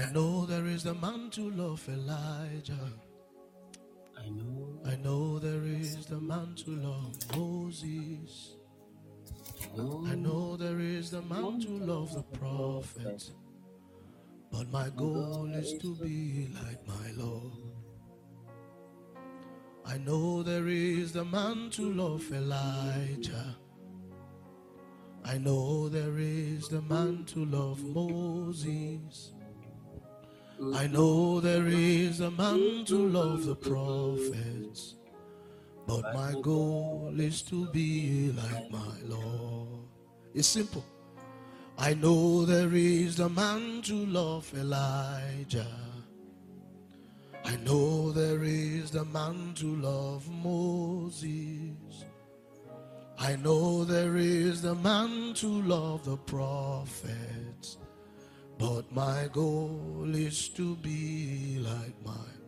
I 0.00 0.12
know 0.12 0.46
there 0.46 0.66
is 0.66 0.84
the 0.84 0.94
mantle 0.94 1.72
of 1.72 1.86
Elijah. 1.86 2.92
I 4.18 4.28
know. 4.30 4.80
I 4.86 4.96
know 4.96 5.38
there 5.38 5.62
is 5.64 6.06
the 6.06 6.18
mantle 6.18 6.86
of 6.86 7.36
Moses. 7.36 8.56
I 9.62 9.76
know. 9.76 10.06
I 10.10 10.14
know 10.14 10.56
there 10.56 10.80
is 10.80 11.10
the 11.10 11.20
mantle 11.22 11.90
of 12.02 12.14
the 12.14 12.22
prophet. 12.38 13.30
But 14.50 14.72
my 14.72 14.88
goal 14.96 15.50
is 15.54 15.74
to 15.82 15.94
be 15.96 16.48
like 16.54 16.86
my 16.86 17.22
Lord. 17.22 17.52
I 19.84 19.98
know 19.98 20.42
there 20.42 20.68
is 20.68 21.12
the 21.12 21.24
mantle 21.26 22.14
of 22.14 22.32
Elijah. 22.32 23.56
I 25.24 25.36
know 25.36 25.90
there 25.90 26.16
is 26.16 26.68
the 26.68 26.80
mantle 26.82 27.54
of 27.54 27.84
Moses. 27.84 29.32
I 30.74 30.86
know 30.88 31.40
there 31.40 31.66
is 31.66 32.18
the 32.18 32.30
mantle 32.30 33.16
of 33.16 33.46
the 33.46 33.56
prophets. 33.56 34.94
But 35.86 36.14
my 36.14 36.34
goal 36.42 37.14
is 37.16 37.40
to 37.42 37.66
be 37.68 38.32
like 38.32 38.70
my 38.70 38.94
Lord. 39.04 39.88
It's 40.34 40.46
simple. 40.46 40.84
I 41.78 41.94
know 41.94 42.44
there 42.44 42.74
is 42.74 43.16
the 43.16 43.30
mantle 43.30 44.16
of 44.18 44.52
Elijah. 44.54 45.66
I 47.44 47.56
know 47.56 48.12
there 48.12 48.44
is 48.44 48.90
the 48.90 49.06
mantle 49.06 49.86
of 49.86 50.28
Moses. 50.30 52.04
I 53.18 53.36
know 53.36 53.84
there 53.84 54.16
is 54.18 54.60
the 54.60 54.74
mantle 54.74 55.72
of 55.72 56.04
the 56.04 56.18
prophets. 56.18 57.49
But 58.60 58.92
my 58.92 59.26
goal 59.32 60.04
is 60.14 60.50
to 60.50 60.76
be 60.76 61.60
like 61.60 61.94
mine. 62.04 62.42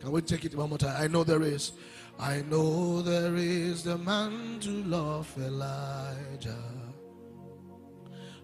Can 0.00 0.10
we 0.10 0.20
take 0.20 0.44
it 0.44 0.56
one 0.56 0.70
more 0.70 0.78
time? 0.78 0.96
I 1.00 1.06
know 1.06 1.22
there 1.22 1.42
is. 1.42 1.70
I 2.18 2.42
know 2.50 3.00
there 3.00 3.36
is 3.36 3.84
the 3.84 3.96
man 3.96 4.58
to 4.62 4.70
love 4.82 5.32
Elijah. 5.38 6.64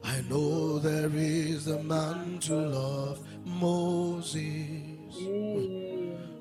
I 0.04 0.20
know 0.30 0.78
there 0.78 1.10
is 1.12 1.64
the 1.64 1.82
man 1.82 2.38
to 2.42 2.54
love 2.54 3.26
Moses. 3.44 4.38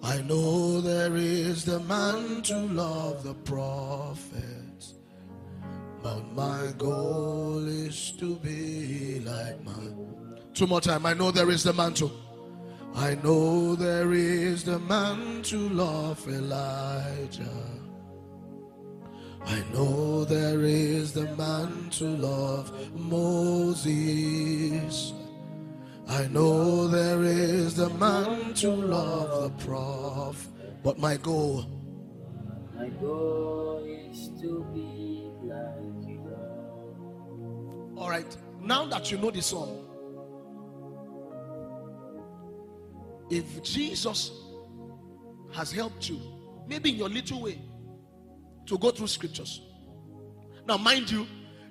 I 0.03 0.21
know 0.27 0.79
there 0.79 1.15
is 1.15 1.65
the 1.65 1.79
man 1.79 2.43
to 2.43 2.55
love 2.55 3.23
the 3.23 3.33
prophets. 3.33 4.93
But 6.03 6.21
my 6.35 6.71
goal 6.77 7.65
is 7.65 8.11
to 8.19 8.35
be 8.35 9.21
like 9.25 9.63
mine. 9.65 10.16
Two 10.57 10.65
more 10.65 10.81
time. 10.81 11.05
I 11.05 11.13
know 11.13 11.29
there 11.29 11.51
is 11.51 11.61
the 11.61 11.71
mantle. 11.71 12.11
I 12.95 13.13
know 13.23 13.75
there 13.75 14.11
is 14.13 14.63
the 14.63 14.79
mantle 14.79 15.79
of 15.79 16.27
Elijah. 16.27 17.63
I 19.45 19.63
know 19.71 20.25
there 20.25 20.61
is 20.61 21.13
the 21.13 21.27
mantle 21.35 22.25
of 22.25 22.71
Moses. 22.95 23.93
I 26.07 26.27
know 26.29 26.87
there 26.87 27.21
is 27.21 27.75
the 27.75 27.91
mantle 27.91 28.95
of 28.95 29.43
the 29.43 29.51
prophet. 29.63 30.81
But 30.83 30.97
my 30.97 31.17
goal, 31.17 31.67
My 32.75 32.89
goal 32.89 33.85
is 33.85 34.29
to 34.41 34.65
be 34.73 35.29
like 35.43 36.01
you. 36.07 36.17
all 37.95 38.09
right, 38.09 38.35
now 38.59 38.85
that 38.85 39.11
you 39.11 39.19
know 39.19 39.29
the 39.29 39.43
song, 39.43 39.86
if 43.29 43.63
Jesus 43.63 44.31
has 45.53 45.71
helped 45.71 46.09
you, 46.09 46.19
maybe 46.67 46.91
in 46.91 46.95
your 46.97 47.09
little 47.09 47.41
way, 47.41 47.59
to 48.65 48.77
go 48.77 48.91
through 48.91 49.07
scriptures. 49.07 49.61
Now, 50.67 50.77
mind 50.77 51.09
you, 51.09 51.25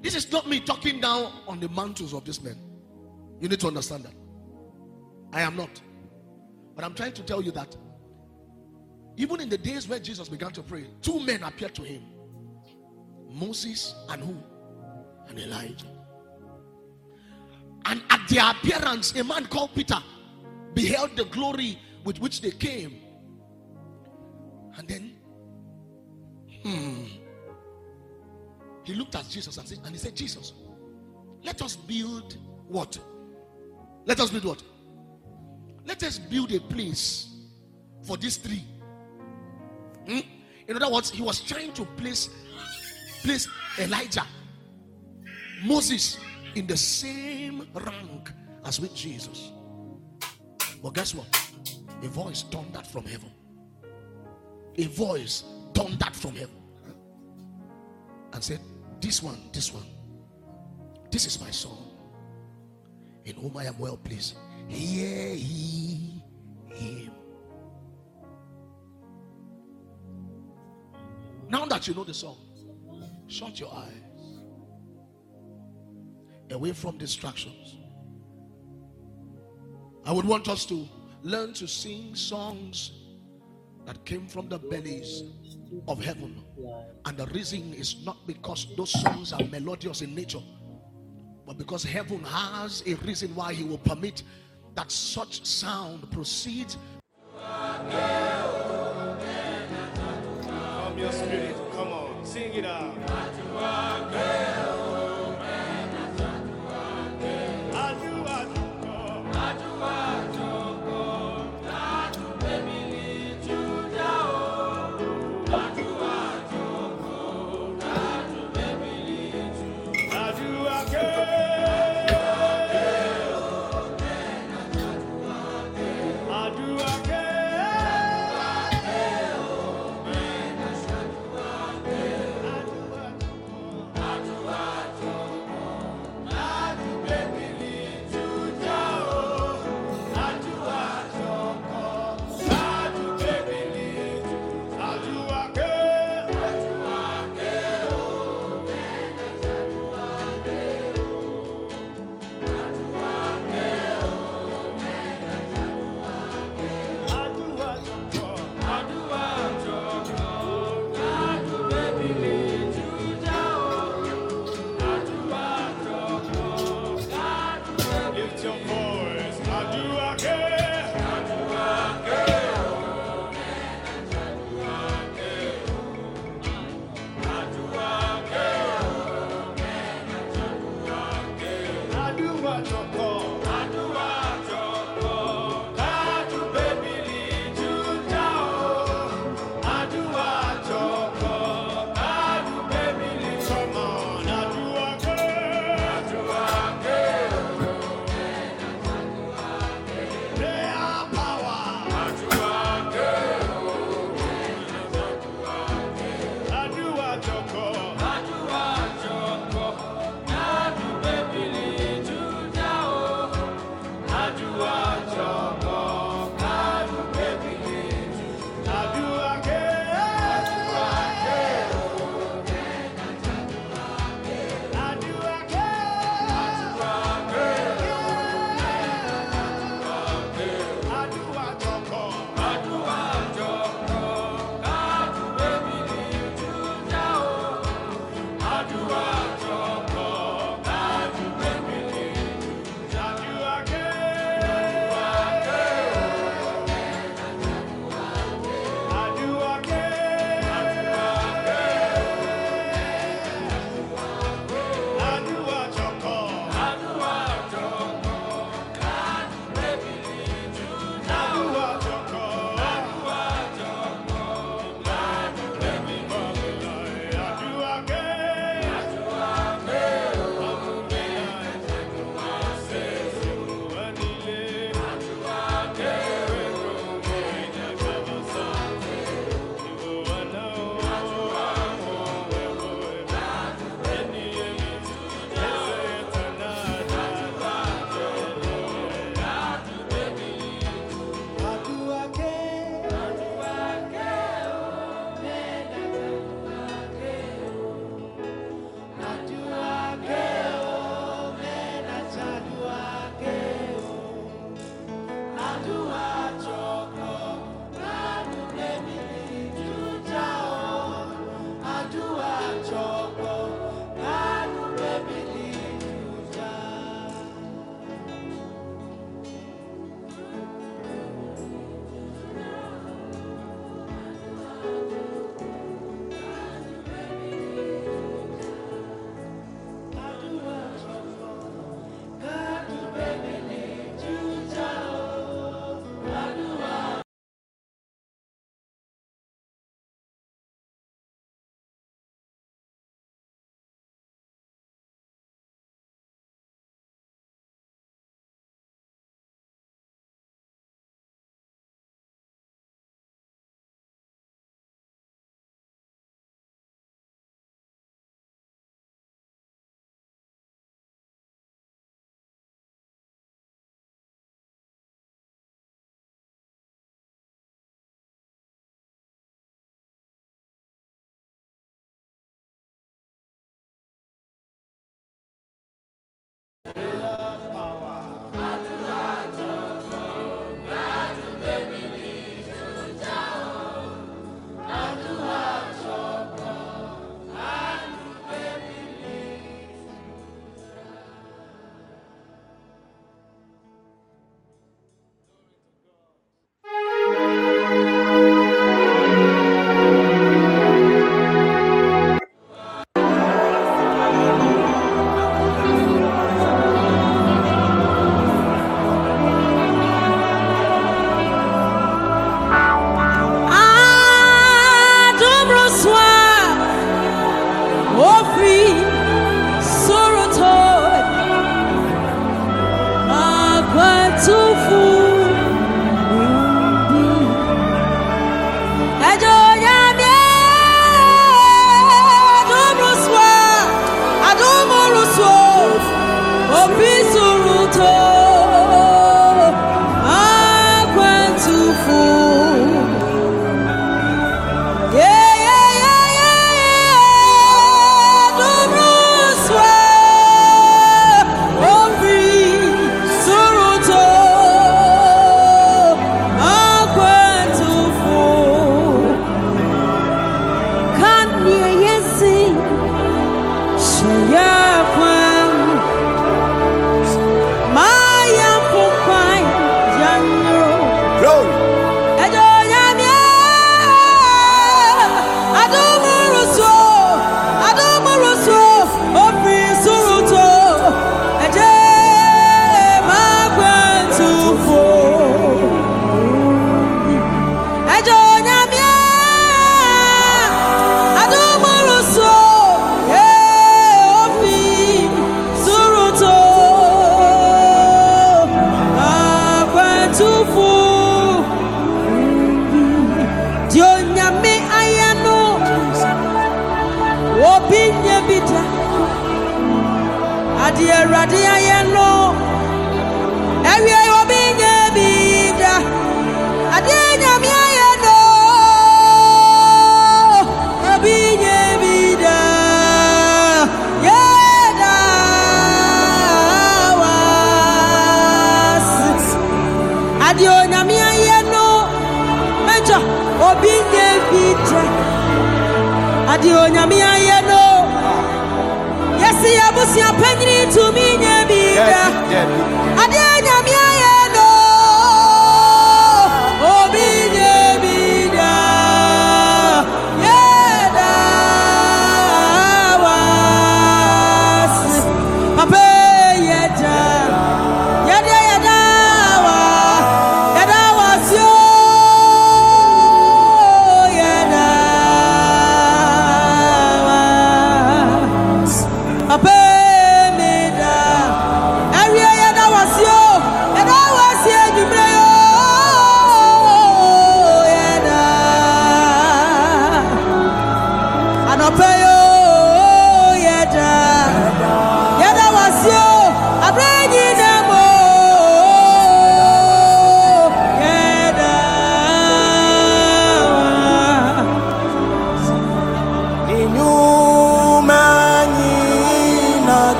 this 0.00 0.14
is 0.14 0.30
not 0.30 0.48
me 0.48 0.60
talking 0.60 1.00
down 1.00 1.32
on 1.46 1.60
the 1.60 1.68
mantles 1.68 2.12
of 2.12 2.24
this 2.24 2.42
man. 2.42 2.56
You 3.40 3.48
need 3.48 3.60
to 3.60 3.68
understand 3.68 4.04
that. 4.04 4.14
I 5.32 5.40
am 5.40 5.56
not. 5.56 5.80
But 6.74 6.84
I'm 6.84 6.94
trying 6.94 7.12
to 7.14 7.22
tell 7.22 7.42
you 7.42 7.50
that 7.52 7.76
even 9.16 9.40
in 9.40 9.48
the 9.48 9.58
days 9.58 9.88
where 9.88 9.98
Jesus 9.98 10.28
began 10.28 10.52
to 10.52 10.62
pray, 10.62 10.86
two 11.00 11.20
men 11.20 11.42
appeared 11.42 11.74
to 11.76 11.82
him 11.82 12.02
Moses 13.28 13.94
and 14.08 14.22
who? 14.22 14.36
And 15.28 15.38
Elijah. 15.38 15.86
And 17.86 18.02
at 18.10 18.28
their 18.28 18.50
appearance, 18.50 19.14
a 19.16 19.24
man 19.24 19.46
called 19.46 19.74
Peter 19.74 19.98
beheld 20.74 21.16
the 21.16 21.24
glory 21.26 21.78
with 22.04 22.20
which 22.20 22.40
they 22.40 22.50
came. 22.50 22.96
And 24.76 24.88
then, 24.88 25.12
hmm, 26.62 27.04
he 28.84 28.94
looked 28.94 29.14
at 29.14 29.28
Jesus 29.28 29.56
and, 29.56 29.68
said, 29.68 29.78
and 29.84 29.92
he 29.92 29.98
said, 29.98 30.16
Jesus, 30.16 30.54
let 31.42 31.60
us 31.62 31.76
build 31.76 32.36
what? 32.68 32.98
Let 34.04 34.20
us 34.20 34.30
build 34.30 34.44
what? 34.44 34.62
Let 35.84 36.02
us 36.02 36.18
build 36.18 36.52
a 36.52 36.60
place 36.60 37.28
for 38.02 38.16
these 38.16 38.36
three. 38.36 38.64
Hmm? 40.06 40.20
In 40.68 40.76
other 40.76 40.90
words, 40.90 41.10
he 41.10 41.22
was 41.22 41.40
trying 41.40 41.72
to 41.74 41.84
place, 41.84 42.30
place 43.22 43.48
Elijah, 43.78 44.26
Moses 45.64 46.18
in 46.54 46.66
the 46.66 46.76
same 46.76 47.68
rank 47.74 48.32
as 48.64 48.80
with 48.80 48.94
Jesus. 48.94 49.52
But 50.82 50.94
guess 50.94 51.14
what? 51.14 51.26
A 52.02 52.08
voice 52.08 52.42
thundered 52.50 52.86
from 52.86 53.04
heaven. 53.04 53.30
A 54.76 54.86
voice 54.86 55.44
thundered 55.74 56.16
from 56.16 56.34
heaven 56.34 56.56
and 58.32 58.42
said, 58.42 58.60
This 59.00 59.22
one, 59.22 59.38
this 59.52 59.72
one, 59.72 59.84
this 61.10 61.26
is 61.26 61.40
my 61.40 61.50
son, 61.50 61.76
in 63.24 63.36
whom 63.36 63.56
I 63.56 63.64
am 63.66 63.78
well 63.78 63.96
pleased. 63.96 64.36
Hear 64.68 65.34
ye 65.34 66.24
him. 66.74 67.12
Now 71.48 71.66
that 71.66 71.86
you 71.86 71.94
know 71.94 72.04
the 72.04 72.14
song, 72.14 72.38
shut 73.28 73.60
your 73.60 73.72
eyes 73.72 73.92
away 76.50 76.72
from 76.72 76.98
distractions. 76.98 77.76
I 80.04 80.12
would 80.12 80.24
want 80.24 80.48
us 80.48 80.66
to 80.66 80.88
learn 81.22 81.52
to 81.54 81.68
sing 81.68 82.14
songs 82.14 82.92
that 83.86 84.04
came 84.04 84.26
from 84.26 84.48
the 84.48 84.58
bellies 84.58 85.22
of 85.86 86.02
heaven. 86.02 86.42
And 87.04 87.16
the 87.16 87.26
reason 87.26 87.72
is 87.74 88.04
not 88.04 88.26
because 88.26 88.66
those 88.76 88.90
songs 88.90 89.32
are 89.32 89.44
melodious 89.44 90.02
in 90.02 90.14
nature, 90.14 90.42
but 91.46 91.56
because 91.56 91.84
heaven 91.84 92.22
has 92.24 92.82
a 92.86 92.94
reason 92.94 93.34
why 93.34 93.52
He 93.52 93.64
will 93.64 93.78
permit 93.78 94.22
that 94.74 94.90
such 94.90 95.44
sound 95.44 96.10
proceeds 96.10 96.76
Come, 100.92 100.98
your 100.98 101.12
spirit. 101.12 101.56
Come 101.72 101.88
on, 101.88 102.24
sing 102.24 102.54
it 102.54 102.64
out. 102.64 103.41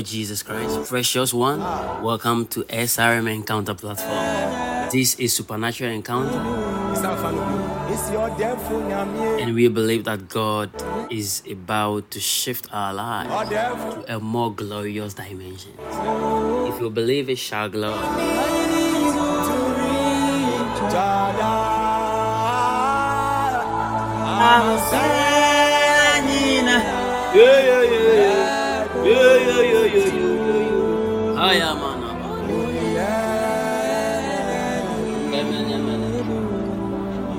Lord 0.00 0.08
Jesus 0.08 0.42
Christ, 0.42 0.88
precious 0.88 1.34
one, 1.34 1.60
welcome 2.02 2.46
to 2.46 2.62
SRM 2.64 3.30
Encounter 3.30 3.74
platform. 3.74 4.88
This 4.90 5.14
is 5.16 5.34
Supernatural 5.34 5.92
Encounter, 5.92 6.38
and 9.38 9.54
we 9.54 9.68
believe 9.68 10.04
that 10.04 10.30
God 10.30 10.70
is 11.12 11.42
about 11.50 12.10
to 12.12 12.18
shift 12.18 12.72
our 12.72 12.94
lives 12.94 13.50
to 13.50 14.16
a 14.16 14.18
more 14.18 14.50
glorious 14.54 15.12
dimension. 15.12 15.72
If 15.78 16.80
you 16.80 16.88
believe 16.88 17.28
it, 17.28 17.38
glory. 17.70 18.00
Uh, 31.50 31.52
oh, 31.52 31.56
yeah. 31.56 31.66
Hiya, 31.66 31.74
man. 31.74 31.98
Amen, 35.34 35.66
amen. 35.74 36.00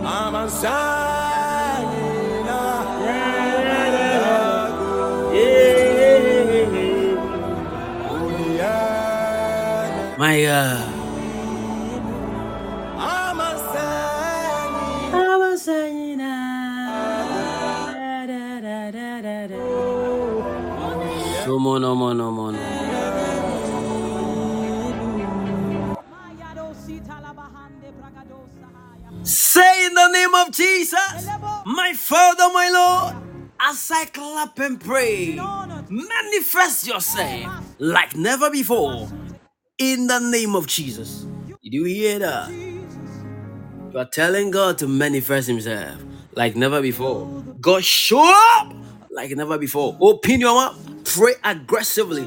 amansanyina 0.04 1.00
My 10.18 10.36
God. 10.44 10.92
amansanyina 15.32 16.32
No 21.48 21.60
more, 21.60 21.80
no 21.80 21.96
more, 21.96 22.14
no 22.14 22.32
more, 22.32 22.52
no 22.52 22.60
more. 22.62 22.71
Name 30.32 30.48
of 30.48 30.54
Jesus, 30.54 31.28
my 31.66 31.94
Father, 31.94 32.50
my 32.54 32.70
Lord, 32.70 33.16
as 33.60 33.92
I 33.92 34.06
clap 34.06 34.58
and 34.60 34.80
pray, 34.80 35.36
manifest 35.90 36.88
yourself 36.88 37.76
like 37.80 38.16
never 38.16 38.50
before. 38.50 39.10
In 39.78 40.08
the 40.08 40.20
name 40.20 40.56
of 40.56 40.68
Jesus. 40.68 41.26
Did 41.64 41.74
you 41.74 41.84
hear 41.86 42.20
that? 42.20 42.52
You 42.52 44.00
are 44.00 44.06
telling 44.06 44.52
God 44.52 44.78
to 44.80 44.88
manifest 44.88 45.48
Himself 45.48 46.02
like 46.36 46.56
never 46.56 46.82
before. 46.82 47.28
God, 47.60 47.84
show 47.84 48.24
up 48.58 48.74
like 49.10 49.32
never 49.32 49.58
before. 49.58 49.98
Open 50.00 50.40
your 50.40 50.56
mouth. 50.56 50.91
Pray 51.16 51.34
aggressively 51.44 52.24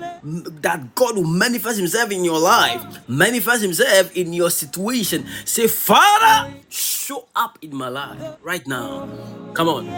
that 0.61 0.95
God 0.95 1.17
will 1.17 1.25
manifest 1.25 1.79
Himself 1.79 2.11
in 2.11 2.25
your 2.25 2.39
life, 2.39 2.83
manifest 3.09 3.63
Himself 3.63 4.15
in 4.17 4.33
your 4.33 4.51
situation. 4.51 5.27
Say, 5.45 5.69
Father, 5.69 6.53
show 6.69 7.27
up 7.35 7.59
in 7.63 7.75
my 7.75 7.89
life 7.89 8.21
right 8.43 8.67
now. 8.67 9.09
Come 9.55 9.69
on. 9.69 9.89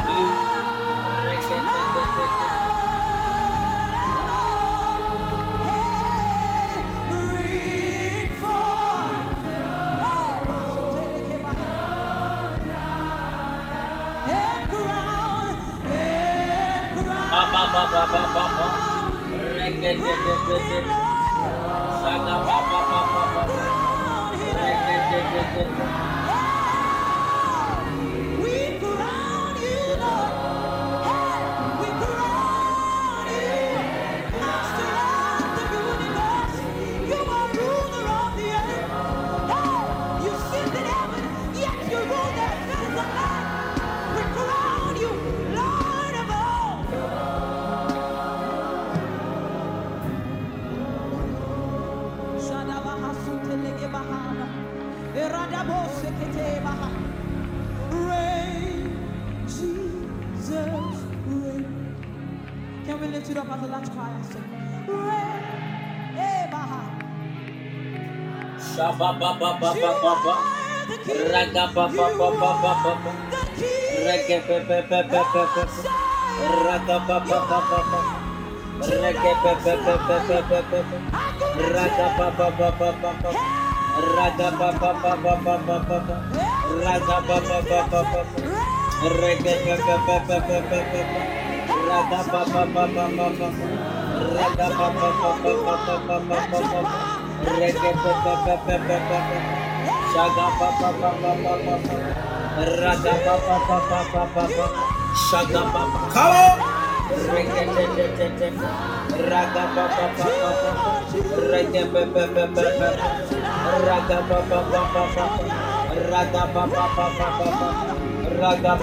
Reketetetete. 17.98 18.70
Reign, 25.78 26.07
Can 63.28 63.36
we 63.36 63.42
lift 63.44 63.52
it 63.52 63.52
up 63.52 63.58
as 63.58 63.64
a 63.64 63.68
large 63.68 63.90
choir? 63.92 64.16
Eh. 66.18 66.48
Rekepepepepepepe. 80.48 80.98
Ragabababababa. 82.88 83.32
Ragabababababa. 84.16 85.78
Raga 91.88 92.20
pa 92.28 92.42
pa 92.44 92.64
pa 92.68 92.84
pa 92.86 93.06
pa 93.16 93.28
pa, 93.40 93.48
raga 94.36 94.68
pa 94.76 94.88
pa 94.92 95.10
pa 95.20 95.32
pa 95.40 95.52
pa 95.64 95.76
pa 95.88 96.18
pa 96.28 96.38
pa 96.52 96.82
pa, 96.84 97.00
rahe 97.48 97.70
ke 97.72 97.92
pa 98.04 98.12
pa 98.24 98.34
pa 98.44 98.56
pa 98.68 98.98
pa, 99.08 99.18
shaga 100.12 100.48
pa 100.60 100.70
pa 100.80 100.90
pa 101.00 101.12
pa 101.24 101.32
pa, 101.32 101.76
raga 102.82 103.14
pa 103.24 103.36
pa 103.40 103.58
pa 103.68 103.78
pa 103.88 104.24
pa 104.36 104.44
pa, 104.52 104.66
shaga 105.32 105.64
pa. 105.72 105.82
Come 106.12 106.36
on! 106.36 106.78
Raga 116.28 118.07
Raga 118.38 118.78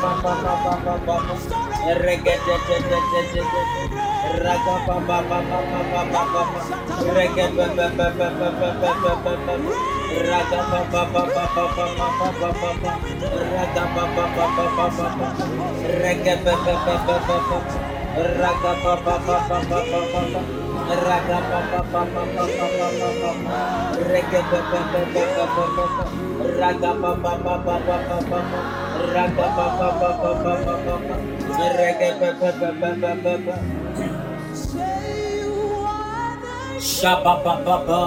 Shabba 36.80 37.34
ba 37.44 37.54
ba 37.64 37.76
ba. 37.86 38.02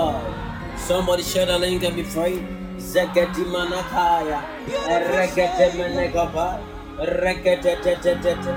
Somebody 0.77 1.23
share 1.23 1.45
the 1.47 1.57
link 1.59 1.83
and 1.83 1.95
be 1.95 2.03
free. 2.03 2.41
Zegeti 2.77 3.45
manakaya. 3.45 4.41
Regete 5.13 5.73
menegaba. 5.77 6.59
Regete 6.99 7.81
te 7.83 7.95
te 8.01 8.15
te 8.21 8.33
te. 8.41 8.53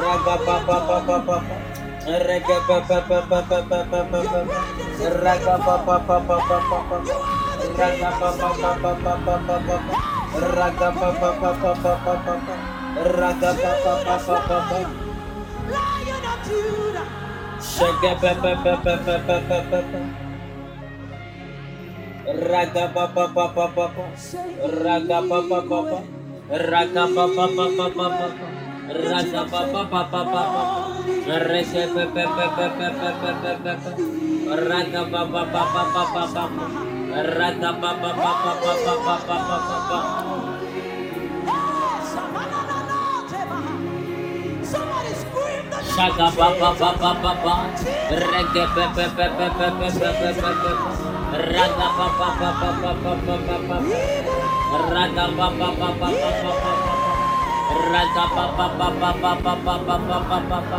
Raga 0.00 0.36
ba 0.46 0.56
ba 0.66 0.78
ba 0.88 0.98
ba 1.08 1.18
ba 1.18 1.38
ba. 1.40 1.58
Raga 2.06 2.58
ba 2.68 2.78
ba 2.88 3.00
ba 3.08 3.20
ba 3.28 3.40
ba 3.48 3.60
ba 3.68 3.84
ba. 3.90 4.00
Ba 4.12 4.20
ba. 4.24 4.40
Raga 5.24 5.56
ba 5.66 5.76
ba 5.86 5.96
ba 6.08 6.18
ba 6.20 6.38
ba 6.48 6.58
ba 6.70 6.80
ba. 6.88 6.98
Raga 7.78 8.10
ba 8.20 8.30
ba 8.40 8.50
ba. 8.62 8.72
Ba 8.82 9.58
ba 9.68 10.13
Raga 10.34 10.90
pa 10.90 11.14
pa 11.14 11.30
pa 11.38 11.54
pa 14.58 14.82
Lion 15.70 16.26
of 16.26 16.42
Judah. 16.42 17.06
Raga 17.62 18.18
pa 18.18 18.34
pa 18.34 18.50
pa 18.58 18.74
pa 18.82 18.98
pa 18.98 19.14
pa 19.14 19.38
Raga 22.34 22.90
pa 22.90 23.14
pa 23.14 23.30
pa 23.30 23.46
pa 25.86 26.02
Raga 26.50 27.06
pa 27.06 27.30
pa 27.30 27.46
pa 27.54 27.70
pa 27.70 27.86
pa 27.86 28.02
pa 28.10 28.82
Raga 28.90 29.46
pa 29.46 29.62
pa 29.70 29.86
pa 29.86 30.10
pa 30.10 30.26
pa 30.26 30.42
pa 30.50 30.62
Raga 31.30 31.86
pa 31.86 32.02
pa 32.10 32.26
pa 32.26 32.66
pa 32.66 32.74
pa 32.74 33.22
pa 33.22 33.62
pa 33.62 33.78
Raga 34.54 35.02
pa 35.12 35.22
pa 35.30 35.42
pa 35.46 35.62
pa 35.64 35.82
pa 35.94 36.02
pa 36.26 36.44
pa 36.44 36.93
ba 46.34 46.50
ba 46.50 46.70
ba 46.70 46.70
ba. 46.74 46.90
Ba 47.00 47.12
ba 47.22 47.32
ba. 47.44 47.54
Rege 48.10 48.64
ba 48.74 48.84
ba 48.96 49.06
ba 49.14 49.26
ba 49.30 49.48
ba 49.54 49.68
ba 49.70 49.88
ba 49.88 50.10
ba 50.10 50.30
ba 50.34 50.50
ba. 50.58 50.70
Raga 51.34 51.88
ba 51.98 52.06
ba 52.18 52.28
ba 52.40 52.50
ba 52.60 52.70
ba 52.82 52.92
ba 53.04 53.14
ba 53.26 53.36
ba 53.46 53.56
ba. 53.68 53.76
Raga 54.90 55.26
ba 55.38 55.48
ba 55.54 55.68
ba 55.70 55.78
ba 55.78 55.88
ba 56.00 56.08
ba 56.10 56.30
ba 56.42 56.52
ba. 56.62 56.72
Raga 57.92 58.24
ba 58.34 58.44
ba 58.58 58.66
ba 58.78 58.88
ba 59.00 59.10
ba 59.22 59.32
ba 59.42 59.54
ba 59.64 59.76
ba 59.86 59.96
ba 59.98 60.18
ba 60.28 60.38
ba 60.50 60.58
ba. 60.70 60.78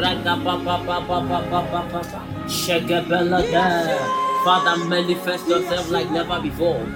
Raga 0.00 0.34
ba 0.44 0.54
ba 0.64 0.76
ba 0.86 0.96
ba 1.08 1.18
ba 1.28 1.40
ba 1.50 1.60
ba 1.72 1.80
ba. 1.90 2.00
Shaga 2.46 3.00
bella. 3.08 4.25
Father, 4.46 4.84
manifest 4.84 5.48
yourself 5.48 5.90
like 5.90 6.08
never 6.08 6.38
before. 6.40 6.86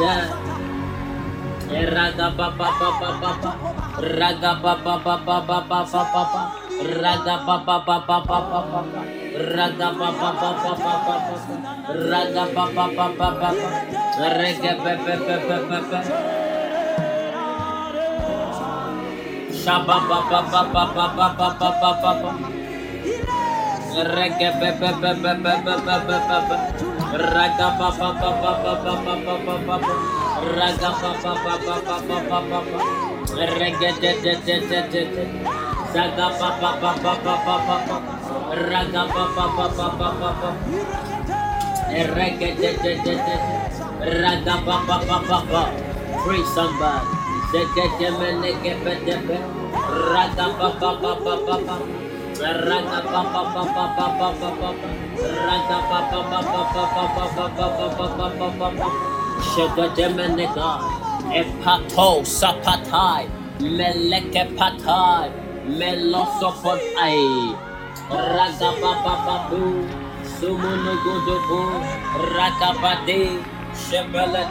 Da. 0.00 0.53
Raga 1.74 2.30
ba 2.38 2.48
ba 2.58 2.68
ba 2.78 2.90
ba 3.00 3.10
ba 3.20 3.32
ba. 3.42 3.50
Raga 3.98 4.52
ba 4.62 4.74
ba 4.84 4.94
ba 5.04 5.16
ba 5.26 5.36
ba 5.42 5.58
ba 5.66 5.80
ba 5.90 6.02
ba 6.14 6.22
ba. 6.30 6.42
Raga 7.02 7.36
ba 7.46 7.56
ba 7.66 7.76
ba 7.86 7.96
ba 8.06 8.18
ba 8.18 8.18
ba 8.30 8.60
ba 8.62 8.82
ba. 8.94 9.02
Raga 9.34 9.90
ba 9.98 10.08
ba 10.14 10.28
ba 10.34 10.46
ba 10.54 10.66
ba 12.96 13.08
ba 13.18 13.28
ba. 13.40 13.50
Raga 14.18 14.72
be 14.84 14.92
be 15.04 15.14
be 15.26 15.36
be 15.46 15.58
be 15.68 15.78
be. 15.90 16.00
Raga 19.50 19.76
ba 19.86 19.98
ba 20.08 20.18
ba 20.30 20.40
ba 20.52 20.62
ba 20.74 20.84
ba 20.94 21.26
ba 21.26 21.48
ba 21.48 21.58
ba 21.58 21.90
ba 22.02 22.12
ba. 22.22 22.32
Raga 23.94 24.50
ba 24.60 24.70
ba 24.80 24.90
ba 25.02 25.16
ba 25.22 25.30
ba 25.32 25.32
ba. 25.34 25.34
Raga 25.34 25.34
ba 25.34 25.34
ba 25.34 25.34
ba 25.34 25.34
ba 25.42 25.54
ba 25.64 25.76
ba 25.86 25.96
ba 26.06 26.18
ba 26.28 26.38
ba. 26.48 26.93
Free 46.24 46.44
somebody. 46.54 47.24
Raga 50.14 50.46
ba 50.58 50.68
ba 50.80 50.90
ba 51.00 51.12
ba 51.22 51.34
ba 51.46 51.56
ba. 51.66 52.03
Shagadamanega 59.50 60.70
Epato 61.40 62.10
Sapatai 62.26 63.22
Meleke 63.60 64.44
Patai 64.58 65.30
Melosopon 65.78 66.80
Ai 66.98 67.54
Shebelet 73.74 74.50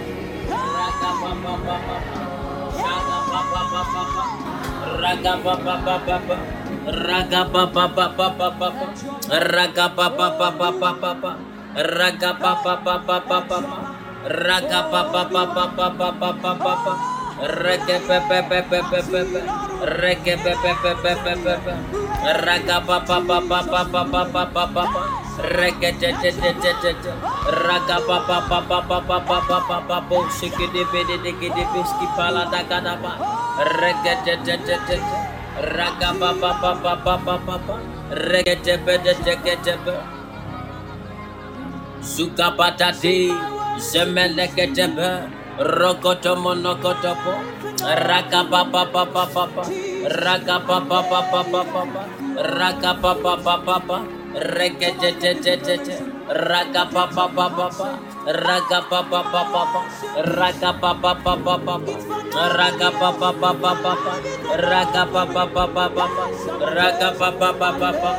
Raga 14.21 14.71
Rege 17.41 17.97
bebe 18.07 18.37
bebe 18.49 18.61
bebe 18.69 19.01
bebe, 19.11 19.41
rege 19.97 20.35
bebe 20.37 20.71
bebe 20.83 21.13
bebe 21.25 21.33
bebe, 21.41 21.73
rege 22.45 22.77
pa 22.85 22.99
pa 23.01 23.17
pa 23.17 23.41
pa 23.41 23.59
pa 23.65 23.81
pa 23.89 24.03
pa 24.05 24.45
pa 24.45 24.45
pa 24.45 24.85
pa, 24.93 25.01
rege 25.57 25.89
che 25.97 26.13
che 26.21 26.29
che 26.37 26.53
che 26.61 26.93
che, 27.01 27.11
rege 27.65 27.97
pa 28.05 28.17
pa 28.29 28.37
pa 28.45 28.61
pa 28.61 28.79
pa 28.85 29.01
pa 29.01 29.19
pa 29.25 29.39
pa 29.41 29.59
pa 29.67 29.77
pa, 29.89 29.97
bungsi 30.05 30.53
kidipidipidipidipiski 30.53 32.07
palata 32.15 32.61
kada 32.69 32.93
pa, 33.01 33.17
rege 33.81 34.13
che 34.23 34.37
che 34.45 34.57
che 34.61 34.77
che 34.85 34.97
che, 35.01 35.17
rege 35.65 36.09
pa 36.21 36.29
pa 36.37 36.51
pa 36.61 36.71
pa 36.77 36.93
pa 36.93 36.93
pa 36.93 37.15
pa 37.17 37.17
pa 37.25 37.35
pa 37.41 37.57
pa, 37.57 37.75
rege 38.13 38.77
bebe 38.85 39.17
che 39.25 39.35
che 39.41 39.57
bebe, 39.65 39.97
suka 42.01 42.51
batati 42.53 43.33
semer 43.81 44.29
Zukapatati, 44.29 45.01
Zemeleketebe, 45.01 45.40
Rokoto 45.61 46.33
monokotopo. 46.41 47.33
Raka 47.85 48.41
pa 48.49 48.65
pa 48.65 48.83
pa 48.89 49.05
pa 49.05 49.25
pa. 49.29 49.63
Raka 50.09 50.57
pa 50.65 50.77
pa 50.89 50.99
pa 51.05 51.21
pa 51.21 51.41
pa 51.45 51.61
pa. 51.85 52.03
Raka 52.57 52.91
pa 52.97 53.13
pa 53.13 53.33
pa 53.37 53.55
pa 53.61 53.77
pa. 53.77 53.97
Rekete 54.33 55.11
te 55.21 55.33
te 55.37 55.53
te 55.61 55.77
te. 55.85 56.20
Raga 56.31 56.85
ba 56.87 57.05
ba 57.11 57.27
ba 57.27 57.47
ba 57.51 57.67
ba. 57.75 57.87
Raga 58.25 58.79
ba 58.89 59.01
ba 59.11 59.21
ba 59.31 59.43
ba 59.53 59.63
ba. 59.73 59.81
Raga 60.23 60.71
ba 60.79 60.91
ba 60.95 61.13
ba 61.19 61.35
ba. 61.35 61.55
Ba 61.59 61.75
ba. 61.75 61.95
Raga 62.33 62.89
ba 62.95 63.11
ba 63.19 63.31
ba 63.35 63.53
ba. 63.53 63.73
Ba 63.75 63.93
ba. 63.99 64.13
Raga 64.55 65.03
ba 65.11 65.23
ba 65.27 65.45
ba 65.45 65.67
ba. 65.67 65.85
Ba 65.91 66.07
ba. 66.07 66.15
Raga 66.63 67.11
ba 67.19 67.31
ba 67.35 67.51
ba 67.53 67.71
ba. 67.75 67.91
Ba 67.91 67.91
ba. 67.99 68.11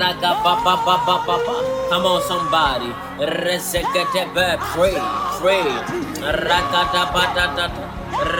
Raga 0.00 0.32
pa 0.42 0.52
pa 0.64 0.74
pa 0.80 0.96
pa 1.04 1.16
pa 1.26 1.36
pa. 1.44 1.54
Come 1.92 2.08
on, 2.08 2.20
somebody. 2.24 2.90
Resekete 3.20 4.32
be 4.32 4.56
pray, 4.72 4.96
pray. 5.38 5.68
Raga 6.24 6.82
da 6.88 7.04
ba 7.12 7.24
da 7.36 7.46
da 7.52 7.66
da. 7.68 7.84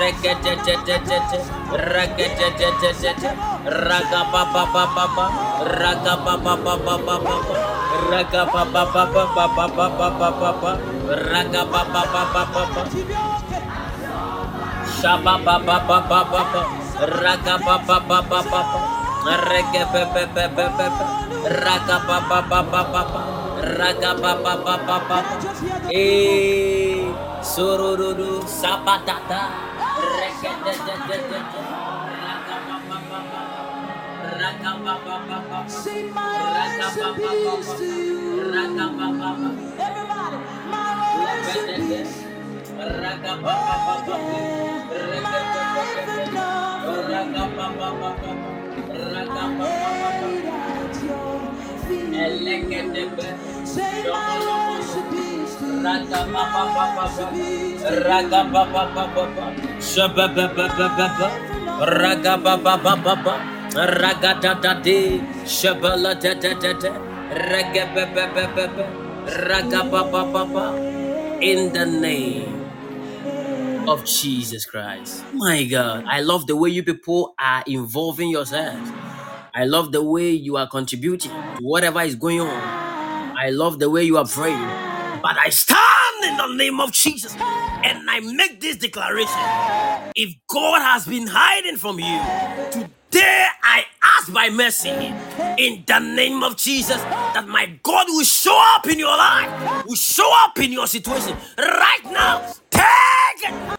Regete 0.01 0.57
te 0.64 0.75
te 0.88 0.96
te. 1.05 1.38
Raga 3.68 4.20
pa 4.33 4.42
pa 4.51 4.64
pa 4.72 4.85
pa 4.88 5.05
pa. 5.16 5.27
Raga 5.62 6.14
pa 6.25 6.35
pa 6.40 6.55
pa 6.57 6.75
pa 6.81 6.96
pa 6.96 7.16
pa 7.20 7.37
pa. 7.44 7.55
Raga 8.09 8.42
pa 8.49 8.62
pa 8.72 8.83
pa 8.88 9.05
pa 9.05 9.25
pa 9.37 9.46
pa 9.53 9.66
pa 9.68 10.09
pa 10.16 10.29
pa 10.33 10.51
pa. 10.64 10.72
Raga 11.07 11.62
pa 11.68 11.83
pa 11.92 12.03
pa 12.09 12.22
pa 12.25 12.64
pa. 12.72 12.83
Shaba 15.01 15.35
ba 15.45 15.57
ba 15.61 15.79
ba. 15.81 16.01
Raga. 16.99 17.55
Raga. 23.77 24.11
Raga. 24.11 24.11
Eh. 25.93 27.13
Raga. 27.43 27.87
Raga 34.41 34.73
Raga. 34.73 34.73
Raga. 38.53 39.17
Everybody, 39.79 40.39
my 40.71 42.26
Ragababababa, 69.27 70.62
in 71.42 71.72
the 71.72 71.85
name 71.85 72.66
of 73.88 74.05
Jesus 74.05 74.64
Christ. 74.66 75.25
My 75.33 75.64
God, 75.64 76.05
I 76.09 76.20
love 76.20 76.46
the 76.46 76.57
way 76.57 76.70
you 76.70 76.83
people 76.83 77.35
are 77.38 77.62
involving 77.66 78.31
yourselves. 78.31 78.90
I 79.55 79.64
love 79.64 79.92
the 79.92 80.03
way 80.03 80.31
you 80.31 80.57
are 80.57 80.68
contributing 80.68 81.31
to 81.31 81.62
whatever 81.62 82.01
is 82.03 82.14
going 82.14 82.40
on. 82.40 82.49
I 83.38 83.51
love 83.51 83.79
the 83.79 83.88
way 83.90 84.03
you 84.05 84.18
are 84.18 84.27
praying. 84.27 84.59
But 85.22 85.37
I 85.38 85.49
stand 85.51 86.25
in 86.25 86.37
the 86.37 86.55
name 86.55 86.81
of 86.81 86.92
Jesus 86.92 87.35
and 87.37 88.11
I 88.11 88.20
make 88.20 88.61
this 88.61 88.77
declaration. 88.77 90.11
If 90.14 90.35
God 90.49 90.83
has 90.83 91.07
been 91.07 91.27
hiding 91.27 91.77
from 91.77 91.99
you, 91.99 92.20
today 92.70 93.46
I 93.62 93.85
ask 94.18 94.33
by 94.33 94.51
mercy 94.51 94.90
in 95.59 95.85
the 95.87 95.99
name 95.99 96.42
of 96.42 96.57
Jesus 96.57 97.01
that 97.03 97.46
my 97.49 97.66
God 97.83 98.07
will 98.09 98.25
show 98.25 98.59
up 98.75 98.87
in 98.88 98.99
your 98.99 99.16
life, 99.16 99.87
will 99.87 99.94
show 99.96 100.31
up 100.44 100.59
in 100.59 100.72
your 100.72 100.87
situation 100.87 101.37
right 101.59 102.05
now. 102.05 102.53
Take 102.70 103.76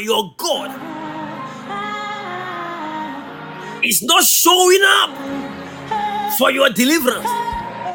your 0.00 0.34
God. 0.36 0.70
Is 3.82 4.02
not 4.02 4.24
showing 4.24 4.82
up 4.84 6.36
for 6.36 6.50
your 6.50 6.68
deliverance 6.70 7.26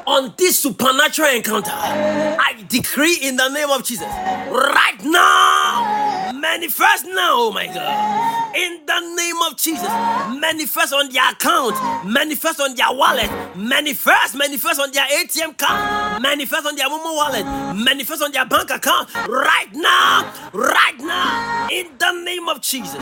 on 0.08 0.34
this 0.38 0.60
supernatural 0.60 1.30
encounter, 1.30 1.72
I 1.72 2.64
decree 2.68 3.18
in 3.22 3.38
the 3.38 3.50
name 3.50 3.70
of 3.70 3.84
Jesus 3.84 4.08
right 4.08 4.98
now, 5.04 6.32
manifest 6.40 7.06
now, 7.06 7.50
oh 7.50 7.52
my 7.52 7.66
God, 7.68 8.56
in 8.56 8.86
the 8.86 9.16
name 9.16 9.36
of 9.50 9.58
Jesus, 9.58 9.90
manifest 10.40 10.94
on 10.94 11.12
their 11.12 11.32
account, 11.32 11.76
manifest 12.06 12.60
on 12.60 12.76
their 12.76 12.92
wallet, 12.92 13.30
manifest, 13.56 14.36
manifest 14.36 14.80
on 14.80 14.92
their 14.92 15.06
ATM 15.06 15.58
card, 15.58 16.05
manifest 16.22 16.66
on 16.66 16.76
their 16.76 16.88
Momo 16.90 17.16
wallet, 17.16 17.46
manifest 17.76 18.22
on 18.22 18.32
their 18.32 18.46
bank 18.46 18.70
account 18.70 19.14
right 19.28 19.68
now, 19.74 20.32
right 20.54 20.98
now, 21.00 21.68
in 21.72 21.88
the 21.98 22.12
name 22.24 22.48
of 22.50 22.62
Jesus. 22.62 23.02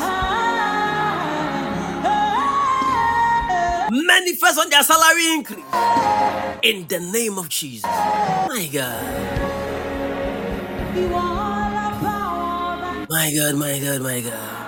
Manifest 3.91 4.59
on 4.59 4.69
their 4.69 4.83
salary 4.83 5.33
increase 5.33 5.65
in 6.63 6.87
the 6.87 6.99
name 7.11 7.37
of 7.37 7.49
Jesus. 7.49 7.83
My 7.85 8.69
God, 8.71 9.03
my 13.09 13.31
God, 13.35 13.55
my 13.55 13.79
God, 13.79 14.01
my 14.01 14.21
God. 14.21 14.63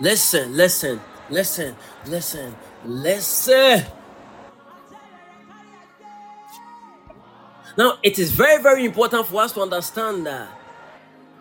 Listen, 0.00 0.56
listen, 0.56 1.00
listen, 1.30 1.76
listen, 2.06 2.54
listen. 2.84 3.84
Now, 7.76 7.98
it 8.02 8.18
is 8.18 8.30
very, 8.30 8.62
very 8.62 8.84
important 8.84 9.26
for 9.26 9.42
us 9.42 9.52
to 9.52 9.60
understand 9.60 10.26
that 10.26 10.48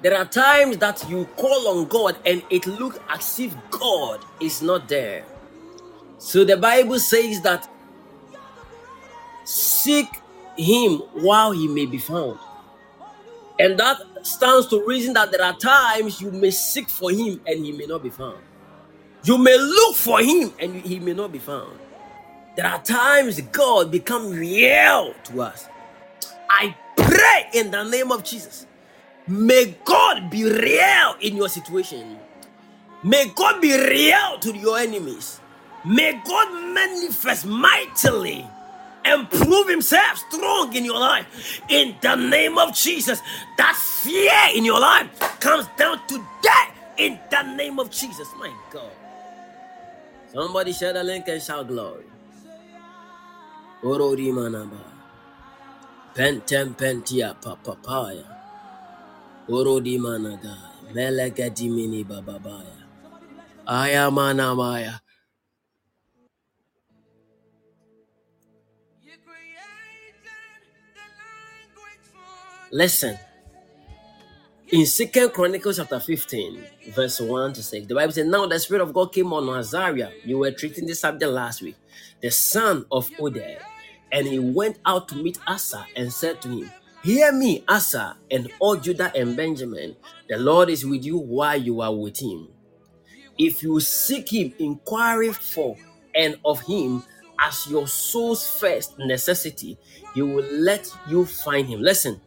there 0.02 0.18
are 0.18 0.26
times 0.26 0.78
that 0.78 1.08
you 1.10 1.26
call 1.38 1.68
on 1.80 1.88
God 1.88 2.18
and 2.26 2.44
it 2.50 2.66
looks 2.68 3.00
as 3.10 3.40
if 3.40 3.56
God 3.70 4.20
is 4.40 4.62
not 4.62 4.88
there. 4.90 5.26
So 6.18 6.44
the 6.44 6.58
Bible 6.58 7.00
says 7.00 7.42
that 7.42 7.70
seek 9.46 10.08
him 10.58 10.98
while 11.14 11.52
he 11.52 11.68
may 11.68 11.86
be 11.86 12.00
found. 12.00 12.40
And 13.60 13.80
that 13.80 13.98
stands 14.24 14.68
to 14.68 14.84
reason 14.86 15.14
that 15.14 15.32
there 15.32 15.44
are 15.44 15.56
times 15.58 16.20
you 16.20 16.32
may 16.32 16.52
seek 16.52 16.90
for 16.90 17.12
him 17.12 17.40
and 17.46 17.64
he 17.64 17.72
may 17.72 17.86
not 17.86 18.04
be 18.04 18.10
found. 18.10 18.40
You 19.24 19.38
may 19.38 19.58
look 19.58 19.96
for 19.96 20.20
him 20.22 20.54
and 20.60 20.82
he 20.82 21.00
may 21.00 21.14
not 21.14 21.32
be 21.32 21.40
found. 21.40 21.78
There 22.56 22.68
are 22.68 22.82
times 22.82 23.40
God 23.42 23.92
become 23.92 24.32
real 24.32 25.14
to 25.26 25.42
us. 25.42 25.68
I 26.54 26.76
pray 26.96 27.50
in 27.54 27.72
the 27.72 27.84
name 27.84 28.12
of 28.12 28.24
Jesus. 28.24 28.68
May 29.28 29.76
God 29.84 30.30
be 30.30 30.44
real 30.44 31.16
in 31.22 31.36
your 31.36 31.50
situation. 31.50 32.20
May 33.04 33.32
God 33.36 33.62
be 33.62 33.74
real 33.76 34.40
to 34.40 34.56
your 34.56 34.78
enemies. 34.78 35.40
May 35.86 36.22
God 36.24 36.74
manifest 36.74 37.46
mightily 37.46 38.46
and 39.04 39.30
prove 39.30 39.68
himself 39.68 40.24
strong 40.30 40.74
in 40.76 40.86
your 40.86 41.00
life. 41.00 41.62
In 41.70 41.96
the 42.02 42.16
name 42.16 42.58
of 42.58 42.74
Jesus, 42.74 43.20
that 43.58 43.76
fear 43.76 44.56
in 44.56 44.64
your 44.64 44.80
life 44.80 45.10
comes 45.40 45.68
down 45.78 46.00
today. 46.08 46.68
In 46.98 47.20
the 47.32 47.42
name 47.56 47.80
of 47.80 47.90
Jesus, 47.90 48.30
my 48.40 48.54
God. 48.72 48.92
Somebody 50.32 50.74
share 50.74 50.94
the 50.94 51.04
link 51.04 51.28
and 51.28 51.42
shout 51.42 51.68
glory. 51.68 52.06
Manaba. 53.84 54.93
Pentem 56.16 56.76
pentia 56.76 57.34
papapaya. 57.34 58.24
Orodi 59.50 59.98
managa. 59.98 60.56
Melegadi 60.94 61.70
mini 61.70 62.04
bababaya. 62.04 62.86
Ayamanamaya. 63.66 65.00
Listen. 72.72 73.18
In 74.72 74.86
Second 74.86 75.32
Chronicles 75.34 75.78
chapter 75.78 76.00
15, 76.00 76.64
verse 76.96 77.20
1 77.20 77.54
to 77.54 77.64
6, 77.64 77.88
the 77.88 77.94
Bible 77.96 78.12
says, 78.12 78.26
Now 78.26 78.48
the 78.48 78.60
Spirit 78.60 78.82
of 78.82 78.94
God 78.94 79.14
came 79.14 79.32
on 79.34 79.48
Azariah. 79.50 80.10
You 80.26 80.40
were 80.40 80.52
treating 80.52 80.88
this 80.88 81.00
subject 81.00 81.32
last 81.32 81.62
week, 81.62 81.76
the 82.22 82.32
son 82.32 82.86
of 82.92 83.10
Oded. 83.20 83.60
And 84.14 84.28
he 84.28 84.40
went 84.40 84.80
out 84.86 85.10
to 85.10 85.16
meet 85.18 85.40
Asa 85.48 85.88
and 85.98 86.14
said 86.14 86.42
to 86.44 86.50
him, 86.50 86.72
Hear 87.04 87.34
me, 87.34 87.66
Asa, 87.68 88.18
and 88.32 88.50
all 88.60 88.78
Judah 88.78 89.12
and 89.16 89.36
Benjamin. 89.36 89.98
The 90.30 90.38
Lord 90.38 90.70
is 90.70 90.86
with 90.86 91.04
you 91.04 91.18
while 91.18 91.58
you 91.62 91.82
are 91.82 91.94
with 91.94 92.20
him. 92.22 92.50
If 93.38 93.64
you 93.64 93.80
seek 93.82 94.32
him, 94.32 94.54
inquire 94.60 95.34
for 95.34 95.78
and 96.16 96.38
of 96.46 96.62
him 96.62 97.04
as 97.40 97.68
your 97.68 97.88
soul's 97.88 98.48
first 98.48 98.98
necessity, 99.00 99.78
he 100.14 100.22
will 100.22 100.46
let 100.46 100.90
you 101.10 101.26
find 101.26 101.68
him. 101.68 101.82
Listen, 101.82 102.22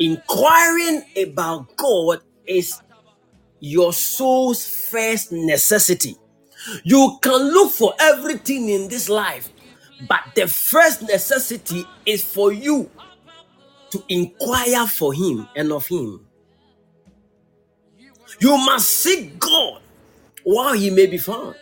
inquiring 0.00 1.04
about 1.16 1.76
God 1.76 2.22
is 2.46 2.80
your 3.60 3.92
soul's 3.92 4.66
first 4.90 5.32
necessity. 5.32 6.16
You 6.84 7.18
can 7.22 7.52
look 7.52 7.72
for 7.72 7.94
everything 8.00 8.68
in 8.68 8.88
this 8.88 9.08
life, 9.08 9.50
but 10.08 10.20
the 10.34 10.48
first 10.48 11.02
necessity 11.02 11.84
is 12.06 12.24
for 12.24 12.52
you 12.52 12.90
to 13.90 14.02
inquire 14.08 14.86
for 14.86 15.12
Him 15.12 15.48
and 15.56 15.72
of 15.72 15.86
Him. 15.86 16.26
You 18.40 18.56
must 18.56 18.88
seek 18.88 19.38
God 19.38 19.82
while 20.44 20.74
He 20.74 20.90
may 20.90 21.06
be 21.06 21.18
found. 21.18 21.56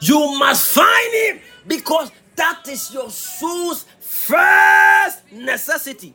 You 0.00 0.38
must 0.38 0.74
find 0.74 1.14
Him 1.14 1.40
because 1.66 2.10
that 2.36 2.62
is 2.68 2.92
your 2.92 3.10
soul's 3.10 3.84
first 4.00 5.32
necessity. 5.32 6.14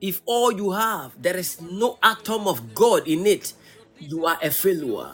If 0.00 0.22
all 0.26 0.52
you 0.52 0.70
have, 0.72 1.20
there 1.20 1.36
is 1.36 1.60
no 1.60 1.98
atom 2.02 2.46
of 2.46 2.74
God 2.74 3.06
in 3.08 3.26
it, 3.26 3.52
you 3.98 4.26
are 4.26 4.38
a 4.42 4.50
failure. 4.50 5.10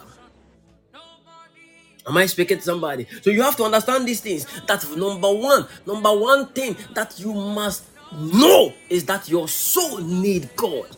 Am 2.06 2.16
I 2.16 2.26
speaking 2.26 2.58
to 2.58 2.62
somebody? 2.62 3.06
So 3.22 3.30
you 3.30 3.42
have 3.42 3.56
to 3.56 3.64
understand 3.64 4.06
these 4.06 4.20
things. 4.20 4.46
That 4.66 4.84
number 4.96 5.32
one, 5.32 5.66
number 5.86 6.12
one 6.12 6.46
thing 6.48 6.76
that 6.94 7.18
you 7.18 7.32
must 7.32 7.84
know 8.12 8.72
is 8.90 9.04
that 9.06 9.28
your 9.28 9.48
soul 9.48 9.98
need 9.98 10.50
God. 10.56 10.96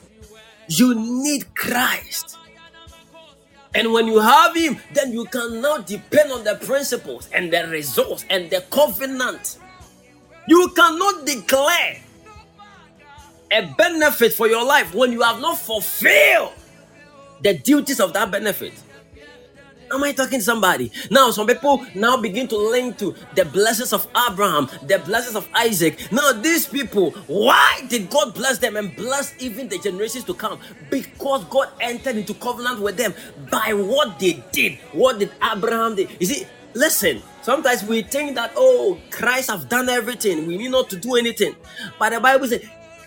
You 0.69 0.95
need 0.95 1.55
Christ. 1.55 2.37
And 3.75 3.93
when 3.93 4.07
you 4.07 4.19
have 4.21 4.57
him, 4.57 4.79
then 4.95 5.13
you 5.13 5.27
can 5.27 5.61
now 5.61 5.79
depend 5.79 6.33
on 6.33 6.45
the 6.45 6.57
principles 6.57 7.29
and 7.33 7.53
the 7.53 7.67
results 7.69 8.25
and 8.31 8.51
the 8.51 8.63
covenant. 8.71 9.59
You 10.49 10.73
cannot 10.75 11.27
declare 11.27 11.99
a 13.53 13.63
benefit 13.77 14.33
for 14.33 14.49
your 14.49 14.65
life 14.65 14.95
when 14.95 15.13
you 15.13 15.23
have 15.23 15.41
not 15.41 15.59
fulfilled 15.59 16.53
the 17.43 17.55
duties 17.55 18.01
of 18.01 18.13
that 18.15 18.31
benefit. 18.31 18.73
Am 19.93 20.03
I 20.03 20.13
talking 20.13 20.41
to 20.41 20.45
somebody? 20.45 20.91
Now, 21.11 21.31
some 21.31 21.47
people 21.47 21.87
now 21.95 22.17
begin 22.17 22.49
to 22.49 22.57
link 22.57 22.99
to 22.99 23.15
the 23.35 23.45
blessings 23.45 23.93
of 23.93 24.07
Abraham, 24.29 24.69
the 24.83 24.99
blessings 24.99 25.37
of 25.37 25.49
Isaac. 25.55 26.11
Now, 26.11 26.33
these 26.33 26.67
people, 26.67 27.13
why 27.29 27.83
did 27.89 28.11
God 28.11 28.35
bless 28.35 28.59
them 28.59 28.77
and 28.77 28.95
bless 28.97 29.35
even 29.39 29.69
the 29.69 29.79
generations 29.79 30.25
to 30.25 30.35
come? 30.35 30.59
Because 30.91 31.45
God 31.45 31.69
entered 31.81 32.17
into 32.17 32.35
covenant 32.35 32.81
with 32.81 32.97
them 32.97 33.15
by 33.51 33.73
what 33.75 34.19
they 34.19 34.43
did. 34.53 34.79
What 34.93 35.21
did 35.21 35.31
Abraham 35.43 35.95
do? 35.95 36.09
You 36.19 36.27
see, 36.27 36.47
listen, 36.75 37.23
sometimes 37.43 37.85
we 37.85 38.03
think 38.03 38.35
that, 38.35 38.53
oh, 38.57 38.99
Christ 39.11 39.51
have 39.51 39.69
done 39.69 39.89
everything. 39.89 40.49
We 40.49 40.59
need 40.59 40.73
not 40.73 40.91
to 40.91 40.97
do 40.97 41.15
anything. 41.15 41.55
But 41.99 42.11
the 42.11 42.21
Bible 42.21 42.49
says, 42.49 42.65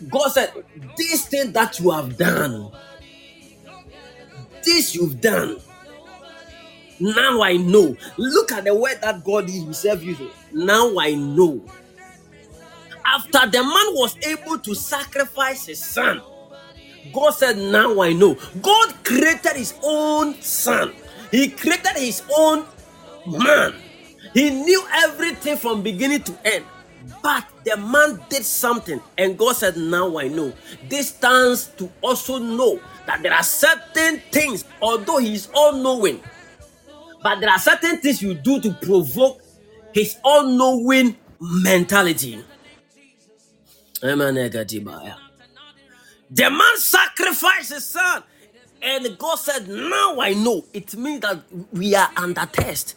God 0.07 0.29
said, 0.29 0.53
this 0.97 1.25
thing 1.25 1.51
that 1.51 1.77
you 1.79 1.91
have 1.91 2.17
done, 2.17 2.71
this 4.63 4.95
you've 4.95 5.19
done 5.19 5.57
now 6.99 7.41
I 7.41 7.57
know. 7.57 7.95
Look 8.17 8.51
at 8.51 8.65
the 8.65 8.75
word 8.75 8.99
that 9.01 9.23
God 9.23 9.49
Himself 9.49 10.03
used. 10.03 10.21
Now 10.53 10.97
I 10.99 11.15
know. 11.15 11.61
After 13.05 13.49
the 13.49 13.63
man 13.63 13.93
was 13.95 14.15
able 14.25 14.59
to 14.59 14.75
sacrifice 14.75 15.65
his 15.65 15.83
son, 15.83 16.21
God 17.13 17.31
said, 17.31 17.57
Now 17.57 18.01
I 18.01 18.13
know. 18.13 18.37
God 18.61 18.93
created 19.03 19.55
his 19.55 19.73
own 19.83 20.39
son, 20.41 20.93
He 21.31 21.49
created 21.49 21.97
his 21.97 22.21
own 22.37 22.65
man. 23.25 23.75
He 24.33 24.49
knew 24.51 24.85
everything 24.93 25.57
from 25.57 25.81
beginning 25.81 26.23
to 26.23 26.37
end. 26.45 26.65
But 27.23 27.45
the 27.65 27.77
man 27.77 28.21
did 28.29 28.45
something, 28.45 29.01
and 29.17 29.37
God 29.37 29.55
said, 29.55 29.75
Now 29.77 30.17
I 30.19 30.27
know. 30.27 30.53
This 30.87 31.09
stands 31.09 31.67
to 31.77 31.89
also 32.01 32.37
know 32.37 32.79
that 33.07 33.23
there 33.23 33.33
are 33.33 33.43
certain 33.43 34.21
things, 34.31 34.65
although 34.81 35.17
He 35.17 35.33
is 35.33 35.49
all 35.53 35.73
knowing, 35.73 36.21
but 37.21 37.39
there 37.39 37.49
are 37.49 37.59
certain 37.59 37.97
things 37.97 38.21
you 38.21 38.33
do 38.33 38.59
to 38.61 38.73
provoke 38.73 39.41
his 39.93 40.17
all-knowing 40.23 41.17
mentality. 41.39 42.43
The 44.01 44.15
man 46.49 46.77
sacrificed 46.77 47.73
his 47.73 47.85
son, 47.85 48.23
and 48.81 49.17
God 49.17 49.35
said, 49.35 49.67
Now 49.67 50.19
I 50.21 50.33
know. 50.33 50.63
It 50.73 50.95
means 50.95 51.21
that 51.21 51.41
we 51.73 51.95
are 51.95 52.09
under 52.15 52.45
test, 52.45 52.95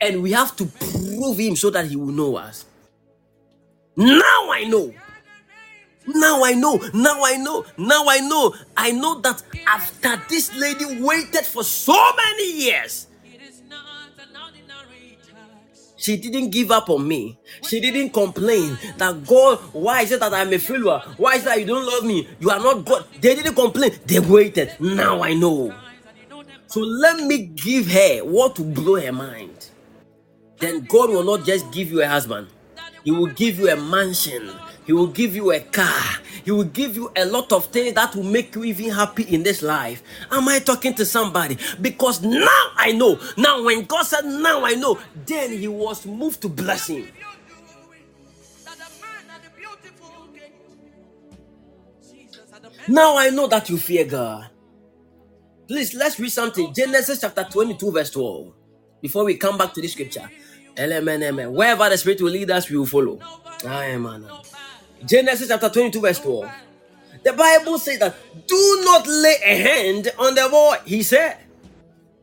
and 0.00 0.22
we 0.22 0.32
have 0.32 0.56
to 0.56 0.66
prove 0.66 1.38
him 1.38 1.54
so 1.56 1.70
that 1.70 1.86
he 1.86 1.96
will 1.96 2.06
know 2.06 2.36
us. 2.36 2.64
Now 3.96 4.50
I 4.50 4.64
know. 4.64 4.92
Now 6.06 6.42
I 6.42 6.54
know. 6.54 6.80
Now 6.94 7.22
I 7.24 7.36
know. 7.36 7.64
Now 7.76 8.04
I 8.08 8.20
know. 8.20 8.54
I 8.76 8.92
know 8.92 9.20
that 9.20 9.42
after 9.68 10.20
this 10.28 10.56
lady 10.56 11.00
waited 11.00 11.44
for 11.44 11.62
so 11.62 11.94
many 12.16 12.52
years, 12.64 13.06
she 16.00 16.16
didn't 16.16 16.48
give 16.50 16.70
up 16.70 16.88
on 16.88 17.06
me. 17.06 17.38
She 17.68 17.78
didn't 17.78 18.10
complain 18.10 18.78
that 18.96 19.26
God, 19.26 19.58
why 19.72 20.00
is 20.02 20.12
it 20.12 20.20
that 20.20 20.32
I'm 20.32 20.50
a 20.52 20.58
failure? 20.58 20.98
Why 21.18 21.34
is 21.34 21.42
it 21.42 21.44
that 21.44 21.60
you 21.60 21.66
don't 21.66 21.84
love 21.84 22.04
me? 22.04 22.26
You 22.40 22.48
are 22.50 22.58
not 22.58 22.86
God. 22.86 23.04
They 23.20 23.34
didn't 23.34 23.54
complain. 23.54 23.92
They 24.06 24.18
waited. 24.18 24.76
Now 24.80 25.22
I 25.22 25.34
know. 25.34 25.74
So 26.68 26.80
let 26.80 27.22
me 27.26 27.38
give 27.38 27.86
her 27.88 28.18
what 28.20 28.56
to 28.56 28.62
blow 28.62 28.98
her 28.98 29.12
mind. 29.12 29.68
Then 30.58 30.86
God 30.86 31.10
will 31.10 31.24
not 31.24 31.44
just 31.44 31.70
give 31.70 31.90
you 31.90 32.02
a 32.02 32.06
husband, 32.06 32.48
He 33.04 33.10
will 33.10 33.26
give 33.26 33.58
you 33.58 33.68
a 33.70 33.76
mansion. 33.76 34.50
He 34.86 34.92
will 34.94 35.06
give 35.08 35.36
you 35.36 35.52
a 35.52 35.60
car. 35.60 36.02
He 36.44 36.50
will 36.50 36.64
give 36.64 36.96
you 36.96 37.10
a 37.16 37.24
lot 37.24 37.52
of 37.52 37.66
things 37.66 37.94
that 37.94 38.14
will 38.14 38.24
make 38.24 38.54
you 38.54 38.64
even 38.64 38.90
happy 38.90 39.22
in 39.24 39.42
this 39.42 39.62
life. 39.62 40.02
Am 40.30 40.48
I 40.48 40.58
talking 40.58 40.94
to 40.94 41.04
somebody? 41.06 41.58
Because 41.80 42.22
now 42.22 42.62
I 42.76 42.92
know. 42.92 43.18
Now, 43.36 43.62
when 43.64 43.84
God 43.84 44.02
said, 44.04 44.24
Now 44.24 44.64
I 44.64 44.74
know, 44.74 44.98
then 45.26 45.52
He 45.52 45.68
was 45.68 46.06
moved 46.06 46.42
to 46.42 46.48
blessing. 46.48 47.08
Now 52.88 53.16
I 53.16 53.30
know 53.30 53.46
that 53.46 53.68
you 53.70 53.76
fear 53.78 54.04
God. 54.04 54.48
Please, 55.68 55.94
let's 55.94 56.18
read 56.18 56.30
something. 56.30 56.74
Genesis 56.74 57.20
chapter 57.20 57.44
22, 57.44 57.92
verse 57.92 58.10
12. 58.10 58.52
Before 59.02 59.24
we 59.24 59.36
come 59.36 59.56
back 59.56 59.72
to 59.74 59.80
the 59.80 59.88
scripture. 59.88 60.28
Amen, 60.78 61.22
amen. 61.22 61.52
Wherever 61.52 61.88
the 61.88 61.96
Spirit 61.98 62.20
will 62.22 62.30
lead 62.32 62.50
us, 62.50 62.68
we 62.70 62.76
will 62.76 62.86
follow. 62.86 63.18
Amen. 63.64 64.26
Genesis 65.06 65.48
chapter 65.48 65.68
22, 65.68 66.00
verse 66.00 66.18
12. 66.20 66.50
The 67.22 67.32
Bible 67.32 67.78
says 67.78 67.98
that 67.98 68.16
do 68.46 68.82
not 68.84 69.06
lay 69.06 69.36
a 69.44 69.56
hand 69.56 70.10
on 70.18 70.34
the 70.34 70.48
boy. 70.50 70.76
He 70.84 71.02
said, 71.02 71.36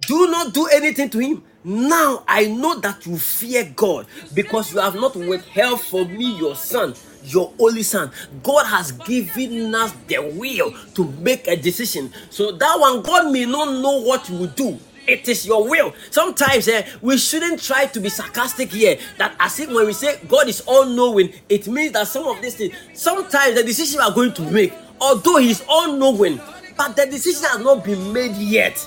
Do 0.01 0.28
not 0.30 0.53
do 0.53 0.67
anything 0.67 1.09
to 1.11 1.19
him. 1.19 1.43
Now 1.63 2.23
I 2.28 2.45
know 2.45 2.80
that 2.80 3.05
you 3.05 3.17
fear 3.17 3.71
God 3.75 4.07
because 4.34 4.73
you 4.73 4.80
have 4.80 4.95
not 4.95 5.15
withheld 5.15 5.82
from 5.82 6.15
me 6.17 6.38
your 6.38 6.55
son, 6.55 6.95
your 7.25 7.53
only 7.59 7.84
son. 7.84 8.11
God 8.41 8.65
has 8.65 8.91
given 8.93 9.75
us 9.75 9.91
the 10.07 10.19
will 10.19 10.71
to 10.95 11.05
make 11.19 11.47
a 11.47 11.55
decision. 11.57 12.11
So 12.30 12.53
that 12.53 12.80
one, 12.80 13.01
God 13.01 13.32
may 13.32 13.45
not 13.45 13.82
know 13.82 14.01
what 14.01 14.30
you 14.30 14.38
will 14.38 14.47
do, 14.47 14.80
It 15.08 15.28
is 15.30 15.45
your 15.47 15.68
will. 15.68 15.93
Sometimes 16.12 16.68
eh, 16.68 16.86
we 17.01 17.18
shouldn't 17.18 17.64
try 17.64 17.86
to 17.86 17.99
be 17.99 18.10
sarcastic 18.10 18.72
here. 18.72 18.99
That 19.18 19.36
as 19.39 19.58
if 19.60 19.70
when 19.72 19.86
we 19.86 19.93
say 19.93 20.20
God 20.28 20.49
is 20.49 20.62
all 20.68 20.86
knowing, 20.86 21.32
it 21.47 21.68
means 21.68 21.93
that 21.93 22.08
some 22.08 22.28
of 22.28 22.41
these 22.41 22.55
things, 22.55 22.76
sometimes 22.93 23.55
the 23.55 23.64
decision 23.64 23.99
we 23.99 24.03
are 24.03 24.12
going 24.14 24.34
to 24.34 24.41
make, 24.51 24.74
although 24.99 25.38
He 25.38 25.51
is 25.51 25.64
all 25.70 25.93
knowing, 25.93 26.41
but 26.78 26.95
the 26.95 27.05
decision 27.05 27.43
has 27.45 27.60
not 27.60 27.86
been 27.86 28.12
made 28.12 28.36
yet. 28.36 28.78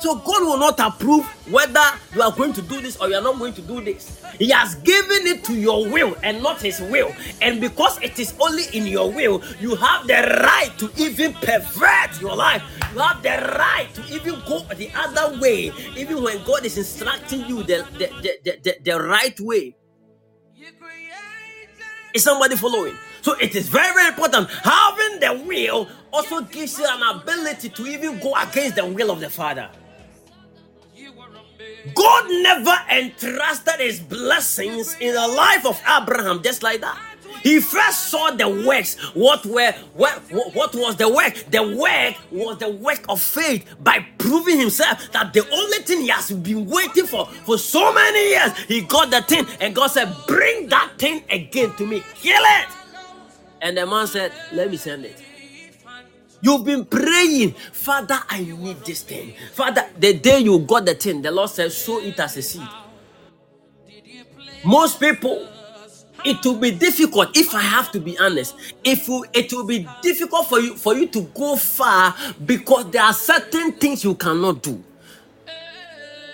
So 0.00 0.14
God 0.16 0.42
will 0.42 0.58
not 0.58 0.80
approve 0.80 1.26
whether 1.52 1.84
you 2.14 2.22
are 2.22 2.32
going 2.32 2.54
to 2.54 2.62
do 2.62 2.80
this 2.80 2.96
or 2.96 3.08
you 3.10 3.16
are 3.16 3.22
not 3.22 3.38
going 3.38 3.52
to 3.52 3.60
do 3.60 3.82
this. 3.82 4.18
He 4.38 4.48
has 4.50 4.74
given 4.76 5.26
it 5.26 5.44
to 5.44 5.54
your 5.54 5.86
will 5.86 6.16
and 6.22 6.42
not 6.42 6.62
his 6.62 6.80
will. 6.80 7.14
And 7.42 7.60
because 7.60 8.00
it 8.00 8.18
is 8.18 8.34
only 8.40 8.64
in 8.72 8.86
your 8.86 9.12
will, 9.12 9.42
you 9.60 9.74
have 9.76 10.06
the 10.06 10.40
right 10.42 10.70
to 10.78 10.90
even 10.96 11.34
pervert 11.34 12.18
your 12.18 12.34
life. 12.34 12.62
You 12.94 13.00
have 13.00 13.22
the 13.22 13.54
right 13.58 13.88
to 13.94 14.02
even 14.14 14.40
go 14.48 14.60
the 14.74 14.90
other 14.94 15.38
way, 15.38 15.70
even 15.96 16.22
when 16.22 16.42
God 16.44 16.64
is 16.64 16.78
instructing 16.78 17.44
you 17.46 17.62
the, 17.62 17.86
the, 17.98 18.08
the, 18.42 18.58
the, 18.62 18.76
the, 18.82 19.00
right 19.02 19.38
way. 19.40 19.76
Is 22.14 22.24
somebody 22.24 22.56
following? 22.56 22.94
So 23.20 23.34
it 23.38 23.54
is 23.54 23.68
very, 23.68 23.92
very 23.92 24.08
important. 24.08 24.48
Having 24.50 25.20
the 25.20 25.44
will 25.46 25.88
also 26.10 26.40
gives 26.40 26.78
you 26.78 26.86
an 26.88 27.20
ability 27.20 27.68
to 27.68 27.86
even 27.86 28.18
go 28.18 28.34
against 28.34 28.76
the 28.76 28.86
will 28.86 29.10
of 29.10 29.20
the 29.20 29.28
Father. 29.28 29.70
God 31.94 32.26
never 32.30 32.76
entrusted 32.90 33.80
his 33.80 34.00
blessings 34.00 34.96
in 35.00 35.14
the 35.14 35.28
life 35.28 35.66
of 35.66 35.80
Abraham 35.88 36.42
just 36.42 36.62
like 36.62 36.80
that. 36.80 36.98
He 37.42 37.60
first 37.60 38.10
saw 38.10 38.30
the 38.32 38.48
works. 38.66 38.96
What 39.14 39.46
were 39.46 39.72
what, 39.94 40.18
what 40.30 40.74
was 40.74 40.96
the 40.96 41.08
work? 41.08 41.34
The 41.50 41.62
work 41.62 42.16
was 42.30 42.58
the 42.58 42.70
work 42.70 43.04
of 43.08 43.20
faith 43.20 43.64
by 43.80 44.06
proving 44.18 44.60
himself 44.60 45.10
that 45.12 45.32
the 45.32 45.48
only 45.50 45.78
thing 45.78 46.02
he 46.02 46.08
has 46.08 46.30
been 46.30 46.66
waiting 46.66 47.06
for 47.06 47.26
for 47.26 47.56
so 47.58 47.92
many 47.94 48.30
years, 48.30 48.56
he 48.68 48.82
got 48.82 49.10
the 49.10 49.22
thing, 49.22 49.46
and 49.60 49.74
God 49.74 49.88
said, 49.88 50.14
Bring 50.26 50.68
that 50.68 50.92
thing 50.98 51.22
again 51.30 51.74
to 51.76 51.86
me, 51.86 52.02
kill 52.14 52.42
it. 52.42 52.68
And 53.62 53.76
the 53.76 53.86
man 53.86 54.06
said, 54.06 54.32
Let 54.52 54.70
me 54.70 54.76
send 54.76 55.06
it. 55.06 55.16
You've 56.42 56.64
been 56.64 56.84
praying, 56.86 57.52
Father, 57.52 58.18
I 58.28 58.42
need 58.44 58.84
this 58.84 59.02
thing. 59.02 59.34
Father, 59.52 59.86
the 59.98 60.14
day 60.14 60.40
you 60.40 60.58
got 60.60 60.86
the 60.86 60.94
thing, 60.94 61.22
the 61.22 61.30
Lord 61.30 61.50
says, 61.50 61.76
sow 61.76 62.00
it 62.00 62.18
as 62.18 62.36
a 62.36 62.42
seed. 62.42 62.68
Most 64.64 65.00
people, 65.00 65.46
it 66.24 66.44
will 66.44 66.56
be 66.58 66.70
difficult 66.72 67.36
if 67.36 67.54
I 67.54 67.62
have 67.62 67.92
to 67.92 68.00
be 68.00 68.18
honest. 68.18 68.54
If 68.84 69.08
you, 69.08 69.24
it 69.32 69.52
will 69.52 69.66
be 69.66 69.88
difficult 70.02 70.48
for 70.48 70.60
you 70.60 70.76
for 70.76 70.94
you 70.94 71.06
to 71.08 71.22
go 71.34 71.56
far 71.56 72.14
because 72.44 72.90
there 72.90 73.02
are 73.02 73.14
certain 73.14 73.72
things 73.72 74.04
you 74.04 74.14
cannot 74.14 74.62
do. 74.62 74.82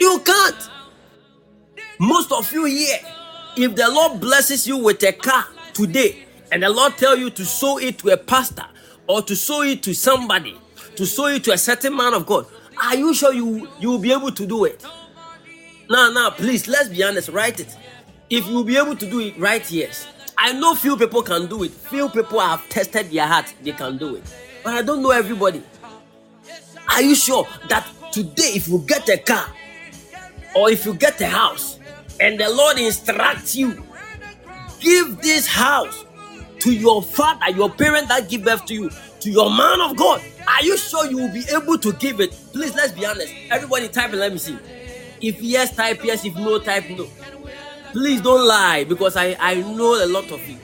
You 0.00 0.20
can't. 0.24 0.70
Most 1.98 2.32
of 2.32 2.52
you 2.52 2.64
here, 2.64 2.98
if 3.56 3.74
the 3.74 3.88
Lord 3.90 4.20
blesses 4.20 4.66
you 4.66 4.78
with 4.78 5.02
a 5.04 5.12
car 5.12 5.46
today, 5.72 6.24
and 6.52 6.62
the 6.62 6.68
Lord 6.68 6.96
tell 6.98 7.16
you 7.16 7.30
to 7.30 7.44
sow 7.44 7.78
it 7.78 7.98
to 7.98 8.10
a 8.10 8.16
pastor, 8.16 8.66
or 9.08 9.22
to 9.22 9.36
sow 9.36 9.62
it 9.62 9.82
to 9.84 9.94
somebody, 9.94 10.58
to 10.96 11.06
sow 11.06 11.26
it 11.26 11.44
to 11.44 11.52
a 11.52 11.58
certain 11.58 11.96
man 11.96 12.14
of 12.14 12.26
God, 12.26 12.46
are 12.82 12.96
you 12.96 13.14
sure 13.14 13.32
you 13.32 13.68
you 13.80 13.90
will 13.90 13.98
be 13.98 14.12
able 14.12 14.32
to 14.32 14.46
do 14.46 14.64
it? 14.64 14.84
Now, 15.88 16.10
now, 16.10 16.30
please, 16.30 16.66
let's 16.66 16.88
be 16.88 17.02
honest. 17.02 17.28
Write 17.28 17.60
it. 17.60 17.76
If 18.28 18.46
you 18.48 18.54
will 18.54 18.64
be 18.64 18.76
able 18.76 18.96
to 18.96 19.08
do 19.08 19.20
it, 19.20 19.38
right? 19.38 19.68
Yes. 19.70 20.06
I 20.36 20.52
know 20.52 20.74
few 20.74 20.96
people 20.96 21.22
can 21.22 21.46
do 21.46 21.62
it. 21.62 21.70
Few 21.70 22.08
people 22.08 22.40
have 22.40 22.68
tested 22.68 23.10
their 23.10 23.26
heart; 23.26 23.54
they 23.62 23.72
can 23.72 23.96
do 23.96 24.16
it. 24.16 24.24
But 24.64 24.74
I 24.74 24.82
don't 24.82 25.02
know 25.02 25.10
everybody. 25.12 25.62
Are 26.88 27.02
you 27.02 27.14
sure 27.14 27.46
that 27.68 27.86
today, 28.12 28.52
if 28.54 28.68
you 28.68 28.82
get 28.86 29.08
a 29.08 29.18
car 29.18 29.46
or 30.54 30.70
if 30.70 30.84
you 30.86 30.94
get 30.94 31.20
a 31.20 31.26
house, 31.26 31.78
and 32.20 32.38
the 32.40 32.48
Lord 32.48 32.78
instructs 32.78 33.54
you, 33.54 33.84
give 34.80 35.20
this 35.20 35.46
house 35.46 36.05
to 36.66 36.74
your 36.74 37.00
father, 37.00 37.48
your 37.54 37.70
parent 37.70 38.08
that 38.08 38.28
give 38.28 38.42
birth 38.44 38.64
to 38.66 38.74
you, 38.74 38.90
to 39.20 39.30
your 39.30 39.48
man 39.50 39.80
of 39.80 39.96
God. 39.96 40.20
Are 40.48 40.64
you 40.64 40.76
sure 40.76 41.06
you 41.08 41.16
will 41.18 41.32
be 41.32 41.44
able 41.54 41.78
to 41.78 41.92
give 41.92 42.20
it? 42.20 42.32
Please, 42.52 42.74
let's 42.74 42.90
be 42.92 43.06
honest. 43.06 43.32
Everybody 43.52 43.86
type 43.86 44.10
and 44.10 44.18
let 44.18 44.32
me 44.32 44.38
see. 44.38 44.58
If 45.20 45.40
yes, 45.40 45.76
type 45.76 46.02
yes. 46.02 46.24
If 46.24 46.34
no, 46.34 46.58
type 46.58 46.90
no. 46.90 47.06
Please 47.92 48.20
don't 48.20 48.44
lie 48.44 48.82
because 48.82 49.16
I, 49.16 49.36
I 49.38 49.54
know 49.54 50.04
a 50.04 50.06
lot 50.06 50.28
of 50.32 50.46
you. 50.48 50.58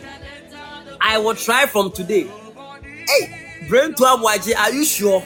I 1.01 1.19
will 1.19 1.37
try 1.37 1.67
from 1.67 1.93
today. 1.93 2.27
Hey, 3.07 3.67
brain 3.69 3.95
to 3.95 4.03
Amwaji, 4.03 4.57
are 4.57 4.73
you 4.73 4.85
sure? 4.85 5.23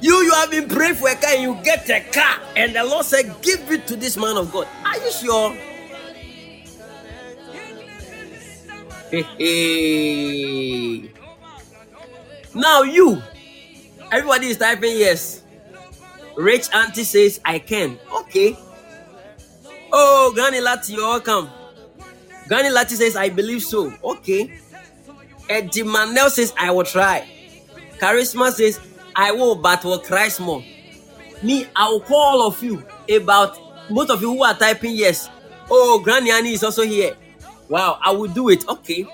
You 0.00 0.14
you 0.22 0.32
have 0.32 0.50
been 0.50 0.66
praying 0.66 0.94
for 0.94 1.10
a 1.10 1.14
car 1.14 1.30
and 1.34 1.42
you 1.42 1.58
get 1.62 1.88
a 1.90 2.00
car, 2.10 2.40
and 2.56 2.74
the 2.74 2.84
Lord 2.84 3.04
said, 3.04 3.34
Give 3.42 3.70
it 3.70 3.86
to 3.86 3.96
this 3.96 4.16
man 4.16 4.38
of 4.38 4.50
God. 4.50 4.66
Are 4.86 4.96
you 4.96 5.12
sure? 5.12 5.73
now 12.54 12.82
you, 12.82 13.22
everybody 14.10 14.48
is 14.48 14.56
typing 14.56 14.96
yes. 14.96 15.42
Rich 16.36 16.68
auntie 16.74 17.04
says 17.04 17.40
I 17.44 17.60
can. 17.60 17.98
Okay. 18.20 18.56
Oh, 19.92 20.32
Granny 20.34 20.58
Lati, 20.58 20.96
you're 20.96 21.06
welcome. 21.06 21.48
Granny 22.48 22.70
Lati 22.70 22.96
says 22.96 23.14
I 23.14 23.28
believe 23.28 23.62
so. 23.62 23.92
Okay. 24.02 24.58
Eddie 25.48 25.82
Manel 25.82 26.30
says 26.30 26.52
I 26.58 26.70
will 26.72 26.84
try. 26.84 27.28
Charisma 27.98 28.50
says 28.50 28.80
I 29.14 29.30
will, 29.32 29.54
but 29.54 29.84
will 29.84 30.00
cry 30.00 30.28
more. 30.40 30.64
Me, 31.42 31.66
I 31.76 31.88
will 31.88 32.00
call 32.00 32.40
all 32.40 32.46
of 32.48 32.62
you 32.62 32.82
about 33.14 33.58
most 33.90 34.10
of 34.10 34.20
you 34.20 34.32
who 34.32 34.42
are 34.42 34.54
typing 34.54 34.96
yes. 34.96 35.28
Oh, 35.70 36.00
Granny 36.02 36.30
Annie 36.30 36.54
is 36.54 36.64
also 36.64 36.82
here. 36.82 37.14
Wow, 37.74 37.98
I 38.00 38.12
will 38.12 38.30
do 38.30 38.50
it. 38.50 38.68
Okay. 38.68 39.04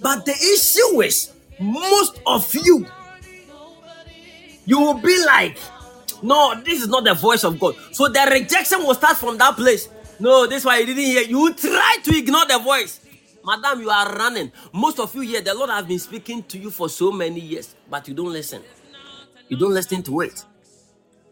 But 0.00 0.24
the 0.24 0.30
issue 0.30 1.02
is, 1.02 1.32
most 1.58 2.20
of 2.24 2.54
you, 2.54 2.86
you 4.66 4.78
will 4.78 4.94
be 4.94 5.24
like, 5.26 5.58
no, 6.22 6.54
this 6.64 6.80
is 6.80 6.86
not 6.86 7.02
the 7.02 7.14
voice 7.14 7.42
of 7.42 7.58
God. 7.58 7.74
So 7.90 8.06
the 8.06 8.20
rejection 8.30 8.84
will 8.86 8.94
start 8.94 9.16
from 9.16 9.36
that 9.38 9.56
place. 9.56 9.88
No, 10.20 10.46
this 10.46 10.64
why 10.64 10.78
you 10.78 10.86
didn't 10.86 11.02
hear. 11.02 11.22
You 11.22 11.52
try 11.54 11.96
to 12.04 12.16
ignore 12.16 12.46
the 12.46 12.60
voice. 12.60 13.00
Madam, 13.44 13.80
you 13.80 13.90
are 13.90 14.14
running. 14.14 14.52
Most 14.72 15.00
of 15.00 15.12
you 15.16 15.22
here, 15.22 15.40
the 15.40 15.52
Lord 15.52 15.70
has 15.70 15.84
been 15.84 15.98
speaking 15.98 16.44
to 16.44 16.56
you 16.56 16.70
for 16.70 16.88
so 16.88 17.10
many 17.10 17.40
years, 17.40 17.74
but 17.90 18.06
you 18.06 18.14
don't 18.14 18.32
listen. 18.32 18.62
You 19.48 19.56
don't 19.56 19.74
listen 19.74 20.04
to 20.04 20.20
it. 20.20 20.44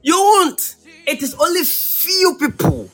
You 0.03 0.17
won't. 0.17 0.75
It 1.07 1.23
is 1.23 1.37
only 1.37 1.63
few 1.63 2.37
people 2.41 2.91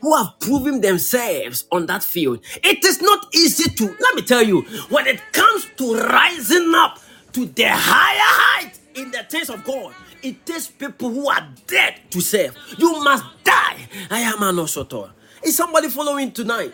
who 0.00 0.16
have 0.16 0.38
proven 0.40 0.80
themselves 0.80 1.66
on 1.72 1.86
that 1.86 2.02
field. 2.02 2.40
It 2.62 2.84
is 2.84 3.00
not 3.00 3.26
easy 3.34 3.70
to, 3.70 3.96
let 4.00 4.14
me 4.14 4.22
tell 4.22 4.42
you, 4.42 4.62
when 4.88 5.06
it 5.06 5.20
comes 5.32 5.66
to 5.76 5.94
rising 5.94 6.72
up 6.74 7.00
to 7.32 7.46
the 7.46 7.68
higher 7.68 8.18
height 8.20 8.78
in 8.94 9.10
the 9.10 9.24
things 9.28 9.50
of 9.50 9.64
God, 9.64 9.94
it 10.22 10.44
takes 10.46 10.68
people 10.68 11.10
who 11.10 11.28
are 11.28 11.48
dead 11.66 12.00
to 12.10 12.20
serve. 12.20 12.56
You 12.78 13.02
must 13.02 13.24
die. 13.44 13.88
I 14.10 14.20
am 14.20 14.42
an 14.42 14.56
osotor. 14.56 15.10
Is 15.44 15.56
somebody 15.56 15.88
following 15.88 16.32
tonight? 16.32 16.72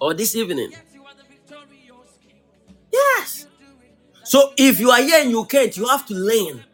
Or 0.00 0.14
this 0.14 0.34
evening? 0.36 0.72
Yes. 2.92 3.46
So 4.24 4.52
if 4.56 4.78
you 4.80 4.90
are 4.90 5.02
here 5.02 5.20
and 5.20 5.30
you 5.30 5.44
can't, 5.44 5.76
you 5.76 5.86
have 5.88 6.06
to 6.06 6.14
learn. 6.14 6.64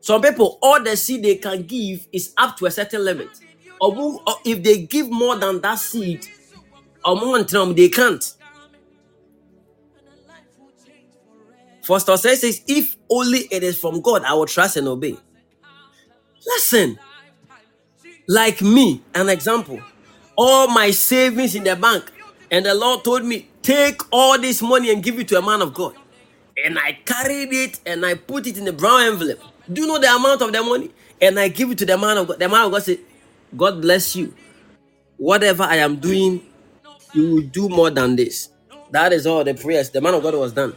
Some 0.00 0.22
people, 0.22 0.58
all 0.62 0.82
the 0.82 0.96
seed 0.96 1.22
they 1.22 1.36
can 1.36 1.64
give 1.64 2.06
is 2.12 2.32
up 2.36 2.56
to 2.58 2.66
a 2.66 2.70
certain 2.70 3.04
limit. 3.04 3.28
Or 3.80 3.94
or 3.94 4.22
uh, 4.26 4.34
if 4.44 4.62
they 4.62 4.82
give 4.82 5.10
more 5.10 5.36
than 5.36 5.60
that 5.60 5.78
seed, 5.78 6.26
or 7.04 7.16
them, 7.44 7.74
they 7.74 7.88
can't. 7.88 8.34
Foster 11.82 12.16
says, 12.18 12.42
says, 12.42 12.62
if 12.66 12.96
only 13.08 13.48
it 13.50 13.62
is 13.62 13.78
from 13.78 14.02
God, 14.02 14.22
I 14.24 14.34
will 14.34 14.46
trust 14.46 14.76
and 14.76 14.88
obey. 14.88 15.16
Listen, 16.46 16.98
like 18.28 18.60
me, 18.60 19.02
an 19.14 19.30
example, 19.30 19.80
all 20.36 20.68
my 20.68 20.90
savings 20.90 21.54
in 21.54 21.64
the 21.64 21.76
bank, 21.76 22.10
and 22.50 22.66
the 22.66 22.74
Lord 22.74 23.04
told 23.04 23.24
me, 23.24 23.48
take 23.62 24.02
all 24.12 24.38
this 24.38 24.60
money 24.60 24.92
and 24.92 25.02
give 25.02 25.18
it 25.18 25.28
to 25.28 25.38
a 25.38 25.42
man 25.42 25.62
of 25.62 25.72
God. 25.72 25.94
And 26.64 26.78
I 26.78 26.98
carried 27.04 27.52
it 27.52 27.80
and 27.86 28.04
I 28.04 28.14
put 28.14 28.46
it 28.46 28.58
in 28.58 28.66
a 28.68 28.72
brown 28.72 29.02
envelope. 29.02 29.40
Do 29.72 29.80
you 29.82 29.86
know 29.86 29.98
the 29.98 30.14
amount 30.14 30.42
of 30.42 30.52
the 30.52 30.62
money? 30.62 30.90
And 31.20 31.38
I 31.38 31.48
give 31.48 31.70
it 31.70 31.78
to 31.78 31.86
the 31.86 31.96
man 31.96 32.18
of 32.18 32.28
God. 32.28 32.38
The 32.38 32.48
man 32.48 32.66
of 32.66 32.72
God 32.72 32.82
said, 32.82 32.98
God 33.56 33.80
bless 33.82 34.14
you. 34.16 34.34
Whatever 35.16 35.64
I 35.64 35.76
am 35.76 35.96
doing, 35.96 36.42
you 37.14 37.34
will 37.34 37.42
do 37.42 37.68
more 37.68 37.90
than 37.90 38.16
this. 38.16 38.50
That 38.90 39.12
is 39.12 39.26
all 39.26 39.44
the 39.44 39.54
prayers. 39.54 39.90
The 39.90 40.00
man 40.00 40.14
of 40.14 40.22
God 40.22 40.34
was 40.34 40.52
done. 40.52 40.74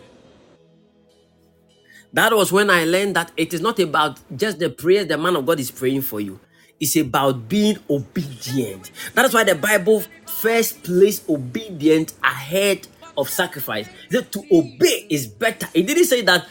That 2.13 2.33
was 2.33 2.51
when 2.51 2.69
I 2.69 2.83
learned 2.83 3.15
that 3.15 3.31
it 3.37 3.53
is 3.53 3.61
not 3.61 3.79
about 3.79 4.19
just 4.35 4.59
the 4.59 4.69
prayers 4.69 5.07
the 5.07 5.17
man 5.17 5.35
of 5.35 5.45
God 5.45 5.59
is 5.59 5.71
praying 5.71 6.01
for 6.01 6.19
you. 6.19 6.39
It's 6.79 6.95
about 6.95 7.47
being 7.47 7.77
obedient. 7.89 8.91
That 9.13 9.25
is 9.25 9.33
why 9.33 9.43
the 9.43 9.55
Bible 9.55 10.03
first 10.25 10.83
placed 10.83 11.29
obedient 11.29 12.13
ahead 12.23 12.87
of 13.17 13.29
sacrifice. 13.29 13.87
That 14.09 14.31
to 14.33 14.43
obey 14.51 15.05
is 15.09 15.27
better. 15.27 15.67
It 15.73 15.83
didn't 15.87 16.05
say 16.05 16.21
that 16.23 16.47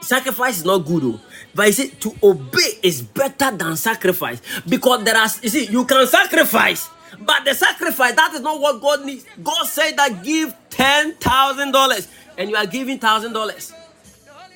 sacrifice 0.00 0.58
is 0.58 0.64
not 0.64 0.78
good, 0.78 1.04
oh. 1.04 1.20
but 1.54 1.66
you 1.68 1.72
see, 1.72 1.88
to 1.90 2.14
obey 2.22 2.78
is 2.82 3.02
better 3.02 3.50
than 3.56 3.76
sacrifice 3.76 4.40
because 4.68 5.04
there 5.04 5.16
are 5.16 5.28
you 5.42 5.48
see, 5.48 5.66
you 5.66 5.84
can 5.84 6.06
sacrifice, 6.06 6.88
but 7.20 7.44
the 7.44 7.54
sacrifice 7.54 8.14
that 8.14 8.34
is 8.34 8.40
not 8.40 8.60
what 8.60 8.80
God 8.80 9.04
needs. 9.04 9.24
God 9.42 9.64
said 9.66 9.92
that 9.96 10.22
give 10.24 10.54
ten 10.70 11.14
thousand 11.14 11.72
dollars, 11.72 12.08
and 12.38 12.50
you 12.50 12.56
are 12.56 12.66
giving 12.66 12.98
thousand 12.98 13.32
dollars. 13.32 13.72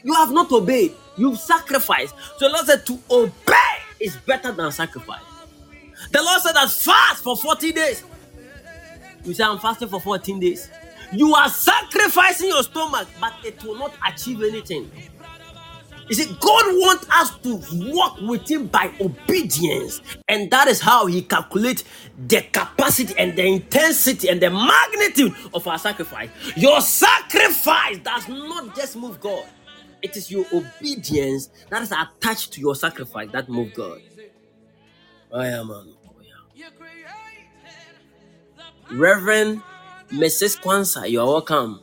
You 0.05 0.15
have 0.15 0.31
not 0.33 0.51
obeyed. 0.53 0.95
You've 1.17 1.39
sacrificed. 1.39 2.15
So 2.39 2.47
the 2.49 2.55
Lord 2.55 2.67
said 2.67 2.87
to 2.87 2.99
obey 3.11 3.55
is 4.01 4.17
better 4.19 4.53
than 4.53 4.71
sacrifice. 4.73 5.23
The 6.13 6.23
Lord 6.23 6.41
said 6.41 6.53
that 6.53 6.71
fast 6.71 7.23
for 7.25 7.37
40 7.37 7.73
days. 7.73 8.05
You 9.25 9.35
say, 9.35 9.45
I'm 9.45 9.59
fasting 9.59 9.89
for 9.89 10.01
14 10.01 10.41
days. 10.41 10.71
You 11.13 11.35
are 11.35 11.49
sacrificing 11.49 12.49
your 12.49 12.63
stomach, 12.63 13.09
but 13.21 13.35
it 13.45 13.63
will 13.65 13.77
not 13.77 13.93
achieve 14.07 14.43
anything. 14.43 14.91
You 16.09 16.15
see, 16.15 16.27
God 16.41 16.65
wants 16.77 17.07
us 17.11 17.37
to 17.41 17.61
walk 17.93 18.19
with 18.21 18.49
Him 18.51 18.67
by 18.69 18.93
obedience, 19.01 20.01
and 20.29 20.51
that 20.51 20.69
is 20.69 20.81
how 20.81 21.07
He 21.07 21.23
calculates 21.23 21.85
the 22.27 22.43
capacity 22.43 23.15
and 23.19 23.37
the 23.37 23.45
intensity 23.47 24.29
and 24.29 24.41
the 24.41 24.51
magnitude 24.51 25.35
of 25.53 25.67
our 25.67 25.79
sacrifice. 25.79 26.31
Your 26.57 26.81
sacrifice 26.81 27.99
does 27.99 28.29
not 28.29 28.75
just 28.75 28.97
move 28.97 29.21
God, 29.21 29.47
it 30.03 30.17
is 30.17 30.31
your 30.31 30.47
obedience 30.53 31.51
that 31.71 31.83
is 31.83 31.93
attached 31.93 32.53
to 32.55 32.61
your 32.61 32.75
sacrifice 32.75 33.31
that 33.33 33.49
move 33.49 33.75
God. 33.75 34.01
Oh, 35.31 35.41
I 35.41 35.49
am 35.49 35.69
man. 35.69 35.95
Oh, 36.07 36.13
Reverend 38.91 39.63
Mrs. 40.11 40.59
Kwanzaa, 40.61 41.11
you 41.11 41.21
are 41.21 41.27
welcome. 41.27 41.81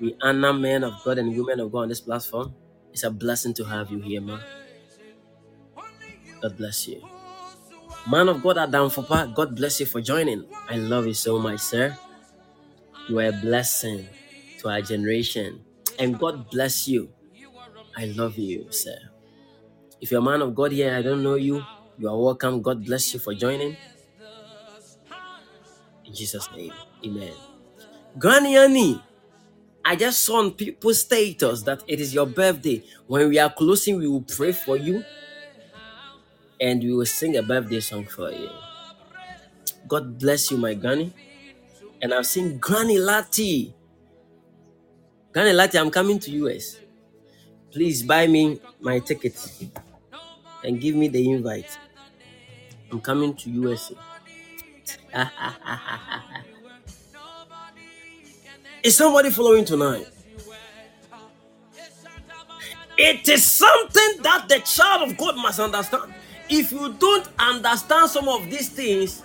We 0.00 0.14
honor 0.22 0.52
men 0.52 0.84
of 0.84 0.92
God 1.04 1.18
and 1.18 1.34
women 1.36 1.60
of 1.60 1.72
God 1.72 1.82
on 1.84 1.88
this 1.88 2.00
platform. 2.00 2.54
It's 2.98 3.06
a 3.06 3.14
blessing 3.14 3.54
to 3.54 3.62
have 3.62 3.92
you 3.94 4.00
here, 4.02 4.20
man. 4.20 4.42
God 6.42 6.58
bless 6.58 6.88
you. 6.88 6.98
Man 8.10 8.26
of 8.26 8.42
God, 8.42 8.58
Adam 8.58 8.90
Fopa, 8.90 9.32
God 9.32 9.54
bless 9.54 9.78
you 9.78 9.86
for 9.86 10.00
joining. 10.00 10.42
I 10.68 10.82
love 10.82 11.06
you 11.06 11.14
so 11.14 11.38
much, 11.38 11.60
sir. 11.60 11.96
You 13.08 13.20
are 13.20 13.30
a 13.30 13.38
blessing 13.38 14.08
to 14.58 14.68
our 14.68 14.82
generation. 14.82 15.62
And 15.96 16.18
God 16.18 16.50
bless 16.50 16.88
you. 16.88 17.14
I 17.96 18.06
love 18.18 18.36
you, 18.36 18.66
sir. 18.74 18.98
If 20.00 20.10
you're 20.10 20.18
a 20.18 20.24
man 20.24 20.42
of 20.42 20.56
God 20.56 20.72
here, 20.72 20.92
I 20.92 21.00
don't 21.00 21.22
know 21.22 21.36
you, 21.36 21.62
you 22.02 22.08
are 22.08 22.18
welcome. 22.18 22.62
God 22.62 22.84
bless 22.84 23.14
you 23.14 23.20
for 23.20 23.32
joining. 23.32 23.76
In 26.04 26.12
Jesus' 26.12 26.50
name, 26.50 26.72
amen. 27.06 27.34
Granny 28.18 28.56
Annie, 28.56 29.00
I 29.88 29.96
just 29.96 30.22
saw 30.22 30.40
on 30.40 30.50
people's 30.50 31.00
status 31.00 31.62
that 31.62 31.82
it 31.88 31.98
is 31.98 32.12
your 32.12 32.26
birthday. 32.26 32.84
When 33.06 33.26
we 33.30 33.38
are 33.38 33.48
closing, 33.48 33.96
we 33.96 34.06
will 34.06 34.20
pray 34.20 34.52
for 34.52 34.76
you 34.76 35.02
and 36.60 36.82
we 36.82 36.92
will 36.92 37.06
sing 37.06 37.38
a 37.38 37.42
birthday 37.42 37.80
song 37.80 38.04
for 38.04 38.30
you. 38.30 38.50
God 39.88 40.18
bless 40.18 40.50
you, 40.50 40.58
my 40.58 40.74
granny. 40.74 41.14
And 42.02 42.12
I've 42.12 42.26
seen 42.26 42.58
Granny 42.58 42.98
Lati. 42.98 43.72
Granny 45.32 45.52
Lati, 45.52 45.80
I'm 45.80 45.90
coming 45.90 46.18
to 46.18 46.30
US. 46.32 46.78
Please 47.72 48.02
buy 48.02 48.26
me 48.26 48.60
my 48.80 48.98
ticket 48.98 49.36
and 50.62 50.78
give 50.78 50.96
me 50.96 51.08
the 51.08 51.30
invite. 51.30 51.78
I'm 52.92 53.00
coming 53.00 53.34
to 53.36 53.50
USA. 53.50 53.94
Is 58.82 58.96
somebody 58.96 59.30
following 59.30 59.64
tonight? 59.64 60.06
It 62.96 63.28
is 63.28 63.44
something 63.44 64.22
that 64.22 64.48
the 64.48 64.58
child 64.60 65.10
of 65.10 65.16
God 65.16 65.36
must 65.36 65.60
understand. 65.60 66.12
If 66.48 66.72
you 66.72 66.92
don't 66.94 67.28
understand 67.38 68.10
some 68.10 68.28
of 68.28 68.48
these 68.50 68.68
things, 68.70 69.22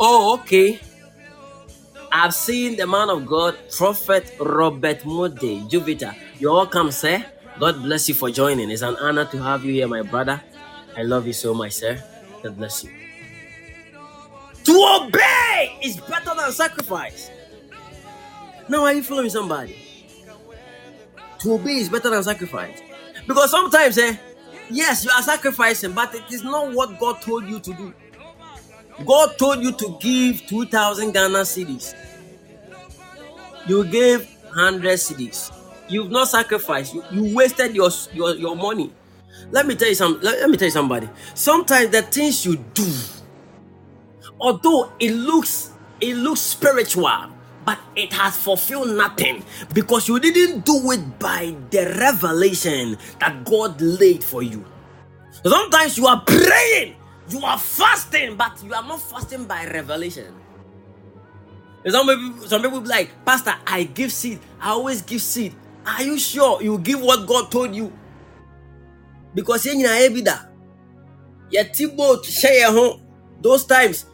oh, 0.00 0.34
okay. 0.40 0.80
I've 2.10 2.34
seen 2.34 2.76
the 2.76 2.86
man 2.86 3.10
of 3.10 3.26
God, 3.26 3.56
Prophet 3.76 4.32
Robert 4.40 5.04
Mode, 5.04 5.38
Jupiter. 5.68 6.14
You're 6.38 6.54
welcome, 6.54 6.90
sir. 6.90 7.24
God 7.58 7.82
bless 7.82 8.08
you 8.08 8.14
for 8.14 8.30
joining. 8.30 8.70
It's 8.70 8.82
an 8.82 8.96
honor 8.96 9.26
to 9.26 9.42
have 9.42 9.64
you 9.64 9.72
here, 9.72 9.88
my 9.88 10.02
brother. 10.02 10.40
I 10.96 11.02
love 11.02 11.26
you 11.26 11.32
so 11.32 11.52
much, 11.52 11.72
sir. 11.72 12.02
God 12.46 12.56
bless 12.58 12.84
you. 12.84 12.90
To 14.64 15.00
obey 15.02 15.78
is 15.82 15.96
better 15.96 16.32
than 16.36 16.52
sacrifice. 16.52 17.28
Now, 18.68 18.84
are 18.84 18.92
you 18.92 19.02
following 19.02 19.30
somebody? 19.30 19.76
To 21.40 21.54
obey 21.54 21.74
is 21.78 21.88
better 21.88 22.08
than 22.10 22.22
sacrifice. 22.22 22.80
Because 23.26 23.50
sometimes, 23.50 23.98
eh, 23.98 24.16
yes, 24.70 25.04
you 25.04 25.10
are 25.10 25.22
sacrificing, 25.22 25.92
but 25.92 26.14
it 26.14 26.22
is 26.30 26.44
not 26.44 26.72
what 26.72 27.00
God 27.00 27.20
told 27.20 27.48
you 27.48 27.58
to 27.58 27.72
do. 27.74 27.92
God 29.04 29.36
told 29.38 29.60
you 29.62 29.72
to 29.72 29.98
give 30.00 30.46
2,000 30.46 31.12
Ghana 31.12 31.40
cedis. 31.40 31.94
You 33.66 33.84
gave 33.84 34.20
100 34.54 34.84
cedis. 34.98 35.52
You've 35.88 36.10
not 36.12 36.28
sacrificed. 36.28 36.94
You, 36.94 37.02
you 37.10 37.34
wasted 37.34 37.74
your, 37.74 37.90
your, 38.12 38.36
your 38.36 38.54
money. 38.54 38.92
Let 39.50 39.66
me 39.66 39.76
tell 39.76 39.88
you 39.88 39.94
some. 39.94 40.20
Let, 40.22 40.40
let 40.40 40.50
me 40.50 40.56
tell 40.56 40.66
you 40.66 40.72
somebody. 40.72 41.08
Sometimes 41.34 41.90
the 41.90 42.02
things 42.02 42.46
you 42.46 42.56
do, 42.74 42.88
although 44.40 44.92
it 45.00 45.12
looks 45.12 45.72
it 46.00 46.16
looks 46.16 46.40
spiritual, 46.40 47.30
but 47.64 47.78
it 47.96 48.12
has 48.12 48.36
fulfilled 48.36 48.90
nothing 48.96 49.44
because 49.74 50.08
you 50.08 50.20
didn't 50.20 50.64
do 50.64 50.92
it 50.92 51.18
by 51.18 51.56
the 51.70 51.96
revelation 51.98 52.98
that 53.20 53.44
God 53.44 53.80
laid 53.80 54.24
for 54.24 54.42
you. 54.42 54.64
Sometimes 55.44 55.98
you 55.98 56.06
are 56.06 56.22
praying, 56.26 56.96
you 57.30 57.40
are 57.44 57.58
fasting, 57.58 58.36
but 58.36 58.62
you 58.64 58.74
are 58.74 58.82
not 58.84 59.00
fasting 59.02 59.44
by 59.46 59.66
revelation. 59.66 60.34
Some 61.88 62.06
people, 62.08 62.48
some 62.48 62.62
people 62.62 62.80
be 62.82 62.88
like, 62.88 63.10
Pastor, 63.24 63.54
I 63.66 63.84
give 63.84 64.12
seed. 64.12 64.40
I 64.60 64.70
always 64.70 65.02
give 65.02 65.22
seed. 65.22 65.54
Are 65.86 66.02
you 66.02 66.18
sure 66.18 66.62
you 66.62 66.78
give 66.78 67.00
what 67.00 67.26
God 67.26 67.50
told 67.50 67.74
you? 67.74 67.92
Because 69.36 69.66
yɛn 69.66 69.76
nyinaa 69.76 70.00
yɛ 70.00 70.14
bi 70.14 70.20
da. 70.22 70.36
Yɛte 71.52 71.94
boat 71.96 72.24
hyɛ 72.24 72.60
yɛn 72.62 72.72
ho 72.72 73.00
those 73.42 73.64
times. 73.64 74.06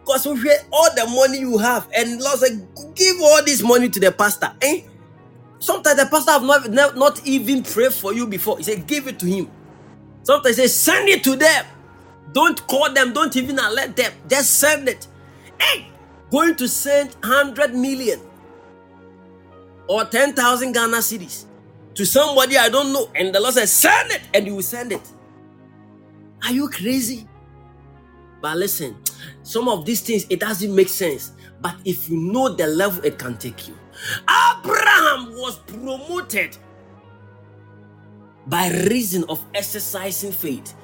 Because 0.00 0.26
we 0.26 0.50
all 0.70 0.94
the 0.94 1.06
money 1.06 1.38
you 1.40 1.56
have 1.58 1.88
and 1.96 2.20
Lord 2.20 2.38
said, 2.38 2.68
give 2.94 3.16
all 3.22 3.42
this 3.42 3.62
money 3.62 3.88
to 3.88 3.98
the 3.98 4.12
pastor. 4.12 4.52
Eh? 4.60 4.82
Sometimes 5.58 5.96
the 5.98 6.06
pastor 6.06 6.32
have 6.32 6.42
not, 6.44 6.70
not, 6.70 6.96
not 6.96 7.26
even 7.26 7.62
prayed 7.62 7.92
for 7.94 8.12
you 8.12 8.26
before. 8.26 8.58
He 8.58 8.64
said, 8.64 8.86
give 8.86 9.08
it 9.08 9.18
to 9.18 9.26
him. 9.26 9.50
Sometimes 10.22 10.58
he 10.58 10.68
say, 10.68 10.92
send 10.92 11.08
it 11.08 11.24
to 11.24 11.36
them. 11.36 11.64
Don't 12.32 12.64
call 12.68 12.92
them. 12.92 13.14
Don't 13.14 13.34
even 13.34 13.58
alert 13.58 13.96
them. 13.96 14.12
Just 14.28 14.60
send 14.60 14.88
it. 14.90 15.08
Hey, 15.58 15.88
going 16.30 16.54
to 16.56 16.68
send 16.68 17.14
100 17.24 17.74
million 17.74 18.20
or 19.88 20.04
10,000 20.04 20.72
Ghana 20.72 20.98
cedis 20.98 21.45
to 21.96 22.06
somebody 22.06 22.58
I 22.58 22.70
don't 22.70 22.92
know. 22.92 23.10
And 23.16 23.34
the 23.34 23.40
Lord 23.40 23.54
says, 23.54 23.72
send 23.72 24.12
it. 24.12 24.22
And 24.34 24.46
you 24.46 24.56
will 24.56 24.62
send 24.62 24.92
it. 24.92 25.02
Are 26.44 26.52
you 26.52 26.68
crazy? 26.70 27.28
But 28.42 28.58
listen, 28.58 28.96
some 29.42 29.68
of 29.68 29.84
these 29.86 30.02
things, 30.02 30.26
it 30.30 30.40
doesn't 30.40 30.74
make 30.74 30.88
sense. 30.88 31.32
But 31.60 31.76
if 31.84 32.08
you 32.08 32.18
know 32.18 32.50
the 32.54 32.66
level 32.68 33.04
it 33.04 33.18
can 33.18 33.36
take 33.38 33.68
you, 33.68 33.76
Abraham 34.28 35.32
was 35.34 35.58
promoted 35.60 36.56
by 38.46 38.70
reason 38.90 39.24
of 39.28 39.44
exercising 39.54 40.32
faith. 40.32 40.74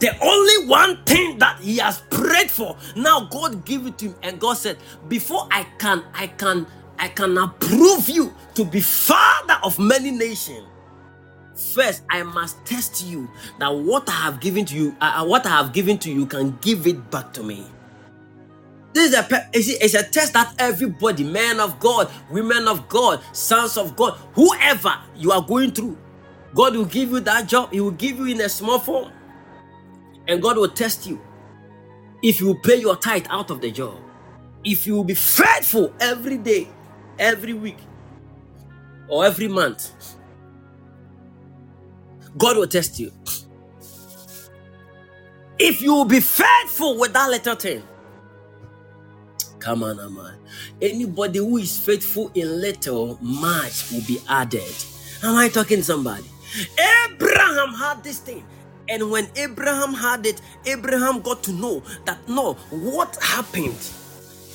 The 0.00 0.16
only 0.22 0.68
one 0.68 1.04
thing 1.04 1.38
that 1.38 1.60
he 1.60 1.78
has 1.78 2.02
prayed 2.10 2.50
for, 2.50 2.76
now 2.96 3.26
God 3.30 3.64
gave 3.64 3.86
it 3.86 3.98
to 3.98 4.06
him, 4.06 4.16
and 4.22 4.40
God 4.40 4.54
said, 4.54 4.78
Before 5.08 5.48
I 5.50 5.64
can, 5.78 6.04
I 6.14 6.28
can, 6.28 6.66
I 7.00 7.08
can 7.10 7.38
approve 7.38 8.10
you 8.10 8.34
to 8.56 8.66
be 8.66 8.82
father 8.82 9.58
of 9.64 9.78
many 9.80 10.12
nations. 10.12 10.66
First, 11.74 12.02
I 12.10 12.22
must 12.24 12.64
test 12.66 13.04
you 13.06 13.30
that 13.60 13.68
what 13.70 14.08
I 14.08 14.12
have 14.12 14.40
given 14.40 14.64
to 14.66 14.76
you, 14.76 14.96
uh, 15.00 15.22
uh, 15.22 15.26
what 15.26 15.46
I 15.46 15.50
have 15.50 15.72
given 15.72 15.98
to 16.00 16.12
you, 16.12 16.26
can 16.26 16.58
give 16.62 16.86
it 16.86 17.10
back 17.10 17.32
to 17.34 17.42
me. 17.44 17.66
This 18.94 19.10
is 19.12 19.14
a 19.18 19.24
a- 19.34 19.50
it's 19.84 19.94
a 19.94 20.04
test 20.04 20.34
that 20.34 20.54
everybody, 20.58 21.24
men 21.24 21.60
of 21.60 21.80
God, 21.80 22.10
women 22.30 22.68
of 22.68 22.88
God, 22.88 23.20
sons 23.32 23.76
of 23.78 23.96
God, 23.96 24.18
whoever 24.34 24.94
you 25.16 25.32
are 25.32 25.42
going 25.42 25.72
through, 25.72 25.98
God 26.54 26.76
will 26.76 26.86
give 26.86 27.10
you 27.12 27.20
that 27.20 27.48
job. 27.48 27.72
He 27.72 27.80
will 27.80 27.92
give 27.92 28.18
you 28.18 28.26
in 28.26 28.40
a 28.42 28.48
small 28.50 28.78
form, 28.80 29.12
and 30.28 30.42
God 30.42 30.58
will 30.58 30.68
test 30.70 31.06
you 31.06 31.20
if 32.22 32.40
you 32.40 32.54
pay 32.56 32.76
your 32.76 32.96
tithe 32.96 33.26
out 33.30 33.50
of 33.50 33.60
the 33.62 33.70
job, 33.72 33.96
if 34.64 34.86
you 34.86 34.94
will 34.96 35.04
be 35.04 35.14
faithful 35.14 35.94
every 36.00 36.38
day, 36.38 36.68
every 37.20 37.54
week, 37.54 37.78
or 39.08 39.26
every 39.26 39.48
month. 39.48 39.92
God 42.38 42.58
will 42.58 42.68
test 42.68 43.00
you. 43.00 43.12
If 45.58 45.82
you 45.82 45.94
will 45.94 46.06
be 46.06 46.20
faithful 46.20 46.98
with 46.98 47.12
that 47.14 47.30
little 47.30 47.56
thing, 47.56 47.82
Come 49.60 49.82
on, 49.84 49.96
man. 50.14 50.36
Anybody 50.82 51.38
who 51.38 51.56
is 51.58 51.78
faithful 51.78 52.30
in 52.34 52.60
little, 52.60 53.18
much 53.22 53.90
will 53.92 54.02
be 54.06 54.20
added. 54.28 54.74
Am 55.22 55.36
I 55.36 55.48
talking 55.48 55.82
somebody? 55.82 56.24
Abraham 57.06 57.74
had 57.74 58.04
this 58.04 58.18
thing. 58.20 58.44
And 58.88 59.10
when 59.10 59.28
Abraham 59.36 59.94
had 59.94 60.26
it, 60.26 60.40
Abraham 60.66 61.20
got 61.22 61.42
to 61.44 61.52
know 61.52 61.82
that 62.04 62.18
no, 62.28 62.54
what 62.70 63.18
happened 63.22 63.76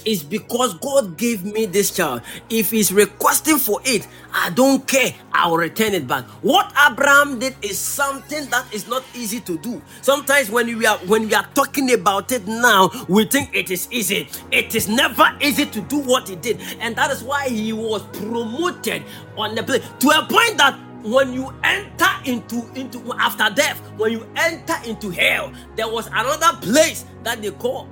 is 0.05 0.23
because 0.23 0.73
God 0.75 1.17
gave 1.17 1.43
me 1.43 1.65
this 1.65 1.91
child. 1.91 2.21
If 2.49 2.71
he's 2.71 2.91
requesting 2.93 3.57
for 3.57 3.81
it, 3.83 4.07
I 4.33 4.49
don't 4.51 4.87
care. 4.87 5.13
I'll 5.33 5.57
return 5.57 5.93
it 5.93 6.07
back. 6.07 6.25
What 6.41 6.71
Abraham 6.89 7.39
did 7.39 7.55
is 7.61 7.77
something 7.77 8.45
that 8.49 8.73
is 8.73 8.87
not 8.87 9.03
easy 9.15 9.39
to 9.41 9.57
do. 9.57 9.81
Sometimes 10.01 10.49
when 10.49 10.67
we 10.77 10.85
are 10.85 10.97
when 10.99 11.27
we 11.27 11.33
are 11.33 11.47
talking 11.55 11.93
about 11.93 12.31
it 12.31 12.47
now, 12.47 12.89
we 13.07 13.25
think 13.25 13.55
it 13.55 13.71
is 13.71 13.87
easy. 13.91 14.27
It 14.51 14.75
is 14.75 14.87
never 14.87 15.25
easy 15.41 15.65
to 15.65 15.81
do 15.81 15.99
what 15.99 16.29
he 16.29 16.35
did, 16.35 16.59
and 16.79 16.95
that 16.95 17.11
is 17.11 17.23
why 17.23 17.49
he 17.49 17.73
was 17.73 18.03
promoted 18.17 19.03
on 19.37 19.55
the 19.55 19.63
place 19.63 19.83
to 19.99 20.09
a 20.09 20.25
point 20.29 20.57
that 20.57 20.79
when 21.03 21.31
you 21.33 21.53
enter 21.63 22.09
into 22.25 22.67
into 22.73 22.99
after 23.19 23.47
death 23.53 23.79
when 23.97 24.11
you 24.11 24.27
enter 24.35 24.73
into 24.87 25.11
hell 25.11 25.53
there 25.75 25.87
was 25.87 26.07
another 26.07 26.57
place 26.61 27.05
that 27.23 27.41
they 27.43 27.51
call 27.51 27.87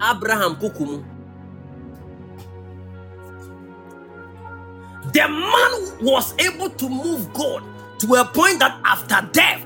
abraham 0.00 0.54
kukumu 0.56 1.04
The 5.14 5.28
man 5.28 6.04
was 6.04 6.34
able 6.40 6.70
to 6.70 6.88
move 6.90 7.32
God 7.34 7.62
to 8.00 8.14
a 8.16 8.24
point 8.24 8.58
that 8.58 8.80
after 8.84 9.28
death, 9.32 9.64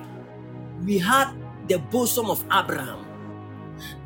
we 0.85 0.99
had 0.99 1.33
the 1.69 1.79
bosom 1.79 2.31
of 2.31 2.45
Abraham. 2.53 3.07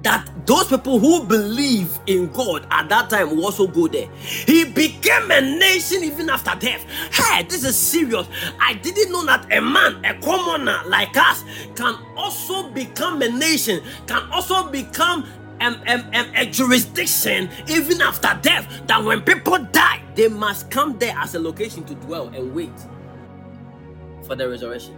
That 0.03 0.28
those 0.47 0.68
people 0.68 1.01
who 1.01 1.24
believe 1.24 1.99
in 2.07 2.30
God 2.32 2.66
at 2.70 2.88
that 2.90 3.11
time 3.11 3.30
will 3.30 3.47
also 3.47 3.66
go 3.66 3.88
there. 3.88 4.09
He 4.16 4.64
became 4.64 5.30
a 5.32 5.40
nation 5.40 6.05
even 6.05 6.30
after 6.30 6.55
death. 6.59 6.84
Hey, 7.12 7.45
this 7.45 7.64
is 7.64 7.76
serious. 7.76 8.28
I 8.61 8.74
didn't 8.74 9.12
know 9.12 9.26
that 9.26 9.53
a 9.53 9.61
man, 9.61 10.05
a 10.05 10.14
commoner 10.20 10.82
like 10.86 11.16
us, 11.16 11.45
can 11.74 11.97
also 12.16 12.70
become 12.70 13.22
a 13.22 13.28
nation, 13.28 13.82
can 14.07 14.30
also 14.30 14.70
become 14.70 15.26
um, 15.61 15.80
um, 15.86 16.00
um, 16.14 16.26
a 16.34 16.46
jurisdiction 16.46 17.48
even 17.68 18.00
after 18.00 18.38
death 18.42 18.82
that 18.86 19.03
when 19.03 19.22
people 19.22 19.59
die, 19.72 20.03
they 20.14 20.28
must 20.28 20.70
come 20.70 20.98
there 20.98 21.14
as 21.18 21.34
a 21.34 21.38
location 21.38 21.84
to 21.84 21.94
dwell 21.96 22.28
and 22.28 22.55
wait 22.55 22.72
for 24.26 24.34
the 24.36 24.48
resurrection. 24.48 24.96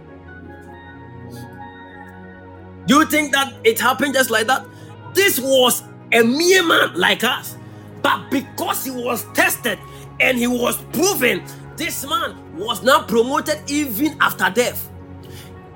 Do 2.87 2.95
you 2.99 3.05
think 3.05 3.31
that 3.33 3.53
it 3.63 3.79
happened 3.79 4.13
just 4.13 4.29
like 4.29 4.47
that? 4.47 4.65
This 5.13 5.39
was 5.39 5.83
a 6.11 6.23
mere 6.23 6.65
man 6.65 6.93
like 6.95 7.23
us, 7.23 7.57
but 8.01 8.29
because 8.29 8.85
he 8.85 8.91
was 8.91 9.25
tested 9.33 9.79
and 10.19 10.37
he 10.37 10.47
was 10.47 10.77
proven, 10.93 11.43
this 11.77 12.07
man 12.07 12.35
was 12.57 12.83
now 12.83 13.01
promoted 13.01 13.59
even 13.69 14.17
after 14.21 14.49
death. 14.49 14.89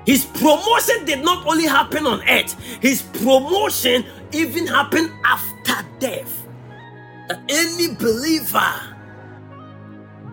His 0.06 0.24
promotion 0.24 1.04
did 1.04 1.24
not 1.24 1.46
only 1.46 1.66
happen 1.66 2.06
on 2.06 2.26
earth, 2.28 2.54
his 2.80 3.02
promotion 3.02 4.04
even 4.32 4.66
happen 4.66 5.12
after 5.24 5.86
death. 5.98 6.46
That 7.28 7.40
any 7.48 7.94
believer 7.94 8.96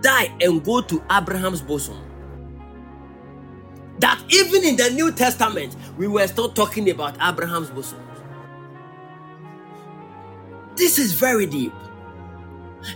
die 0.02 0.36
and 0.41 0.64
go 0.64 0.82
to 0.82 1.04
Abraham's 1.12 1.62
bosom. 1.62 2.04
That 4.00 4.22
even 4.30 4.64
in 4.64 4.76
the 4.78 4.89
New 4.91 5.12
Testament, 5.12 5.76
we 5.98 6.08
were 6.08 6.28
still 6.28 6.50
talking 6.50 6.89
about 6.89 7.16
Abraham's 7.22 7.70
bosom. 7.70 8.00
This 10.76 11.00
is 11.00 11.14
very 11.14 11.48
deep. 11.48 11.74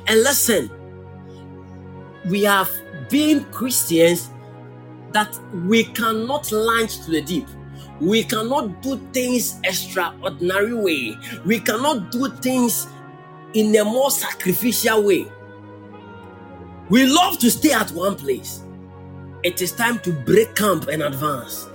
And 0.07 0.21
listen, 0.21 0.69
we 2.29 2.43
have 2.43 2.69
been 3.09 3.43
Christians 3.45 4.29
that 5.11 5.37
we 5.65 5.85
cannot 5.85 6.51
launch 6.51 7.03
to 7.05 7.11
the 7.11 7.21
deep. 7.21 7.47
We 8.01 8.23
cannot 8.23 8.81
do 8.81 8.97
things 9.13 9.59
extraordinary 9.63 10.73
way. 10.73 11.17
We 11.45 11.59
cannot 11.59 12.11
do 12.11 12.29
things 12.29 12.87
in 13.53 13.75
a 13.77 13.85
more 13.85 14.11
sacrificial 14.11 15.03
way. 15.03 15.27
We 16.89 17.05
love 17.05 17.39
to 17.39 17.51
stay 17.51 17.73
at 17.73 17.91
one 17.91 18.15
place. 18.15 18.63
It 19.43 19.61
is 19.61 19.71
time 19.71 19.99
to 19.99 20.11
break 20.11 20.55
camp 20.55 20.87
and 20.87 21.03
advance. 21.03 21.69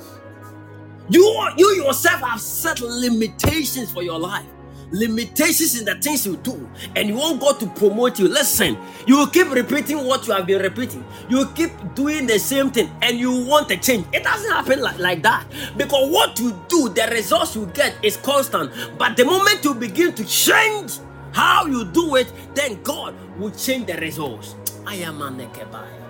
You, 1.10 1.22
you 1.56 1.84
yourself 1.84 2.20
have 2.22 2.40
set 2.40 2.80
limitations 2.80 3.92
for 3.92 4.02
your 4.02 4.18
life 4.18 4.46
limitations 4.90 5.78
in 5.78 5.84
the 5.84 5.94
things 5.96 6.26
you 6.26 6.36
do 6.38 6.68
and 6.94 7.08
you 7.08 7.16
want 7.16 7.40
God 7.40 7.60
to 7.60 7.66
promote 7.68 8.18
you, 8.18 8.28
listen, 8.28 8.76
you 9.06 9.16
will 9.16 9.26
keep 9.26 9.50
repeating 9.50 10.04
what 10.04 10.26
you 10.26 10.32
have 10.32 10.46
been 10.46 10.62
repeating. 10.62 11.04
You 11.28 11.38
will 11.38 11.52
keep 11.52 11.70
doing 11.94 12.26
the 12.26 12.38
same 12.38 12.70
thing 12.70 12.90
and 13.02 13.18
you 13.18 13.44
want 13.44 13.70
a 13.70 13.76
change. 13.76 14.06
It 14.12 14.24
doesn't 14.24 14.50
happen 14.50 14.80
like, 14.80 14.98
like 14.98 15.22
that 15.22 15.46
because 15.76 16.10
what 16.10 16.38
you 16.38 16.58
do, 16.68 16.88
the 16.90 17.08
results 17.10 17.56
you 17.56 17.66
get 17.74 17.94
is 18.02 18.16
constant. 18.16 18.72
But 18.98 19.16
the 19.16 19.24
moment 19.24 19.64
you 19.64 19.74
begin 19.74 20.14
to 20.14 20.24
change 20.24 20.98
how 21.32 21.66
you 21.66 21.84
do 21.84 22.16
it, 22.16 22.32
then 22.54 22.82
God 22.82 23.14
will 23.38 23.50
change 23.50 23.86
the 23.86 23.94
results. 23.94 24.54
I 24.86 24.96
am 24.96 25.20
a 25.20 25.30
nekebaya. 25.30 26.06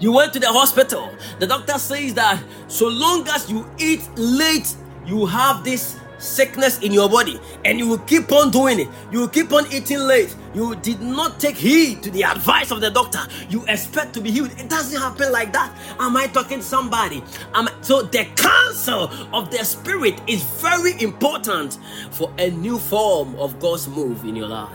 You 0.00 0.12
went 0.12 0.32
to 0.32 0.40
the 0.40 0.48
hospital. 0.50 1.10
The 1.38 1.46
doctor 1.46 1.78
says 1.78 2.14
that 2.14 2.42
so 2.68 2.88
long 2.88 3.28
as 3.28 3.50
you 3.50 3.66
eat 3.78 4.08
late, 4.16 4.74
you 5.04 5.26
have 5.26 5.62
this 5.62 5.99
sickness 6.20 6.78
in 6.80 6.92
your 6.92 7.08
body 7.08 7.40
and 7.64 7.78
you 7.78 7.88
will 7.88 7.98
keep 7.98 8.32
on 8.32 8.50
doing 8.50 8.80
it. 8.80 8.88
You 9.10 9.20
will 9.20 9.28
keep 9.28 9.52
on 9.52 9.70
eating 9.72 10.00
late. 10.00 10.34
You 10.54 10.76
did 10.76 11.00
not 11.00 11.40
take 11.40 11.56
heed 11.56 12.02
to 12.02 12.10
the 12.10 12.24
advice 12.24 12.70
of 12.70 12.80
the 12.80 12.90
doctor. 12.90 13.20
You 13.48 13.64
expect 13.66 14.14
to 14.14 14.20
be 14.20 14.30
healed. 14.30 14.52
It 14.58 14.68
doesn't 14.68 15.00
happen 15.00 15.32
like 15.32 15.52
that. 15.52 15.74
Am 15.98 16.16
i 16.16 16.26
talking 16.26 16.58
to 16.58 16.64
somebody? 16.64 17.22
Am 17.54 17.68
I, 17.68 17.72
so 17.80 18.02
the 18.02 18.24
counsel 18.36 19.10
of 19.32 19.50
the 19.50 19.64
spirit 19.64 20.20
is 20.26 20.42
very 20.42 21.00
important 21.02 21.78
for 22.10 22.32
a 22.38 22.50
new 22.50 22.78
form 22.78 23.34
of 23.36 23.58
god's 23.60 23.88
move 23.88 24.24
in 24.24 24.36
your 24.36 24.48
life. 24.48 24.70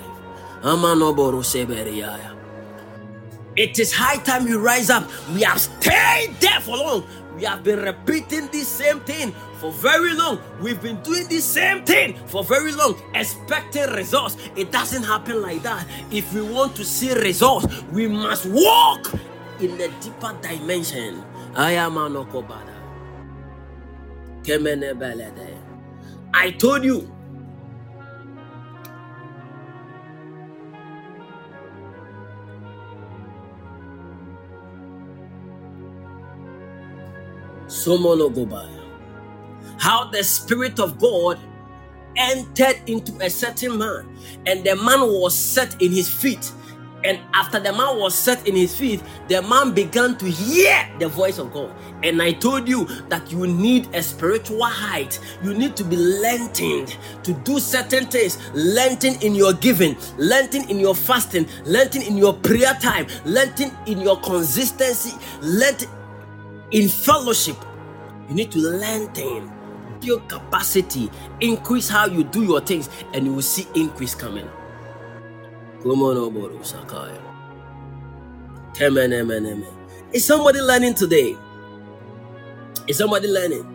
It 3.56 3.80
is 3.80 3.94
high 3.94 4.18
time 4.18 4.48
you 4.48 4.60
rise 4.60 4.90
up. 4.90 5.10
We 5.34 5.44
have 5.44 5.62
stayed 5.62 6.36
there 6.42 6.60
for 6.62 6.78
long. 6.78 7.06
We 7.36 7.44
have 7.44 7.64
been 7.64 7.80
repeating 7.80 8.48
the 8.48 8.62
same 8.62 9.02
thing 9.02 9.34
for 9.66 9.72
very 9.82 10.14
long. 10.14 10.40
We've 10.62 10.82
been 10.82 11.02
doing 11.02 11.28
the 11.28 11.40
same 11.40 11.84
thing 11.86 12.16
for 12.28 12.44
very 12.44 12.72
long, 12.72 13.02
expecting 13.16 13.90
results. 13.92 14.38
It 14.56 14.72
doesn't 14.72 15.04
happen 15.04 15.42
like 15.42 15.64
that. 15.64 15.88
If 16.12 16.32
we 16.34 16.42
want 16.42 16.76
to 16.76 16.86
see 16.86 17.14
results, 17.14 17.66
we 17.92 18.08
must 18.08 18.46
walk 18.46 19.12
in 19.60 19.72
a 19.82 19.88
deeper 20.02 20.38
dimension. 20.42 21.24
I 21.56 21.72
am 21.72 21.94
Anokobada. 21.96 22.74
I 26.34 26.52
told 26.52 26.84
you. 26.84 27.12
Somono 37.68 38.30
Gobaya 38.30 38.85
how 39.78 40.06
the 40.06 40.24
Spirit 40.24 40.80
of 40.80 41.00
God 41.00 41.40
entered 42.18 42.78
into 42.88 43.14
a 43.24 43.30
certain 43.30 43.78
man, 43.78 44.08
and 44.46 44.64
the 44.64 44.76
man 44.76 45.02
was 45.02 45.36
set 45.38 45.82
in 45.82 45.92
his 45.92 46.10
feet. 46.10 46.52
And 47.04 47.20
after 47.36 47.60
the 47.60 47.72
man 47.72 48.00
was 48.00 48.16
set 48.16 48.48
in 48.48 48.56
his 48.56 48.76
feet, 48.76 49.00
the 49.28 49.40
man 49.44 49.74
began 49.74 50.18
to 50.18 50.26
hear 50.26 50.90
the 50.98 51.08
voice 51.08 51.38
of 51.38 51.54
God. 51.54 51.72
And 52.02 52.20
I 52.20 52.32
told 52.32 52.68
you 52.68 52.86
that 53.10 53.32
you 53.32 53.46
need 53.46 53.94
a 53.94 54.02
spiritual 54.02 54.64
height. 54.64 55.20
You 55.44 55.54
need 55.54 55.76
to 55.76 55.84
be 55.84 55.98
lengthened 55.98 56.98
to 57.22 57.34
do 57.34 57.60
certain 57.60 58.08
things. 58.08 58.40
Lengthen 58.56 59.22
in 59.22 59.36
your 59.36 59.54
giving, 59.54 59.96
lengthen 60.18 60.68
in 60.68 60.80
your 60.80 60.96
fasting, 60.96 61.46
lengthen 61.64 62.02
in 62.02 62.18
your 62.18 62.34
prayer 62.34 62.74
time, 62.82 63.06
lengthen 63.24 63.72
in 63.86 64.02
your 64.02 64.20
consistency, 64.22 65.16
lengthen 65.42 65.90
in 66.72 66.90
fellowship. 66.90 67.58
You 68.30 68.34
need 68.34 68.52
to 68.54 68.60
lengthen 68.60 69.55
build 70.02 70.28
capacity, 70.30 71.10
increase 71.42 71.90
how 71.90 72.06
you 72.08 72.24
do 72.24 72.44
your 72.44 72.62
things, 72.62 72.90
and 73.14 73.26
you 73.26 73.34
will 73.34 73.42
see 73.42 73.68
increase 73.76 74.16
coming. 74.16 74.48
Come 75.84 76.02
on, 76.02 76.18
oh, 76.18 76.32
Oboru 76.32 76.66
Sakai. 76.66 77.14
Is 80.14 80.26
somebody 80.26 80.60
learning 80.62 80.96
today? 80.96 81.36
Is 82.88 82.98
somebody 82.98 83.28
learning? 83.28 83.72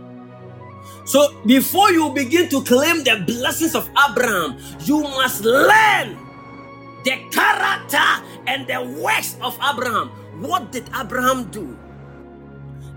So 1.04 1.40
before 1.46 1.90
you 1.92 2.10
begin 2.10 2.48
to 2.50 2.62
claim 2.62 3.02
the 3.04 3.22
blessings 3.26 3.74
of 3.74 3.88
Abraham, 4.08 4.58
you 4.80 5.00
must 5.02 5.44
learn 5.44 6.18
the 7.04 7.16
character 7.30 8.24
and 8.46 8.66
the 8.66 8.82
works 9.00 9.36
of 9.40 9.58
Abraham. 9.62 10.08
What 10.42 10.72
did 10.72 10.88
Abraham 10.94 11.50
do? 11.50 11.76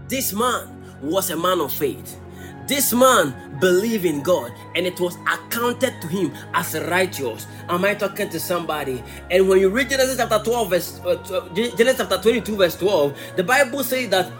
This 0.07 0.33
man 0.33 0.69
was 1.01 1.29
a 1.29 1.37
man 1.37 1.59
of 1.61 1.71
faith. 1.71 2.19
This 2.67 2.93
man 2.93 3.57
believed 3.59 4.05
in 4.05 4.21
God 4.21 4.53
and 4.75 4.85
it 4.85 4.99
was 4.99 5.17
accounted 5.27 6.01
to 6.01 6.07
him 6.07 6.33
as 6.53 6.75
righteous. 6.89 7.45
Am 7.69 7.83
I 7.83 7.93
talking 7.93 8.29
to 8.29 8.39
somebody? 8.39 9.03
And 9.29 9.49
when 9.49 9.59
you 9.59 9.69
read 9.69 9.89
Genesis 9.89 10.17
chapter 10.17 10.39
12, 10.43 10.69
verse 10.69 10.99
uh, 11.01 11.49
Genesis 11.53 11.97
chapter 11.97 12.17
22, 12.21 12.55
verse 12.55 12.75
12, 12.77 13.17
the 13.35 13.43
Bible 13.43 13.83
says 13.83 14.09
that 14.09 14.31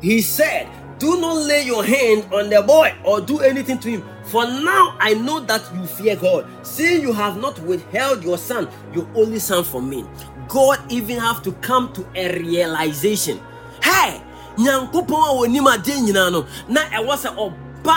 he 0.00 0.20
said, 0.20 0.68
Do 0.98 1.20
not 1.20 1.34
lay 1.34 1.64
your 1.64 1.84
hand 1.84 2.32
on 2.32 2.50
the 2.50 2.62
boy 2.62 2.94
or 3.04 3.20
do 3.20 3.40
anything 3.40 3.78
to 3.80 3.90
him. 3.90 4.04
For 4.24 4.44
now 4.44 4.96
I 5.00 5.14
know 5.14 5.40
that 5.40 5.62
you 5.74 5.86
fear 5.86 6.16
God, 6.16 6.46
seeing 6.64 7.02
you 7.02 7.12
have 7.12 7.40
not 7.40 7.58
withheld 7.60 8.22
your 8.22 8.38
son, 8.38 8.68
your 8.92 9.08
only 9.14 9.38
son 9.38 9.64
from 9.64 9.90
me. 9.90 10.04
God 10.48 10.80
even 10.92 11.18
have 11.18 11.42
to 11.44 11.52
come 11.52 11.92
to 11.94 12.06
a 12.14 12.38
realization. 12.38 13.40
Hey, 13.82 14.22
nyankopɔn 14.62 15.22
a 15.28 15.32
wɔnim 15.38 15.66
adeɛ 15.74 15.96
nyinaa 16.04 16.30
no 16.32 16.46
na 16.68 16.80
ɛwɔ 16.98 17.14
sɛ 17.22 17.30
ɔba 17.36 17.96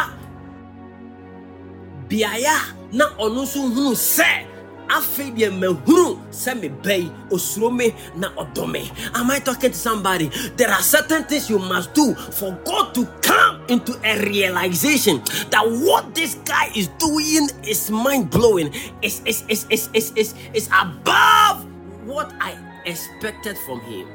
beaeɛ 2.09 2.57
na 2.93 3.05
ɔno 3.19 3.41
nso 3.43 3.59
hunu 3.73 3.93
sɛ 3.95 4.45
afei 4.89 5.31
deɛ 5.31 5.49
mahunu 5.51 6.19
sɛ 6.31 6.53
meba 6.61 6.93
yi 6.97 7.11
osuro 7.31 7.71
me 7.71 7.93
na 8.15 8.29
ɔdɔ 8.29 8.71
me. 8.71 8.91
Am 9.15 9.31
i 9.31 9.39
talking 9.39 9.71
to 9.71 9.77
somebody? 9.77 10.29
There 10.57 10.69
are 10.69 10.81
certain 10.81 11.23
things 11.23 11.49
you 11.49 11.59
must 11.59 11.93
do 11.93 12.13
for 12.13 12.51
god 12.65 12.93
to 12.93 13.05
come 13.21 13.61
into 13.67 13.97
a 14.03 14.19
realization 14.29 15.21
that 15.49 15.63
what 15.65 16.13
this 16.13 16.35
guy 16.45 16.69
is 16.75 16.87
doing 16.99 17.49
is 17.63 17.89
mind-blowing 17.89 18.71
is 19.01 19.21
is 19.25 19.43
is 19.49 19.65
is 19.69 19.89
is 19.93 20.11
is, 20.15 20.33
is 20.53 20.67
above 20.69 21.65
what 22.05 22.31
i 22.39 22.53
expected 22.85 23.57
from 23.65 23.81
him 23.81 24.07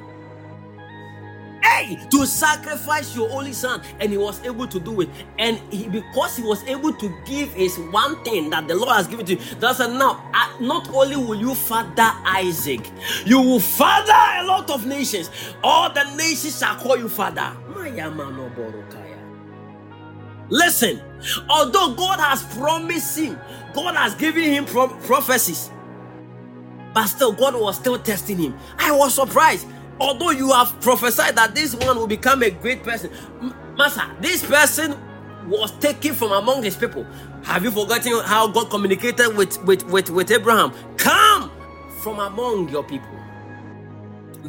hey 1.80 1.96
to 2.10 2.26
sacrifice 2.26 3.14
your 3.14 3.30
only 3.30 3.52
son. 3.52 3.82
And 3.98 4.10
he 4.10 4.18
was 4.18 4.44
able 4.44 4.66
to 4.66 4.80
do 4.80 5.00
it. 5.00 5.08
And 5.38 5.58
he, 5.72 5.88
because 5.88 6.36
he 6.36 6.42
was 6.42 6.62
able 6.64 6.92
to 6.92 7.18
give 7.24 7.52
his 7.52 7.78
one 7.78 8.22
thing 8.24 8.50
that 8.50 8.68
the 8.68 8.74
lord 8.74 8.96
has 8.96 9.06
given 9.06 9.26
to 9.26 9.36
him 9.36 9.58
that's 9.60 9.78
now 9.78 10.30
not 10.60 10.88
only 10.90 11.16
will 11.16 11.34
you 11.34 11.54
father 11.54 12.10
isaac 12.24 12.80
you 13.24 13.40
will 13.40 13.60
father 13.60 14.12
a 14.12 14.44
lot 14.46 14.70
of 14.70 14.86
nations. 14.86 15.30
All 15.62 15.92
the 15.92 16.04
nations 16.16 16.58
shall 16.58 16.76
call 16.76 16.96
you 16.96 17.08
father. 17.08 17.56
Listen 20.48 21.00
although 21.48 21.94
god 21.94 22.18
has 22.18 22.42
promised 22.56 23.18
him 23.18 23.38
god 23.74 23.94
has 23.94 24.14
given 24.14 24.42
him 24.42 24.64
pro- 24.64 24.88
prophecies 24.88 25.70
but 26.92 27.06
still 27.06 27.32
god 27.32 27.54
was 27.54 27.76
still 27.76 27.98
testing 27.98 28.38
him. 28.38 28.58
I 28.78 28.90
was 28.92 29.14
surprised 29.14 29.66
although 30.00 30.30
you 30.30 30.50
have 30.52 30.80
prophesied 30.80 31.36
that 31.36 31.54
this 31.54 31.74
one 31.74 31.96
will 31.96 32.06
become 32.06 32.42
a 32.42 32.50
great 32.50 32.82
person, 32.82 33.10
Master, 33.76 34.02
this 34.20 34.44
person 34.44 34.98
was 35.48 35.72
taken 35.78 36.14
from 36.14 36.32
among 36.32 36.62
his 36.62 36.76
people. 36.76 37.06
Have 37.44 37.64
you 37.64 37.70
forgotten 37.70 38.20
how 38.24 38.48
God 38.48 38.70
communicated 38.70 39.36
with, 39.36 39.62
with, 39.64 39.84
with, 39.86 40.10
with 40.10 40.30
Abraham? 40.30 40.72
Come 40.96 41.50
from 42.02 42.20
among 42.20 42.68
your 42.68 42.84
people. 42.84 43.08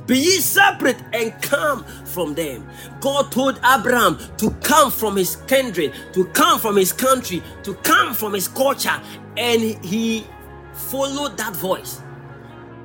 Be 0.07 0.17
ye 0.17 0.39
separate 0.39 0.97
and 1.13 1.33
come 1.41 1.83
from 2.05 2.33
them. 2.33 2.67
God 3.01 3.31
told 3.31 3.57
Abraham 3.65 4.17
to 4.37 4.51
come 4.61 4.91
from 4.91 5.17
his 5.17 5.35
kindred, 5.47 5.93
to 6.13 6.25
come 6.27 6.59
from 6.59 6.77
his 6.77 6.93
country, 6.93 7.43
to 7.63 7.73
come 7.75 8.13
from 8.13 8.33
his 8.33 8.47
culture, 8.47 9.01
and 9.37 9.61
he 9.61 10.25
followed 10.73 11.37
that 11.37 11.55
voice. 11.55 12.01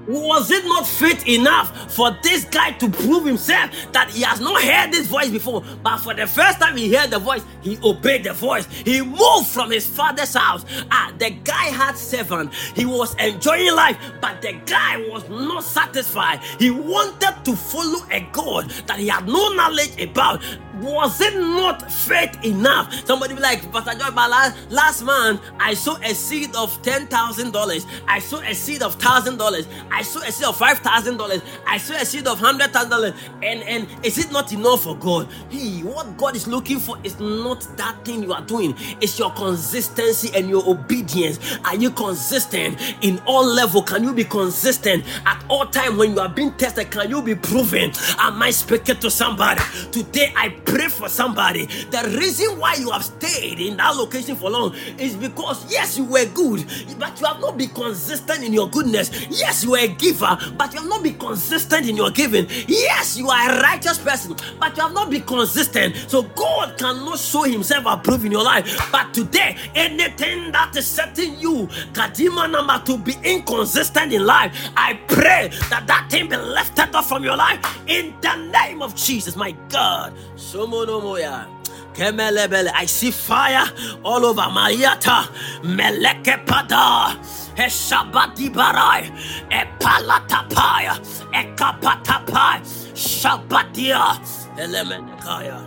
Was 0.06 0.50
it 0.50 0.64
not 0.64 0.86
faith 0.86 1.26
enough 1.26 1.92
for 1.92 2.16
this 2.22 2.44
guy 2.44 2.72
to 2.72 2.88
prove 2.88 3.26
himself 3.26 3.70
that 3.92 4.10
he 4.10 4.22
has 4.22 4.40
not 4.40 4.62
heard 4.62 4.92
this 4.92 5.06
voice 5.06 5.30
before? 5.30 5.62
But 5.82 5.98
for 5.98 6.14
the 6.14 6.26
first 6.26 6.60
time 6.60 6.76
he 6.76 6.94
heard 6.94 7.10
the 7.10 7.18
voice, 7.18 7.42
he 7.62 7.78
obeyed 7.82 8.24
the 8.24 8.32
voice. 8.32 8.66
He 8.66 9.02
moved 9.02 9.48
from 9.48 9.70
his 9.70 9.86
father's 9.86 10.34
house. 10.34 10.64
Ah, 10.90 11.12
the 11.18 11.30
guy 11.30 11.64
had 11.64 11.96
seven. 11.96 12.50
He 12.74 12.84
was 12.84 13.14
enjoying 13.16 13.74
life, 13.74 13.98
but 14.20 14.42
the 14.42 14.52
guy 14.66 14.98
was 15.08 15.28
not 15.28 15.64
satisfied. 15.64 16.40
He 16.58 16.70
wanted 16.70 17.34
to 17.44 17.56
follow 17.56 18.06
a 18.10 18.20
God 18.32 18.70
that 18.86 18.98
he 18.98 19.08
had 19.08 19.26
no 19.26 19.48
knowledge 19.54 20.00
about. 20.00 20.42
Was 20.80 21.20
it 21.20 21.34
not 21.36 21.90
faith 21.90 22.44
enough? 22.44 22.92
Somebody 23.06 23.34
be 23.34 23.40
like, 23.40 23.70
Pastor 23.72 23.94
Joy, 23.98 24.10
last, 24.14 24.70
last 24.70 25.02
month 25.04 25.40
I 25.60 25.74
saw 25.74 25.96
a 26.02 26.14
seed 26.14 26.54
of 26.56 26.80
ten 26.82 27.06
thousand 27.08 27.52
dollars. 27.52 27.86
I 28.08 28.18
saw 28.20 28.40
a 28.40 28.54
seed 28.54 28.82
of 28.82 28.94
thousand 28.96 29.38
dollars. 29.38 29.68
I 29.90 30.02
saw 30.02 30.20
a 30.20 30.32
seed 30.32 30.46
of 30.46 30.56
five 30.56 30.78
thousand 30.80 31.18
dollars. 31.18 31.42
I 31.66 31.78
saw 31.78 31.94
a 31.94 32.04
seed 32.04 32.26
of 32.26 32.38
hundred 32.38 32.72
thousand 32.72 32.90
dollars. 32.90 33.14
And 33.42 33.62
and 33.64 33.88
is 34.04 34.18
it 34.18 34.32
not 34.32 34.52
enough 34.52 34.84
for 34.84 34.96
God? 34.96 35.28
He, 35.50 35.80
what 35.82 36.16
God 36.16 36.36
is 36.36 36.46
looking 36.48 36.78
for 36.78 36.96
is 37.04 37.18
not 37.20 37.66
that 37.76 38.04
thing 38.04 38.22
you 38.22 38.32
are 38.32 38.42
doing. 38.42 38.74
It's 39.00 39.18
your 39.18 39.32
consistency 39.32 40.30
and 40.34 40.48
your 40.48 40.68
obedience. 40.68 41.38
Are 41.64 41.76
you 41.76 41.90
consistent 41.90 42.78
in 43.02 43.20
all 43.26 43.44
level? 43.46 43.82
Can 43.82 44.04
you 44.04 44.14
be 44.14 44.24
consistent 44.24 45.04
at 45.26 45.44
all 45.48 45.66
time 45.66 45.96
when 45.96 46.12
you 46.14 46.20
are 46.20 46.28
being 46.28 46.52
tested? 46.54 46.90
Can 46.90 47.10
you 47.10 47.22
be 47.22 47.34
proven? 47.34 47.92
Am 48.18 48.42
I 48.42 48.50
speaking 48.50 48.96
to 48.98 49.10
somebody 49.10 49.62
today? 49.92 50.32
I 50.36 50.50
pray 50.66 50.88
for 50.88 51.08
somebody. 51.08 51.66
The 51.66 52.14
reason 52.18 52.58
why 52.58 52.74
you 52.74 52.90
have 52.90 53.04
stayed 53.04 53.60
in 53.60 53.76
that 53.78 53.96
location 53.96 54.36
for 54.36 54.50
long 54.50 54.74
is 54.98 55.14
because 55.16 55.70
yes, 55.70 55.96
you 55.96 56.04
were 56.04 56.26
good, 56.26 56.64
but 56.98 57.18
you 57.20 57.26
have 57.26 57.40
not 57.40 57.56
been 57.56 57.70
consistent 57.70 58.44
in 58.44 58.52
your 58.52 58.68
goodness. 58.68 59.10
Yes, 59.30 59.64
you 59.64 59.72
were 59.72 59.78
a 59.78 59.88
giver, 59.88 60.36
but 60.56 60.72
you 60.74 60.80
have 60.80 60.88
not 60.88 61.02
been 61.02 61.18
consistent 61.18 61.88
in 61.88 61.96
your 61.96 62.10
giving. 62.10 62.46
Yes, 62.68 63.16
you 63.16 63.28
are 63.30 63.50
a 63.50 63.62
righteous 63.62 63.98
person, 63.98 64.36
but 64.58 64.76
you 64.76 64.82
have 64.82 64.92
not 64.92 65.10
been 65.10 65.22
consistent. 65.22 65.96
So 66.08 66.22
God 66.22 66.76
cannot 66.78 67.18
show 67.18 67.42
Himself 67.44 67.84
approved 67.86 68.24
in 68.24 68.32
your 68.32 68.44
life. 68.44 68.66
But 68.92 69.14
today, 69.14 69.56
anything 69.74 70.52
that 70.52 70.76
is 70.76 70.86
setting 70.86 71.38
you, 71.38 71.66
Kadima 71.92 72.50
number 72.50 72.82
to 72.86 72.98
be 72.98 73.14
inconsistent 73.24 74.12
in 74.12 74.26
life, 74.26 74.70
I 74.76 74.94
pray 75.08 75.50
that 75.70 75.86
that 75.86 76.08
thing 76.10 76.28
be 76.28 76.36
lifted 76.36 76.94
off 76.94 77.08
from 77.08 77.24
your 77.24 77.36
life 77.36 77.60
in 77.86 78.14
the 78.20 78.36
name 78.50 78.82
of 78.82 78.94
Jesus, 78.94 79.36
my 79.36 79.52
God. 79.68 80.12
Somonomoya. 80.56 81.46
Kemelebele. 81.92 82.70
I 82.74 82.86
see 82.86 83.10
fire 83.10 83.68
all 84.02 84.24
over 84.24 84.40
Mariata. 84.42 85.28
Meleke 85.62 86.46
pada. 86.46 87.12
Eshabati 87.56 88.48
barai. 88.48 89.04
Epalatapaya. 89.50 90.96
Ekapatapai. 91.34 92.62
Shabatia. 92.94 94.16
Elemenekaya. 94.56 95.60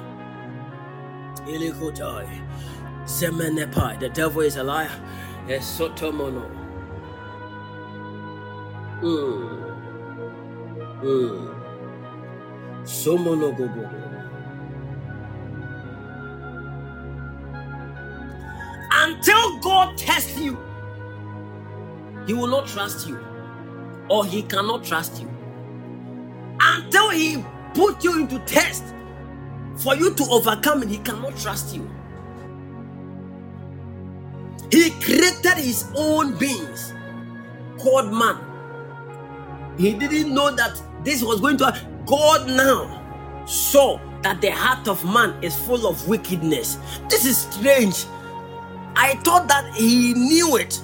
Ilikotai. 1.46 2.42
Zemenepai. 3.06 4.00
The 4.00 4.10
devil 4.10 4.42
is 4.42 4.56
a 4.56 4.64
liar. 4.64 4.90
Esotomono. 5.48 6.50
Mm. 9.04 9.76
Mm. 11.04 11.56
Somono 12.86 13.56
gogo. 13.56 13.99
Until 19.10 19.58
God 19.60 19.98
tests 19.98 20.38
you, 20.40 20.58
He 22.28 22.34
will 22.34 22.48
not 22.48 22.68
trust 22.68 23.08
you, 23.08 23.20
or 24.10 24.26
He 24.26 24.44
cannot 24.44 24.84
trust 24.84 25.22
you. 25.22 25.30
Until 26.60 27.10
He 27.10 27.44
put 27.74 28.04
you 28.04 28.20
into 28.20 28.40
test 28.42 28.84
for 29.78 29.96
you 29.96 30.14
to 30.14 30.24
overcome 30.30 30.84
it, 30.84 30.90
He 30.90 31.00
cannot 31.00 31.38
trust 31.38 31.76
you. 31.76 31.90
He 34.72 34.92
created 35.02 35.58
His 35.58 35.92
own 35.96 36.38
beings 36.38 36.94
called 37.80 38.14
man. 38.14 38.38
He 39.78 39.94
didn't 39.94 40.34
know 40.34 40.52
that 40.52 40.82
this 41.04 41.24
was 41.24 41.42
going 41.42 41.58
to 41.58 41.66
happen. 41.72 42.06
God 42.06 42.48
now 42.48 43.44
saw 43.48 44.00
that 44.22 44.42
the 44.42 44.52
heart 44.52 44.88
of 44.88 45.04
man 45.06 45.44
is 45.44 45.58
full 45.58 45.88
of 45.88 46.08
wickedness. 46.08 46.78
This 47.10 47.26
is 47.26 47.38
strange. 47.40 48.06
I 49.00 49.16
thought 49.24 49.48
that 49.48 49.74
he 49.76 50.14
knew 50.14 50.58
it. 50.58 50.84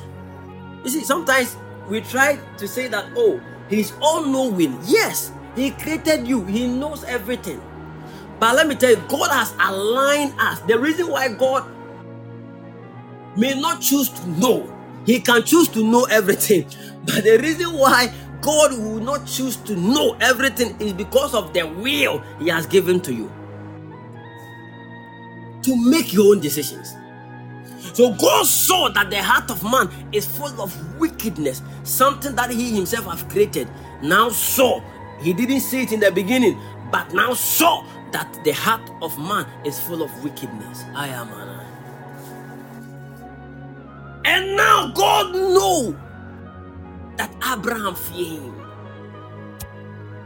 You 0.85 0.89
see, 0.89 1.03
sometimes 1.03 1.57
we 1.89 1.99
try 1.99 2.37
to 2.57 2.67
say 2.67 2.87
that, 2.87 3.07
oh, 3.17 3.41
he's 3.69 3.91
all 4.01 4.23
knowing. 4.25 4.79
Yes, 4.85 5.33
he 5.53 5.71
created 5.71 6.25
you, 6.25 6.45
he 6.45 6.65
knows 6.65 7.03
everything. 7.03 7.61
But 8.39 8.55
let 8.55 8.67
me 8.67 8.75
tell 8.75 8.91
you, 8.91 9.03
God 9.09 9.31
has 9.31 9.53
aligned 9.59 10.33
us. 10.39 10.61
The 10.61 10.79
reason 10.79 11.09
why 11.09 11.27
God 11.33 11.69
may 13.35 13.53
not 13.59 13.81
choose 13.81 14.07
to 14.09 14.29
know, 14.39 14.73
he 15.05 15.19
can 15.19 15.43
choose 15.43 15.67
to 15.69 15.83
know 15.83 16.05
everything. 16.05 16.69
But 17.05 17.23
the 17.25 17.37
reason 17.37 17.73
why 17.73 18.13
God 18.41 18.71
will 18.79 18.99
not 19.01 19.27
choose 19.27 19.57
to 19.57 19.75
know 19.75 20.17
everything 20.21 20.79
is 20.79 20.93
because 20.93 21.35
of 21.35 21.53
the 21.53 21.63
will 21.67 22.23
he 22.39 22.47
has 22.49 22.65
given 22.65 23.01
to 23.01 23.13
you 23.13 23.31
to 25.63 25.89
make 25.89 26.13
your 26.13 26.31
own 26.33 26.41
decisions. 26.41 26.95
So 27.95 28.11
God 28.11 28.45
saw 28.45 28.89
that 28.89 29.09
the 29.09 29.23
heart 29.23 29.49
of 29.49 29.63
man 29.63 29.89
is 30.11 30.25
full 30.25 30.61
of 30.61 30.99
wickedness, 30.99 31.61
something 31.83 32.35
that 32.35 32.51
he 32.51 32.75
himself 32.75 33.05
has 33.05 33.23
created. 33.23 33.69
Now 34.03 34.27
saw, 34.27 34.81
he 35.21 35.31
didn't 35.31 35.61
see 35.61 35.83
it 35.83 35.93
in 35.93 36.01
the 36.01 36.11
beginning, 36.11 36.59
but 36.91 37.13
now 37.13 37.33
saw 37.33 37.85
that 38.11 38.37
the 38.43 38.51
heart 38.51 38.81
of 39.01 39.17
man 39.17 39.47
is 39.63 39.79
full 39.79 40.03
of 40.03 40.11
wickedness. 40.25 40.83
I 40.93 41.07
am 41.07 41.29
an 41.31 41.47
And 44.25 44.57
now 44.57 44.91
God 44.93 45.33
know 45.33 45.95
that 47.15 47.33
Abraham 47.49 47.95
fear 47.95 48.41
him. 48.41 48.61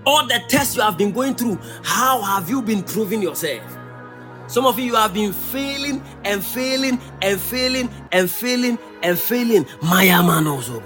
All 0.07 0.25
the 0.25 0.41
tests 0.47 0.75
you 0.75 0.81
have 0.81 0.97
been 0.97 1.11
going 1.11 1.35
through, 1.35 1.59
how 1.83 2.19
have 2.23 2.49
you 2.49 2.63
been 2.63 2.81
proving 2.81 3.21
yourself? 3.21 3.61
Some 4.49 4.65
of 4.65 4.79
you 4.79 4.95
have 4.95 5.13
been 5.13 5.31
failing 5.31 6.01
and 6.25 6.43
failing 6.43 6.99
and 7.21 7.39
failing 7.39 7.87
and 8.11 8.29
failing 8.29 8.79
and 9.03 9.17
failing. 9.17 9.65
Maya 9.83 10.23
man 10.23 10.47
also, 10.47 10.81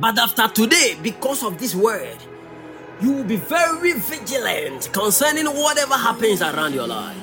But 0.00 0.18
after 0.18 0.48
today, 0.48 0.96
because 1.00 1.44
of 1.44 1.58
this 1.58 1.76
word, 1.76 2.16
you 3.00 3.12
will 3.12 3.24
be 3.24 3.36
very 3.36 3.92
vigilant 3.92 4.90
concerning 4.92 5.46
whatever 5.46 5.94
happens 5.94 6.42
around 6.42 6.74
your 6.74 6.88
life. 6.88 7.16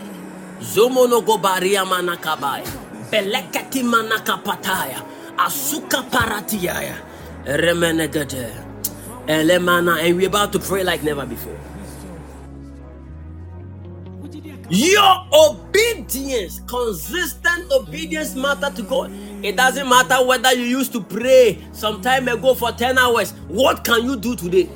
Zomo 0.61 1.07
Zomono 1.07 1.21
gobaria 1.25 1.83
manakabaya, 1.85 2.65
belekati 3.11 3.83
manakapataya, 3.83 5.03
asuka 5.37 6.03
paratiaya, 6.09 6.95
remenegade, 7.45 8.49
elemana, 9.27 10.01
and 10.07 10.15
we're 10.15 10.27
about 10.27 10.53
to 10.53 10.59
pray 10.59 10.85
like 10.85 11.03
never 11.03 11.25
before. 11.25 11.57
Your 14.69 15.25
obedience, 15.33 16.61
consistent 16.67 17.71
obedience 17.71 18.35
matter 18.35 18.69
to 18.75 18.81
God. 18.83 19.11
It 19.43 19.55
doesn't 19.55 19.87
matter 19.87 20.25
whether 20.25 20.53
you 20.53 20.63
used 20.63 20.91
to 20.93 21.01
pray 21.01 21.63
some 21.71 22.01
time 22.01 22.27
ago 22.27 22.53
for 22.53 22.71
10 22.71 22.97
hours. 22.97 23.31
What 23.47 23.83
can 23.85 24.03
you 24.03 24.17
do 24.17 24.35
today? 24.35 24.69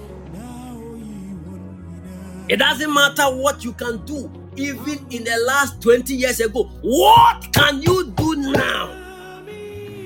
It 2.48 2.58
doesn't 2.58 2.94
matter 2.94 3.24
what 3.36 3.64
you 3.64 3.74
can 3.74 4.06
do 4.06 4.32
even 4.56 5.06
in 5.10 5.24
the 5.24 5.44
last 5.48 5.82
20 5.82 6.14
years 6.14 6.39
ago. 6.39 6.64
What 6.82 7.52
can 7.54 7.82
you 7.82 8.12
do 8.12 8.36
now? 8.36 8.98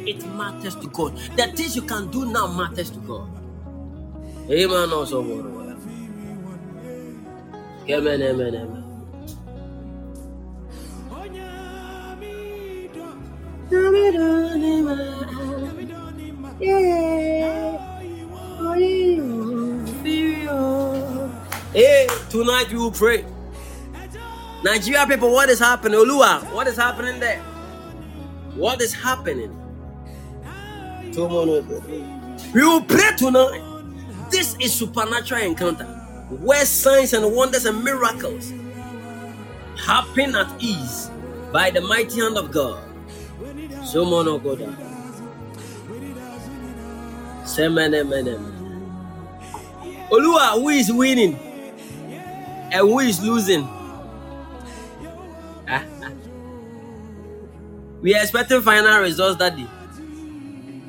It 0.08 0.26
matters 0.36 0.76
to 0.76 0.88
God. 0.88 1.18
The 1.36 1.48
things 1.56 1.76
you 1.76 1.82
can 1.82 2.10
do 2.12 2.26
now 2.26 2.48
matters 2.48 2.92
to 2.92 3.00
God. 3.00 3.30
Amen. 4.50 4.94
Also, 4.94 5.24
amen, 7.90 8.22
amen, 8.22 8.56
amen. 8.56 8.85
Hey, 21.74 22.08
tonight 22.30 22.68
we 22.72 22.78
will 22.78 22.92
pray. 22.92 23.26
Nigeria 24.64 25.08
people, 25.08 25.32
what 25.32 25.50
is 25.50 25.58
happening? 25.60 26.00
Olua, 26.00 26.44
what 26.54 26.68
is 26.68 26.78
happening 26.78 27.20
there? 27.20 27.40
What 28.54 28.82
is 28.84 28.94
happening? 28.94 29.52
We 32.54 32.62
will 32.62 32.84
pray 32.84 33.16
tonight. 33.18 33.64
This 34.30 34.56
is 34.60 34.74
supernatural 34.76 35.42
encounter 35.42 35.86
where 36.30 36.66
signs 36.66 37.14
and 37.14 37.36
wonders 37.36 37.66
and 37.66 37.84
miracles 37.84 38.54
happen 39.84 40.36
at 40.36 40.54
ease 40.62 41.10
by 41.52 41.72
the 41.72 41.82
mighty 41.82 42.22
hand 42.22 42.38
of 42.38 42.52
God. 42.52 42.85
Sumono 43.86 44.40
Goda. 44.42 44.68
Semenemenem. 47.46 48.42
Olua, 50.10 50.54
who 50.60 50.70
is 50.70 50.92
winning? 50.92 51.38
And 52.72 52.82
who 52.82 53.00
is 53.00 53.22
losing? 53.22 53.64
Ah, 55.68 55.84
ah. 56.04 56.12
we 58.02 58.14
are 58.16 58.22
expecting 58.22 58.62
final 58.62 59.02
results 59.02 59.38
that 59.38 59.56
day. 59.56 59.68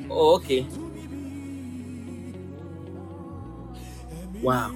Oh, 0.09 0.35
okay. 0.35 0.65
Wow. 4.41 4.71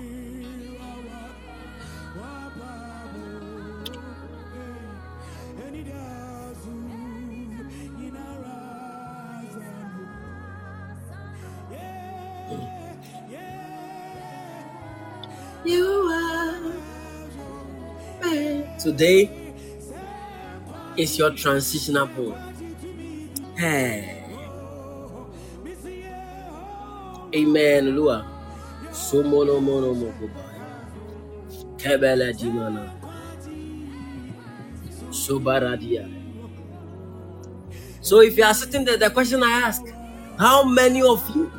Today 18.79 19.29
is 20.97 21.17
your 21.19 21.31
transitional 21.31 22.07
point. 22.07 22.35
Hey. 23.55 24.25
Amen. 27.35 27.95
Lua. 27.95 28.25
Sumono 28.91 29.61
mono 29.61 29.93
mono 29.93 30.11
mokubai. 30.11 30.61
Kebele 31.77 32.33
dimana. 32.33 32.91
Subaradia. 35.11 36.09
So 38.01 38.21
if 38.21 38.35
you 38.35 38.43
are 38.43 38.53
sitting 38.53 38.83
there, 38.83 38.97
the 38.97 39.11
question 39.11 39.43
I 39.43 39.61
ask, 39.61 39.83
how 40.39 40.63
many 40.63 41.03
of 41.03 41.23
you 41.35 41.51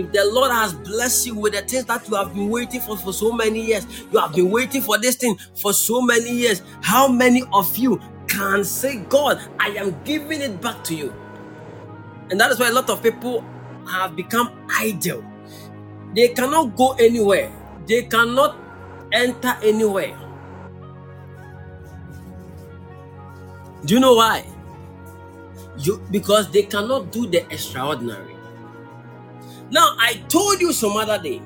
if 0.00 0.12
the 0.12 0.24
Lord 0.32 0.50
has 0.50 0.72
blessed 0.72 1.26
you 1.26 1.34
with 1.34 1.52
the 1.52 1.60
things 1.60 1.84
that 1.84 2.08
you 2.08 2.16
have 2.16 2.32
been 2.34 2.48
waiting 2.48 2.80
for 2.80 2.96
for 2.96 3.12
so 3.12 3.32
many 3.32 3.66
years, 3.66 3.86
you 4.10 4.18
have 4.18 4.32
been 4.32 4.50
waiting 4.50 4.80
for 4.80 4.98
this 4.98 5.16
thing 5.16 5.36
for 5.54 5.72
so 5.74 6.00
many 6.00 6.30
years, 6.30 6.62
how 6.80 7.06
many 7.06 7.42
of 7.52 7.76
you 7.76 8.00
can 8.26 8.64
say, 8.64 8.96
God, 9.08 9.40
I 9.58 9.68
am 9.70 10.00
giving 10.04 10.40
it 10.40 10.60
back 10.60 10.82
to 10.84 10.94
you? 10.94 11.12
And 12.30 12.40
that 12.40 12.50
is 12.50 12.58
why 12.58 12.68
a 12.68 12.72
lot 12.72 12.88
of 12.88 13.02
people 13.02 13.44
have 13.90 14.16
become 14.16 14.66
idle. 14.70 15.22
They 16.14 16.28
cannot 16.28 16.76
go 16.76 16.92
anywhere, 16.92 17.52
they 17.86 18.02
cannot 18.04 18.56
enter 19.12 19.54
anywhere. 19.62 20.16
Do 23.84 23.94
you 23.94 24.00
know 24.00 24.14
why? 24.14 24.46
You 25.78 26.02
because 26.10 26.50
they 26.50 26.62
cannot 26.62 27.12
do 27.12 27.26
the 27.26 27.44
extraordinary. 27.52 28.29
Now, 29.70 29.94
I 29.98 30.14
told 30.28 30.60
you 30.60 30.72
some 30.72 30.96
other 30.96 31.22
day. 31.22 31.42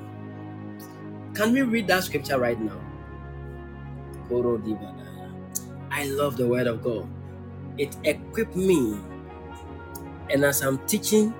Can 1.35 1.53
we 1.53 1.62
read 1.62 1.89
that 1.89 2.05
scripture 2.05 2.39
right 2.39 2.61
now? 2.61 2.81
I 5.91 6.07
love 6.07 6.37
the 6.37 6.47
word 6.49 6.66
of 6.66 6.83
God. 6.83 7.09
It 7.79 7.97
equipped 8.05 8.57
me. 8.57 8.99
And 10.31 10.45
as 10.45 10.62
I'm 10.62 10.79
teaching, 10.87 11.35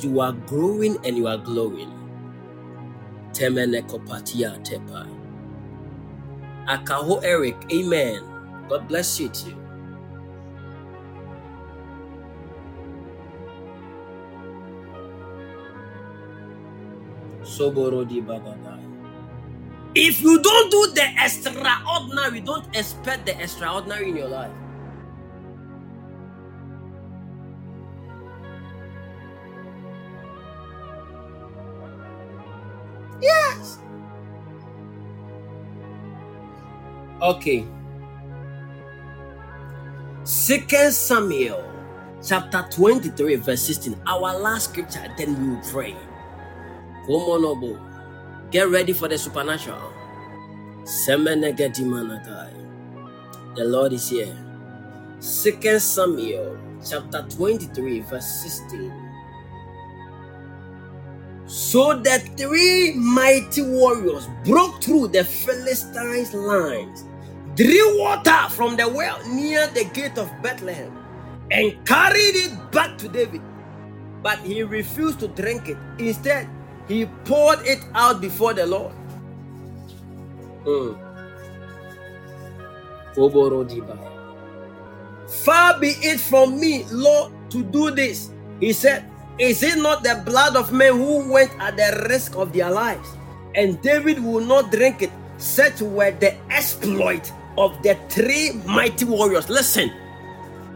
you 0.00 0.20
are 0.20 0.32
growing 0.32 0.98
and 1.06 1.16
you 1.16 1.26
are 1.28 1.38
glowing. 1.38 1.92
Akaho 6.68 7.22
Eric, 7.24 7.56
amen. 7.72 8.22
God 8.68 8.88
bless 8.88 9.20
you 9.20 9.28
too. 9.30 9.63
If 19.94 20.20
you 20.20 20.42
don't 20.42 20.70
do 20.70 20.92
the 20.94 21.06
extraordinary, 21.22 22.40
don't 22.40 22.66
expect 22.76 23.26
the 23.26 23.40
extraordinary 23.40 24.10
in 24.10 24.16
your 24.16 24.28
life. 24.28 24.50
Yes. 33.20 33.78
Okay. 37.22 37.64
Second 40.24 40.92
Samuel 40.92 41.64
chapter 42.26 42.66
23, 42.70 43.36
verse 43.36 43.62
16. 43.62 44.00
Our 44.06 44.38
last 44.38 44.70
scripture, 44.70 45.06
then 45.16 45.40
we 45.40 45.54
will 45.54 45.62
pray. 45.70 45.96
Komonobo. 47.06 47.78
Get 48.50 48.68
ready 48.70 48.92
for 48.92 49.08
the 49.08 49.18
supernatural. 49.18 49.92
The 53.56 53.64
Lord 53.64 53.92
is 53.92 54.08
here. 54.10 54.36
Second 55.20 55.80
Samuel 55.80 56.58
chapter 56.88 57.26
23, 57.30 58.00
verse 58.00 58.26
16. 58.26 58.92
So 61.46 61.94
the 61.98 62.18
three 62.36 62.94
mighty 62.96 63.62
warriors 63.62 64.28
broke 64.44 64.82
through 64.82 65.08
the 65.08 65.24
Philistines' 65.24 66.34
lines, 66.34 67.04
drew 67.54 68.00
water 68.00 68.48
from 68.50 68.76
the 68.76 68.88
well 68.88 69.18
near 69.28 69.66
the 69.68 69.84
gate 69.84 70.18
of 70.18 70.30
Bethlehem, 70.42 70.92
and 71.50 71.84
carried 71.86 72.36
it 72.36 72.72
back 72.72 72.98
to 72.98 73.08
David. 73.08 73.42
But 74.22 74.40
he 74.40 74.62
refused 74.62 75.20
to 75.20 75.28
drink 75.28 75.68
it. 75.68 75.78
Instead, 75.98 76.48
he 76.88 77.06
poured 77.24 77.60
it 77.66 77.84
out 77.94 78.20
before 78.20 78.52
the 78.54 78.66
Lord. 78.66 78.92
Mm. 80.64 80.98
Far 85.28 85.78
be 85.78 85.88
it 86.02 86.20
from 86.20 86.58
me, 86.58 86.84
Lord, 86.90 87.32
to 87.50 87.62
do 87.62 87.90
this. 87.90 88.30
He 88.60 88.72
said, 88.72 89.04
Is 89.38 89.62
it 89.62 89.78
not 89.78 90.02
the 90.02 90.22
blood 90.24 90.56
of 90.56 90.72
men 90.72 90.94
who 90.94 91.30
went 91.32 91.52
at 91.60 91.76
the 91.76 92.06
risk 92.08 92.36
of 92.36 92.52
their 92.52 92.70
lives? 92.70 93.08
And 93.54 93.80
David 93.82 94.22
will 94.22 94.44
not 94.44 94.70
drink 94.70 95.02
it. 95.02 95.10
Such 95.38 95.80
were 95.80 96.12
the 96.12 96.34
exploit 96.50 97.32
of 97.56 97.80
the 97.82 97.96
three 98.08 98.52
mighty 98.66 99.04
warriors. 99.04 99.48
Listen, 99.48 99.92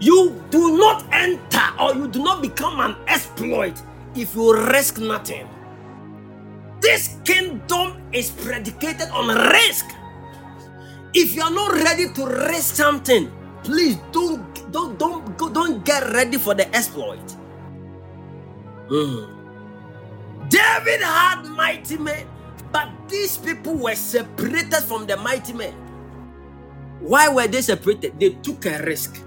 you 0.00 0.42
do 0.50 0.76
not 0.78 1.04
enter 1.12 1.62
or 1.80 1.94
you 1.94 2.08
do 2.08 2.22
not 2.22 2.42
become 2.42 2.80
an 2.80 2.96
exploit 3.08 3.80
if 4.14 4.34
you 4.34 4.54
risk 4.70 4.98
nothing. 4.98 5.48
This 6.80 7.16
kingdom 7.24 8.02
is 8.12 8.30
predicated 8.30 9.10
on 9.10 9.28
risk. 9.52 9.86
If 11.14 11.34
you 11.34 11.42
are 11.42 11.50
not 11.50 11.72
ready 11.74 12.12
to 12.14 12.26
risk 12.26 12.76
something, 12.76 13.30
please 13.64 13.96
don't 14.12 14.42
don't 14.72 14.98
don't 14.98 15.36
don't 15.54 15.84
get 15.84 16.04
ready 16.14 16.38
for 16.38 16.54
the 16.54 16.68
exploit. 16.76 17.22
Mm. 18.90 19.46
David 20.48 21.02
had 21.02 21.44
mighty 21.56 21.98
men, 21.98 22.26
but 22.72 22.88
these 23.08 23.38
people 23.38 23.74
were 23.74 23.96
separated 23.96 24.82
from 24.86 25.06
the 25.06 25.16
mighty 25.16 25.52
men. 25.52 25.74
Why 27.00 27.28
were 27.28 27.48
they 27.48 27.62
separated? 27.62 28.20
They 28.20 28.30
took 28.42 28.66
a 28.66 28.82
risk. 28.84 29.22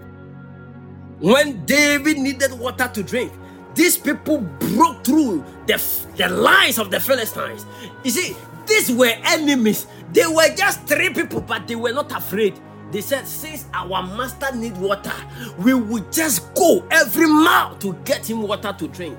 When 1.20 1.66
David 1.66 2.18
needed 2.20 2.54
water 2.60 2.90
to 2.94 3.04
drink, 3.04 3.32
these 3.76 3.98
people 3.98 4.40
broke 4.40 5.04
through 5.04 5.44
the, 5.68 5.82
the 6.18 6.28
lines 6.30 6.78
of 6.80 6.92
the 6.92 7.00
Philistines. 7.00 7.66
You 8.04 8.12
see, 8.12 8.36
these 8.68 8.92
were 8.92 9.14
enemies. 9.26 9.88
They 10.14 10.28
were 10.28 10.54
just 10.56 10.86
three 10.88 11.14
people, 11.14 11.42
but 11.42 11.68
they 11.68 11.76
were 11.76 11.94
not 11.94 12.12
afraid. 12.12 12.60
They 12.92 13.02
said, 13.02 13.28
Since 13.28 13.66
our 13.74 14.04
master 14.04 14.54
need 14.56 14.78
water, 14.78 15.14
we 15.60 15.74
will 15.74 16.04
just 16.12 16.54
go 16.56 16.86
every 16.92 17.28
mile 17.28 17.76
to 17.78 17.94
get 18.06 18.30
him 18.30 18.42
water 18.44 18.76
to 18.78 18.88
drink. 18.90 19.18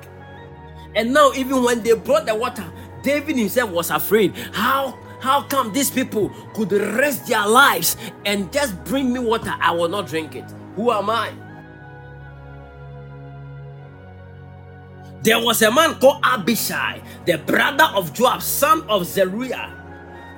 And 0.94 1.14
now, 1.14 1.32
even 1.32 1.62
when 1.62 1.82
they 1.82 1.94
brought 1.94 2.26
the 2.26 2.34
water, 2.34 2.70
David 3.02 3.36
himself 3.36 3.70
was 3.70 3.90
afraid. 3.90 4.36
How 4.52 4.98
how 5.20 5.42
come 5.42 5.72
these 5.72 5.90
people 5.90 6.30
could 6.52 6.72
risk 6.72 7.26
their 7.26 7.46
lives 7.46 7.96
and 8.26 8.52
just 8.52 8.82
bring 8.84 9.12
me 9.12 9.20
water? 9.20 9.54
I 9.60 9.70
will 9.70 9.88
not 9.88 10.08
drink 10.08 10.34
it. 10.34 10.44
Who 10.76 10.90
am 10.90 11.08
I? 11.08 11.32
There 15.22 15.38
was 15.38 15.62
a 15.62 15.70
man 15.70 15.96
called 16.00 16.24
Abishai, 16.24 17.02
the 17.26 17.38
brother 17.38 17.88
of 17.94 18.12
Joab, 18.14 18.42
son 18.42 18.82
of 18.88 19.06
Zeruiah, 19.06 19.70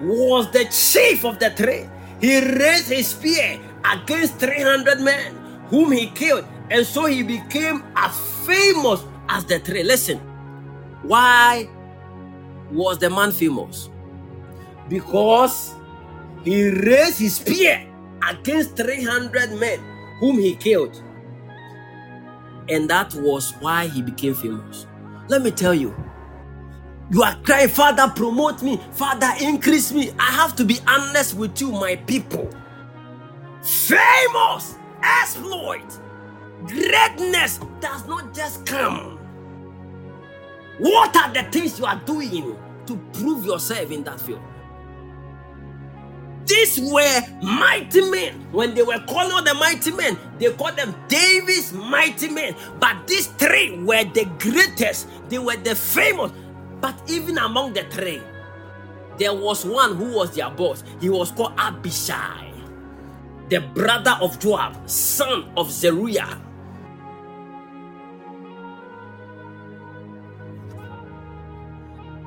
was 0.03 0.51
the 0.53 0.67
chief 0.67 1.25
of 1.25 1.39
the 1.39 1.51
three. 1.51 1.89
He 2.21 2.41
raised 2.41 2.91
his 2.91 3.09
spear 3.09 3.61
against 3.85 4.39
300 4.41 5.01
men, 5.01 5.37
whom 5.69 5.93
he 5.93 6.09
killed, 6.09 6.47
and 6.71 6.87
so 6.87 7.07
he 7.07 7.23
became 7.23 7.85
as 7.97 8.19
famous 8.47 9.05
as 9.29 9.47
the 9.47 9.61
three. 9.61 9.85
Listen, 9.85 10.19
why 11.03 11.69
was 12.73 12.99
the 12.99 13.11
man 13.11 13.33
famous? 13.33 13.91
Because 14.89 15.75
he 16.45 16.69
raised 16.71 17.21
his 17.21 17.37
spear 17.37 17.87
against 18.29 18.77
300 18.77 19.53
men, 19.61 19.81
whom 20.21 20.39
he 20.39 20.57
killed. 20.57 21.04
And 22.69 22.89
that 22.91 23.15
was 23.15 23.53
why 23.61 23.87
he 23.87 24.03
became 24.03 24.35
famous. 24.35 24.87
Let 25.29 25.43
me 25.43 25.51
tell 25.51 25.75
you, 25.75 25.95
you 27.11 27.23
are 27.23 27.37
crying, 27.43 27.69
Father, 27.69 28.11
promote 28.15 28.63
me, 28.63 28.81
Father, 28.93 29.31
increase 29.41 29.93
me. 29.93 30.11
I 30.19 30.31
have 30.33 30.57
to 30.57 30.65
be 30.65 30.79
honest 30.87 31.35
with 31.35 31.61
you, 31.61 31.71
my 31.71 31.97
people. 31.97 32.51
Famous 33.63 34.77
exploit, 35.03 36.01
greatness 36.67 37.61
does 37.81 38.07
not 38.07 38.35
just 38.35 38.65
come. 38.65 39.19
What 40.79 41.15
are 41.17 41.33
the 41.33 41.43
things 41.51 41.79
you 41.79 41.85
are 41.85 42.01
doing 42.05 42.57
to 42.87 42.97
prove 43.13 43.45
yourself 43.45 43.91
in 43.91 44.03
that 44.05 44.21
field? 44.21 44.41
These 46.47 46.81
were 46.81 47.21
mighty 47.43 48.03
men. 48.11 48.47
When 48.53 48.75
they 48.75 48.83
were 48.83 49.01
calling 49.09 49.33
all 49.33 49.43
the 49.43 49.55
mighty 49.55 49.93
men, 49.93 50.19
they 50.39 50.53
called 50.53 50.77
them 50.77 50.95
David's 51.09 51.73
mighty 51.73 52.29
men. 52.29 52.55
But 52.81 53.07
these 53.07 53.29
three 53.29 53.79
were 53.85 54.05
the 54.05 54.27
greatest, 54.39 55.09
they 55.29 55.39
were 55.39 55.57
the 55.57 55.75
famous. 55.75 56.33
But 56.81 57.01
even 57.09 57.39
among 57.39 57.75
the 57.75 57.85
three, 57.85 58.23
there 59.19 59.35
was 59.35 59.65
one 59.65 59.97
who 59.97 60.15
was 60.17 60.35
their 60.35 60.51
boss. 60.51 60.85
He 61.01 61.09
was 61.09 61.31
called 61.33 61.55
Abishai, 61.59 62.53
the 63.49 63.61
brother 63.61 64.19
of 64.21 64.39
Joab, 64.41 64.89
son 64.89 65.51
of 65.57 65.71
Zeruiah. 65.71 66.41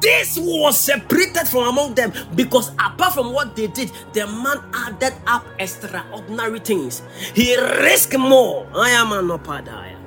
This 0.07 0.39
was 0.39 0.79
separated 0.79 1.49
from 1.49 1.67
among 1.67 1.93
them 1.95 2.13
because 2.33 2.69
apart 2.79 3.13
from 3.13 3.33
what 3.33 3.57
they 3.57 3.67
did, 3.67 3.91
the 4.13 4.25
man 4.25 4.63
added 4.73 5.13
up 5.27 5.45
extraordinary 5.59 6.59
things. 6.59 7.01
He 7.35 7.57
risked 7.57 8.17
more. 8.17 8.65
I 8.73 8.91
am 8.91 9.11
an 9.11 9.27
opadaya. 9.27 9.99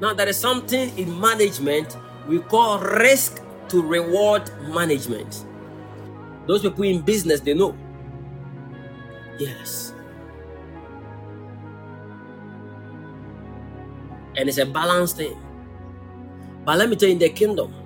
Now 0.00 0.14
there 0.14 0.26
is 0.26 0.36
something 0.36 0.90
in 0.98 1.14
management 1.20 1.96
we 2.26 2.40
call 2.40 2.80
risk 2.80 3.40
to 3.68 3.82
reward 3.82 4.50
management. 4.66 5.44
Those 6.48 6.62
people 6.62 6.82
in 6.82 7.02
business 7.02 7.38
they 7.38 7.54
know. 7.54 7.76
Yes. 9.38 9.94
And 14.36 14.48
it's 14.48 14.58
a 14.58 14.66
balanced 14.66 15.18
thing. 15.18 15.38
But 16.64 16.78
let 16.78 16.90
me 16.90 16.96
tell 16.96 17.08
you 17.08 17.12
in 17.12 17.20
the 17.20 17.28
kingdom, 17.28 17.77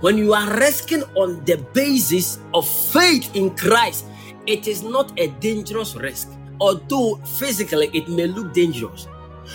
when 0.00 0.16
you 0.16 0.32
are 0.32 0.48
resting 0.58 1.02
on 1.14 1.44
the 1.44 1.56
basis 1.72 2.38
of 2.54 2.66
faith 2.68 3.34
in 3.34 3.54
Christ, 3.56 4.06
it 4.46 4.66
is 4.68 4.82
not 4.82 5.12
a 5.18 5.28
dangerous 5.40 5.94
risk. 5.96 6.30
Although 6.60 7.16
physically 7.38 7.90
it 7.92 8.08
may 8.08 8.26
look 8.26 8.52
dangerous. 8.52 9.08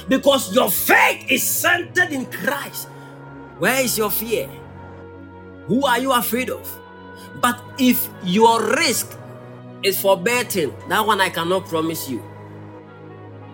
Because 0.08 0.54
your 0.54 0.70
faith 0.70 1.30
is 1.30 1.44
centered 1.44 2.12
in 2.12 2.26
Christ. 2.28 2.88
Where 3.60 3.82
is 3.84 3.98
your 3.98 4.10
fear? 4.12 4.50
Who 5.68 5.86
are 5.86 6.00
you 6.00 6.12
afraid 6.12 6.50
of? 6.50 6.68
But 7.41 7.62
if 7.78 8.10
your 8.24 8.62
risk 8.76 9.18
is 9.84 10.00
for 10.00 10.18
betting, 10.18 10.74
that 10.89 11.06
one 11.06 11.22
I 11.22 11.30
cannot 11.30 11.66
promise 11.68 12.10
you. 12.10 12.24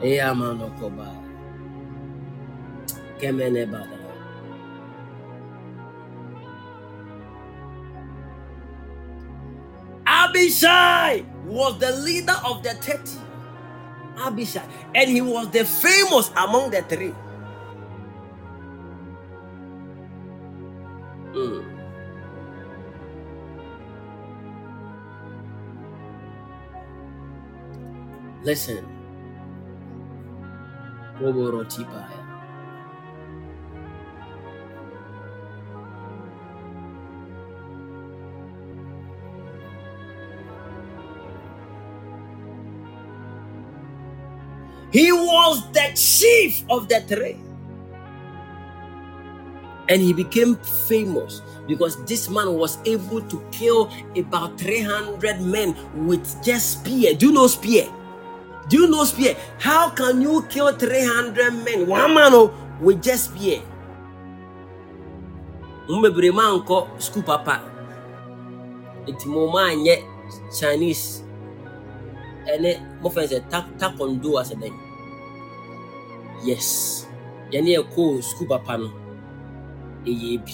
Yeah, 0.01 0.33
man, 0.33 0.59
Okoba. 0.59 1.15
Kemene 3.19 3.67
Abishai 10.29 11.25
was 11.45 11.79
the 11.79 11.91
leader 11.91 12.35
of 12.45 12.61
the 12.63 12.69
30. 12.75 13.19
Abishai. 14.21 14.63
And 14.93 15.09
he 15.09 15.21
was 15.21 15.49
the 15.51 15.65
famous 15.65 16.29
among 16.37 16.71
the 16.71 16.83
three. 16.83 17.15
Mm. 21.33 21.83
Listen. 28.43 28.85
Roborotipaya. 31.19 32.18
He 44.91 45.11
was 45.11 45.69
the 45.71 45.91
chief 45.93 46.63
of 46.69 46.89
the 46.89 47.01
three. 47.01 47.37
And 49.89 50.01
he 50.01 50.13
became 50.13 50.55
famous 50.87 51.41
because 51.67 52.03
this 52.05 52.29
man 52.29 52.53
was 52.53 52.77
able 52.85 53.21
to 53.21 53.37
kill 53.51 53.89
about 54.17 54.59
300 54.59 55.41
men 55.41 55.75
with 56.07 56.25
just 56.43 56.81
spear. 56.81 57.13
Do 57.13 57.27
you 57.27 57.33
know 57.33 57.47
spear? 57.47 57.89
Do 58.69 58.81
you 58.81 58.87
know 58.89 59.03
spear? 59.05 59.37
How 59.57 59.89
can 59.89 60.21
you 60.21 60.45
kill 60.49 60.73
300 60.73 61.65
men? 61.65 61.87
One 61.87 62.13
man 62.13 62.33
oh, 62.33 62.53
with 62.81 63.01
just 63.01 63.33
spear. 63.33 63.61
Mmebrɛ 65.89 66.29
ma 66.33 66.53
nkɔ 66.53 67.01
school 67.01 67.25
papa. 67.25 67.65
Nti 69.09 69.25
mo 69.25 69.49
ma 69.49 69.73
nyɛ 69.73 70.05
Chinese 70.53 71.25
ɛne 72.53 72.69
mo 73.01 73.09
fɛn 73.15 73.27
sɛ 73.31 73.37
taekwondo 73.79 74.29
asɛ 74.41 74.55
dɛn. 74.61 74.75
Yes. 76.47 76.67
Yɛne 77.51 77.69
yɛkɔɔ 77.77 78.21
school 78.23 78.47
papa 78.47 78.77
no 78.77 78.89
ɛyɛ 80.05 80.37
bi. 80.45 80.53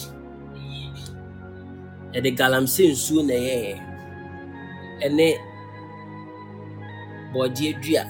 yɛde 2.16 2.30
galamsey 2.40 2.88
nsuo 2.94 3.22
na 3.28 3.34
ɛyɛɛ 3.34 3.74
ɛne 5.06 5.28
bɔɔdeɛ 7.34 7.72
dua 7.84 8.04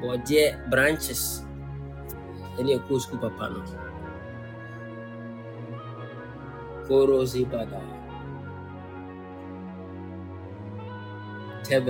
bɔɔdeɛ 0.00 0.44
branches 0.70 1.22
ɛne 2.58 2.70
ɛkɔɔ 2.78 2.96
sukuu 3.02 3.18
papa 3.24 3.44
no 3.52 3.60
korosi 6.86 7.40
bada 7.52 7.80
kaa 11.70 11.80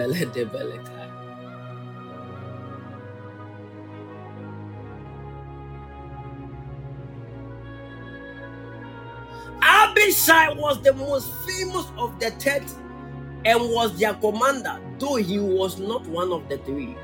Abishai 9.63 10.55
was 10.55 10.83
the 10.83 10.93
most 10.95 11.33
famous 11.47 11.87
of 11.99 12.19
the 12.21 12.31
thirty 12.33 12.75
and 13.45 13.61
was 13.71 13.99
their 13.99 14.15
commander, 14.15 14.79
though 14.99 15.17
he 15.17 15.39
was 15.39 15.79
not 15.79 16.07
one 16.07 16.33
of 16.33 16.49
the 16.49 16.59
three. 16.59 16.97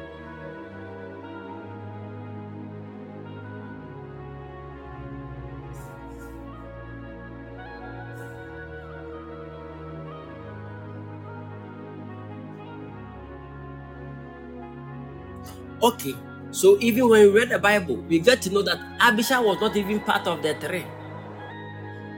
Okay, 15.83 16.15
so 16.51 16.79
even 16.81 17.09
when 17.09 17.23
we 17.27 17.41
read 17.41 17.51
the 17.51 17.59
Bible, 17.59 17.97
we 17.97 18.19
get 18.19 18.41
to 18.43 18.51
know 18.51 18.63
that 18.63 18.79
Abishai 19.01 19.41
was 19.41 19.61
not 19.61 19.77
even 19.77 20.01
part 20.01 20.27
of 20.27 20.43
the 20.43 20.55
three. 20.55 20.87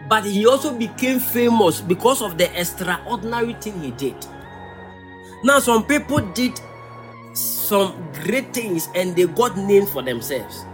But 0.08 0.24
he 0.24 0.46
also 0.46 0.74
became 0.76 1.18
famous 1.20 1.80
because 1.80 2.22
of 2.22 2.38
the 2.38 2.48
extraordinary 2.58 3.54
thing 3.54 3.78
he 3.80 3.90
did. 3.90 4.16
Now, 5.44 5.58
some 5.58 5.84
people 5.84 6.18
did 6.32 6.58
some 7.34 7.94
great 8.24 8.54
things 8.54 8.88
and 8.94 9.14
they 9.14 9.26
got 9.26 9.56
names 9.56 9.90
for 9.90 10.02
themselves. 10.02 10.64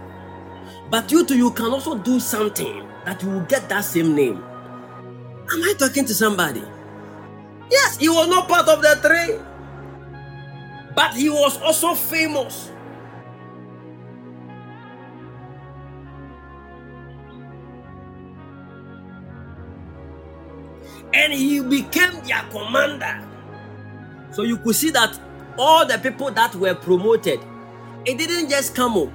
But 0.89 1.11
you 1.11 1.25
too, 1.25 1.37
you 1.37 1.51
can 1.51 1.67
also 1.67 1.97
do 1.97 2.19
something 2.19 2.87
that 3.05 3.21
you 3.23 3.29
will 3.29 3.45
get 3.45 3.67
that 3.69 3.81
same 3.81 4.15
name. 4.15 4.37
Am 5.51 5.63
I 5.63 5.73
talking 5.77 6.05
to 6.05 6.13
somebody? 6.13 6.63
Yes, 7.69 7.97
he 7.97 8.09
was 8.09 8.27
not 8.27 8.47
part 8.47 8.67
of 8.69 8.81
the 8.81 8.95
three, 8.97 9.37
but 10.95 11.13
he 11.13 11.29
was 11.29 11.59
also 11.61 11.93
famous. 11.95 12.71
And 21.15 21.31
he 21.33 21.61
became 21.61 22.11
their 22.25 22.43
commander. 22.51 23.25
So 24.31 24.43
you 24.43 24.57
could 24.57 24.75
see 24.75 24.89
that 24.91 25.17
all 25.57 25.85
the 25.85 25.97
people 25.97 26.29
that 26.31 26.53
were 26.55 26.75
promoted, 26.75 27.39
it 28.05 28.17
didn't 28.17 28.49
just 28.49 28.75
come 28.75 28.97
up. 28.97 29.09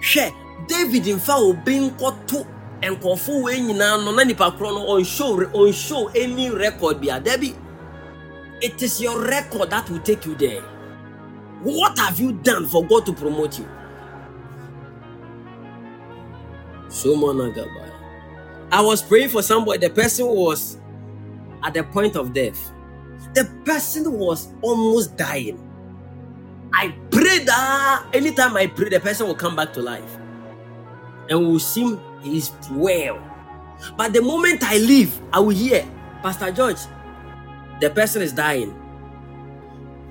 Share 0.00 0.30
David 0.68 1.06
in 1.06 1.18
fact 1.18 1.40
obi 1.40 1.78
nkɔto 1.78 2.46
nkɔfo 2.82 3.42
wei 3.44 3.60
nyinaa 3.60 4.04
no 4.04 4.12
na 4.12 4.24
nipa 4.24 4.50
korɔ 4.50 4.74
no 5.52 5.72
show 5.72 6.08
any 6.14 6.50
record 6.50 7.00
bia 7.00 7.18
debi. 7.20 7.54
It 8.60 8.82
is 8.82 9.00
your 9.00 9.20
record 9.24 9.70
that 9.70 9.88
will 9.88 10.00
take 10.00 10.26
you 10.26 10.34
there. 10.34 10.62
What 11.62 11.98
have 11.98 12.20
you 12.20 12.32
done 12.32 12.66
for 12.68 12.84
God 12.84 13.06
to 13.06 13.12
promote 13.12 13.58
you? 13.58 13.68
So 16.88 17.16
Managaba. 17.16 17.90
I 18.70 18.80
was 18.82 19.00
praying 19.02 19.30
for 19.30 19.42
somebody. 19.42 19.78
The 19.86 19.90
person 19.94 20.26
was 20.26 20.76
at 21.62 21.74
the 21.74 21.84
point 21.84 22.16
of 22.16 22.32
death. 22.32 22.72
The 23.34 23.44
person 23.64 24.12
was 24.12 24.48
almost 24.62 25.16
dying. 25.16 25.58
I 26.72 26.94
prayed 27.10 27.46
that 27.46 28.06
anytime 28.12 28.56
I 28.56 28.66
pray, 28.66 28.88
the 28.90 29.00
person 29.00 29.26
will 29.26 29.34
come 29.34 29.56
back 29.56 29.72
to 29.74 29.82
life 29.82 30.18
and 31.28 31.40
will 31.46 31.58
seem 31.58 32.00
he's 32.22 32.52
well. 32.70 33.18
But 33.96 34.12
the 34.12 34.22
moment 34.22 34.62
I 34.64 34.78
leave, 34.78 35.18
I 35.32 35.40
will 35.40 35.50
hear, 35.50 35.86
Pastor 36.22 36.50
George, 36.50 36.78
the 37.80 37.90
person 37.90 38.22
is 38.22 38.32
dying. 38.32 38.74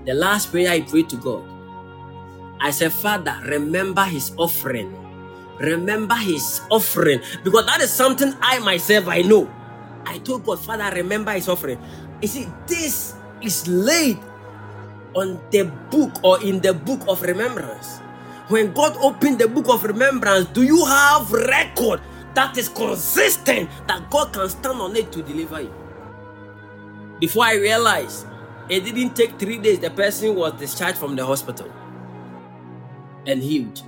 The 0.06 0.14
last 0.14 0.52
prayer 0.52 0.72
I 0.72 0.82
prayed 0.82 1.10
to 1.10 1.18
God, 1.18 1.44
I 2.60 2.72
said, 2.72 2.94
Father, 2.94 3.38
remember 3.46 4.04
his 4.04 4.32
offering. 4.38 4.96
Remember 5.60 6.16
his 6.16 6.62
offering. 6.70 7.22
Because 7.44 7.66
that 7.66 7.82
is 7.82 7.92
something 7.92 8.34
I 8.42 8.60
myself 8.60 9.08
I 9.08 9.22
know. 9.22 9.52
I 10.08 10.20
told 10.20 10.46
God, 10.46 10.60
Father, 10.60 10.90
remember 10.96 11.32
his 11.34 11.50
offering. 11.50 11.80
You 12.22 12.28
see, 12.30 12.48
this 12.66 13.16
is 13.42 13.68
laid 13.68 14.18
on 15.14 15.42
the 15.52 15.64
book 15.92 16.24
or 16.24 16.42
in 16.44 16.62
the 16.62 16.74
book 16.74 17.02
of 17.10 17.22
remembrance. 17.22 18.00
When 18.48 18.72
God 18.72 18.96
opened 19.02 19.40
the 19.40 19.48
book 19.50 19.68
of 19.68 19.84
remembrance, 19.84 20.48
do 20.48 20.64
you 20.64 20.86
have 20.86 21.32
record 21.32 22.02
that 22.34 22.58
is 22.58 22.70
consistent 22.70 23.70
that 23.88 24.10
God 24.10 24.32
can 24.32 24.48
stand 24.48 24.80
on 24.80 24.96
it 24.96 25.12
to 25.12 25.22
deliver 25.22 25.62
you? 25.62 25.74
Before 27.20 27.44
I 27.44 27.56
realized, 27.56 28.28
it 28.70 28.86
didn't 28.86 29.16
take 29.16 29.38
three 29.38 29.58
days, 29.58 29.80
the 29.80 29.90
person 29.90 30.36
was 30.36 30.54
discharged 30.54 30.98
from 30.98 31.16
the 31.16 31.26
hospital 31.26 31.70
and 33.26 33.44
healed. 33.44 33.84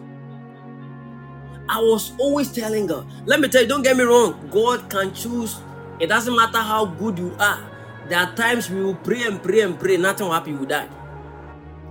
I 1.70 1.80
was 1.80 2.12
always 2.20 2.52
telling 2.52 2.88
God, 2.88 3.08
let 3.26 3.40
me 3.40 3.48
tell 3.48 3.62
you, 3.62 3.68
don't 3.68 3.84
get 3.84 3.96
me 3.96 4.04
wrong, 4.04 4.50
God 4.52 4.90
can 4.90 5.14
choose 5.14 5.62
it 6.00 6.08
doesn't 6.08 6.36
matter 6.36 6.60
how 6.60 6.86
good 6.86 7.20
you 7.20 7.36
are. 7.40 7.60
There 8.08 8.18
are 8.18 8.34
times 8.36 8.70
we 8.70 8.82
will 8.84 8.96
pray 8.96 9.24
and 9.24 9.42
pray 9.42 9.62
and 9.62 9.80
pray, 9.80 9.98
nothing 9.98 10.28
will 10.28 10.34
happen, 10.34 10.54
you 10.54 10.60
will 10.60 10.66
die. 10.66 10.88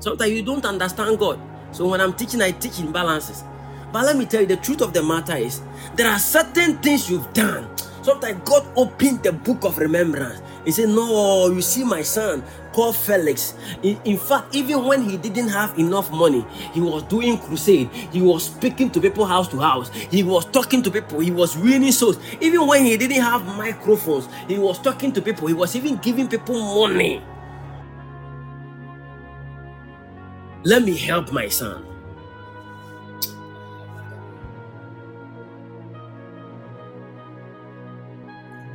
Sometimes 0.00 0.32
you 0.32 0.42
don't 0.42 0.64
understand 0.64 1.18
God. 1.18 1.40
So 1.72 1.86
when 1.88 2.00
I'm 2.00 2.12
teaching, 2.14 2.40
I 2.40 2.52
teach 2.52 2.80
in 2.80 2.92
balances. 2.92 3.44
But 3.92 4.04
let 4.04 4.16
me 4.16 4.26
tell 4.26 4.40
you, 4.40 4.46
the 4.46 4.56
truth 4.56 4.80
of 4.80 4.92
the 4.92 5.02
matter 5.02 5.36
is 5.36 5.60
there 5.94 6.08
are 6.08 6.18
certain 6.18 6.78
things 6.78 7.10
you've 7.10 7.32
done. 7.32 7.68
Sometimes 8.02 8.40
God 8.44 8.66
opened 8.76 9.22
the 9.22 9.32
book 9.32 9.64
of 9.64 9.78
remembrance. 9.78 10.40
He 10.64 10.72
said, 10.72 10.88
No, 10.90 11.50
you 11.50 11.62
see, 11.62 11.84
my 11.84 12.02
son 12.02 12.42
called 12.72 12.96
Felix. 12.96 13.54
In, 13.82 14.00
in, 14.04 14.18
fact, 14.18 14.54
even 14.54 14.84
when 14.84 15.02
he 15.08 15.16
didn't 15.16 15.48
have 15.48 15.78
enough 15.78 16.10
money, 16.10 16.46
he 16.72 16.80
was 16.80 17.02
doing 17.04 17.38
crusade. 17.38 17.90
He 18.12 18.20
was 18.20 18.44
speaking 18.44 18.90
to 18.90 19.00
people 19.00 19.24
house 19.24 19.48
to 19.48 19.58
house. 19.58 19.90
He 19.90 20.22
was 20.22 20.44
talking 20.46 20.82
to 20.82 20.90
people. 20.90 21.20
He 21.20 21.30
was 21.30 21.56
winning 21.56 21.92
souls. 21.92 22.18
Even 22.40 22.66
when 22.66 22.84
he 22.84 22.96
didn't 22.96 23.22
have 23.22 23.44
microphones, 23.56 24.28
he 24.46 24.58
was 24.58 24.78
talking 24.78 25.12
to 25.12 25.22
people. 25.22 25.48
He 25.48 25.54
was 25.54 25.74
even 25.74 25.96
giving 25.96 26.28
people 26.28 26.54
money. 26.60 27.22
Let 30.64 30.82
me 30.82 30.96
help 30.96 31.32
my 31.32 31.48
son. 31.48 31.84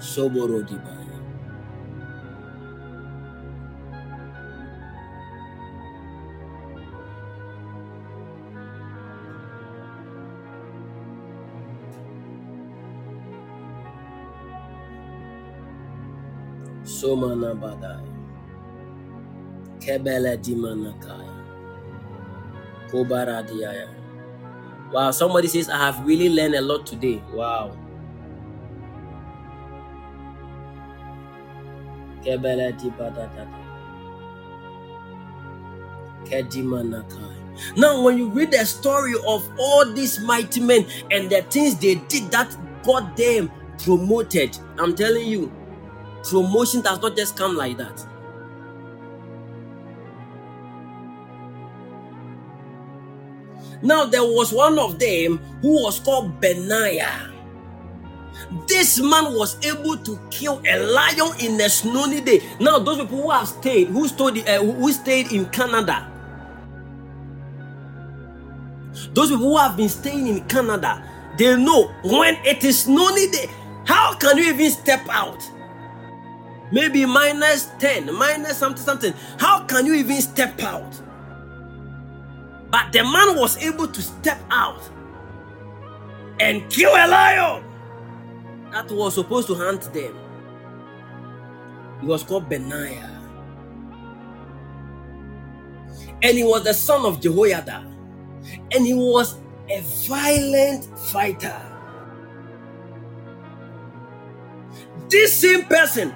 Soborodibaya. 0.03 1.17
Somana 16.83 17.55
badai. 17.55 18.07
Kebele 19.79 20.37
dimanakaya. 20.37 21.33
Kobaradiaya. 22.91 23.87
Wow, 24.91 25.11
somebody 25.11 25.47
says, 25.47 25.69
I 25.69 25.77
have 25.77 26.05
really 26.05 26.29
learned 26.29 26.55
a 26.55 26.61
lot 26.61 26.85
today. 26.85 27.23
Wow. 27.33 27.75
Now, 37.77 38.01
when 38.01 38.17
you 38.17 38.29
read 38.29 38.51
the 38.51 38.65
story 38.65 39.13
of 39.27 39.49
all 39.59 39.85
these 39.93 40.19
mighty 40.19 40.61
men 40.61 40.85
and 41.11 41.29
the 41.29 41.41
things 41.43 41.75
they 41.77 41.95
did 41.95 42.31
that 42.31 42.55
got 42.83 43.15
them 43.17 43.51
promoted, 43.83 44.57
I'm 44.79 44.95
telling 44.95 45.27
you, 45.27 45.51
promotion 46.23 46.81
does 46.81 47.01
not 47.01 47.15
just 47.15 47.37
come 47.37 47.55
like 47.55 47.77
that. 47.77 48.05
Now, 53.81 54.05
there 54.05 54.23
was 54.23 54.53
one 54.53 54.79
of 54.79 54.97
them 54.97 55.39
who 55.61 55.83
was 55.83 55.99
called 55.99 56.39
Benaiah. 56.39 57.32
This 58.67 58.99
man 58.99 59.33
was 59.33 59.57
able 59.65 59.97
to 59.97 60.19
kill 60.29 60.61
a 60.67 60.79
lion 60.79 61.31
in 61.39 61.59
a 61.59 61.69
snowy 61.69 62.21
day. 62.21 62.41
Now, 62.59 62.79
those 62.79 62.97
people 62.99 63.23
who 63.23 63.29
have 63.31 63.47
stayed, 63.47 63.87
who 63.87 64.07
stayed, 64.07 64.47
uh, 64.47 64.63
who 64.63 64.91
stayed 64.91 65.31
in 65.31 65.45
Canada, 65.47 66.09
those 69.13 69.29
people 69.29 69.49
who 69.49 69.57
have 69.57 69.75
been 69.75 69.89
staying 69.89 70.27
in 70.27 70.41
Canada, 70.45 71.03
they 71.37 71.55
know 71.55 71.87
when 72.03 72.35
it 72.45 72.63
is 72.63 72.83
snowy 72.83 73.27
day. 73.31 73.49
How 73.85 74.13
can 74.15 74.37
you 74.37 74.53
even 74.53 74.71
step 74.71 75.05
out? 75.09 75.43
maybe 76.73 77.05
minus 77.05 77.67
10, 77.79 78.13
minus 78.17 78.57
something, 78.57 78.83
something. 78.83 79.13
How 79.37 79.63
can 79.65 79.85
you 79.85 79.93
even 79.93 80.19
step 80.21 80.61
out? 80.63 80.99
But 82.71 82.91
the 82.91 83.03
man 83.03 83.37
was 83.37 83.57
able 83.57 83.87
to 83.87 84.01
step 84.01 84.39
out 84.49 84.81
and 86.39 86.67
kill 86.71 86.89
a 86.89 87.07
lion 87.07 87.62
that 88.73 88.91
was 88.91 89.15
supposed 89.15 89.47
to 89.49 89.55
hunt 89.55 89.83
them. 89.93 90.15
He 92.01 92.07
was 92.07 92.23
called 92.23 92.49
Benaiah. 92.49 93.11
And 96.23 96.37
he 96.37 96.43
was 96.43 96.63
the 96.63 96.73
son 96.73 97.05
of 97.05 97.21
Jehoiada. 97.21 97.85
And 98.73 98.85
he 98.85 98.93
was 98.93 99.37
a 99.69 99.81
violent 100.07 100.85
fighter. 100.99 101.61
This 105.09 105.33
same 105.39 105.65
person, 105.65 106.13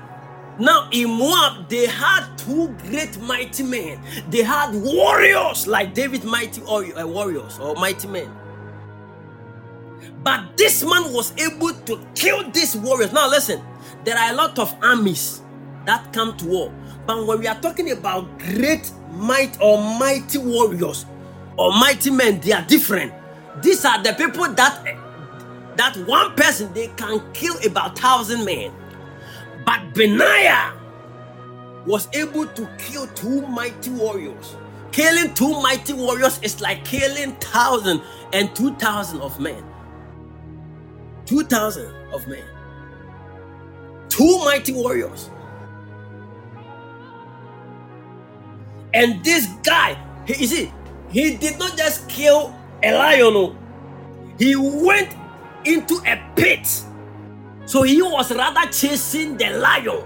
now 0.60 0.90
in 0.92 1.10
Moab, 1.10 1.70
they 1.70 1.88
had 1.88 2.26
two 2.38 2.70
great 2.88 3.20
mighty 3.22 3.64
men. 3.64 4.02
They 4.30 4.44
had 4.44 4.74
warriors 4.76 5.68
like 5.68 5.94
David, 5.94 6.24
mighty 6.26 6.62
or, 6.64 6.86
uh, 6.98 7.08
warriors 7.08 7.60
or 7.60 7.76
mighty 7.76 8.08
men. 8.08 8.32
But 10.28 10.58
this 10.58 10.84
man 10.84 11.14
was 11.14 11.32
able 11.40 11.72
to 11.72 12.06
kill 12.14 12.52
these 12.52 12.76
warriors. 12.76 13.14
Now, 13.14 13.30
listen, 13.30 13.64
there 14.04 14.18
are 14.18 14.34
a 14.34 14.36
lot 14.36 14.60
of 14.60 14.76
armies 14.84 15.42
that 15.86 16.12
come 16.12 16.36
to 16.36 16.46
war. 16.46 16.74
But 17.06 17.26
when 17.26 17.40
we 17.40 17.48
are 17.48 17.58
talking 17.62 17.92
about 17.92 18.38
great 18.38 18.92
might 19.14 19.58
or 19.62 19.82
mighty 19.98 20.38
warriors 20.38 21.06
or 21.56 21.72
mighty 21.72 22.10
men, 22.10 22.42
they 22.42 22.52
are 22.52 22.62
different. 22.64 23.14
These 23.62 23.86
are 23.86 24.04
the 24.04 24.16
people 24.16 24.50
that 24.50 24.98
that 25.78 25.96
one 26.06 26.36
person 26.36 26.74
they 26.74 26.88
can 26.98 27.24
kill 27.32 27.56
about 27.66 27.98
thousand 27.98 28.44
men. 28.44 28.74
But 29.66 29.94
Benaiah 29.94 30.74
was 31.86 32.10
able 32.12 32.48
to 32.48 32.68
kill 32.78 33.08
two 33.16 33.48
mighty 33.48 33.92
warriors. 33.92 34.58
Killing 34.92 35.34
two 35.36 35.62
mighty 35.62 35.94
warriors 35.94 36.38
is 36.44 36.60
like 36.60 36.84
killing 36.84 37.32
thousand 37.38 38.02
and 38.34 38.54
two 38.54 38.76
thousand 38.76 39.22
of 39.22 39.40
men. 39.40 39.64
Two 41.28 41.44
thousand 41.44 41.94
of 42.12 42.28
men. 42.28 42.44
Two 44.10 44.40
mighty 44.46 44.72
warriors. 44.72 45.30
And 48.94 49.24
this 49.24 49.46
guy, 49.62 50.02
he, 50.26 50.42
you 50.42 50.48
see, 50.48 50.74
he 51.12 51.38
did 51.38 51.60
not 51.60 51.78
just 51.78 52.10
kill 52.10 52.56
a 52.82 52.94
lion, 52.94 53.34
no. 53.34 53.56
he 54.40 54.56
went 54.56 55.14
into 55.66 55.96
a 56.06 56.18
pit. 56.36 56.66
So 57.66 57.84
he 57.84 58.02
was 58.02 58.34
rather 58.34 58.72
chasing 58.72 59.38
the 59.38 59.52
lion. 59.60 60.04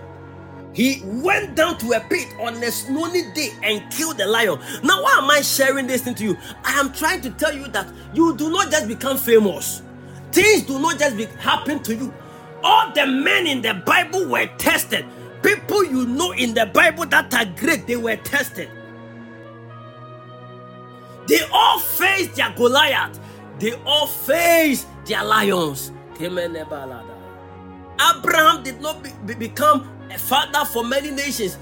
He 0.73 1.01
went 1.05 1.55
down 1.55 1.77
to 1.79 1.91
a 1.91 1.99
pit 1.99 2.33
on 2.39 2.55
a 2.55 2.71
snowy 2.71 3.31
day 3.33 3.49
and 3.61 3.91
killed 3.91 4.17
the 4.17 4.25
lion. 4.25 4.57
Now, 4.83 5.03
why 5.03 5.17
am 5.19 5.29
I 5.29 5.41
sharing 5.41 5.85
this 5.85 6.01
thing 6.01 6.15
to 6.15 6.23
you? 6.23 6.37
I 6.63 6.79
am 6.79 6.91
trying 6.93 7.21
to 7.21 7.29
tell 7.31 7.55
you 7.55 7.67
that 7.67 7.87
you 8.13 8.35
do 8.35 8.49
not 8.49 8.71
just 8.71 8.87
become 8.87 9.17
famous. 9.17 9.83
Things 10.31 10.63
do 10.63 10.79
not 10.79 10.99
just 10.99 11.17
be, 11.17 11.25
happen 11.39 11.83
to 11.83 11.95
you. 11.95 12.13
All 12.63 12.93
the 12.93 13.07
men 13.07 13.47
in 13.47 13.61
the 13.61 13.75
Bible 13.85 14.27
were 14.27 14.47
tested. 14.57 15.05
People 15.43 15.85
you 15.85 16.05
know 16.07 16.31
in 16.33 16.53
the 16.53 16.67
Bible 16.67 17.05
that 17.07 17.33
are 17.35 17.45
great, 17.59 17.87
they 17.87 17.97
were 17.97 18.17
tested. 18.17 18.69
They 21.27 21.41
all 21.53 21.79
faced 21.79 22.35
their 22.35 22.51
Goliath. 22.51 23.19
They 23.59 23.73
all 23.85 24.07
faced 24.07 24.87
their 25.05 25.23
lions. 25.25 25.91
Abraham 28.01 28.63
did 28.63 28.81
not 28.81 29.03
be, 29.03 29.11
be- 29.25 29.35
become 29.35 29.89
a 30.11 30.17
father 30.17 30.65
for 30.65 30.83
many 30.85 31.11
nations. 31.11 31.57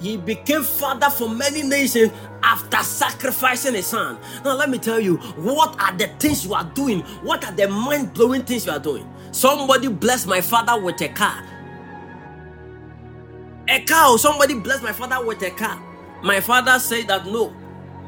He 0.00 0.16
became 0.16 0.62
father 0.62 1.10
for 1.10 1.28
many 1.28 1.62
nations 1.62 2.12
after 2.42 2.78
sacrificing 2.78 3.74
his 3.74 3.86
son. 3.86 4.18
Now, 4.44 4.56
let 4.56 4.70
me 4.70 4.78
tell 4.78 4.98
you, 4.98 5.16
what 5.36 5.80
are 5.80 5.92
the 5.96 6.08
things 6.18 6.44
you 6.44 6.54
are 6.54 6.64
doing? 6.74 7.00
What 7.22 7.44
are 7.44 7.52
the 7.52 7.68
mind 7.68 8.14
blowing 8.14 8.42
things 8.42 8.66
you 8.66 8.72
are 8.72 8.78
doing? 8.78 9.08
Somebody 9.32 9.88
blessed 9.88 10.26
my 10.26 10.40
father 10.40 10.80
with 10.80 11.00
a 11.02 11.08
car. 11.08 11.44
A 13.68 13.80
car, 13.82 14.04
oh, 14.08 14.16
somebody 14.16 14.54
blessed 14.58 14.82
my 14.82 14.92
father 14.92 15.24
with 15.24 15.42
a 15.42 15.50
car. 15.50 15.80
My 16.22 16.40
father 16.40 16.78
said 16.78 17.08
that 17.08 17.26
no. 17.26 17.54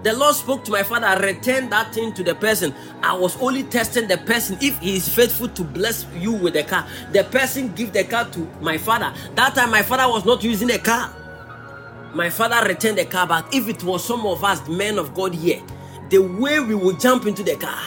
The 0.02 0.12
Lord 0.12 0.35
spoke 0.35 0.64
to 0.64 0.73
my 0.73 0.82
father, 0.82 1.24
return 1.24 1.70
that 1.70 1.94
thing 1.94 2.12
to 2.14 2.24
the 2.24 2.35
person. 2.35 2.74
I 3.02 3.14
was 3.14 3.40
only 3.40 3.62
testing 3.62 4.09
the 4.09 4.19
person 4.19 4.59
if 4.60 4.77
he 4.81 4.97
is 4.97 5.09
faithful 5.09 5.48
to 5.51 5.62
bless 5.62 6.06
you 6.16 6.32
with 6.32 6.56
a 6.56 6.64
car. 6.64 6.86
The 7.12 7.23
person 7.24 7.73
give 7.74 7.93
the 7.93 8.02
car 8.02 8.24
to 8.31 8.40
my 8.60 8.78
father. 8.78 9.14
That 9.36 9.55
time 9.55 9.70
my 9.70 9.82
father 9.82 10.12
was 10.12 10.24
not 10.24 10.43
using 10.43 10.70
a 10.73 10.78
car. 10.78 11.14
My 12.14 12.28
father 12.28 12.68
returned 12.68 12.98
the 12.98 13.06
car 13.06 13.26
back. 13.26 13.55
If 13.55 13.68
it 13.68 13.82
was 13.82 14.05
some 14.05 14.26
of 14.26 14.44
us, 14.44 14.66
men 14.68 14.98
of 14.98 15.14
God 15.14 15.34
here, 15.34 15.62
the 16.10 16.18
way 16.18 16.60
we 16.60 16.74
would 16.74 17.01
jump 17.01 17.26
into 17.26 17.43
the 17.43 17.56
car. 17.56 17.80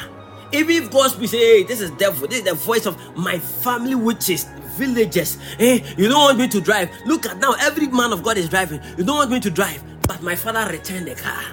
Even 0.51 0.83
if 0.83 0.91
God 0.91 1.11
speaks, 1.11 1.31
hey, 1.31 1.63
this 1.63 1.81
is 1.81 1.91
devil, 1.91 2.27
this 2.27 2.39
is 2.39 2.45
the 2.45 2.53
voice 2.55 2.85
of 2.85 2.97
my 3.15 3.37
family 3.37 3.95
witches, 3.95 4.45
villagers. 4.77 5.35
Hey, 5.57 5.83
you 5.97 6.07
don't 6.07 6.21
want 6.21 6.39
me 6.39 6.47
to 6.47 6.61
drive. 6.61 6.89
Look 7.05 7.25
at 7.25 7.37
now, 7.37 7.55
every 7.59 7.87
man 7.87 8.13
of 8.13 8.23
God 8.23 8.37
is 8.37 8.49
driving. 8.49 8.81
You 8.97 9.03
don't 9.03 9.17
want 9.17 9.31
me 9.31 9.39
to 9.41 9.49
drive. 9.51 9.83
But 10.07 10.21
my 10.21 10.35
father 10.35 10.71
returned 10.71 11.07
the 11.07 11.15
car. 11.15 11.43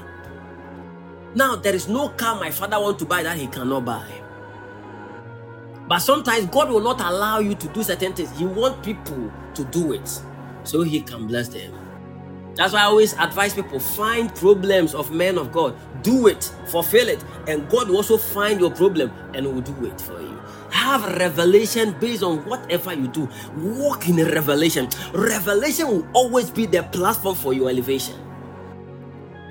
Now 1.34 1.56
there 1.56 1.74
is 1.74 1.88
no 1.88 2.10
car 2.10 2.38
my 2.38 2.50
father 2.50 2.78
want 2.78 2.98
to 2.98 3.06
buy 3.06 3.22
that 3.22 3.36
he 3.36 3.46
cannot 3.46 3.84
buy. 3.84 4.06
But 5.88 6.00
sometimes 6.00 6.46
God 6.46 6.70
will 6.70 6.80
not 6.80 7.00
allow 7.00 7.38
you 7.38 7.54
to 7.54 7.68
do 7.68 7.82
certain 7.82 8.12
things. 8.12 8.30
He 8.38 8.44
want 8.44 8.82
people 8.82 9.32
to 9.54 9.64
do 9.64 9.92
it 9.92 10.20
so 10.64 10.82
he 10.82 11.00
can 11.00 11.26
bless 11.26 11.48
them. 11.48 11.81
That's 12.54 12.72
why 12.74 12.80
I 12.80 12.84
always 12.84 13.14
advise 13.14 13.54
people 13.54 13.80
find 13.80 14.34
problems 14.34 14.94
of 14.94 15.10
men 15.10 15.38
of 15.38 15.52
God, 15.52 15.74
do 16.02 16.26
it, 16.26 16.52
fulfill 16.66 17.08
it, 17.08 17.24
and 17.48 17.68
God 17.70 17.88
will 17.88 17.96
also 17.96 18.18
find 18.18 18.60
your 18.60 18.70
problem 18.70 19.10
and 19.34 19.46
will 19.46 19.62
do 19.62 19.86
it 19.86 20.00
for 20.00 20.20
you. 20.20 20.38
Have 20.70 21.18
revelation 21.18 21.94
based 22.00 22.22
on 22.22 22.38
whatever 22.46 22.92
you 22.94 23.08
do. 23.08 23.28
Walk 23.56 24.08
in 24.08 24.16
revelation. 24.16 24.88
Revelation 25.12 25.86
will 25.88 26.08
always 26.12 26.50
be 26.50 26.66
the 26.66 26.82
platform 26.84 27.36
for 27.36 27.52
your 27.52 27.70
elevation. 27.70 28.16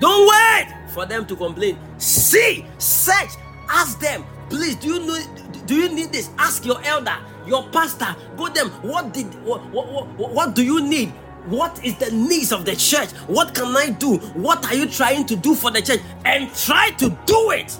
Don't 0.00 0.28
wait 0.28 0.74
for 0.92 1.06
them 1.06 1.24
to 1.26 1.36
complain. 1.36 1.78
See, 1.98 2.66
search, 2.78 3.30
ask 3.68 4.00
them. 4.00 4.24
Please, 4.50 4.74
do 4.76 4.88
you 4.88 5.06
know? 5.06 5.18
Do 5.66 5.76
you 5.76 5.88
need 5.94 6.12
this? 6.12 6.30
Ask 6.38 6.66
your 6.66 6.82
elder, 6.84 7.16
your 7.46 7.62
pastor. 7.70 8.14
Go 8.36 8.48
them. 8.48 8.68
What 8.82 9.14
did? 9.14 9.26
What, 9.44 9.64
what, 9.70 9.88
what, 9.88 10.32
what 10.32 10.54
do 10.54 10.64
you 10.64 10.82
need? 10.82 11.12
What 11.46 11.84
is 11.84 11.96
the 11.96 12.10
needs 12.10 12.52
of 12.52 12.64
the 12.64 12.76
church? 12.76 13.10
What 13.26 13.54
can 13.54 13.76
I 13.76 13.90
do? 13.90 14.18
What 14.34 14.64
are 14.66 14.74
you 14.74 14.86
trying 14.86 15.26
to 15.26 15.36
do 15.36 15.54
for 15.54 15.70
the 15.70 15.82
church? 15.82 16.00
And 16.24 16.54
try 16.54 16.90
to 16.98 17.10
do 17.26 17.50
it. 17.50 17.76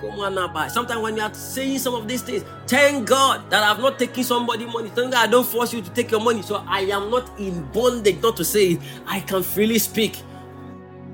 Come 0.00 0.20
on 0.20 0.34
now, 0.34 0.48
bye. 0.48 0.68
Sometimes 0.68 1.00
when 1.00 1.16
you 1.16 1.22
are 1.22 1.32
saying 1.34 1.78
some 1.78 1.94
of 1.94 2.06
these 2.06 2.22
things, 2.22 2.44
thank 2.66 3.08
God 3.08 3.48
that 3.50 3.62
I've 3.62 3.80
not 3.80 3.98
taken 3.98 4.24
somebody 4.24 4.66
money. 4.66 4.90
Thank 4.90 5.12
God 5.12 5.28
I 5.28 5.30
don't 5.30 5.46
force 5.46 5.72
you 5.72 5.80
to 5.82 5.90
take 5.90 6.10
your 6.10 6.20
money. 6.20 6.42
So 6.42 6.64
I 6.68 6.80
am 6.82 7.10
not 7.10 7.38
in 7.40 7.64
bondage 7.72 8.22
not 8.22 8.36
to 8.36 8.44
say 8.44 8.72
it. 8.72 8.80
I 9.06 9.20
can 9.20 9.42
freely 9.42 9.78
speak 9.78 10.20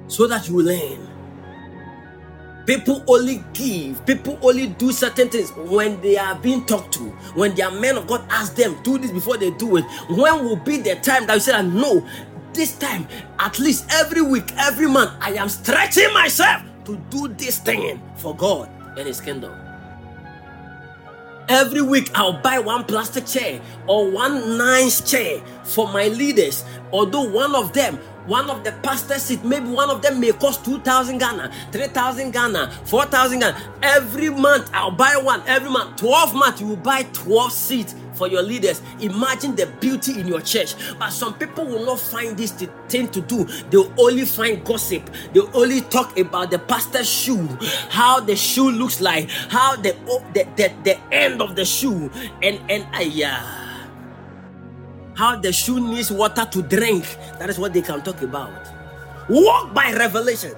so 0.09 0.26
that 0.26 0.48
you 0.48 0.60
learn. 0.62 1.11
People 2.66 3.02
only 3.09 3.43
give, 3.55 4.05
people 4.06 4.39
only 4.43 4.68
do 4.68 4.93
certain 4.93 5.28
things 5.28 5.51
when 5.52 6.01
they 6.01 6.16
are 6.16 6.36
being 6.36 6.64
talked 6.64 6.93
to. 6.94 7.05
When 7.34 7.55
their 7.55 7.70
men 7.70 7.97
of 7.97 8.06
God 8.06 8.24
ask 8.30 8.55
them, 8.55 8.76
do 8.84 8.98
this 8.98 9.10
before 9.10 9.36
they 9.36 9.51
do 9.51 9.76
it. 9.76 9.84
When 10.09 10.44
will 10.44 10.56
be 10.56 10.76
the 10.76 10.94
time 10.97 11.26
that 11.26 11.34
you 11.34 11.40
say 11.40 11.62
no, 11.62 12.06
this 12.52 12.78
time, 12.78 13.09
at 13.39 13.59
least 13.59 13.86
every 13.90 14.22
week, 14.22 14.52
every 14.59 14.86
month, 14.86 15.12
I 15.20 15.32
am 15.32 15.48
stretching 15.48 16.12
myself 16.12 16.62
to 16.84 16.97
do 17.10 17.28
this 17.28 17.59
thing 17.59 18.01
for 18.16 18.34
God 18.36 18.68
and 18.97 19.09
His 19.09 19.20
kingdom. 19.20 19.52
Every 21.48 21.82
week, 21.82 22.10
I'll 22.14 22.40
buy 22.40 22.60
one 22.60 22.84
plastic 22.84 23.26
chair 23.26 23.60
or 23.86 24.10
one 24.10 24.56
nice 24.56 25.01
chair 25.10 25.43
for 25.64 25.89
my 25.89 26.09
leaders. 26.09 26.64
Although 26.93 27.28
one 27.28 27.55
of 27.55 27.72
them, 27.72 27.98
one 28.27 28.51
of 28.51 28.65
the 28.65 28.73
pastor 28.82 29.19
seat, 29.19 29.44
maybe 29.44 29.69
one 29.69 29.90
of 29.90 30.03
them 30.03 30.20
may 30.20 30.32
cost 30.32 30.65
2,000 30.65 31.19
Ghana, 31.19 31.53
3,000 31.73 32.31
Ghana, 32.31 32.70
4,000 32.85 33.40
Ghana. 33.40 33.62
Every 33.82 34.31
month, 34.31 34.70
I'll 34.73 34.90
buy 34.90 35.16
one. 35.16 35.43
Every 35.47 35.70
month, 35.70 35.97
12 35.97 36.35
months, 36.35 36.61
you 36.61 36.69
will 36.69 36.77
buy 36.77 37.03
12 37.12 37.53
seats 37.53 37.94
for 38.15 38.28
your 38.28 38.43
leaders. 38.43 38.82
Imagine 39.01 39.57
the 39.57 39.66
beauty 39.81 40.20
in 40.20 40.27
your 40.28 40.40
church. 40.40 40.74
But 40.99 41.11
some 41.11 41.35
people 41.35 41.65
will 41.65 41.85
not 41.85 41.99
find 41.99 42.36
this 42.36 42.53
thing 42.89 43.09
to 43.09 43.20
do. 43.20 43.44
They'll 43.70 43.93
only 43.99 44.24
find 44.24 44.65
gossip. 44.65 45.11
They'll 45.32 45.51
only 45.55 45.81
talk 45.81 46.19
about 46.19 46.51
the 46.51 46.59
pastor's 46.59 47.09
shoe, 47.09 47.47
how 47.90 48.20
the 48.20 48.36
shoe 48.36 48.70
looks 48.70 49.01
like, 49.01 49.31
how 49.31 49.77
the 49.77 49.93
the, 50.35 50.47
the, 50.57 50.73
the 50.85 51.15
end 51.15 51.43
of 51.43 51.57
the 51.57 51.65
shoe, 51.65 52.11
and 52.43 52.61
and 52.70 52.86
uh, 52.94 53.01
yeah 53.01 53.61
how 55.23 55.36
the 55.36 55.53
shoe 55.53 55.78
needs 55.78 56.11
water 56.11 56.44
to 56.44 56.62
drink. 56.62 57.07
That 57.39 57.49
is 57.49 57.57
what 57.57 57.73
they 57.73 57.81
can 57.81 58.03
talk 58.03 58.20
about. 58.23 58.51
Walk 59.31 59.73
by 59.73 59.93
revelation. 59.93 60.51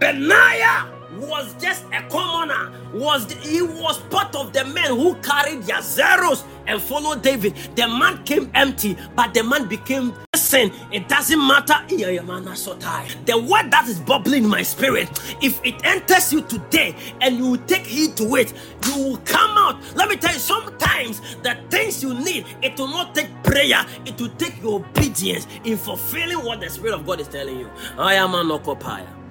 Benaiah 0.00 0.90
was 1.22 1.54
just 1.60 1.84
a 1.92 2.02
commoner. 2.08 2.72
Was 2.92 3.32
he 3.32 3.62
was 3.62 3.98
part 4.10 4.34
of 4.36 4.52
the 4.52 4.64
men 4.64 4.90
who 4.90 5.14
carried 5.16 5.62
their 5.62 5.82
zeros 5.82 6.44
and 6.66 6.80
followed 6.80 7.22
David, 7.22 7.54
the 7.74 7.88
man 7.88 8.22
came 8.24 8.50
empty, 8.54 8.96
but 9.16 9.34
the 9.34 9.42
man 9.42 9.66
became 9.68 10.14
sin. 10.34 10.72
It 10.92 11.08
doesn't 11.08 11.38
matter. 11.38 11.74
The 11.88 13.38
word 13.38 13.70
that 13.70 13.86
is 13.88 14.00
bubbling 14.00 14.44
in 14.44 14.50
my 14.50 14.62
spirit, 14.62 15.08
if 15.42 15.60
it 15.64 15.84
enters 15.84 16.32
you 16.32 16.42
today 16.42 16.94
and 17.20 17.38
you 17.38 17.56
take 17.66 17.86
heed 17.86 18.16
to 18.18 18.36
it, 18.36 18.52
you 18.86 18.96
will 18.96 19.16
come 19.18 19.56
out. 19.58 19.80
Let 19.96 20.08
me 20.08 20.16
tell 20.16 20.32
you, 20.32 20.38
sometimes 20.38 21.20
the 21.42 21.56
things 21.70 22.02
you 22.02 22.14
need, 22.14 22.46
it 22.62 22.78
will 22.78 22.88
not 22.88 23.14
take 23.14 23.30
prayer, 23.42 23.84
it 24.04 24.20
will 24.20 24.30
take 24.30 24.62
your 24.62 24.80
obedience 24.80 25.46
in 25.64 25.76
fulfilling 25.76 26.44
what 26.44 26.60
the 26.60 26.68
Spirit 26.68 26.94
of 26.94 27.06
God 27.06 27.20
is 27.20 27.28
telling 27.28 27.58
you. 27.58 27.70
I 27.98 28.14
am 28.14 28.34
an 28.34 28.50
occupier. 28.50 29.21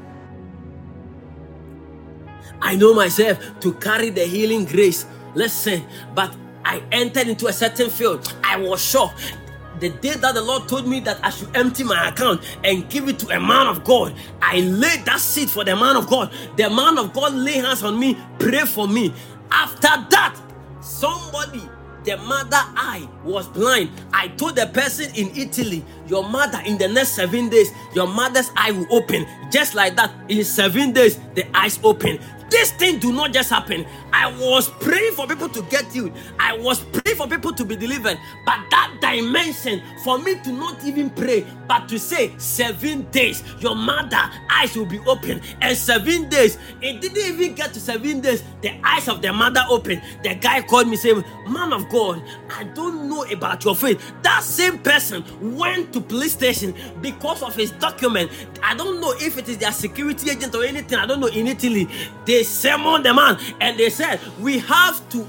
I 2.61 2.75
know 2.75 2.93
myself 2.93 3.39
to 3.61 3.73
carry 3.73 4.09
the 4.09 4.25
healing 4.25 4.65
grace. 4.65 5.05
Listen, 5.35 5.83
but 6.13 6.35
I 6.65 6.83
entered 6.91 7.27
into 7.27 7.47
a 7.47 7.53
certain 7.53 7.89
field. 7.89 8.33
I 8.43 8.57
was 8.57 8.83
sure 8.83 9.11
the 9.81 9.89
day 9.89 10.13
that 10.13 10.35
the 10.35 10.41
Lord 10.41 10.69
told 10.69 10.87
me 10.87 10.99
that 11.01 11.19
I 11.25 11.31
should 11.31 11.55
empty 11.57 11.83
my 11.83 12.09
account 12.09 12.41
and 12.63 12.87
give 12.89 13.09
it 13.09 13.19
to 13.19 13.35
a 13.35 13.39
man 13.39 13.67
of 13.67 13.83
God, 13.83 14.13
I 14.41 14.59
laid 14.61 15.05
that 15.05 15.19
seed 15.19 15.49
for 15.49 15.63
the 15.65 15.75
man 15.75 15.95
of 15.97 16.07
God. 16.07 16.31
The 16.55 16.69
man 16.69 16.97
of 16.99 17.13
God 17.13 17.33
lay 17.33 17.53
hands 17.53 17.83
on 17.83 17.99
me, 17.99 18.17
pray 18.39 18.59
for 18.65 18.87
me. 18.87 19.13
After 19.51 19.87
that, 20.09 20.35
somebody 20.81 21.63
the 22.03 22.17
mother 22.17 22.57
eye 22.57 23.07
was 23.23 23.47
blind. 23.47 23.89
I 24.13 24.29
told 24.29 24.55
the 24.55 24.67
person 24.67 25.13
in 25.15 25.29
Italy, 25.35 25.85
Your 26.07 26.27
mother, 26.27 26.59
in 26.65 26.77
the 26.77 26.87
next 26.87 27.09
seven 27.11 27.49
days, 27.49 27.71
your 27.93 28.07
mother's 28.07 28.49
eye 28.55 28.71
will 28.71 28.87
open. 28.91 29.25
Just 29.51 29.75
like 29.75 29.95
that, 29.97 30.11
in 30.29 30.43
seven 30.43 30.93
days, 30.93 31.19
the 31.35 31.45
eyes 31.55 31.79
open. 31.83 32.19
This 32.51 32.71
thing 32.71 32.99
do 32.99 33.13
not 33.13 33.31
just 33.31 33.49
happen. 33.49 33.85
I 34.13 34.31
was 34.39 34.69
praying 34.69 35.13
for 35.13 35.27
people 35.27 35.49
to 35.49 35.61
get 35.63 35.91
healed. 35.91 36.11
I 36.39 36.57
was 36.57 36.79
praying 36.79 37.17
for 37.17 37.27
people 37.27 37.53
to 37.53 37.65
be 37.65 37.75
delivered. 37.75 38.17
But 38.45 38.59
that 38.71 38.97
dimension, 39.01 39.81
for 40.03 40.19
me 40.19 40.35
to 40.43 40.51
not 40.51 40.83
even 40.83 41.09
pray, 41.09 41.45
but 41.67 41.87
to 41.89 41.99
say 41.99 42.33
seven 42.37 43.09
days, 43.11 43.43
your 43.59 43.75
mother 43.75 44.29
eyes 44.49 44.75
will 44.75 44.85
be 44.85 44.99
open. 44.99 45.41
And 45.61 45.77
seven 45.77 46.29
days, 46.29 46.57
it 46.81 47.01
didn't 47.01 47.17
even 47.17 47.55
get 47.55 47.73
to 47.73 47.79
seven 47.79 48.21
days. 48.21 48.43
The 48.61 48.71
eyes 48.83 49.07
of 49.07 49.21
the 49.21 49.31
mother 49.33 49.63
open. 49.69 50.01
The 50.23 50.35
guy 50.35 50.61
called 50.61 50.87
me 50.87 50.95
saying, 50.97 51.23
Man 51.47 51.73
of 51.73 51.89
God, 51.89 52.21
I 52.49 52.63
don't 52.65 53.09
know 53.09 53.23
about 53.23 53.63
your 53.63 53.75
faith. 53.75 54.13
That 54.23 54.43
same 54.43 54.79
person 54.79 55.23
went 55.57 55.93
to 55.93 56.01
police 56.01 56.33
station 56.33 56.73
because 57.01 57.43
of 57.43 57.55
his 57.55 57.71
document. 57.71 58.31
I 58.63 58.75
don't 58.75 58.99
know 59.01 59.13
if 59.17 59.37
it 59.37 59.49
is 59.49 59.57
their 59.57 59.71
security 59.71 60.31
agent 60.31 60.53
or 60.55 60.63
anything. 60.63 60.97
I 60.97 61.05
don't 61.05 61.19
know 61.19 61.27
in 61.27 61.47
Italy. 61.47 61.87
They 62.25 62.43
summoned 62.43 63.05
the 63.05 63.13
man 63.13 63.37
and 63.59 63.77
they 63.77 63.89
said, 63.89 64.00
We 64.39 64.59
have 64.59 65.07
to 65.09 65.27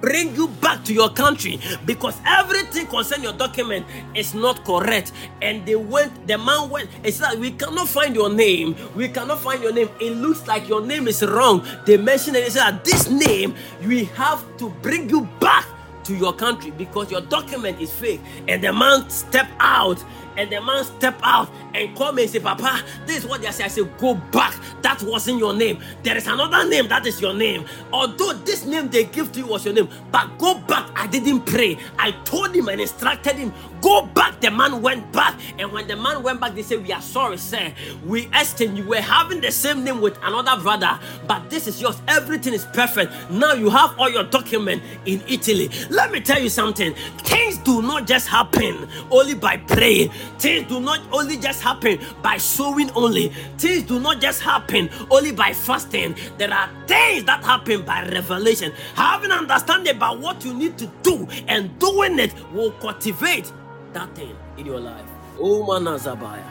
bring 0.00 0.34
you 0.36 0.48
back 0.60 0.84
to 0.84 0.92
your 0.92 1.08
country 1.08 1.58
because 1.86 2.14
everything 2.26 2.86
concerning 2.86 3.24
your 3.24 3.32
document 3.32 3.86
is 4.14 4.34
not 4.34 4.64
correct. 4.64 5.12
And 5.40 5.64
they 5.64 5.76
went, 5.76 6.26
the 6.26 6.36
man 6.36 6.68
went, 6.68 6.90
he 7.04 7.10
said, 7.10 7.38
We 7.40 7.52
cannot 7.52 7.88
find 7.88 8.14
your 8.14 8.32
name. 8.32 8.76
We 8.94 9.08
cannot 9.08 9.40
find 9.40 9.62
your 9.62 9.72
name. 9.72 9.88
It 10.00 10.10
looks 10.12 10.46
like 10.46 10.68
your 10.68 10.84
name 10.84 11.08
is 11.08 11.22
wrong. 11.24 11.66
They 11.86 11.96
mentioned 11.96 12.36
it. 12.36 12.44
They 12.44 12.50
said, 12.50 12.84
This 12.84 13.08
name, 13.08 13.54
we 13.86 14.04
have 14.16 14.44
to 14.58 14.68
bring 14.82 15.08
you 15.08 15.22
back 15.40 15.66
to 16.04 16.14
your 16.14 16.34
country 16.34 16.70
because 16.70 17.10
your 17.10 17.22
document 17.22 17.80
is 17.80 17.92
fake. 17.92 18.20
And 18.46 18.62
the 18.62 18.72
man 18.72 19.08
stepped 19.08 19.52
out 19.58 20.02
and 20.36 20.50
the 20.50 20.60
man 20.60 20.84
stepped 20.84 21.20
out 21.22 21.50
and 21.74 21.96
come 21.96 22.18
and 22.18 22.30
say, 22.30 22.40
Papa, 22.40 22.82
this 23.06 23.18
is 23.18 23.26
what 23.26 23.42
they 23.42 23.50
say. 23.50 23.64
I 23.64 23.68
say, 23.68 23.84
Go 23.98 24.14
back. 24.14 24.54
That 24.82 25.02
wasn't 25.02 25.38
your 25.38 25.54
name. 25.54 25.80
There 26.02 26.16
is 26.16 26.26
another 26.26 26.68
name 26.68 26.88
that 26.88 27.06
is 27.06 27.20
your 27.20 27.34
name. 27.34 27.66
Although 27.92 28.32
this 28.34 28.64
name 28.66 28.88
they 28.88 29.04
give 29.04 29.32
to 29.32 29.40
you 29.40 29.46
was 29.46 29.64
your 29.64 29.74
name, 29.74 29.88
but 30.10 30.38
go 30.38 30.54
back. 30.58 30.90
I 30.94 31.06
didn't 31.06 31.42
pray. 31.42 31.78
I 31.98 32.12
told 32.24 32.54
him 32.54 32.68
and 32.68 32.80
instructed 32.80 33.36
him, 33.36 33.52
Go 33.82 34.06
back. 34.06 34.40
The 34.40 34.50
man 34.50 34.80
went 34.80 35.12
back. 35.12 35.38
And 35.58 35.70
when 35.72 35.86
the 35.86 35.96
man 35.96 36.22
went 36.22 36.40
back, 36.40 36.54
they 36.54 36.62
said, 36.62 36.82
We 36.86 36.92
are 36.92 37.02
sorry, 37.02 37.36
sir. 37.36 37.72
We 38.06 38.28
asked 38.32 38.60
him, 38.60 38.76
You 38.76 38.84
were 38.84 39.00
having 39.00 39.40
the 39.40 39.52
same 39.52 39.84
name 39.84 40.00
with 40.00 40.18
another 40.22 40.60
brother, 40.62 40.98
but 41.26 41.50
this 41.50 41.66
is 41.66 41.80
yours. 41.80 42.00
Everything 42.08 42.54
is 42.54 42.64
perfect. 42.72 43.12
Now 43.30 43.52
you 43.52 43.70
have 43.70 43.94
all 43.98 44.08
your 44.10 44.24
document 44.24 44.82
in 45.06 45.22
Italy. 45.28 45.70
Let 45.90 46.10
me 46.12 46.20
tell 46.20 46.40
you 46.40 46.48
something. 46.48 46.94
Things 47.18 47.58
do 47.58 47.82
not 47.82 48.06
just 48.06 48.28
happen 48.28 48.88
only 49.10 49.34
by 49.34 49.58
praying. 49.58 50.10
Things 50.38 50.68
do 50.68 50.80
not 50.80 51.00
only 51.12 51.36
just 51.36 51.62
happen 51.62 51.98
by 52.22 52.36
sowing 52.36 52.90
only. 52.92 53.28
Things 53.58 53.84
do 53.84 54.00
not 54.00 54.20
just 54.20 54.42
happen 54.42 54.90
only 55.10 55.32
by 55.32 55.52
fasting. 55.52 56.16
There 56.38 56.52
are 56.52 56.68
things 56.86 57.24
that 57.24 57.44
happen 57.44 57.82
by 57.82 58.08
revelation. 58.08 58.72
Having 58.94 59.32
understanding 59.32 59.96
about 59.96 60.20
what 60.20 60.44
you 60.44 60.54
need 60.54 60.78
to 60.78 60.90
do 61.02 61.26
and 61.48 61.78
doing 61.78 62.18
it 62.18 62.34
will 62.52 62.72
cultivate 62.72 63.52
that 63.92 64.14
thing 64.14 64.36
in 64.56 64.66
your 64.66 64.80
life. 64.80 65.06
Oh 65.38 65.64
manazabaya. 65.66 66.44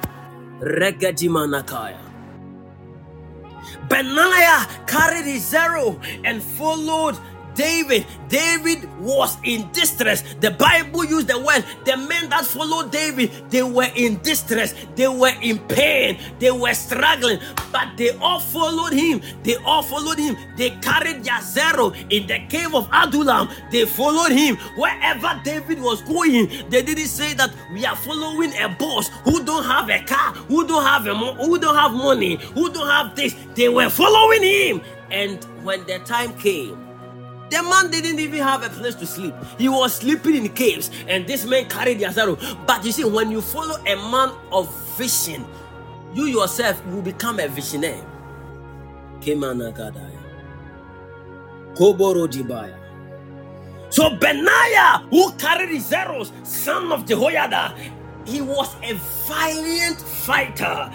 Regedi 0.60 1.30
manakaya. 1.30 1.98
Benaiah 3.90 4.68
carried 4.88 5.26
his 5.26 5.48
zero 5.48 6.00
and 6.24 6.41
followed 6.41 7.18
David, 7.56 8.06
David 8.30 8.90
was 9.00 9.38
in 9.44 9.70
distress. 9.72 10.24
The 10.40 10.52
Bible 10.52 11.06
used 11.06 11.28
the 11.28 11.40
word 11.40 11.64
the 11.86 11.98
men 11.98 12.30
that 12.30 12.46
followed 12.46 12.92
David, 12.92 13.32
they 13.50 13.64
were 13.64 13.90
in 13.96 14.20
distress, 14.22 14.74
they 14.96 15.08
were 15.08 15.34
in 15.42 15.60
pain, 15.60 16.20
they 16.40 16.52
were 16.52 16.74
struggling, 16.74 17.40
but 17.72 17.88
they 17.98 18.12
all 18.18 18.40
followed 18.40 18.94
him. 18.94 19.22
They 19.44 19.56
all 19.66 19.84
followed 19.84 20.20
him. 20.20 20.38
They 20.58 20.72
carried 20.82 21.24
their 21.24 21.42
zero 21.42 21.92
in 22.10 22.28
the 22.28 22.40
cave 22.50 22.74
of 22.74 22.88
Adullam. 22.92 23.50
They 23.72 23.86
followed 23.86 24.32
him 24.32 24.58
wherever 24.78 25.40
David 25.44 25.82
was 25.82 26.02
going. 26.04 26.48
They 26.70 26.82
didn't 26.82 27.08
say 27.08 27.34
that 27.36 27.54
we 27.74 27.86
are 27.86 27.96
following 27.96 28.54
a 28.58 28.70
boss 28.70 29.10
who 29.24 29.44
don't 29.44 29.66
have 29.66 29.90
a 29.90 30.04
car, 30.04 30.34
who 30.48 30.68
don't 30.68 30.86
have 30.86 31.08
a 31.08 31.14
who 31.16 31.60
don't 31.60 31.76
have 31.76 31.92
money, 31.94 32.38
who 32.54 32.72
don't 32.72 32.88
have 32.90 33.16
this. 33.16 33.36
They 33.56 33.70
were 33.70 33.90
following 33.90 34.44
him. 34.44 34.82
And 35.12 35.44
when 35.64 35.86
the 35.86 36.00
time 36.00 36.34
came, 36.40 36.82
the 37.54 37.62
man 37.62 37.92
didn't 37.92 38.20
even 38.20 38.40
have 38.42 38.64
a 38.64 38.70
place 38.70 38.96
to 38.96 39.06
sleep. 39.06 39.34
He 39.60 39.70
was 39.70 39.94
sleeping 39.94 40.36
in 40.36 40.50
caves, 40.50 40.90
and 41.08 41.28
this 41.28 41.46
man 41.46 41.70
carried 41.70 42.00
the 42.00 42.06
Azaro. 42.06 42.36
But 42.66 42.84
you 42.84 42.92
see, 42.92 43.04
when 43.04 43.30
you 43.30 43.42
follow 43.42 43.76
a 43.86 43.96
man 44.10 44.32
of 44.52 44.74
vision, 44.98 45.46
you 46.16 46.26
yourself 46.26 46.84
will 46.88 47.04
become 47.04 47.40
a 47.40 47.48
visionary. 47.48 48.02
Koboro 51.76 52.28
Dibaya. 52.28 52.76
So 53.90 54.10
Benaiah, 54.18 55.06
who 55.12 55.32
carried 55.34 55.70
the 55.70 55.80
Zeros, 55.80 56.32
son 56.44 56.92
of 56.92 57.06
Jehoiada, 57.06 57.76
he 58.26 58.42
was 58.42 58.76
a 58.82 58.94
valiant 59.28 60.02
fighter. 60.02 60.92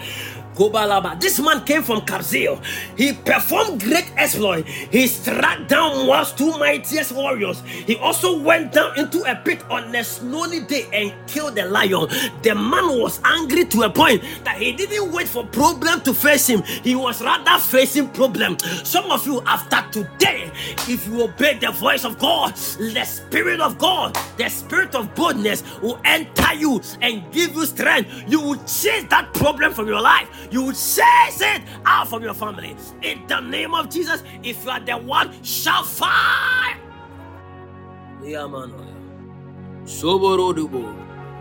This 0.59 1.39
man 1.39 1.63
came 1.63 1.83
from 1.83 2.01
Kabzeel. 2.01 2.61
He 2.97 3.13
performed 3.13 3.81
great 3.81 4.11
exploit. 4.17 4.67
He 4.67 5.07
struck 5.07 5.69
down 5.69 6.05
Moab's 6.05 6.33
two 6.33 6.51
mightiest 6.57 7.13
warriors. 7.13 7.61
He 7.61 7.95
also 7.95 8.37
went 8.37 8.73
down 8.73 8.99
into 8.99 9.21
a 9.23 9.37
pit 9.37 9.63
on 9.69 9.95
a 9.95 10.03
snowy 10.03 10.59
day 10.59 10.85
and 10.91 11.13
killed 11.27 11.55
the 11.55 11.65
lion. 11.65 12.09
The 12.41 12.55
man 12.55 12.99
was 12.99 13.21
angry 13.23 13.65
to 13.65 13.83
a 13.83 13.89
point 13.89 14.21
that 14.43 14.57
he 14.57 14.73
didn't 14.73 15.13
wait 15.13 15.29
for 15.29 15.45
problem 15.45 16.01
to 16.01 16.13
face 16.13 16.47
him. 16.47 16.61
He 16.63 16.93
was 16.93 17.21
rather 17.21 17.57
facing 17.57 18.09
problem. 18.09 18.59
Some 18.83 19.09
of 19.11 19.25
you, 19.25 19.41
after 19.45 20.03
today, 20.03 20.51
if 20.89 21.07
you 21.07 21.23
obey 21.23 21.57
the 21.57 21.71
voice 21.71 22.03
of 22.03 22.19
God, 22.19 22.53
the 22.55 23.05
Spirit 23.05 23.61
of 23.61 23.77
God, 23.77 24.17
the 24.35 24.49
Spirit 24.49 24.93
of 24.93 25.15
boldness 25.15 25.63
will 25.81 26.01
enter 26.03 26.53
you 26.53 26.81
and 27.01 27.31
give 27.31 27.55
you 27.55 27.65
strength. 27.65 28.09
You 28.27 28.41
will 28.41 28.57
chase 28.65 29.05
that 29.09 29.33
problem 29.33 29.73
from 29.73 29.87
your 29.87 30.01
life 30.01 30.27
you 30.51 30.63
would 30.63 30.75
chase 30.75 31.41
it 31.41 31.61
out 31.85 32.07
from 32.09 32.23
your 32.23 32.33
family. 32.33 32.75
In 33.01 33.25
the 33.27 33.39
name 33.41 33.73
of 33.73 33.89
Jesus, 33.89 34.23
if 34.43 34.63
you 34.63 34.71
are 34.71 34.79
the 34.79 34.97
one, 34.97 35.31
shall 35.43 35.83
fire. 35.83 36.77
Soborodubo, 39.85 40.95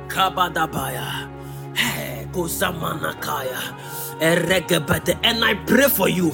Kabadabaya, 0.08 1.30
Kosamanakaya, 2.32 3.74
and 5.24 5.44
I 5.44 5.54
pray 5.66 5.88
for 5.88 6.08
you 6.08 6.30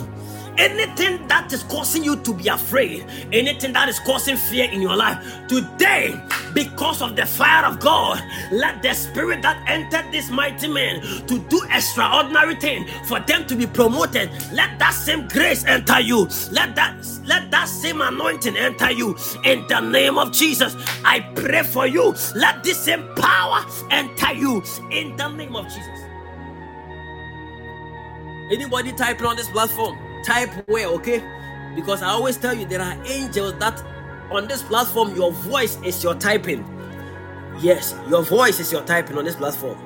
anything 0.58 1.26
that 1.28 1.52
is 1.52 1.62
causing 1.64 2.04
you 2.04 2.16
to 2.16 2.34
be 2.34 2.48
afraid, 2.48 3.04
anything 3.32 3.72
that 3.72 3.88
is 3.88 3.98
causing 4.00 4.36
fear 4.36 4.70
in 4.70 4.80
your 4.82 4.96
life, 4.96 5.18
today, 5.48 6.14
because 6.54 7.02
of 7.02 7.16
the 7.16 7.26
fire 7.26 7.64
of 7.66 7.80
God, 7.80 8.22
let 8.52 8.82
the 8.82 8.94
spirit 8.94 9.42
that 9.42 9.62
entered 9.68 10.12
this 10.12 10.30
mighty 10.30 10.68
man 10.68 11.00
to 11.26 11.38
do 11.48 11.62
extraordinary 11.72 12.56
thing 12.56 12.86
for 13.06 13.20
them 13.20 13.46
to 13.46 13.56
be 13.56 13.66
promoted, 13.66 14.30
let 14.52 14.78
that 14.78 14.94
same 14.94 15.28
grace 15.28 15.64
enter 15.66 16.00
you. 16.00 16.28
Let 16.52 16.74
that 16.76 16.94
let 17.26 17.50
that 17.50 17.68
same 17.68 18.00
anointing 18.00 18.56
enter 18.56 18.90
you 18.92 19.16
in 19.44 19.66
the 19.68 19.80
name 19.80 20.18
of 20.18 20.32
Jesus. 20.32 20.76
I 21.04 21.20
pray 21.34 21.62
for 21.62 21.86
you. 21.86 22.14
Let 22.34 22.62
this 22.62 22.78
same 22.78 23.08
power 23.16 23.64
enter 23.90 24.32
you 24.34 24.62
in 24.90 25.16
the 25.16 25.28
name 25.28 25.56
of 25.56 25.64
Jesus. 25.66 26.00
Anybody 28.52 28.92
typing 28.92 29.26
on 29.26 29.36
this 29.36 29.48
platform? 29.50 29.98
Type 30.24 30.50
where, 30.68 30.86
okay? 30.88 31.22
Because 31.74 32.02
I 32.02 32.08
always 32.08 32.36
tell 32.36 32.54
you 32.54 32.66
there 32.66 32.80
are 32.80 32.96
angels 33.06 33.54
that 33.58 33.82
on 34.30 34.48
this 34.48 34.62
platform, 34.62 35.14
your 35.14 35.32
voice 35.32 35.78
is 35.84 36.02
your 36.02 36.14
typing. 36.14 36.64
Yes, 37.60 37.94
your 38.08 38.22
voice 38.22 38.58
is 38.58 38.72
your 38.72 38.82
typing 38.82 39.16
on 39.16 39.24
this 39.24 39.36
platform. 39.36 39.78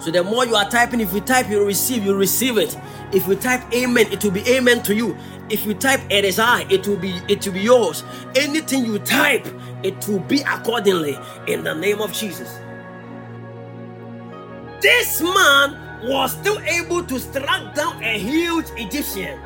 So 0.00 0.10
the 0.10 0.22
more 0.24 0.44
you 0.44 0.54
are 0.54 0.68
typing, 0.68 1.00
if 1.00 1.12
you 1.12 1.20
type, 1.20 1.48
you 1.48 1.64
receive, 1.64 2.04
you 2.04 2.14
receive 2.14 2.58
it. 2.58 2.76
If 3.12 3.26
you 3.28 3.36
type 3.36 3.62
amen, 3.72 4.12
it 4.12 4.22
will 4.24 4.32
be 4.32 4.46
amen 4.48 4.82
to 4.84 4.94
you. 4.94 5.16
If 5.48 5.64
you 5.66 5.74
type 5.74 6.00
it 6.10 6.24
is 6.24 6.38
I, 6.38 6.62
it 6.70 6.86
will 6.86 6.96
be 6.96 7.20
it 7.28 7.46
will 7.46 7.54
be 7.54 7.60
yours. 7.60 8.02
Anything 8.34 8.84
you 8.84 8.98
type, 8.98 9.46
it 9.82 10.06
will 10.08 10.20
be 10.20 10.40
accordingly 10.40 11.18
in 11.46 11.62
the 11.64 11.74
name 11.74 12.00
of 12.00 12.12
Jesus. 12.12 12.58
This 14.80 15.20
man 15.22 15.83
was 16.02 16.32
still 16.32 16.58
able 16.60 17.02
to 17.04 17.18
strike 17.18 17.74
down 17.74 18.02
a 18.02 18.18
huge 18.18 18.66
Egyptian. 18.76 19.40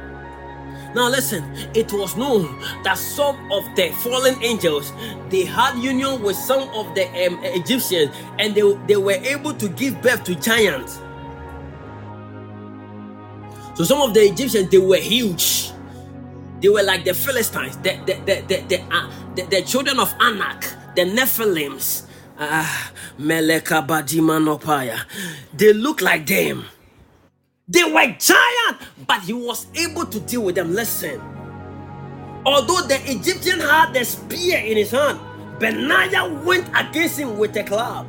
Now 0.95 1.09
listen, 1.11 1.45
it 1.75 1.93
was 1.93 2.17
known 2.17 2.59
that 2.83 2.97
some 2.97 3.37
of 3.53 3.65
the 3.77 3.91
fallen 4.03 4.43
angels 4.43 4.93
they 5.29 5.45
had 5.45 5.77
union 5.79 6.23
with 6.23 6.37
some 6.37 6.69
of 6.71 6.95
the 6.95 7.05
um, 7.27 7.39
Egyptians 7.45 8.15
and 8.39 8.55
they, 8.55 8.63
they 8.87 8.97
were 8.97 9.13
able 9.13 9.53
to 9.55 9.69
give 9.69 10.01
birth 10.01 10.25
to 10.25 10.35
giants. 10.35 10.99
So 13.75 13.85
some 13.85 14.01
of 14.01 14.15
the 14.15 14.21
Egyptians 14.21 14.71
they 14.71 14.79
were 14.79 14.97
huge. 14.97 15.71
They 16.61 16.69
were 16.69 16.83
like 16.83 17.05
the 17.05 17.15
Philistines, 17.15 17.77
the 17.77 17.95
the 18.07 18.15
the 18.25 18.43
the, 18.49 18.61
the, 18.67 18.83
uh, 18.91 19.11
the, 19.37 19.43
the 19.43 19.63
children 19.63 20.01
of 20.01 20.13
Anak, 20.21 20.75
the 20.97 21.03
Nephilims. 21.03 22.08
Ah, 22.39 22.93
Meleka 23.19 23.87
Badimanopaya. 23.87 24.99
They 25.55 25.73
look 25.73 26.03
like 26.03 26.27
them. 26.27 26.67
They 27.69 27.85
were 27.85 28.15
giant, 28.19 28.79
but 29.07 29.23
he 29.23 29.33
was 29.35 29.67
able 29.75 30.07
to 30.07 30.21
deal 30.21 30.43
with 30.45 30.57
them. 30.57 30.75
Listen. 30.75 31.21
Although 32.47 32.89
the 32.89 32.99
Egyptian 33.11 33.61
had 33.61 33.93
the 33.95 34.05
spear 34.05 34.59
in 34.59 34.77
his 34.79 34.93
hand, 34.93 35.21
Benaiah 35.61 36.29
went 36.45 36.69
against 36.75 37.19
him 37.19 37.39
with 37.39 37.57
a 37.57 37.65
club. 37.65 38.07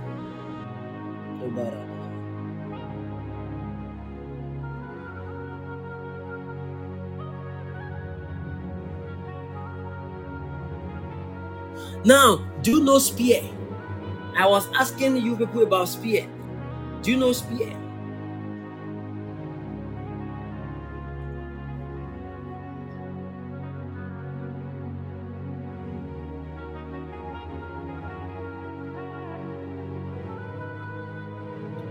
Now, 12.06 12.38
do 12.64 12.72
you 12.72 12.82
know 12.84 13.00
spear? 13.00 13.44
I 14.38 14.48
was 14.48 14.68
asking 14.80 15.18
you 15.18 15.36
people 15.36 15.64
about 15.64 15.90
spear. 15.90 16.28
Do 17.02 17.12
you 17.12 17.18
know 17.18 17.34
spear? 17.34 17.76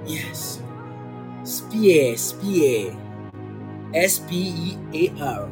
Yes. 0.07 0.61
Spear, 1.45 2.17
spear. 2.19 2.97
S 3.95 4.21
P 4.21 4.77
E 4.93 5.09
A 5.17 5.23
R. 5.23 5.51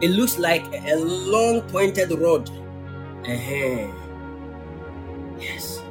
It 0.00 0.10
looks 0.10 0.38
like 0.38 0.64
a 0.72 0.96
long 0.96 1.62
pointed 1.62 2.10
rod. 2.18 2.48
Uh-huh. 3.26 4.05
Yes. 5.38 5.82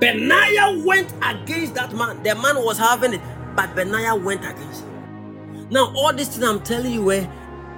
Benaiah 0.00 0.84
went 0.84 1.12
against 1.22 1.74
that 1.74 1.92
man. 1.94 2.22
The 2.22 2.34
man 2.34 2.62
was 2.64 2.78
having 2.78 3.14
it, 3.14 3.20
but 3.56 3.74
Benaiah 3.74 4.14
went 4.14 4.42
against 4.44 4.82
him. 4.84 5.68
Now, 5.70 5.92
all 5.96 6.12
this 6.12 6.36
thing 6.36 6.44
I'm 6.44 6.60
telling 6.62 6.92
you 6.92 7.10
eh, 7.12 7.26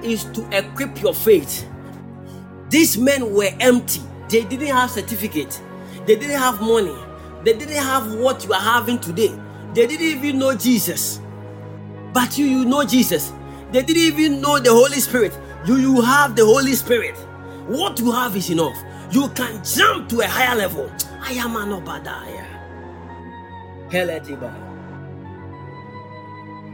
is 0.02 0.24
to 0.24 0.46
equip 0.56 1.00
your 1.02 1.14
faith. 1.14 1.66
These 2.68 2.98
men 2.98 3.32
were 3.34 3.50
empty. 3.60 4.00
They 4.28 4.44
didn't 4.44 4.68
have 4.68 4.90
certificate. 4.90 5.60
They 6.06 6.16
didn't 6.16 6.38
have 6.38 6.60
money. 6.60 6.96
They 7.42 7.54
didn't 7.54 7.82
have 7.82 8.14
what 8.14 8.44
you 8.44 8.52
are 8.52 8.60
having 8.60 8.98
today. 9.00 9.32
They 9.74 9.86
didn't 9.86 10.06
even 10.06 10.38
know 10.38 10.54
Jesus. 10.54 11.20
But 12.12 12.36
you, 12.38 12.46
you 12.46 12.64
know 12.64 12.84
Jesus. 12.84 13.32
They 13.72 13.82
didn't 13.82 14.02
even 14.02 14.40
know 14.40 14.58
the 14.58 14.70
Holy 14.70 15.00
Spirit. 15.00 15.36
You, 15.66 15.76
you 15.76 16.00
have 16.02 16.36
the 16.36 16.44
Holy 16.44 16.74
Spirit. 16.74 17.16
What 17.66 17.98
you 17.98 18.12
have 18.12 18.36
is 18.36 18.50
enough. 18.50 18.76
You 19.10 19.28
can 19.30 19.62
jump 19.64 20.08
to 20.10 20.20
a 20.20 20.26
higher 20.26 20.56
level. 20.56 20.90
I 21.20 21.32
am 21.32 21.56
an 21.56 21.72
obadiah. 21.72 22.46
Heletiba. 23.88 24.54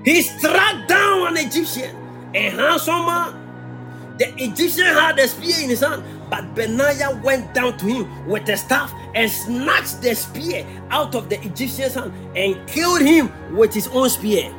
He 0.04 0.22
struck 0.22 0.86
down 0.86 1.28
an 1.28 1.36
Egyptian, 1.38 1.96
a 2.34 2.50
handsome 2.50 3.06
man. 3.06 4.16
The 4.18 4.32
Egyptian 4.42 4.84
had 4.86 5.18
a 5.18 5.26
spear 5.28 5.56
in 5.62 5.70
his 5.70 5.80
hand, 5.80 6.02
but 6.30 6.54
Benaiah 6.54 7.22
went 7.22 7.54
down 7.54 7.76
to 7.78 7.86
him 7.86 8.26
with 8.26 8.48
a 8.48 8.56
staff 8.56 8.92
and 9.14 9.30
snatched 9.30 10.02
the 10.02 10.14
spear 10.14 10.66
out 10.90 11.14
of 11.14 11.28
the 11.28 11.40
Egyptian's 11.40 11.94
hand 11.94 12.12
and 12.36 12.68
killed 12.68 13.00
him 13.00 13.32
with 13.56 13.72
his 13.74 13.88
own 13.88 14.10
spear. 14.10 14.50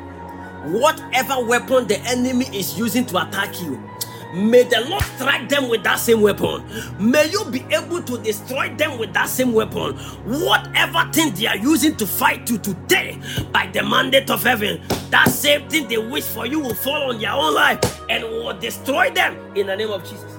Whatever 0.65 1.45
weapon 1.45 1.87
the 1.87 1.99
enemy 2.01 2.45
is 2.53 2.77
using 2.77 3.05
to 3.05 3.17
attack 3.27 3.61
you, 3.61 3.81
may 4.33 4.63
the 4.63 4.85
Lord 4.89 5.03
strike 5.03 5.49
them 5.49 5.69
with 5.69 5.83
that 5.83 5.99
same 5.99 6.21
weapon. 6.21 6.63
May 6.99 7.29
you 7.29 7.45
be 7.45 7.63
able 7.73 8.01
to 8.03 8.17
destroy 8.19 8.73
them 8.75 8.97
with 8.97 9.13
that 9.13 9.29
same 9.29 9.53
weapon. 9.53 9.95
Whatever 10.25 11.09
thing 11.11 11.33
they 11.33 11.47
are 11.47 11.57
using 11.57 11.95
to 11.97 12.07
fight 12.07 12.49
you 12.49 12.57
today, 12.57 13.19
by 13.51 13.67
the 13.67 13.83
mandate 13.83 14.29
of 14.29 14.43
heaven, 14.43 14.81
that 15.09 15.29
same 15.29 15.67
thing 15.69 15.87
they 15.87 15.97
wish 15.97 16.25
for 16.25 16.45
you 16.45 16.59
will 16.59 16.75
fall 16.75 17.09
on 17.09 17.19
their 17.19 17.31
own 17.31 17.53
life 17.53 17.79
and 18.09 18.23
will 18.23 18.57
destroy 18.59 19.09
them 19.11 19.37
in 19.55 19.67
the 19.67 19.75
name 19.75 19.89
of 19.91 20.03
Jesus. 20.03 20.33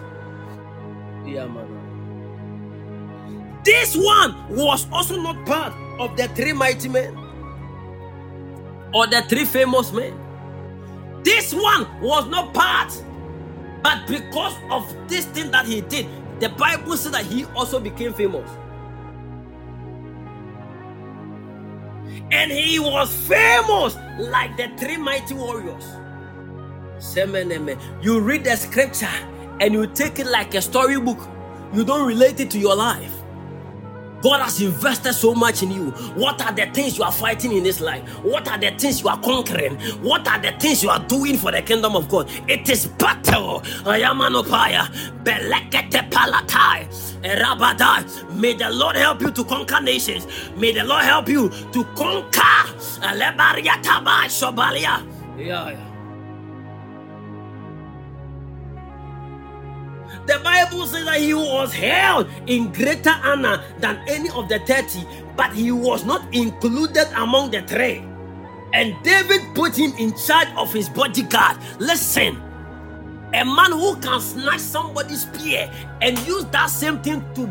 Yeah, 1.26 1.46
man. 1.46 1.66
This 3.64 3.96
one 3.96 4.34
was 4.48 4.86
also 4.90 5.20
not 5.20 5.44
part 5.46 5.74
of 5.98 6.16
the 6.16 6.28
three 6.28 6.52
mighty 6.52 6.88
men 6.88 7.16
or 8.94 9.06
the 9.06 9.22
three 9.28 9.44
famous 9.44 9.92
men. 9.92 10.14
This 11.22 11.52
one 11.52 11.86
was 12.00 12.26
not 12.28 12.54
part, 12.54 12.92
but 13.82 14.06
because 14.06 14.54
of 14.70 14.94
this 15.08 15.26
thing 15.26 15.50
that 15.52 15.66
he 15.66 15.80
did, 15.82 16.06
the 16.40 16.48
Bible 16.50 16.96
said 16.96 17.12
that 17.12 17.24
he 17.26 17.44
also 17.46 17.80
became 17.80 18.12
famous. 18.12 18.50
And 22.30 22.52
he 22.52 22.78
was 22.78 23.12
famous 23.26 23.96
like 24.18 24.56
the 24.56 24.70
three 24.76 24.96
mighty 24.96 25.34
warriors. 25.34 25.84
You 28.02 28.20
read 28.20 28.44
the 28.44 28.56
scripture 28.56 29.08
and 29.60 29.72
you 29.74 29.86
take 29.86 30.18
it 30.18 30.26
like 30.26 30.54
a 30.54 30.62
storybook. 30.62 31.18
You 31.72 31.84
don't 31.84 32.06
relate 32.06 32.40
it 32.40 32.50
to 32.52 32.58
your 32.58 32.76
life. 32.76 33.17
God 34.22 34.40
has 34.40 34.60
invested 34.60 35.12
so 35.12 35.34
much 35.34 35.62
in 35.62 35.70
you. 35.70 35.90
What 36.16 36.42
are 36.44 36.52
the 36.52 36.66
things 36.72 36.98
you 36.98 37.04
are 37.04 37.12
fighting 37.12 37.52
in 37.52 37.62
this 37.64 37.80
life? 37.80 38.02
What 38.24 38.48
are 38.48 38.58
the 38.58 38.70
things 38.72 39.00
you 39.02 39.08
are 39.08 39.20
conquering? 39.20 39.76
What 40.02 40.26
are 40.28 40.40
the 40.40 40.52
things 40.58 40.82
you 40.82 40.90
are 40.90 41.04
doing 41.06 41.36
for 41.36 41.52
the 41.52 41.62
kingdom 41.62 41.94
of 41.96 42.08
God? 42.08 42.28
It 42.48 42.68
is 42.68 42.86
battle. 42.86 43.60
Ayamanopaya. 43.84 44.88
Belekete 45.22 46.10
palatai. 46.10 46.86
Erabadai. 47.22 48.34
May 48.34 48.54
the 48.54 48.70
Lord 48.70 48.96
help 48.96 49.20
you 49.20 49.30
to 49.30 49.44
conquer 49.44 49.80
nations. 49.80 50.26
May 50.56 50.72
the 50.72 50.84
Lord 50.84 51.04
help 51.04 51.28
you 51.28 51.48
to 51.48 51.84
conquer. 51.94 52.38
Yeah, 55.36 55.70
yeah. 55.70 55.87
The 60.28 60.38
Bible 60.44 60.86
says 60.86 61.06
that 61.06 61.20
he 61.22 61.32
was 61.32 61.72
held 61.72 62.28
in 62.46 62.70
greater 62.70 63.14
honor 63.24 63.64
than 63.78 63.98
any 64.06 64.28
of 64.28 64.46
the 64.50 64.58
30, 64.58 65.02
but 65.34 65.54
he 65.54 65.72
was 65.72 66.04
not 66.04 66.22
included 66.34 67.08
among 67.16 67.50
the 67.50 67.62
three. 67.62 68.04
And 68.74 68.94
David 69.02 69.40
put 69.54 69.74
him 69.74 69.94
in 69.98 70.14
charge 70.18 70.48
of 70.54 70.70
his 70.70 70.90
bodyguard. 70.90 71.56
Listen, 71.78 72.36
a 73.32 73.42
man 73.42 73.72
who 73.72 73.96
can 73.96 74.20
snatch 74.20 74.60
somebody's 74.60 75.22
spear 75.22 75.72
and 76.02 76.18
use 76.26 76.44
that 76.52 76.66
same 76.66 77.00
thing 77.00 77.24
to, 77.34 77.48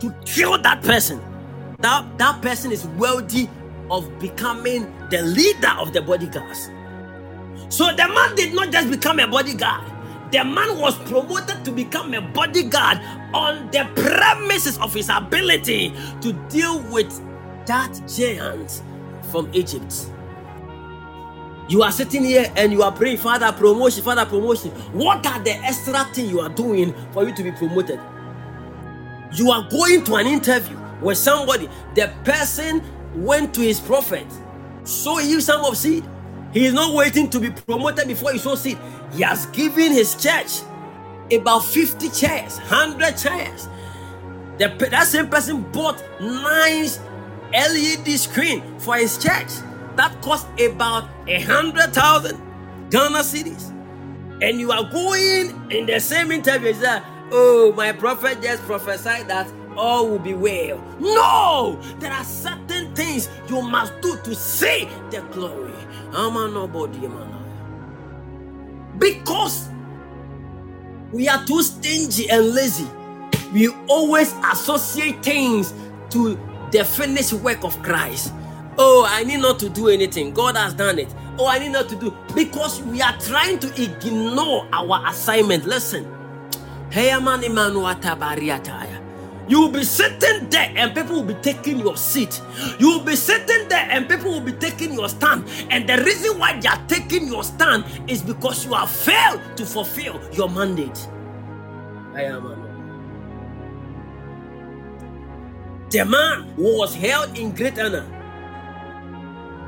to 0.00 0.14
kill 0.26 0.58
that 0.58 0.82
person, 0.82 1.18
that, 1.78 2.18
that 2.18 2.42
person 2.42 2.72
is 2.72 2.86
worthy 2.88 3.48
of 3.90 4.06
becoming 4.18 4.82
the 5.08 5.22
leader 5.22 5.72
of 5.78 5.94
the 5.94 6.02
bodyguards. 6.02 6.68
So 7.70 7.86
the 7.86 8.06
man 8.06 8.36
did 8.36 8.52
not 8.52 8.70
just 8.70 8.90
become 8.90 9.18
a 9.18 9.26
bodyguard 9.26 9.95
the 10.30 10.44
man 10.44 10.78
was 10.78 10.96
promoted 11.08 11.64
to 11.64 11.72
become 11.72 12.14
a 12.14 12.20
bodyguard 12.20 12.98
on 13.32 13.70
the 13.70 13.88
premises 13.94 14.78
of 14.78 14.92
his 14.92 15.08
ability 15.08 15.94
to 16.20 16.32
deal 16.48 16.82
with 16.90 17.20
that 17.66 17.92
giant 18.08 18.82
from 19.30 19.48
Egypt. 19.52 20.10
You 21.68 21.82
are 21.82 21.90
sitting 21.92 22.24
here 22.24 22.52
and 22.56 22.72
you 22.72 22.82
are 22.82 22.92
praying, 22.92 23.16
Father, 23.18 23.50
promotion, 23.52 24.04
Father, 24.04 24.24
promotion. 24.24 24.70
What 24.92 25.26
are 25.26 25.40
the 25.42 25.52
extra 25.52 26.04
things 26.14 26.30
you 26.30 26.40
are 26.40 26.48
doing 26.48 26.94
for 27.12 27.26
you 27.26 27.34
to 27.34 27.42
be 27.42 27.50
promoted? 27.52 27.98
You 29.32 29.50
are 29.50 29.68
going 29.68 30.04
to 30.04 30.14
an 30.14 30.26
interview 30.26 30.78
with 31.00 31.18
somebody, 31.18 31.68
the 31.94 32.12
person 32.24 32.82
went 33.14 33.54
to 33.54 33.60
his 33.60 33.80
prophet, 33.80 34.26
so 34.84 35.18
you 35.18 35.40
some 35.40 35.64
of 35.64 35.76
seed, 35.76 36.04
He 36.56 36.64
is 36.64 36.72
not 36.72 36.94
waiting 36.94 37.28
to 37.28 37.38
be 37.38 37.50
promoted 37.50 38.08
before 38.08 38.32
he 38.32 38.38
sows 38.38 38.62
seed. 38.62 38.78
He 39.12 39.20
has 39.20 39.44
given 39.48 39.92
his 39.92 40.14
church 40.14 40.62
about 41.30 41.66
50 41.66 42.08
chairs, 42.08 42.56
100 42.60 43.18
chairs. 43.18 43.68
The, 44.56 44.68
that 44.90 45.06
same 45.06 45.28
person 45.28 45.60
bought 45.70 46.02
nice 46.18 46.98
LED 47.52 48.08
screen 48.18 48.62
for 48.78 48.96
his 48.96 49.18
church. 49.18 49.48
That 49.96 50.18
cost 50.22 50.46
about 50.58 51.10
a 51.26 51.42
hundred 51.42 51.92
thousand 51.92 52.40
Ghana 52.88 53.18
cedis. 53.18 53.68
And 54.40 54.58
you 54.58 54.72
are 54.72 54.90
going 54.90 55.70
in 55.70 55.84
the 55.84 56.00
same 56.00 56.32
interview. 56.32 56.72
Say, 56.72 57.02
oh, 57.32 57.74
my 57.76 57.92
prophet 57.92 58.40
just 58.40 58.62
prophesied 58.62 59.28
that 59.28 59.46
all 59.76 60.08
will 60.08 60.18
be 60.18 60.32
well. 60.32 60.82
No, 61.00 61.78
there 61.98 62.12
are 62.12 62.24
certain 62.24 62.94
things 62.94 63.28
you 63.50 63.60
must 63.60 63.92
do 64.00 64.16
to 64.24 64.34
see 64.34 64.88
the 65.10 65.20
glory. 65.32 65.74
Because 68.98 69.68
we 71.12 71.28
are 71.28 71.44
too 71.44 71.62
stingy 71.62 72.28
and 72.30 72.54
lazy, 72.54 72.88
we 73.52 73.68
always 73.88 74.32
associate 74.52 75.22
things 75.22 75.72
to 76.10 76.38
the 76.72 76.84
finished 76.84 77.32
work 77.34 77.64
of 77.64 77.80
Christ. 77.82 78.32
Oh, 78.78 79.06
I 79.08 79.24
need 79.24 79.40
not 79.40 79.58
to 79.60 79.68
do 79.68 79.88
anything. 79.88 80.32
God 80.32 80.56
has 80.56 80.74
done 80.74 80.98
it. 80.98 81.14
Oh, 81.38 81.46
I 81.46 81.58
need 81.58 81.70
not 81.72 81.88
to 81.90 81.96
do 81.96 82.14
because 82.34 82.82
we 82.82 83.00
are 83.02 83.16
trying 83.18 83.58
to 83.60 83.82
ignore 83.82 84.66
our 84.72 85.06
assignment. 85.08 85.66
Listen. 85.66 86.06
You 89.48 89.60
will 89.60 89.70
be 89.70 89.84
sitting 89.84 90.48
there 90.50 90.72
and 90.74 90.94
people 90.94 91.16
will 91.16 91.34
be 91.34 91.34
taking 91.34 91.78
your 91.78 91.96
seat. 91.96 92.40
You 92.78 92.88
will 92.88 93.04
be 93.04 93.14
sitting 93.16 93.68
there 93.68 93.86
and 93.90 94.08
people 94.08 94.32
will 94.32 94.40
be 94.40 94.52
taking 94.52 94.92
your 94.92 95.08
stand. 95.08 95.44
And 95.70 95.88
the 95.88 95.98
reason 96.02 96.38
why 96.38 96.58
they 96.58 96.68
are 96.68 96.84
taking 96.88 97.28
your 97.28 97.44
stand 97.44 97.84
is 98.08 98.22
because 98.22 98.64
you 98.64 98.74
have 98.74 98.90
failed 98.90 99.40
to 99.56 99.64
fulfill 99.64 100.20
your 100.32 100.48
mandate. 100.48 101.08
I 102.14 102.22
am. 102.24 102.64
The 105.90 106.04
man 106.04 106.42
who 106.56 106.78
was 106.78 106.94
held 106.94 107.38
in 107.38 107.52
great 107.52 107.78
honor. 107.78 108.04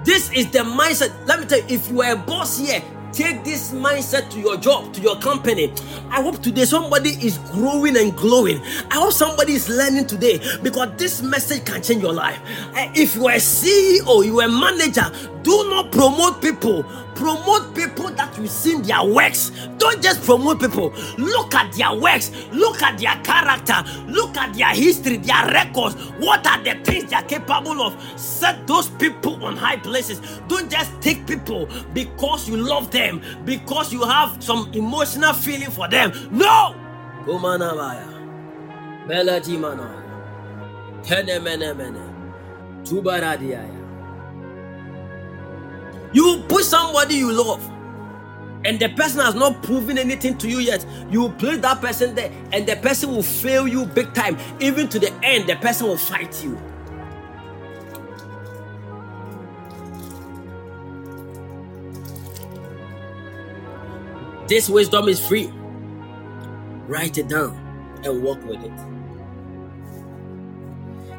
This 0.05 0.33
is 0.33 0.51
the 0.51 0.61
mindset. 0.61 1.13
Let 1.27 1.41
me 1.41 1.47
tell 1.47 1.59
you, 1.59 1.67
if 1.69 1.89
you 1.91 2.03
are 2.03 2.13
a 2.13 2.17
boss 2.17 2.59
here, 2.59 2.83
take 3.13 3.45
this 3.45 3.73
mindset 3.73 4.31
to 4.31 4.41
your 4.41 4.57
job, 4.57 4.93
to 4.95 5.01
your 5.01 5.17
company. 5.17 5.73
I 6.11 6.23
hope 6.23 6.43
today 6.43 6.65
somebody 6.65 7.11
is 7.11 7.39
growing 7.53 7.97
and 7.97 8.17
glowing. 8.17 8.61
I 8.91 8.95
hope 8.95 9.13
somebody 9.13 9.55
is 9.55 9.69
learning 9.69 10.07
today 10.07 10.41
because 10.63 10.91
this 10.97 11.23
message 11.23 11.65
can 11.65 11.83
change 11.83 12.03
your 12.03 12.13
life. 12.13 12.41
If 12.95 13.17
you 13.17 13.27
are 13.27 13.35
a 13.35 13.37
CEO, 13.37 14.25
you 14.25 14.41
are 14.41 14.47
a 14.47 14.49
manager, 14.49 15.11
do 15.43 15.69
not 15.71 15.93
promote 15.93 16.41
people. 16.43 16.85
Promote 17.19 17.75
people 17.75 18.11
that 18.11 18.39
you 18.39 18.47
see 18.47 18.81
their 18.81 19.03
works. 19.05 19.51
Don't 19.77 20.01
just 20.01 20.23
promote 20.23 20.61
people. 20.61 20.93
Look 21.19 21.53
at 21.53 21.73
their 21.73 21.93
works. 21.93 22.31
Look 22.53 22.81
at 22.81 22.97
their 23.01 23.17
character. 23.25 23.83
Look 24.07 24.37
at 24.37 24.55
their 24.55 24.69
history, 24.69 25.17
their 25.17 25.47
records. 25.47 25.97
What 26.21 26.47
are 26.47 26.63
the 26.63 26.79
things 26.85 27.11
they 27.11 27.17
are 27.17 27.25
capable 27.25 27.83
of? 27.83 28.01
Set 28.17 28.69
those 28.69 28.89
people 28.91 29.45
on 29.45 29.57
high 29.57 29.79
places. 29.79 30.21
Don't 30.47 30.71
just 30.71 30.93
take 31.01 31.27
people 31.27 31.69
because 31.93 32.49
you 32.49 32.57
love 32.57 32.93
them, 32.93 33.21
because 33.45 33.93
you 33.93 34.05
have 34.05 34.41
some 34.41 34.71
emotional 34.73 35.33
feeling 35.33 35.71
for 35.73 35.89
them. 35.89 36.13
No! 36.31 36.77
Kumanabaya. 37.25 38.07
Belatimana. 39.09 39.91
Kenemenemene. 41.03 42.05
Tubaradiaya. 42.85 43.78
You 46.13 46.25
will 46.25 46.43
push 46.45 46.65
somebody 46.65 47.17
you 47.17 47.33
love, 47.33 47.63
and 48.65 48.81
the 48.81 48.89
person 48.91 49.21
has 49.21 49.35
not 49.35 49.63
proven 49.63 49.99
anything 49.99 50.39
to 50.39 50.49
you 50.49 50.59
yet. 50.59 50.85
You 51.11 51.23
will 51.23 51.33
place 51.33 51.59
that 51.59 51.81
person 51.81 52.15
there, 52.15 52.33
and 52.53 52.67
the 52.67 52.77
person 52.77 53.11
will 53.11 53.23
fail 53.23 53.69
you 53.69 53.87
big 53.87 54.15
time. 54.15 54.39
Even 54.61 54.89
to 54.89 54.99
the 54.99 55.13
end, 55.23 55.49
the 55.49 55.57
person 55.57 55.87
will 55.89 55.99
fight 55.99 56.43
you. 56.43 56.59
This 64.49 64.69
wisdom 64.71 65.09
is 65.09 65.21
free. 65.27 65.53
Write 66.87 67.19
it 67.19 67.29
down 67.29 67.55
and 68.05 68.23
work 68.23 68.43
with 68.47 68.65
it. 68.65 68.73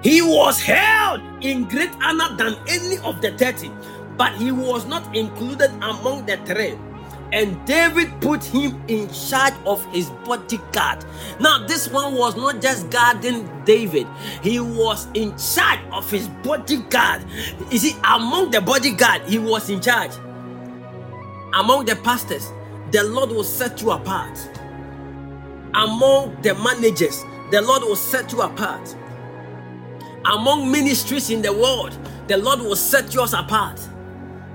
He 0.01 0.21
was 0.21 0.61
held 0.61 1.21
in 1.43 1.65
great 1.65 1.91
honor 2.01 2.35
than 2.37 2.55
any 2.67 2.97
of 2.99 3.21
the 3.21 3.37
30 3.37 3.69
but 4.19 4.35
he 4.35 4.51
was 4.51 4.85
not 4.85 5.15
included 5.15 5.71
among 5.81 6.25
the 6.25 6.35
three. 6.45 6.77
And 7.31 7.65
David 7.65 8.11
put 8.19 8.43
him 8.43 8.83
in 8.89 9.09
charge 9.13 9.53
of 9.65 9.83
his 9.93 10.09
bodyguard. 10.25 11.05
Now, 11.39 11.65
this 11.65 11.87
one 11.87 12.15
was 12.15 12.35
not 12.35 12.61
just 12.61 12.89
guarding 12.89 13.47
David, 13.63 14.07
he 14.43 14.59
was 14.59 15.07
in 15.13 15.37
charge 15.37 15.79
of 15.93 16.11
his 16.11 16.27
bodyguard. 16.43 17.23
You 17.71 17.77
see, 17.77 17.95
among 18.03 18.51
the 18.51 18.59
bodyguard, 18.59 19.21
he 19.21 19.39
was 19.39 19.69
in 19.69 19.79
charge. 19.79 20.11
Among 21.53 21.85
the 21.85 21.95
pastors, 21.95 22.51
the 22.91 23.03
Lord 23.03 23.29
will 23.29 23.45
set 23.45 23.81
you 23.81 23.91
apart. 23.91 24.37
Among 25.75 26.41
the 26.41 26.55
managers, 26.55 27.23
the 27.51 27.61
Lord 27.61 27.83
will 27.83 27.95
set 27.95 28.33
you 28.33 28.41
apart. 28.41 28.95
Among 30.25 30.69
ministries 30.69 31.29
in 31.29 31.41
the 31.41 31.53
world, 31.53 31.97
the 32.27 32.35
Lord 32.37 32.59
will 32.59 32.75
set 32.75 33.13
yours 33.13 33.33
apart 33.33 33.79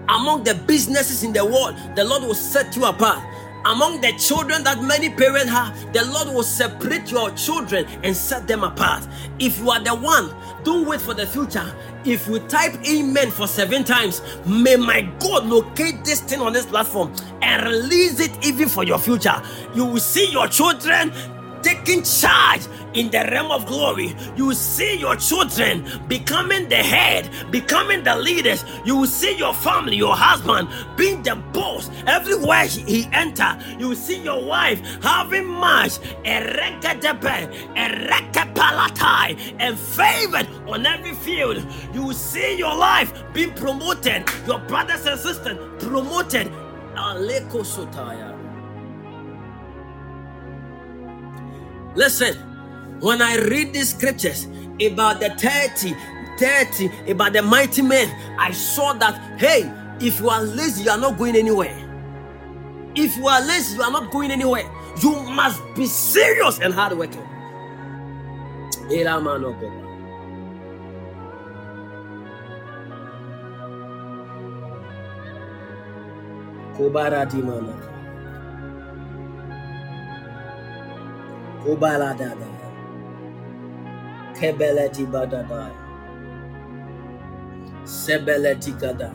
among 0.09 0.45
the 0.45 0.55
businesses 0.55 1.23
in 1.23 1.33
the 1.33 1.45
world, 1.45 1.77
the 1.97 2.05
Lord 2.05 2.23
will 2.23 2.35
set 2.35 2.77
you 2.77 2.85
apart. 2.85 3.23
Among 3.67 4.03
the 4.03 4.13
children 4.19 4.63
that 4.65 4.83
many 4.83 5.09
parents 5.09 5.51
have, 5.51 5.93
the 5.95 6.05
Lord 6.05 6.29
will 6.29 6.43
separate 6.43 7.11
your 7.11 7.31
children 7.31 7.87
and 8.03 8.15
set 8.15 8.47
them 8.47 8.63
apart. 8.63 9.09
If 9.39 9.59
you 9.59 9.71
are 9.71 9.81
the 9.81 9.95
one, 9.95 10.35
don't 10.65 10.87
wait 10.87 11.01
for 11.01 11.15
the 11.15 11.27
future. 11.27 11.75
If 12.05 12.27
you 12.29 12.41
type 12.41 12.75
amen 12.87 13.31
for 13.31 13.47
seven 13.47 13.83
times, 13.83 14.21
may 14.47 14.77
my 14.77 15.03
God 15.19 15.47
locate 15.47 16.05
this 16.05 16.21
thing 16.21 16.41
on 16.43 16.53
this 16.53 16.67
platform 16.67 17.15
and 17.41 17.65
release 17.65 18.21
it 18.21 18.33
even 18.45 18.69
for 18.69 18.85
your 18.85 18.99
future. 18.99 19.43
You 19.75 19.87
will 19.87 20.01
see 20.01 20.31
your 20.31 20.47
children 20.47 21.11
taking 21.63 22.03
charge 22.03 22.67
in 22.95 23.11
the 23.11 23.29
realm 23.31 23.51
of 23.51 23.67
glory. 23.67 24.15
You 24.37 24.55
see 24.55 24.97
your 24.97 25.17
children 25.17 25.85
becoming 26.09 26.69
the 26.69 26.77
head, 26.77 27.29
becoming 27.51 28.03
the 28.05 28.17
leaders. 28.17 28.65
You 28.85 29.07
see 29.07 29.37
your 29.37 29.55
family, 29.55 29.97
your 29.97 30.17
husband 30.17 30.69
being 30.97 31.23
the 31.23 31.37
boss 31.53 31.91
everywhere 32.07 32.67
he 32.67 33.09
enter. 33.13 33.59
You 33.79 33.95
see 33.95 34.23
your 34.23 34.45
wife 34.45 34.81
having 35.03 35.47
much 35.47 35.99
and 39.59 39.79
favored 39.79 40.49
on 40.67 40.87
every 40.87 41.15
field. 41.15 41.65
You 41.93 42.13
see 42.13 42.57
your 42.57 42.77
life 42.77 43.13
being 43.33 43.53
promoted, 43.55 44.25
your 44.47 44.61
brothers 44.61 45.07
and 45.07 45.19
sisters 45.19 45.59
promoted. 45.83 46.51
Aleko. 46.97 47.65
Listen, 51.97 52.54
when 53.01 53.21
I 53.23 53.37
read 53.37 53.73
these 53.73 53.91
scriptures 53.91 54.47
about 54.81 55.21
the 55.21 55.31
30, 55.39 55.95
30, 56.39 57.11
about 57.13 57.33
the 57.33 57.43
mighty 57.43 57.83
men, 57.83 58.09
I 58.39 58.51
saw 58.53 58.93
that, 58.95 59.41
hey, 59.41 59.71
if 60.01 60.21
you 60.21 60.29
are 60.29 60.43
lazy, 60.43 60.85
you 60.85 60.91
are 60.91 60.99
not 60.99 61.19
going 61.19 61.37
anywhere. 61.37 61.81
If 62.95 63.17
you 63.17 63.27
are 63.29 63.41
lazy, 63.41 63.77
you 63.77 63.83
are 63.83 63.91
not 63.91 64.11
going 64.11 64.31
anywhere. 64.31 64.65
You 65.03 65.23
must 65.31 65.63
be 65.75 65.87
serious 65.87 66.59
and 66.61 66.73
hardworking. 66.73 67.23
Kobara 76.77 77.27
Dimana. 77.27 77.75
Ubaladada. 81.65 82.54
Kebeleti 84.41 85.07
badada. 85.07 85.71
Sebeleti 87.85 88.73
gada. 88.81 89.13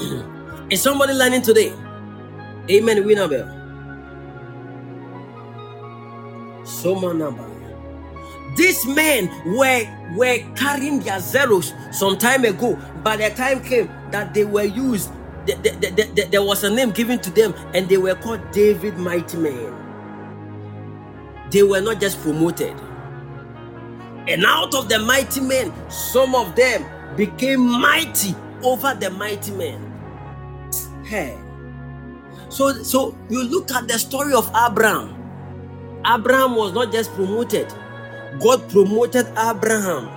Is 0.70 0.82
somebody 0.82 1.12
learning 1.14 1.42
today? 1.42 1.72
Amen. 2.70 3.04
Winnable. 3.04 3.70
Somanaba. 6.64 7.50
These 8.56 8.86
men 8.86 9.28
were 9.56 9.84
were 10.16 10.38
carrying 10.56 11.00
their 11.00 11.20
zeros 11.20 11.74
some 11.92 12.18
time 12.18 12.44
ago. 12.44 12.78
By 13.04 13.16
the 13.16 13.30
time 13.30 13.62
came 13.62 13.88
that 14.12 14.34
they 14.34 14.44
were 14.44 14.64
used, 14.64 15.10
the, 15.46 15.54
the, 15.56 16.04
the, 16.14 16.28
there 16.30 16.42
was 16.42 16.64
a 16.64 16.70
name 16.70 16.90
given 16.92 17.18
to 17.20 17.30
them, 17.30 17.54
and 17.74 17.88
they 17.88 17.98
were 17.98 18.14
called 18.16 18.40
David 18.52 18.98
Mighty 18.98 19.38
Men 19.38 19.74
they 21.50 21.62
were 21.62 21.80
not 21.80 22.00
just 22.00 22.20
promoted. 22.22 22.74
And 24.28 24.44
out 24.46 24.74
of 24.74 24.88
the 24.88 24.98
mighty 25.00 25.40
men, 25.40 25.72
some 25.90 26.34
of 26.34 26.56
them 26.56 26.84
became 27.16 27.60
mighty 27.60 28.34
over 28.62 28.94
the 28.94 29.10
mighty 29.10 29.52
men. 29.52 30.02
Hey. 31.04 31.36
So, 32.48 32.72
so 32.82 33.16
you 33.30 33.42
look 33.44 33.70
at 33.72 33.88
the 33.88 33.98
story 33.98 34.34
of 34.34 34.50
Abraham. 34.56 35.14
Abraham 36.06 36.56
was 36.56 36.72
not 36.72 36.92
just 36.92 37.12
promoted, 37.14 37.72
God 38.40 38.68
promoted 38.70 39.26
Abraham 39.38 40.10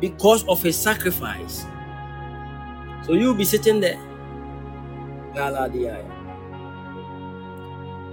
because 0.00 0.44
of 0.48 0.62
his 0.62 0.76
sacrifice. 0.76 1.64
So 3.06 3.14
you'll 3.14 3.34
be 3.34 3.44
sitting 3.44 3.80
there. 3.80 4.00
Galadiah. 5.34 6.11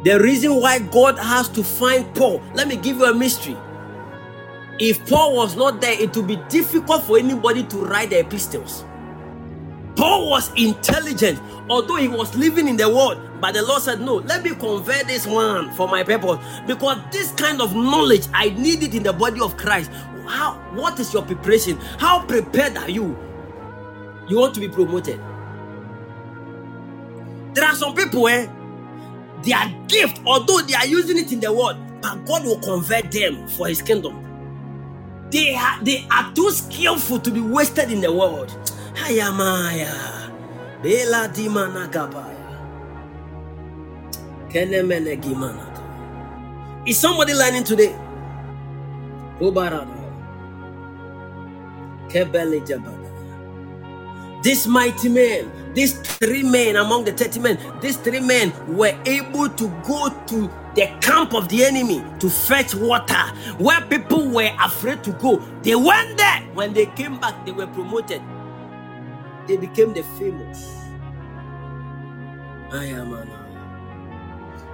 The 0.04 0.20
reason 0.20 0.56
why 0.56 0.80
God 0.80 1.18
has 1.18 1.50
to 1.50 1.64
find 1.64 2.14
Paul, 2.16 2.42
let 2.54 2.68
me 2.68 2.78
give 2.78 2.98
you 2.98 3.06
a 3.06 3.14
mystery. 3.14 3.58
If 4.80 5.06
Paul 5.10 5.36
was 5.36 5.58
not 5.58 5.82
there, 5.82 6.00
it 6.02 6.16
would 6.16 6.28
be 6.28 6.38
difficult 6.48 7.04
for 7.04 7.18
anybody 7.18 7.64
to 7.64 7.78
write 7.78 8.12
the 8.12 8.20
epistles. 8.20 8.86
Paul 9.98 10.30
was 10.30 10.50
intelligent, 10.56 11.42
although 11.70 11.98
he 11.98 12.08
was 12.08 12.34
living 12.36 12.70
in 12.70 12.78
the 12.78 12.88
world. 12.88 13.20
But 13.42 13.54
the 13.54 13.62
Lord 13.62 13.82
said, 13.82 14.00
No, 14.00 14.16
let 14.16 14.44
me 14.44 14.52
convert 14.52 15.08
this 15.08 15.28
one 15.28 15.72
for 15.74 15.90
my 15.90 16.04
purpose. 16.04 16.40
Because 16.66 16.98
this 17.12 17.34
kind 17.34 17.62
of 17.62 17.76
knowledge, 17.76 18.28
I 18.34 18.52
need 18.52 18.84
it 18.84 18.96
in 18.96 19.04
the 19.04 19.12
body 19.12 19.42
of 19.42 19.58
Christ. 19.58 19.92
How 20.26 20.54
what 20.74 21.00
is 21.00 21.14
your 21.14 21.24
preparation? 21.24 21.78
How 21.98 22.26
prepared 22.26 22.78
are 22.78 22.90
you? 22.90 23.18
You 24.30 24.40
want 24.40 24.54
to 24.56 24.62
be 24.62 24.70
promoted. 24.70 25.20
There 27.54 27.66
are 27.66 27.76
some 27.76 27.96
people 27.96 28.28
eh, 28.30 28.48
their 29.44 29.68
gift, 29.88 30.22
although 30.26 30.62
they 30.62 30.76
are 30.76 30.88
using 30.88 31.18
it 31.18 31.32
in 31.32 31.40
the 31.42 31.52
world, 31.54 31.78
but 32.02 32.26
God 32.26 32.46
will 32.46 32.60
convert 32.60 33.12
them 33.12 33.48
for 33.50 33.68
his 33.70 33.82
kingdom. 33.82 34.40
They 35.32 35.56
are, 35.56 35.84
they 35.84 36.08
are 36.12 36.34
too 36.34 36.52
skillful 36.52 37.20
to 37.20 37.32
be 37.32 37.42
wasted 37.42 37.92
in 37.92 38.02
the 38.02 38.14
world. 38.14 38.50
Hayamaya. 38.96 40.32
Bela 40.84 41.30
dimana 41.34 41.88
gabaya. 41.92 42.70
Kenemene 44.50 45.18
gimanaka. 45.22 46.04
Is 46.88 46.98
somebody 47.00 47.34
learning 47.34 47.66
today? 47.66 47.96
Obarada. 49.42 49.88
Kebele 52.10 52.62
jabada. 52.68 52.99
This 54.42 54.66
mighty 54.68 55.10
man, 55.10 55.74
these 55.74 56.00
three 56.00 56.44
men 56.44 56.78
among 56.78 57.06
the 57.06 57.12
30 57.12 57.40
men, 57.40 57.80
these 57.82 57.98
three 57.98 58.22
men 58.22 58.54
were 58.76 58.98
able 59.06 59.50
to 59.50 59.68
go 59.86 60.10
to 60.28 60.50
the 60.76 60.88
camp 61.02 61.34
of 61.34 61.50
the 61.50 61.66
enemy 61.66 62.04
to 62.20 62.30
fetch 62.30 62.74
water 62.74 63.24
where 63.58 63.82
people 63.82 64.30
were 64.30 64.50
afraid 64.62 65.04
to 65.04 65.12
go. 65.14 65.38
They 65.62 65.76
went 65.76 66.18
there. 66.18 66.42
When 66.54 66.74
they 66.74 66.86
came 66.88 67.20
back, 67.20 67.46
they 67.46 67.52
were 67.52 67.68
promoted. 67.68 68.22
They 69.48 69.58
became 69.58 69.94
the 69.94 70.04
famous. 70.18 70.76
I 72.72 72.86
am 72.86 73.14
an 73.14 73.30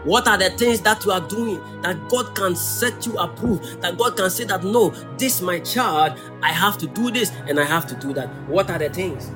what 0.05 0.27
are 0.27 0.37
the 0.37 0.51
things 0.51 0.81
that 0.81 1.03
you 1.03 1.11
are 1.11 1.27
doing 1.27 1.59
that 1.81 1.97
God 2.09 2.35
can 2.35 2.55
set 2.55 3.07
you 3.07 3.17
approve? 3.17 3.81
That 3.81 3.97
God 3.97 4.15
can 4.15 4.29
say 4.29 4.43
that 4.43 4.63
no, 4.63 4.89
this 5.17 5.41
my 5.41 5.57
child, 5.59 6.19
I 6.43 6.51
have 6.51 6.77
to 6.77 6.87
do 6.87 7.09
this 7.09 7.31
and 7.47 7.59
I 7.59 7.63
have 7.63 7.87
to 7.87 7.95
do 7.95 8.13
that. 8.13 8.29
What 8.47 8.69
are 8.69 8.77
the 8.77 8.89
things? 8.89 9.31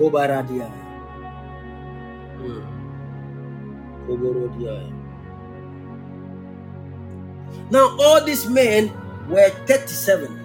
Kobaradia. 0.00 0.66
Hmm. 2.40 2.64
Now, 7.70 7.96
all 8.00 8.24
these 8.24 8.46
men 8.48 8.90
were 9.28 9.50
37. 9.66 10.40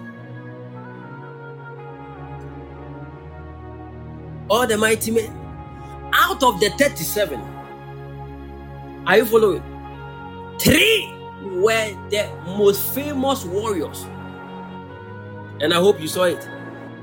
All 4.50 4.66
the 4.66 4.76
mighty 4.76 5.10
men. 5.10 5.32
Out 6.12 6.42
of 6.42 6.60
the 6.60 6.70
37, 6.78 7.40
are 9.06 9.16
you 9.16 9.24
following? 9.24 9.62
Three 10.60 11.12
were 11.42 11.96
the 12.10 12.28
most 12.58 12.94
famous 12.94 13.44
warriors. 13.44 14.04
And 15.60 15.72
I 15.72 15.76
hope 15.76 16.00
you 16.00 16.08
saw 16.08 16.24
it. 16.24 16.48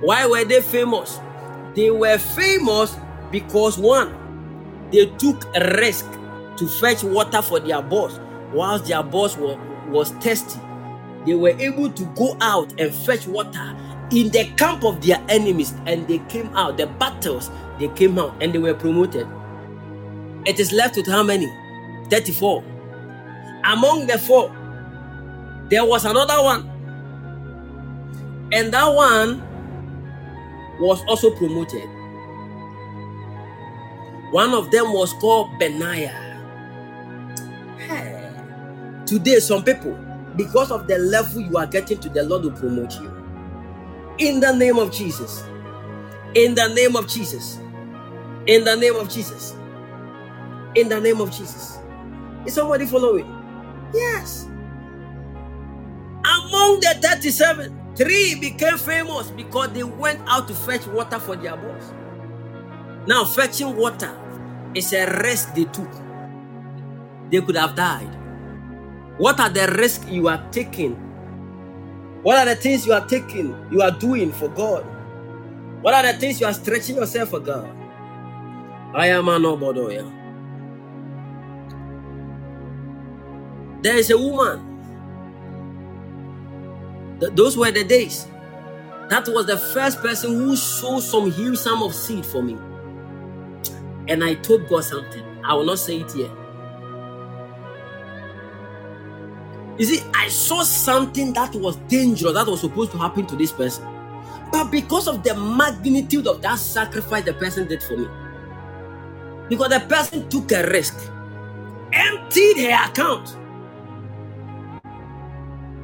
Why 0.02 0.26
were 0.28 0.46
they 0.46 0.62
famous? 0.62 1.20
They 1.76 1.90
were 1.90 2.18
famous 2.18 2.96
because 3.32 3.78
one, 3.78 4.16
they 4.92 5.08
took 5.18 5.44
a 5.56 5.78
risk 5.80 6.06
to 6.58 6.68
fetch 6.68 7.04
water 7.04 7.42
for 7.42 7.60
their 7.60 7.82
boss 7.82 8.20
whilst 8.54 8.86
their 8.86 9.02
boss 9.02 9.38
was, 9.38 9.58
was 9.90 10.12
thirsty. 10.24 10.60
They 11.26 11.36
were 11.36 11.58
able 11.60 11.90
to 11.92 12.06
go 12.16 12.38
out 12.42 12.80
and 12.80 12.94
fetch 12.94 13.28
water 13.28 13.76
in 14.12 14.30
the 14.30 14.52
camp 14.58 14.84
of 14.84 15.02
their 15.06 15.24
enemies 15.30 15.74
and 15.88 16.08
they 16.08 16.20
came 16.30 16.56
out. 16.56 16.78
The 16.78 16.88
battles, 16.88 17.50
they 17.80 17.88
came 17.90 18.20
out 18.20 18.36
and 18.42 18.54
they 18.54 18.60
were 18.60 18.76
promoted. 18.76 19.28
It 20.46 20.60
is 20.60 20.72
left 20.72 20.98
with 20.98 21.08
how 21.08 21.24
many? 21.24 21.48
34. 22.10 22.64
Among 23.64 24.06
the 24.08 24.20
four, 24.20 24.56
there 25.70 25.86
was 25.86 26.06
another 26.06 26.44
one. 26.44 26.70
And 28.52 28.72
that 28.74 28.94
one 28.94 29.42
was 30.84 31.04
also 31.06 31.32
promoted. 31.32 31.90
One 34.32 34.54
of 34.54 34.72
them 34.72 34.94
was 34.94 35.14
called 35.14 35.58
Benaiah. 35.60 36.20
Hey. 37.78 38.32
Today, 39.06 39.40
some 39.40 39.64
people, 39.64 39.98
because 40.36 40.72
of 40.72 40.88
the 40.88 40.98
level 40.98 41.42
you 41.42 41.58
are 41.58 41.68
getting 41.68 42.00
to, 42.00 42.10
the 42.10 42.24
Lord 42.24 42.44
will 42.44 42.52
promote 42.52 42.94
you. 43.00 43.12
In 44.18 44.40
the 44.40 44.54
name 44.54 44.78
of 44.78 44.92
Jesus. 44.92 45.44
In 46.36 46.56
the 46.56 46.68
name 46.74 46.96
of 46.96 47.08
Jesus. 47.08 47.60
In 48.48 48.64
the 48.64 48.76
name 48.76 48.96
of 48.96 49.10
Jesus. 49.10 49.56
In 50.76 50.90
the 50.90 51.00
name 51.00 51.22
of 51.22 51.32
Jesus. 51.32 51.80
Is 52.46 52.56
somebody 52.56 52.86
following? 52.86 53.28
Yes. 53.94 54.46
Among 56.10 56.80
the 56.80 56.98
37, 57.02 57.83
Three 57.96 58.36
became 58.36 58.78
famous 58.78 59.30
because 59.30 59.70
they 59.74 59.84
went 59.84 60.20
out 60.28 60.48
to 60.48 60.56
fetch 60.56 60.88
water 60.88 61.20
for 61.20 61.36
their 61.36 61.56
boss. 61.56 61.94
Now, 63.08 63.24
fetching 63.26 63.76
water 63.76 64.18
is 64.74 64.94
a 64.94 65.06
risk 65.22 65.54
they 65.54 65.66
took. 65.66 65.92
They 67.30 67.42
could 67.42 67.56
have 67.56 67.76
died. 67.76 68.10
What 69.18 69.40
are 69.40 69.50
the 69.50 69.68
risks 69.78 70.08
you 70.08 70.28
are 70.28 70.44
taking? 70.52 70.96
What 72.24 72.38
are 72.38 72.46
the 72.46 72.56
things 72.56 72.88
you 72.88 72.94
are 72.94 73.06
taking, 73.06 73.56
you 73.72 73.82
are 73.82 73.92
doing 73.92 74.32
for 74.32 74.48
God? 74.48 74.86
What 75.82 75.94
are 75.94 76.12
the 76.12 76.18
things 76.18 76.40
you 76.42 76.48
are 76.48 76.54
stretching 76.54 76.96
yourself 76.96 77.30
for 77.30 77.40
God? 77.40 77.70
I 78.96 79.08
am 79.08 79.28
an 79.28 79.44
Obodoya. 79.44 80.10
There 83.84 83.98
is 83.98 84.10
a 84.10 84.18
woman 84.18 84.73
Th- 87.24 87.36
those 87.36 87.58
were 87.58 87.72
the 87.72 87.86
days. 87.86 88.28
That 89.10 89.28
was 89.30 89.46
the 89.46 89.58
first 89.58 90.02
person 90.02 90.36
who 90.36 90.58
sowed 90.58 91.02
some 91.02 91.32
huge 91.32 91.58
sum 91.58 91.82
of 91.82 91.96
seed 91.96 92.26
for 92.26 92.44
me. 92.44 92.58
And 94.10 94.24
I 94.24 94.34
told 94.36 94.68
God 94.68 94.84
something. 94.84 95.24
I 95.46 95.54
will 95.54 95.66
not 95.66 95.80
say 95.80 96.00
it 96.00 96.12
here. 96.12 96.30
You 99.78 99.86
see, 99.86 100.02
I 100.14 100.28
saw 100.28 100.64
something 100.64 101.32
that 101.34 101.56
was 101.56 101.78
dangerous 101.88 102.34
that 102.34 102.46
was 102.46 102.60
supposed 102.60 102.92
to 102.92 102.98
happen 102.98 103.26
to 103.28 103.36
this 103.38 103.54
person. 103.54 103.86
But 104.52 104.70
because 104.70 105.08
of 105.08 105.24
the 105.24 105.34
magnitude 105.36 106.28
of 106.28 106.42
that 106.42 106.60
sacrifice 106.60 107.24
the 107.24 107.34
person 107.34 107.68
did 107.68 107.82
for 107.82 107.98
me, 107.98 108.08
because 109.48 109.70
the 109.70 109.80
person 109.80 110.30
took 110.30 110.52
a 110.52 110.68
risk, 110.70 110.96
emptied 111.94 112.58
her 112.58 112.90
account, 112.90 113.36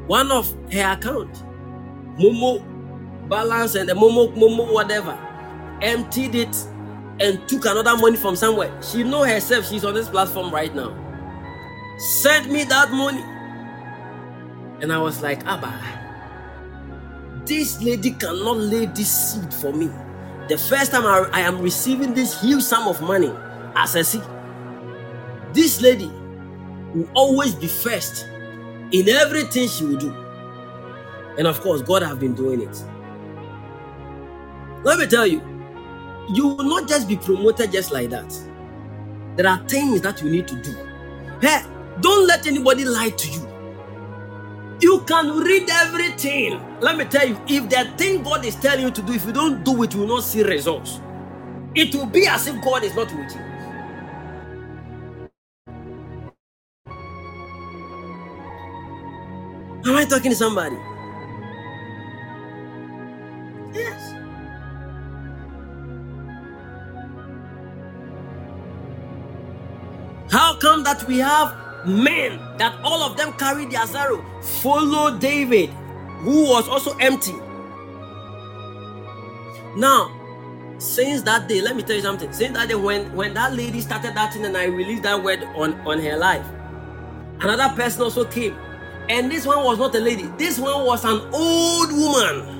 one 0.09 0.31
of 0.31 0.51
her 0.71 0.93
account, 0.93 1.31
Momo 2.17 3.29
balance 3.29 3.75
and 3.75 3.87
the 3.87 3.93
Momo 3.93 4.33
Momo 4.35 4.73
whatever, 4.73 5.13
emptied 5.83 6.33
it 6.33 6.55
and 7.19 7.47
took 7.47 7.65
another 7.65 7.95
money 7.95 8.17
from 8.17 8.35
somewhere. 8.35 8.75
She 8.81 9.03
know 9.03 9.23
herself 9.23 9.67
she's 9.69 9.85
on 9.85 9.93
this 9.93 10.09
platform 10.09 10.51
right 10.51 10.73
now. 10.73 10.95
Sent 11.99 12.51
me 12.51 12.63
that 12.63 12.89
money. 12.89 13.21
And 14.81 14.91
I 14.91 14.97
was 14.97 15.21
like, 15.21 15.45
Abba, 15.45 15.71
this 17.45 17.79
lady 17.83 18.11
cannot 18.11 18.57
lay 18.57 18.87
this 18.87 19.33
seed 19.33 19.53
for 19.53 19.71
me. 19.73 19.91
The 20.47 20.57
first 20.57 20.91
time 20.91 21.05
I, 21.05 21.29
I 21.31 21.41
am 21.41 21.61
receiving 21.61 22.15
this 22.15 22.41
huge 22.41 22.63
sum 22.63 22.87
of 22.87 22.99
money 23.01 23.31
as 23.75 23.95
I 23.95 24.01
see, 24.01 24.21
this 25.53 25.81
lady 25.81 26.11
will 26.95 27.09
always 27.13 27.53
be 27.53 27.67
first 27.67 28.25
in 28.91 29.09
everything 29.09 29.67
she 29.67 29.85
will 29.85 29.97
do. 29.97 30.13
And 31.37 31.47
of 31.47 31.61
course, 31.61 31.81
God 31.81 32.01
have 32.03 32.19
been 32.19 32.35
doing 32.35 32.61
it. 32.61 32.83
Let 34.83 34.99
me 34.99 35.07
tell 35.07 35.27
you, 35.27 35.41
you 36.33 36.47
will 36.47 36.63
not 36.65 36.87
just 36.87 37.07
be 37.07 37.17
promoted 37.17 37.71
just 37.71 37.91
like 37.91 38.09
that. 38.11 38.33
There 39.35 39.47
are 39.47 39.59
things 39.67 40.01
that 40.01 40.21
you 40.21 40.29
need 40.29 40.47
to 40.47 40.61
do. 40.61 40.73
Hey, 41.41 41.63
don't 42.01 42.27
let 42.27 42.47
anybody 42.47 42.85
lie 42.85 43.09
to 43.09 43.31
you. 43.31 43.47
You 44.81 45.01
can 45.07 45.39
read 45.39 45.69
everything. 45.69 46.61
Let 46.79 46.97
me 46.97 47.05
tell 47.05 47.27
you, 47.27 47.39
if 47.47 47.69
that 47.69 47.97
thing 47.97 48.23
God 48.23 48.45
is 48.45 48.55
telling 48.55 48.85
you 48.85 48.91
to 48.91 49.01
do, 49.01 49.13
if 49.13 49.25
you 49.25 49.33
don't 49.33 49.63
do 49.63 49.83
it, 49.83 49.93
you 49.93 50.01
will 50.01 50.07
not 50.07 50.23
see 50.23 50.43
results. 50.43 51.01
It 51.75 51.93
will 51.95 52.05
be 52.05 52.27
as 52.27 52.47
if 52.47 52.61
God 52.63 52.83
is 52.83 52.95
not 52.95 53.13
with 53.15 53.35
you. 53.35 53.41
Am 59.85 59.95
I 59.95 60.05
talking 60.05 60.31
to 60.31 60.35
somebody? 60.37 60.77
Yes. 63.73 64.13
How 70.31 70.55
come 70.57 70.83
that 70.83 71.07
we 71.07 71.19
have 71.19 71.55
men 71.87 72.39
that 72.57 72.75
all 72.83 73.01
of 73.03 73.17
them 73.17 73.33
carry 73.33 73.65
their 73.65 73.87
sorrow? 73.87 74.23
Follow 74.61 75.17
David, 75.17 75.69
who 76.21 76.49
was 76.49 76.67
also 76.67 76.95
empty. 76.97 77.33
Now, 79.77 80.11
since 80.79 81.21
that 81.23 81.47
day, 81.47 81.61
let 81.61 81.75
me 81.75 81.83
tell 81.83 81.95
you 81.95 82.01
something. 82.01 82.31
Since 82.33 82.53
that 82.57 82.69
day, 82.69 82.75
when 82.75 83.13
when 83.15 83.33
that 83.35 83.53
lady 83.53 83.81
started 83.81 84.15
that 84.15 84.33
thing 84.33 84.45
and 84.45 84.57
I 84.57 84.65
released 84.65 85.03
that 85.03 85.23
word 85.23 85.43
on 85.55 85.75
on 85.81 85.99
her 85.99 86.17
life, 86.17 86.45
another 87.41 87.73
person 87.75 88.01
also 88.03 88.25
came, 88.25 88.55
and 89.09 89.31
this 89.31 89.45
one 89.45 89.63
was 89.63 89.79
not 89.79 89.95
a 89.95 89.99
lady. 89.99 90.23
This 90.37 90.59
one 90.59 90.85
was 90.85 91.03
an 91.03 91.19
old 91.33 91.91
woman 91.91 92.59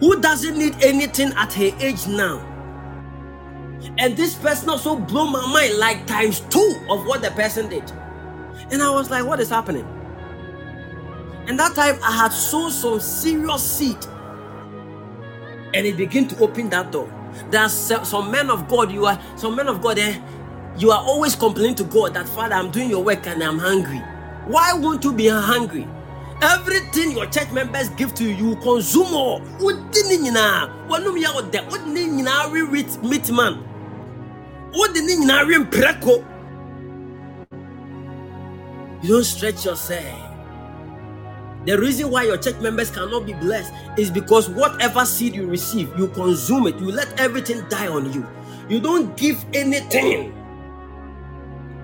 who 0.00 0.20
doesn't 0.20 0.58
need 0.58 0.74
anything 0.82 1.32
at 1.34 1.52
her 1.52 1.70
age 1.78 2.06
now. 2.08 2.50
And 3.98 4.16
this 4.16 4.34
person 4.34 4.68
also 4.70 4.96
blew 4.96 5.30
my 5.30 5.46
mind 5.52 5.78
like 5.78 6.06
times 6.06 6.40
two 6.40 6.80
of 6.90 7.06
what 7.06 7.22
the 7.22 7.30
person 7.30 7.68
did. 7.68 7.90
And 8.72 8.82
I 8.82 8.90
was 8.90 9.10
like, 9.10 9.24
what 9.24 9.38
is 9.40 9.50
happening? 9.50 9.86
And 11.46 11.58
that 11.58 11.74
time 11.74 11.98
I 12.02 12.10
had 12.10 12.32
sown 12.32 12.72
some 12.72 12.98
serious 12.98 13.62
seed. 13.62 13.98
And 15.74 15.86
it 15.86 15.96
began 15.96 16.26
to 16.28 16.38
open 16.42 16.70
that 16.70 16.90
door. 16.90 17.12
There 17.50 17.60
are 17.60 17.68
some 17.68 18.30
men 18.30 18.50
of 18.50 18.68
God, 18.68 18.90
you 18.90 19.06
are 19.06 19.20
some 19.36 19.56
men 19.56 19.68
of 19.68 19.80
God, 19.80 19.98
eh, 19.98 20.18
you 20.78 20.90
are 20.90 21.00
always 21.00 21.36
complaining 21.36 21.76
to 21.76 21.84
God 21.84 22.14
that 22.14 22.28
Father, 22.28 22.54
I'm 22.54 22.70
doing 22.70 22.90
your 22.90 23.02
work 23.04 23.26
and 23.26 23.42
I'm 23.42 23.58
hungry. 23.58 23.98
Why 24.46 24.72
won't 24.74 25.04
you 25.04 25.12
be 25.12 25.28
hungry? 25.28 25.86
Everything 26.42 27.12
your 27.12 27.26
church 27.26 27.50
members 27.52 27.88
give 27.90 28.14
to 28.16 28.24
you, 28.24 28.50
you 28.50 28.56
consume 28.56 29.14
all. 29.14 29.40
Meat 33.02 33.30
man. 33.30 33.64
You 39.02 39.08
don't 39.08 39.24
stretch 39.24 39.64
yourself. 39.64 40.20
The 41.66 41.78
reason 41.78 42.10
why 42.10 42.24
your 42.24 42.36
church 42.36 42.56
members 42.60 42.90
cannot 42.90 43.24
be 43.26 43.32
blessed 43.34 43.72
is 43.96 44.10
because 44.10 44.50
whatever 44.50 45.06
seed 45.06 45.34
you 45.34 45.46
receive, 45.46 45.96
you 45.98 46.08
consume 46.08 46.66
it. 46.66 46.76
You 46.78 46.90
let 46.90 47.18
everything 47.20 47.64
die 47.70 47.88
on 47.88 48.12
you. 48.12 48.26
You 48.68 48.80
don't 48.80 49.16
give 49.16 49.44
anything 49.54 50.34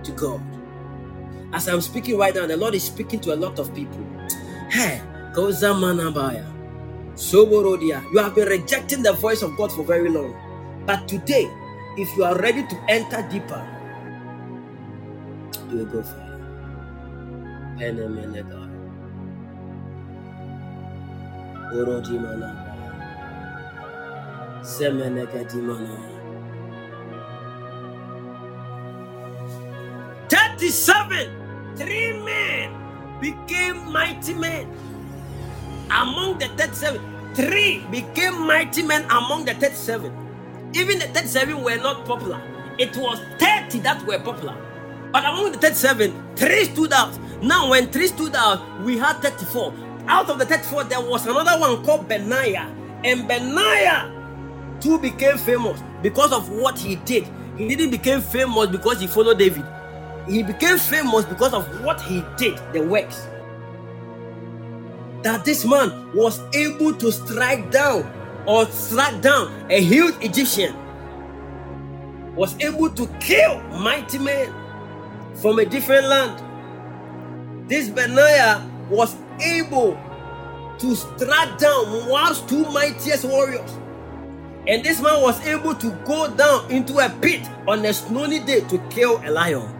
to 0.04 0.12
God. 0.12 0.42
As 1.52 1.68
I'm 1.68 1.80
speaking 1.80 2.18
right 2.18 2.34
now, 2.34 2.46
the 2.46 2.56
Lord 2.56 2.74
is 2.74 2.84
speaking 2.84 3.20
to 3.20 3.34
a 3.34 3.36
lot 3.36 3.58
of 3.58 3.74
people. 3.74 4.00
Hey, 4.70 5.02
Koza 5.34 5.74
Manabaya. 5.74 6.46
Soborodia. 7.14 8.02
You 8.12 8.18
have 8.20 8.34
been 8.34 8.48
rejecting 8.48 9.02
the 9.02 9.12
voice 9.14 9.42
of 9.42 9.56
God 9.56 9.72
for 9.72 9.84
very 9.84 10.08
long. 10.10 10.34
But 10.86 11.08
today, 11.08 11.48
if 11.98 12.16
you 12.16 12.24
are 12.24 12.36
ready 12.38 12.66
to 12.66 12.76
enter 12.88 13.26
deeper, 13.30 13.66
you 15.70 15.78
will 15.78 15.86
go 15.86 16.02
far. 16.02 16.40
37 30.60 31.74
three 31.74 32.22
men 32.22 32.70
became 33.18 33.90
mighty 33.90 34.34
men 34.34 34.70
among 35.90 36.38
the 36.38 36.48
37 36.48 37.00
three 37.34 37.82
became 37.90 38.46
mighty 38.46 38.82
men 38.82 39.02
among 39.04 39.46
the 39.46 39.54
37 39.54 40.12
even 40.74 40.98
the 40.98 41.06
37 41.06 41.64
were 41.64 41.76
not 41.76 42.04
popular. 42.04 42.40
It 42.78 42.94
was 42.96 43.18
30 43.38 43.78
that 43.80 44.04
were 44.06 44.18
popular. 44.18 44.54
But 45.10 45.24
among 45.24 45.52
the 45.52 45.58
37 45.58 46.36
three 46.36 46.64
stood 46.66 46.92
out. 46.92 47.18
Now 47.42 47.70
when 47.70 47.90
three 47.90 48.08
stood 48.08 48.36
out 48.36 48.60
we 48.82 48.98
had 48.98 49.14
34 49.22 49.72
out 50.08 50.28
of 50.28 50.38
the 50.38 50.44
34 50.44 50.84
there 50.84 51.00
was 51.00 51.26
another 51.26 51.58
one 51.58 51.82
called 51.86 52.06
benaiah. 52.06 52.68
And 53.02 53.26
benaiah 53.26 54.12
too 54.78 54.98
became 54.98 55.38
famous 55.38 55.80
because 56.02 56.34
of 56.34 56.50
what 56.50 56.78
he 56.78 56.96
did. 56.96 57.26
He 57.56 57.66
didn't 57.66 57.92
become 57.92 58.20
famous 58.20 58.66
because 58.66 59.00
he 59.00 59.06
followed 59.06 59.38
david 59.38 59.64
he 60.30 60.44
became 60.44 60.78
famous 60.78 61.24
because 61.24 61.52
of 61.52 61.84
what 61.84 62.00
he 62.00 62.24
did, 62.36 62.58
the 62.72 62.80
works. 62.80 63.26
That 65.22 65.44
this 65.44 65.64
man 65.64 66.14
was 66.14 66.40
able 66.54 66.94
to 66.94 67.10
strike 67.10 67.70
down 67.70 68.10
or 68.46 68.64
strike 68.66 69.20
down 69.20 69.52
a 69.70 69.82
huge 69.82 70.14
Egyptian, 70.22 70.74
was 72.36 72.58
able 72.60 72.90
to 72.90 73.06
kill 73.18 73.60
mighty 73.80 74.18
men 74.18 74.54
from 75.34 75.58
a 75.58 75.64
different 75.64 76.06
land. 76.06 77.68
This 77.68 77.88
Benaiah 77.88 78.64
was 78.88 79.16
able 79.40 79.98
to 80.78 80.94
strike 80.94 81.58
down 81.58 82.08
Moab's 82.08 82.40
two 82.42 82.64
mightiest 82.70 83.24
warriors. 83.24 83.70
And 84.66 84.84
this 84.84 85.00
man 85.00 85.20
was 85.22 85.44
able 85.46 85.74
to 85.74 85.90
go 86.06 86.32
down 86.34 86.70
into 86.70 86.98
a 86.98 87.08
pit 87.20 87.48
on 87.66 87.84
a 87.84 87.92
snowy 87.92 88.38
day 88.40 88.60
to 88.60 88.78
kill 88.90 89.20
a 89.24 89.30
lion. 89.30 89.79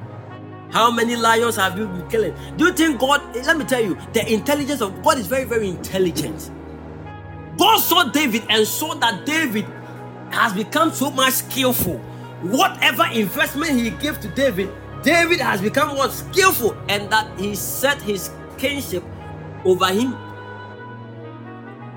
How 0.72 0.90
many 0.90 1.16
lions 1.16 1.56
have 1.56 1.76
you 1.78 1.86
been 1.86 2.08
killing? 2.08 2.34
Do 2.56 2.66
you 2.66 2.72
think 2.72 3.00
God, 3.00 3.34
let 3.44 3.56
me 3.56 3.64
tell 3.64 3.82
you, 3.82 3.98
the 4.12 4.32
intelligence 4.32 4.80
of 4.80 5.02
God 5.02 5.18
is 5.18 5.26
very, 5.26 5.44
very 5.44 5.68
intelligent. 5.68 6.50
God 7.58 7.78
saw 7.78 8.04
David 8.04 8.44
and 8.48 8.66
saw 8.66 8.94
that 8.94 9.26
David 9.26 9.66
has 10.30 10.52
become 10.52 10.92
so 10.92 11.10
much 11.10 11.34
skillful. 11.34 11.98
Whatever 12.42 13.04
investment 13.12 13.72
he 13.72 13.90
gave 13.90 14.20
to 14.20 14.28
David, 14.28 14.70
David 15.02 15.40
has 15.40 15.60
become 15.60 15.96
what 15.96 16.12
skillful, 16.12 16.76
and 16.88 17.10
that 17.10 17.26
he 17.38 17.54
set 17.54 18.00
his 18.00 18.30
kingship 18.56 19.02
over 19.64 19.88
him. 19.88 20.16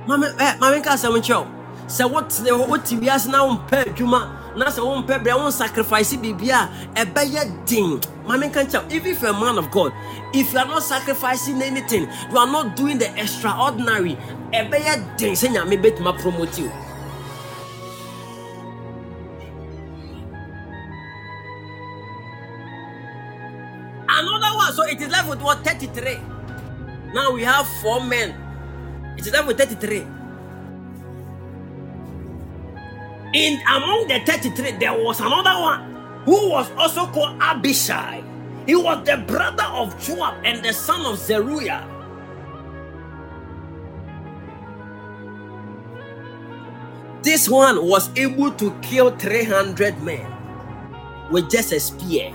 Mame, 0.08 0.34
eh, 0.40 0.58
mame 0.60 0.82
ka 0.84 0.96
sɛ 0.96 1.08
nkyɛw 1.12 1.48
sɛ 1.88 2.10
wote 2.12 2.68
wote 2.68 2.92
wiase 3.00 3.28
na 3.30 3.46
wompɛ 3.48 3.86
adwuma 3.86 4.30
na 4.56 4.68
sɛ 4.68 4.82
wompɛ 4.82 5.24
brɛ 5.24 5.34
wo 5.38 5.50
sacrifice 5.50 6.14
biribi 6.16 6.50
a 6.50 6.70
ɛbɛyɛ 6.96 7.66
den. 7.66 8.00
Mame 8.28 8.50
ka 8.52 8.62
nkyɛw 8.62 8.92
even 8.92 9.12
if 9.12 9.22
you're 9.22 9.32
a 9.32 9.40
man 9.40 9.58
of 9.58 9.70
god 9.72 9.92
if 10.34 10.54
you 10.54 10.60
are 10.60 10.66
not 10.66 10.84
sacrificing 10.84 11.62
anything 11.62 12.08
you 12.32 12.38
are 12.38 12.48
not 12.48 12.76
doing 12.76 12.98
the 12.98 13.10
extraordinary 13.20 14.18
ɛbɛyɛ 14.54 15.18
den 15.18 15.34
sɛ 15.34 15.50
nyame 15.50 15.82
bɛtuma 15.82 16.18
promote 16.20 16.58
you. 16.60 16.72
Another 24.08 24.56
one 24.56 24.74
so 24.74 24.84
it 24.84 25.02
is 25.02 25.10
left 25.10 25.30
with 25.30 25.42
what 25.42 25.64
33 25.64 26.20
now 27.14 27.32
we 27.32 27.44
have 27.44 27.68
four 27.82 28.04
men. 28.04 28.34
It 29.18 29.28
is 29.28 29.34
left 29.34 29.48
with 29.48 29.58
33 29.58 30.04
in 33.34 33.60
among 33.68 34.08
the 34.08 34.20
33 34.26 34.74
there 34.74 34.94
was 34.94 35.20
another 35.20 35.60
one 35.60 35.94
who 36.26 36.50
was 36.50 36.70
also 36.78 37.08
called 37.08 37.38
abishai. 37.42 38.24
He 38.66 38.76
was 38.76 39.06
the 39.06 39.18
brother 39.18 39.64
of 39.64 40.00
joab 40.02 40.36
and 40.46 40.64
the 40.64 40.72
son 40.72 41.06
of 41.06 41.18
zeruiah. 41.18 41.90
This 47.24 47.50
one 47.50 47.86
was 47.88 48.10
able 48.18 48.52
to 48.52 48.72
kill 48.82 49.12
300 49.18 50.02
men 50.04 50.26
with 51.32 51.50
just 51.50 51.72
a 51.72 51.80
spear. 51.80 52.34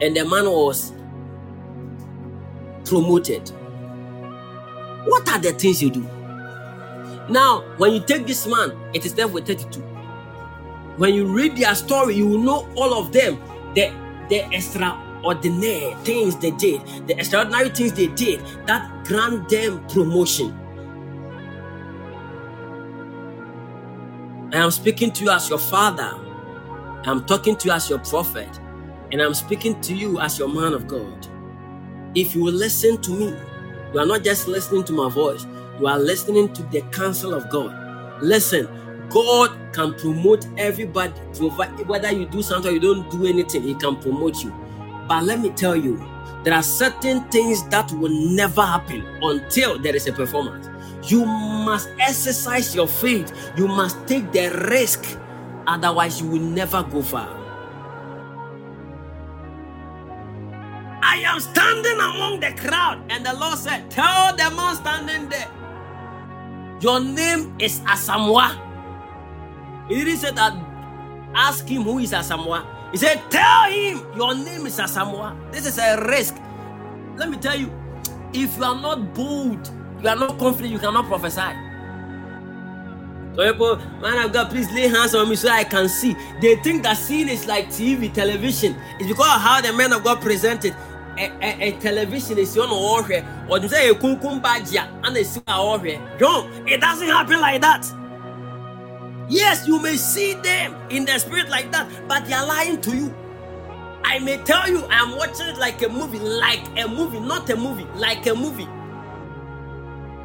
And 0.00 0.16
the 0.16 0.24
man 0.24 0.46
was 0.46 0.92
promoted. 2.84 3.50
What 5.04 5.28
are 5.28 5.38
the 5.38 5.52
things 5.52 5.82
you 5.82 5.90
do 5.90 6.15
now, 7.28 7.62
when 7.76 7.92
you 7.92 8.00
take 8.00 8.26
this 8.26 8.46
man, 8.46 8.72
it 8.94 9.04
is 9.04 9.14
with 9.26 9.46
32. 9.46 9.80
When 10.96 11.14
you 11.14 11.26
read 11.26 11.56
their 11.56 11.74
story, 11.74 12.14
you 12.14 12.28
will 12.28 12.38
know 12.38 12.68
all 12.76 12.94
of 12.94 13.12
them. 13.12 13.38
The, 13.74 13.92
the 14.28 14.46
extraordinary 14.54 15.94
things 16.04 16.36
they 16.36 16.52
did, 16.52 16.80
the 17.08 17.18
extraordinary 17.18 17.70
things 17.70 17.92
they 17.92 18.06
did 18.08 18.40
that 18.66 19.04
grant 19.04 19.48
them 19.48 19.84
promotion. 19.88 20.56
I 24.52 24.58
am 24.58 24.70
speaking 24.70 25.10
to 25.12 25.24
you 25.24 25.30
as 25.30 25.50
your 25.50 25.58
father, 25.58 26.14
I'm 27.04 27.24
talking 27.26 27.56
to 27.56 27.66
you 27.66 27.72
as 27.72 27.90
your 27.90 27.98
prophet, 27.98 28.48
and 29.12 29.20
I'm 29.20 29.34
speaking 29.34 29.80
to 29.82 29.94
you 29.94 30.20
as 30.20 30.38
your 30.38 30.48
man 30.48 30.72
of 30.72 30.86
God. 30.86 31.26
If 32.14 32.34
you 32.34 32.44
will 32.44 32.52
listen 32.52 33.00
to 33.02 33.10
me, 33.10 33.36
you 33.92 34.00
are 34.00 34.06
not 34.06 34.22
just 34.22 34.48
listening 34.48 34.84
to 34.84 34.92
my 34.92 35.10
voice, 35.10 35.44
you 35.80 35.86
are 35.86 35.98
listening 35.98 36.52
to 36.54 36.62
the 36.64 36.82
counsel 36.92 37.34
of 37.34 37.48
God. 37.50 38.22
Listen, 38.22 38.68
God 39.10 39.50
can 39.72 39.94
promote 39.94 40.46
everybody, 40.58 41.12
whether 41.84 42.10
you 42.12 42.26
do 42.26 42.42
something 42.42 42.70
or 42.70 42.74
you 42.74 42.80
don't 42.80 43.10
do 43.10 43.26
anything, 43.26 43.62
He 43.62 43.74
can 43.74 43.96
promote 43.96 44.42
you. 44.42 44.54
But 45.08 45.24
let 45.24 45.40
me 45.40 45.50
tell 45.50 45.76
you, 45.76 45.96
there 46.44 46.54
are 46.54 46.62
certain 46.62 47.28
things 47.30 47.66
that 47.68 47.90
will 47.92 48.12
never 48.34 48.62
happen 48.62 49.04
until 49.22 49.78
there 49.78 49.94
is 49.94 50.06
a 50.06 50.12
performance. 50.12 50.68
You 51.10 51.24
must 51.24 51.88
exercise 52.00 52.74
your 52.74 52.88
faith, 52.88 53.32
you 53.56 53.68
must 53.68 54.06
take 54.06 54.32
the 54.32 54.48
risk, 54.70 55.18
otherwise, 55.66 56.20
you 56.20 56.28
will 56.28 56.40
never 56.40 56.82
go 56.84 57.02
far. 57.02 57.36
I 61.02 61.18
am 61.18 61.40
standing 61.40 61.96
among 61.96 62.40
the 62.40 62.52
crowd, 62.60 63.04
and 63.10 63.24
the 63.24 63.34
Lord 63.34 63.58
said, 63.58 63.90
Tell 63.90 64.36
the 64.36 64.50
man 64.50 64.76
standing 64.76 65.28
there, 65.28 65.48
Your 66.80 67.00
name 67.00 67.54
is 67.58 67.80
Asamoah. 67.80 68.56
He 69.88 69.96
didn't 69.96 70.18
say 70.18 70.30
that, 70.32 70.54
ask 71.34 71.66
him 71.66 71.82
who 71.82 71.98
is 71.98 72.12
Asamoah. 72.12 72.66
He 72.92 72.98
said, 72.98 73.22
Tell 73.30 73.70
him 73.70 74.06
your 74.16 74.34
name 74.34 74.66
is 74.66 74.78
Asamoah. 74.78 75.52
This 75.52 75.66
is 75.66 75.78
a 75.78 76.06
risk. 76.06 76.36
Let 77.16 77.30
me 77.30 77.38
tell 77.38 77.58
you, 77.58 77.72
if 78.32 78.56
you 78.58 78.64
are 78.64 78.80
not 78.80 79.14
bold, 79.14 79.70
you 80.02 80.08
are 80.08 80.16
not 80.16 80.38
confident, 80.38 80.72
you 80.72 80.78
cannot 80.78 81.06
prophesy. 81.06 81.40
So 83.34 83.52
people, 83.52 83.76
man 84.00 84.24
of 84.24 84.32
God, 84.32 84.50
please 84.50 84.70
lay 84.72 84.88
hands 84.88 85.14
on 85.14 85.28
me 85.28 85.36
so 85.36 85.48
I 85.50 85.64
can 85.64 85.88
see. 85.88 86.16
They 86.40 86.56
think 86.56 86.82
that 86.84 86.96
seeing 86.96 87.28
is 87.28 87.46
like 87.46 87.68
TV, 87.68 88.12
television. 88.12 88.74
It's 88.98 89.08
because 89.08 89.36
of 89.36 89.40
how 89.42 89.60
the 89.60 89.72
man 89.74 89.92
of 89.92 90.04
God 90.04 90.20
presented. 90.22 90.72
A, 90.72 90.76
a, 91.18 91.68
a 91.68 91.72
television 91.80 92.38
is 92.38 92.56
on 92.58 92.70
warfare, 92.70 93.46
or 93.48 93.58
they 93.58 93.68
say 93.68 93.88
a 93.90 93.94
kunkum 93.94 94.42
baja 94.42 94.88
and 95.04 95.16
they 95.16 95.24
see 95.24 95.40
a. 95.46 96.18
Don't. 96.18 96.68
It 96.68 96.80
doesn't 96.80 97.08
happen 97.08 97.40
like 97.40 97.60
that. 97.62 97.86
Yes, 99.28 99.66
you 99.66 99.80
may 99.80 99.96
see 99.96 100.34
them 100.34 100.76
in 100.90 101.04
the 101.04 101.18
spirit 101.18 101.48
like 101.48 101.72
that, 101.72 101.88
but 102.06 102.26
they 102.26 102.34
are 102.34 102.46
lying 102.46 102.80
to 102.82 102.96
you. 102.96 103.14
I 104.04 104.20
may 104.20 104.36
tell 104.38 104.68
you, 104.70 104.84
I 104.84 105.02
am 105.02 105.16
watching 105.16 105.48
it 105.48 105.58
like 105.58 105.82
a 105.82 105.88
movie, 105.88 106.20
like 106.20 106.64
a 106.78 106.86
movie, 106.86 107.18
not 107.18 107.50
a 107.50 107.56
movie, 107.56 107.86
like 107.96 108.24
a 108.26 108.34
movie. 108.34 108.68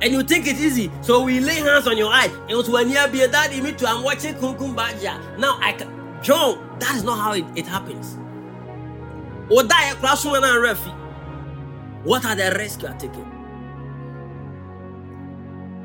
And 0.01 0.13
you 0.13 0.23
think 0.23 0.47
it's 0.47 0.59
easy, 0.59 0.91
so 1.01 1.23
we 1.23 1.39
lay 1.39 1.55
hands 1.55 1.87
on 1.87 1.95
your 1.95 2.11
eyes 2.11 2.31
And 2.47 2.57
was 2.57 2.69
when 2.69 2.89
you 2.89 3.07
be 3.11 3.21
a 3.21 3.27
daddy, 3.27 3.61
me 3.61 3.71
too. 3.71 3.85
I'm 3.87 4.03
watching 4.03 4.33
Kunkum 4.35 4.75
Baja. 4.75 5.19
Now 5.37 5.57
I 5.61 5.73
can, 5.73 5.89
John. 6.21 6.77
That 6.79 6.95
is 6.95 7.03
not 7.03 7.19
how 7.19 7.33
it, 7.33 7.45
it 7.55 7.67
happens. 7.67 8.17
Classroom 9.99 10.35
and 10.35 10.45
refi. 10.65 10.93
What 12.03 12.25
are 12.25 12.35
the 12.35 12.55
risks 12.57 12.81
you 12.83 12.89
are 12.89 12.97
taking? 12.97 13.47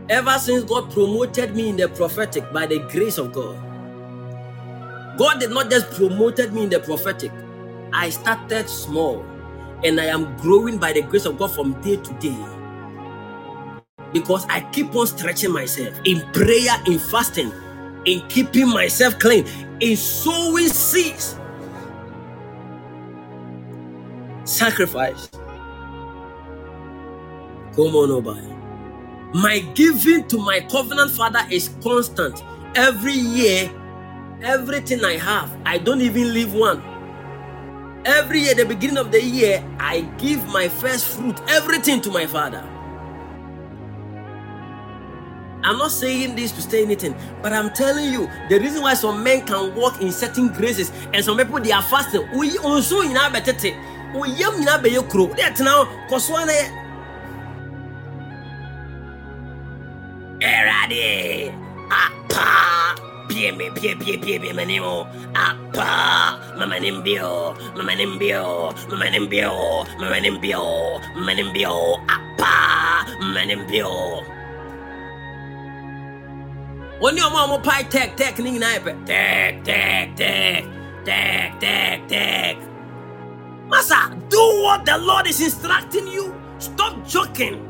Ever 0.08 0.38
since 0.38 0.64
God 0.64 0.92
promoted 0.92 1.56
me 1.56 1.70
in 1.70 1.76
the 1.76 1.88
prophetic 1.88 2.52
by 2.52 2.66
the 2.66 2.80
grace 2.90 3.18
of 3.18 3.32
God, 3.32 3.58
God 5.18 5.40
did 5.40 5.50
not 5.50 5.70
just 5.70 5.90
promoted 5.92 6.52
me 6.54 6.64
in 6.64 6.70
the 6.70 6.80
prophetic. 6.80 7.32
I 7.92 8.10
started 8.10 8.68
small 8.68 9.24
and 9.84 10.00
I 10.00 10.06
am 10.06 10.36
growing 10.38 10.78
by 10.78 10.92
the 10.92 11.02
grace 11.02 11.26
of 11.26 11.38
God 11.38 11.52
from 11.52 11.80
day 11.82 11.96
to 11.96 12.12
day. 12.14 12.38
Because 14.12 14.46
I 14.48 14.60
keep 14.72 14.94
on 14.96 15.06
stretching 15.06 15.52
myself 15.52 15.94
in 16.04 16.20
prayer, 16.32 16.76
in 16.86 16.98
fasting, 16.98 17.52
in 18.06 18.26
keeping 18.28 18.68
myself 18.68 19.18
clean, 19.18 19.46
in 19.80 19.96
sowing 19.96 20.68
seeds. 20.68 21.36
Sacrifice. 24.46 25.28
Come 27.74 27.96
on, 27.96 28.10
Obay. 28.10 28.70
My 29.34 29.60
giving 29.74 30.28
to 30.28 30.38
my 30.38 30.60
covenant 30.60 31.12
father 31.12 31.40
is 31.50 31.70
constant. 31.82 32.42
Every 32.76 33.14
year, 33.14 33.70
everything 34.42 35.04
I 35.04 35.18
have, 35.18 35.56
I 35.66 35.78
don't 35.78 36.00
even 36.02 36.34
leave 36.34 36.54
one. 36.54 36.82
Every 38.04 38.40
year, 38.40 38.54
the 38.54 38.66
beginning 38.66 38.98
of 38.98 39.12
the 39.12 39.22
year, 39.22 39.64
I 39.80 40.02
give 40.18 40.46
my 40.48 40.68
first 40.68 41.06
fruit, 41.06 41.40
everything 41.48 42.00
to 42.02 42.10
my 42.10 42.26
father. 42.26 42.64
I'm 45.64 45.78
not 45.78 45.90
saying 45.92 46.36
this 46.36 46.52
to 46.52 46.62
say 46.62 46.82
anything, 46.84 47.14
but 47.42 47.52
I'm 47.52 47.72
telling 47.74 48.12
you 48.12 48.28
the 48.48 48.60
reason 48.60 48.82
why 48.82 48.94
some 48.94 49.22
men 49.24 49.46
can 49.46 49.74
walk 49.74 50.00
in 50.00 50.12
certain 50.12 50.48
graces 50.52 50.92
and 51.12 51.24
some 51.24 51.36
people 51.36 51.60
they 51.60 51.72
are 51.72 51.82
fasting. 51.82 52.28
We 52.38 52.58
also 52.58 53.02
in 53.02 53.16
our 53.16 53.30
we 54.18 54.30
yam 54.32 54.54
in 54.54 54.68
our 54.68 55.02
kro. 55.08 55.34
That 55.36 55.58
now, 55.60 55.84
cause 56.08 56.30
one 56.30 56.48
Erade 60.40 61.48
apa! 61.88 62.92
Pie 63.28 63.50
me 63.56 63.70
pie 63.72 63.94
pie 63.96 64.20
pie 64.20 64.36
pie 64.38 64.52
menimo 64.52 65.08
apa! 65.32 66.36
Mama 66.58 66.76
nimbio 66.76 67.56
mama 67.74 67.96
nimbio 67.96 68.68
mama 68.90 69.06
nimbio 69.08 69.86
mama 69.98 70.18
nimbio 70.20 71.00
mama 71.16 71.32
nimbio 71.32 71.96
apa! 72.04 72.54
Mama 73.20 73.42
nimbio 73.48 74.22
Oni 77.00 77.20
ọmọ 77.20 77.38
ọmọ 77.44 77.56
pai 77.64 77.82
tech 77.92 78.10
tech 78.16 78.34
ni 78.38 78.50
nyinaa 78.50 78.74
yɛ 78.76 78.80
pɛ. 78.84 78.92
Tech 79.10 79.54
tech 79.68 80.08
tech 80.20 80.64
tech 81.08 81.50
tech 81.60 81.98
tech. 82.08 82.65
Masa, 83.68 84.10
do 84.28 84.62
what 84.62 84.84
the 84.84 84.96
Lord 84.98 85.26
is 85.26 85.40
instructing 85.40 86.06
you. 86.06 86.34
Stop 86.58 87.06
joking. 87.06 87.62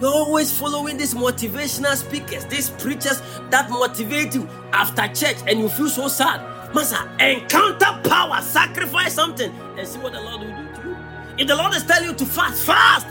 You're 0.00 0.10
always 0.10 0.50
following 0.50 0.96
these 0.96 1.14
motivational 1.14 1.94
speakers, 1.94 2.44
these 2.46 2.70
preachers 2.70 3.22
that 3.50 3.70
motivate 3.70 4.34
you 4.34 4.48
after 4.72 5.06
church 5.08 5.36
and 5.46 5.60
you 5.60 5.68
feel 5.68 5.88
so 5.88 6.08
sad. 6.08 6.40
Masa, 6.72 7.04
encounter 7.20 8.00
power, 8.08 8.40
sacrifice 8.40 9.14
something, 9.14 9.52
and 9.78 9.86
see 9.86 9.98
what 10.00 10.12
the 10.12 10.20
Lord 10.20 10.40
will 10.40 10.48
do 10.48 10.82
to 10.82 10.88
you. 10.88 10.96
If 11.38 11.48
the 11.48 11.54
Lord 11.54 11.74
is 11.74 11.84
telling 11.84 12.08
you 12.08 12.14
to 12.14 12.26
fast, 12.26 12.64
fast. 12.64 13.06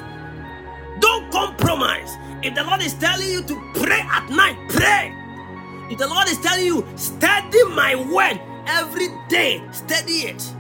Don't 0.99 1.31
compromise. 1.31 2.11
If 2.43 2.55
the 2.55 2.63
Lord 2.63 2.81
is 2.81 2.95
telling 2.95 3.29
you 3.29 3.43
to 3.43 3.71
pray 3.75 4.01
at 4.01 4.29
night, 4.29 4.57
pray. 4.69 5.13
If 5.91 5.99
the 5.99 6.07
Lord 6.07 6.27
is 6.27 6.39
telling 6.39 6.65
you, 6.65 6.85
study 6.97 7.63
my 7.69 7.95
word 7.95 8.39
every 8.67 9.09
day, 9.29 9.61
study 9.71 10.29
it. 10.31 10.53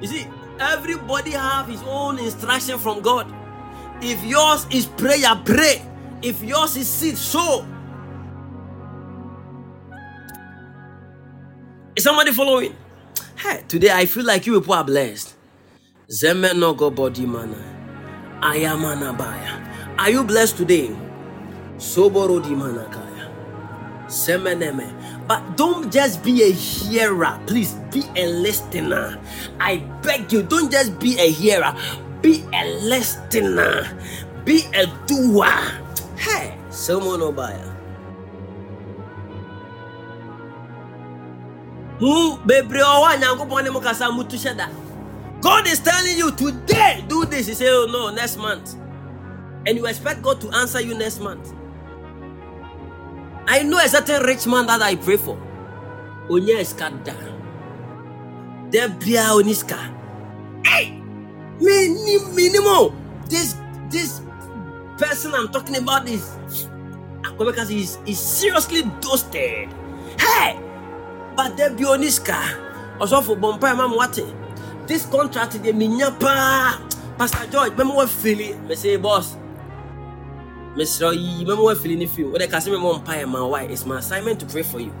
You 0.00 0.08
see, 0.08 0.26
everybody 0.60 1.32
have 1.32 1.68
his 1.68 1.82
own 1.82 2.18
instruction 2.18 2.78
from 2.78 3.00
God. 3.00 3.32
If 4.00 4.22
yours 4.24 4.66
is 4.70 4.86
prayer, 4.86 5.34
pray. 5.44 5.82
If 6.22 6.42
yours 6.42 6.76
is 6.76 6.88
seed, 6.88 7.18
sow. 7.18 7.66
Is 11.96 12.04
somebody 12.04 12.32
following? 12.32 12.76
Hey, 13.36 13.64
today 13.68 13.90
I 13.90 14.06
feel 14.06 14.24
like 14.24 14.46
you 14.46 14.60
people 14.60 14.74
are 14.74 14.84
blessed. 14.84 15.34
Zemenogo 16.08 16.94
body 16.94 17.26
mana. 17.26 17.58
Ayamanabaya. 18.40 19.98
Are 19.98 20.10
you 20.10 20.24
blessed 20.24 20.58
today? 20.58 20.96
Soboro 21.76 22.42
di 22.42 22.54
mana 22.54 22.86
manakaya. 22.86 23.30
Semeneme. 24.06 25.17
But 25.28 25.56
don't 25.58 25.92
just 25.92 26.24
be 26.24 26.42
a 26.42 26.50
hearer. 26.50 27.38
Please 27.46 27.74
be 27.92 28.02
a 28.16 28.26
listener. 28.26 29.20
I 29.60 29.84
beg 30.02 30.32
you, 30.32 30.42
don't 30.42 30.72
just 30.72 30.98
be 30.98 31.20
a 31.20 31.30
hearer. 31.30 31.76
Be 32.22 32.42
a 32.54 32.64
listener. 32.80 33.84
Be 34.44 34.64
a 34.74 34.86
doer. 35.06 35.52
Hey, 36.16 36.56
someone 36.70 37.20
mu 43.70 43.80
kasa 43.80 44.04
mutu. 44.08 44.38
God 45.40 45.66
is 45.68 45.78
telling 45.80 46.16
you 46.16 46.30
today, 46.32 47.04
do 47.06 47.24
this. 47.26 47.48
You 47.48 47.54
say, 47.54 47.68
oh 47.68 47.86
no, 47.90 48.10
next 48.10 48.36
month. 48.38 48.74
And 49.66 49.76
you 49.76 49.86
expect 49.86 50.22
God 50.22 50.40
to 50.40 50.48
answer 50.56 50.80
you 50.80 50.94
next 50.96 51.20
month. 51.20 51.52
I 53.48 53.62
know 53.64 53.78
a 53.80 53.88
certain 53.88 54.22
rich 54.24 54.46
man 54.46 54.66
that 54.66 54.82
I 54.82 54.96
pray 54.96 55.16
for. 55.16 55.40
Onya 56.28 56.60
iskada. 56.60 57.16
Debria 58.68 59.32
oniska. 59.32 59.80
Hey! 60.68 61.00
Mini 61.56 62.20
minimum. 62.36 62.92
This 63.24 63.56
this 63.88 64.20
person 65.00 65.32
I'm 65.32 65.48
talking 65.48 65.80
about 65.80 66.04
is 66.06 66.28
because 67.38 67.70
he's, 67.70 67.96
he's 68.04 68.20
seriously 68.20 68.82
dusted. 69.00 69.72
Hey! 70.20 70.60
But 71.34 71.56
Debria 71.56 71.96
oniska. 71.96 72.36
Also 73.00 73.22
for 73.22 73.36
Bompa 73.36 73.72
Mam 73.72 73.96
Wate. 73.96 74.28
This 74.86 75.06
contract 75.06 75.56
de 75.62 75.72
minya 75.72 76.12
pa. 76.20 76.76
Pastor 77.16 77.48
George, 77.48 77.72
remember 77.72 77.94
what 78.04 78.10
feeling? 78.10 78.60
Me 78.68 78.76
say 78.76 78.96
boss. 78.96 79.36
Mr. 80.78 81.12
Yi, 81.12 81.40
remember 81.40 81.64
what 81.64 81.78
feeling 81.78 82.02
if 82.02 82.16
you 82.16 82.30
when 82.30 82.40
I 82.40 82.46
can 82.46 82.60
say 82.60 82.70
me 82.70 82.78
mom 82.78 83.02
pie 83.02 83.24
my 83.24 83.42
why? 83.42 83.64
It's 83.64 83.84
my 83.84 83.98
assignment 83.98 84.38
to 84.38 84.46
pray 84.46 84.62
for 84.62 84.78
you. 84.78 84.92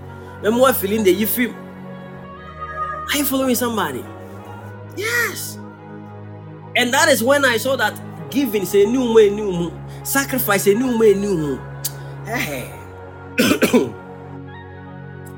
I'm 0.42 0.54
more 0.54 0.72
feeling 0.72 1.04
the 1.04 1.12
Ephraim. 1.12 1.54
Are 1.54 3.16
you 3.16 3.24
following 3.24 3.54
somebody? 3.54 4.04
Yes. 4.96 5.56
And 6.74 6.92
that 6.92 7.08
is 7.08 7.22
when 7.22 7.44
I 7.44 7.58
saw 7.58 7.76
that 7.76 7.94
giving 8.28 8.62
is 8.62 8.74
a 8.74 8.86
new 8.86 9.14
way, 9.14 9.30
new 9.30 9.52
moon. 9.52 10.04
Sacrifice 10.04 10.66
a 10.66 10.74
new 10.74 10.98
way, 10.98 11.14
new 11.14 11.36
moon. 11.36 11.60
Hey. 12.24 12.74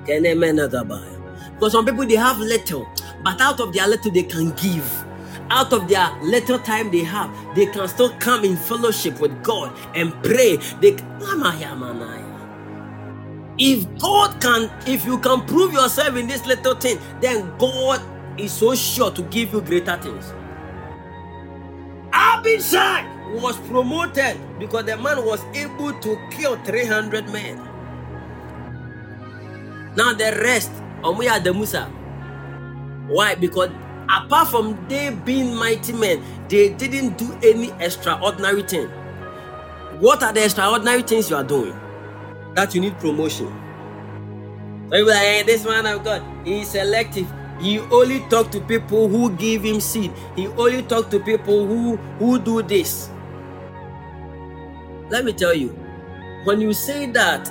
Can 0.07 0.25
a 0.25 0.35
man 0.35 0.57
not 0.57 0.89
buy? 0.89 1.07
Because 1.53 1.73
some 1.73 1.85
people 1.85 2.07
they 2.07 2.17
have 2.17 2.39
little, 2.39 2.89
but 3.23 3.39
out 3.43 3.61
of 3.61 3.75
their 3.75 3.87
little 3.87 4.11
they 4.11 4.23
can 4.23 4.53
give. 4.53 5.05
Out 5.51 5.73
of 5.73 5.89
their 5.89 6.11
little 6.23 6.59
time 6.59 6.91
they 6.91 7.03
have, 7.03 7.31
they 7.57 7.67
can 7.67 7.89
still 7.89 8.11
come 8.19 8.45
in 8.45 8.57
fellowship 8.57 9.21
with 9.21 9.43
God 9.43 9.77
and 9.97 10.13
pray. 10.23 10.57
They 10.81 10.97
if 13.63 13.99
God 13.99 14.41
can, 14.41 14.71
if 14.87 15.05
you 15.05 15.19
can 15.19 15.45
prove 15.47 15.73
yourself 15.75 16.17
in 16.17 16.27
this 16.27 16.47
little 16.47 16.75
thing, 16.75 16.99
then 17.21 17.53
God 17.59 18.01
is 18.41 18.53
so 18.53 18.75
sure 18.75 19.11
to 19.11 19.23
give 19.25 19.53
you 19.53 19.61
greater 19.61 19.97
things. 19.99 20.33
Abishai 22.13 23.05
was 23.35 23.59
promoted 23.69 24.39
because 24.59 24.87
the 24.87 24.97
man 24.97 25.25
was 25.27 25.45
able 25.55 25.93
to 26.01 26.19
kill 26.31 26.57
300 26.65 27.29
men. 27.29 27.57
Now 29.95 30.15
the 30.15 30.41
rest, 30.43 30.71
the 31.03 31.53
Musa. 31.55 31.85
Why? 33.09 33.35
Because 33.35 33.71
apart 34.11 34.49
from 34.49 34.87
they 34.89 35.11
being 35.11 35.55
mighty 35.55 35.93
men, 35.93 36.23
they 36.49 36.71
didn't 36.71 37.19
do 37.19 37.33
any 37.43 37.71
extraordinary 37.85 38.63
thing. 38.63 38.89
What 40.01 40.23
are 40.23 40.33
the 40.33 40.45
extraordinary 40.45 41.03
things 41.03 41.31
you 41.31 41.37
are 41.37 41.45
doing? 41.45 41.75
That 42.55 42.75
you 42.75 42.81
need 42.81 42.99
promotion. 42.99 43.53
Like, 44.89 45.07
hey, 45.07 45.43
this 45.45 45.65
man 45.65 45.87
of 45.87 46.03
God, 46.03 46.23
he 46.45 46.63
is 46.63 46.69
selective. 46.69 47.31
He 47.61 47.79
only 47.79 48.21
talk 48.29 48.51
to 48.53 48.61
people 48.61 49.09
who 49.09 49.31
give 49.37 49.63
him 49.63 49.81
seed. 49.81 50.13
He 50.35 50.49
only 50.49 50.83
talk 50.83 51.11
to 51.11 51.21
people 51.21 51.67
who 51.67 51.97
who 52.19 52.39
do 52.39 52.63
this. 52.63 53.11
Let 55.11 55.25
me 55.25 55.33
tell 55.33 55.55
you, 55.55 55.69
when 56.45 56.61
you 56.61 56.73
say 56.73 57.07
that, 57.13 57.51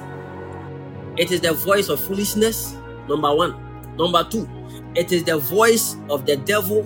it 1.17 1.31
is 1.31 1.41
the 1.41 1.53
voice 1.53 1.89
of 1.89 1.99
foolishness. 1.99 2.75
Number 3.07 3.33
one. 3.33 3.55
Number 3.97 4.23
two, 4.23 4.47
it 4.99 5.11
is 5.11 5.23
the 5.23 5.37
voice 5.37 5.95
of 6.09 6.25
the 6.25 6.35
devil. 6.35 6.83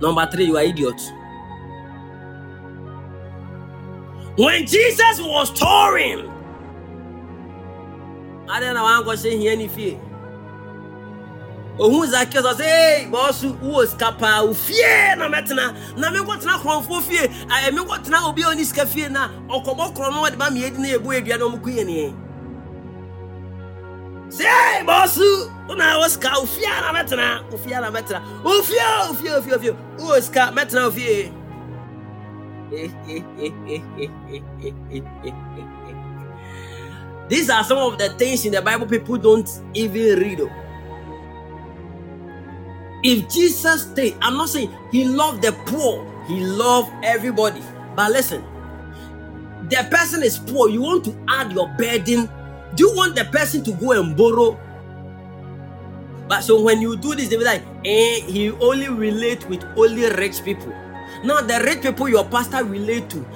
Number 0.00 0.26
three, 0.30 0.46
you 0.46 0.56
are 0.56 0.62
idiot. 0.64 1.00
When 4.36 4.66
Jesus 4.66 5.20
was 5.20 5.50
touring, 5.52 6.28
I 8.48 8.60
don't 8.60 8.74
know 8.74 8.82
why 8.82 8.96
I'm 8.98 9.04
going 9.04 9.16
to 9.16 9.22
say 9.22 9.46
any 9.48 9.68
fear 9.68 10.00
ohun 11.78 12.10
zakeo 12.10 12.42
sɛ 12.42 12.66
ee 12.66 13.06
bɔɔso 13.10 13.48
wowɔ 13.62 13.86
sika 13.86 14.12
paa 14.18 14.42
wo 14.42 14.52
fie 14.52 15.14
na 15.16 15.28
mɛtena 15.28 15.74
na 15.96 16.10
menkɔtena 16.10 16.58
korɔmfoɔ 16.62 17.02
fie 17.02 17.28
ayɛ 17.54 17.70
menkɔtena 17.70 18.26
obi 18.28 18.42
a 18.42 18.46
ɔne 18.46 18.64
sika 18.64 18.84
fie 18.86 19.08
na. 19.08 19.28
Ɔkɔbɔ 19.48 19.94
korɔ 19.94 20.10
no 20.12 20.22
wɔde 20.22 20.36
ba 20.38 20.46
meyɛdi 20.50 20.78
na 20.78 20.88
yɛbu 20.88 21.08
adua 21.14 21.38
na 21.38 21.44
ɔmokɔ 21.46 21.70
yɛ 21.78 21.84
neɛ 21.86 22.14
sɛ 24.30 24.44
ee 24.44 24.84
bɔɔso 24.84 25.50
wona 25.68 25.98
wɔ 26.00 26.08
sika 26.08 26.30
wo 26.38 26.46
fie 26.46 26.68
na 26.68 26.92
mɛtena 26.92 27.50
wo 27.50 27.56
fie 27.58 27.80
na 27.80 27.90
mɛtena 27.90 28.20
sika 30.22 30.52
mɛtena 30.52 30.84
wo 30.84 31.38
These 37.28 37.50
are 37.50 37.64
some 37.64 37.78
of 37.78 37.98
the 37.98 38.10
things 38.10 38.44
in 38.44 38.52
the 38.52 38.60
Bible 38.60 38.86
people 38.86 39.16
don't 39.16 39.48
even 39.74 40.18
read. 40.18 40.40
Oh. 40.40 40.50
If 43.02 43.28
Jesus 43.30 43.82
stayed, 43.82 44.16
I'm 44.20 44.34
not 44.34 44.50
saying 44.50 44.74
he 44.90 45.04
loved 45.06 45.42
the 45.42 45.52
poor, 45.52 46.04
he 46.26 46.40
loved 46.44 46.92
everybody. 47.02 47.62
But 47.94 48.12
listen, 48.12 48.44
the 49.68 49.86
person 49.90 50.22
is 50.22 50.38
poor, 50.38 50.68
you 50.68 50.82
want 50.82 51.04
to 51.04 51.16
add 51.28 51.52
your 51.52 51.68
burden. 51.78 52.28
Do 52.74 52.88
you 52.88 52.96
want 52.96 53.16
the 53.16 53.24
person 53.24 53.64
to 53.64 53.72
go 53.72 53.92
and 53.92 54.16
borrow? 54.16 54.58
But 56.28 56.42
so 56.42 56.60
when 56.62 56.82
you 56.82 56.96
do 56.96 57.14
this, 57.14 57.28
they 57.28 57.36
be 57.36 57.44
like, 57.44 57.62
eh, 57.84 58.20
he 58.26 58.50
only 58.52 58.88
relate 58.88 59.48
with 59.48 59.64
only 59.76 60.10
rich 60.10 60.44
people. 60.44 60.72
Now 61.24 61.40
the 61.40 61.60
rich 61.64 61.82
people 61.82 62.08
your 62.08 62.24
pastor 62.24 62.64
relate 62.64 63.08
to, 63.10 63.26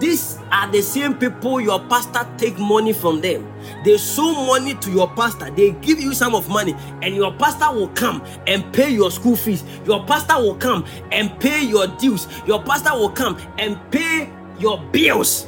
these 0.00 0.38
are 0.50 0.68
the 0.72 0.82
same 0.82 1.14
people 1.14 1.60
your 1.60 1.78
pastor 1.86 2.26
take 2.36 2.58
money 2.58 2.92
from 2.92 3.20
them. 3.20 3.46
They 3.84 3.96
show 3.96 4.32
money 4.46 4.74
to 4.74 4.90
your 4.90 5.08
pastor. 5.14 5.48
They 5.50 5.70
give 5.70 6.00
you 6.00 6.12
some 6.12 6.34
of 6.34 6.48
money, 6.48 6.74
and 7.02 7.14
your 7.14 7.32
pastor 7.34 7.72
will 7.72 7.88
come 7.88 8.24
and 8.48 8.72
pay 8.72 8.90
your 8.90 9.12
school 9.12 9.36
fees. 9.36 9.62
Your 9.86 10.04
pastor 10.04 10.38
will 10.38 10.56
come 10.56 10.84
and 11.12 11.38
pay 11.38 11.62
your 11.64 11.86
dues. 11.86 12.26
Your 12.46 12.60
pastor 12.64 12.94
will 12.94 13.10
come 13.10 13.38
and 13.58 13.78
pay 13.92 14.28
your 14.58 14.82
bills. 14.90 15.46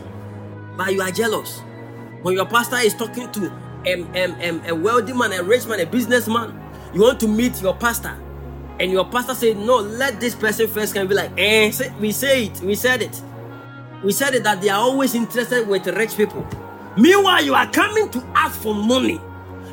But 0.77 0.93
you 0.93 1.02
are 1.02 1.11
jealous 1.11 1.61
when 2.24 2.34
your 2.34 2.46
pastor 2.46 2.78
is 2.78 2.94
talking 2.94 3.32
to 3.32 3.51
um, 3.92 4.10
um, 4.16 4.36
um, 4.42 4.62
a 4.66 4.74
wealthy 4.74 5.12
man, 5.14 5.32
a 5.32 5.44
rich 5.44 5.66
man, 5.68 5.80
a 5.80 5.86
businessman. 5.86 6.60
You 6.94 7.02
want 7.02 7.20
to 7.20 7.28
meet 7.28 7.62
your 7.62 7.76
pastor, 7.76 8.16
and 8.80 8.90
your 8.92 9.06
pastor 9.06 9.34
say, 9.36 9.55
"No, 9.55 9.76
let 9.78 10.20
this 10.20 10.34
person 10.34 10.68
first 10.68 10.94
Can 10.94 11.06
be 11.09 11.14
like, 11.14 11.32
"Eh, 11.38 11.72
we 12.01 12.12
say 12.12 12.46
it, 12.46 12.60
we 12.62 12.74
said 12.74 13.02
it." 13.02 13.22
we 14.05 14.12
said 14.12 14.34
it 14.34 14.44
that 14.44 14.60
they 14.60 14.68
are 14.68 14.80
always 14.80 15.14
interested 15.14 15.66
with 15.66 15.86
rich 15.88 16.16
people. 16.16 16.46
Meanwhile, 16.96 17.44
you 17.44 17.55
are 17.55 17.70
coming 17.70 18.10
to 18.10 18.24
ask 18.36 18.60
for 18.60 18.74
money. 18.74 19.20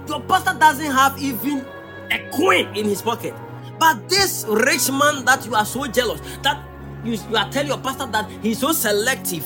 Your 0.07 0.21
pastor 0.21 0.57
doesn't 0.57 0.91
have 0.91 1.21
even 1.21 1.65
a 2.11 2.29
coin 2.31 2.75
in 2.75 2.85
his 2.85 3.01
pocket. 3.01 3.33
But 3.79 4.09
this 4.09 4.45
rich 4.47 4.89
man 4.89 5.25
that 5.25 5.45
you 5.45 5.55
are 5.55 5.65
so 5.65 5.87
jealous, 5.87 6.21
that 6.43 6.65
you, 7.03 7.13
you 7.29 7.37
are 7.37 7.49
telling 7.51 7.67
your 7.69 7.79
pastor 7.79 8.07
that 8.07 8.29
he's 8.41 8.59
so 8.59 8.71
selective. 8.71 9.45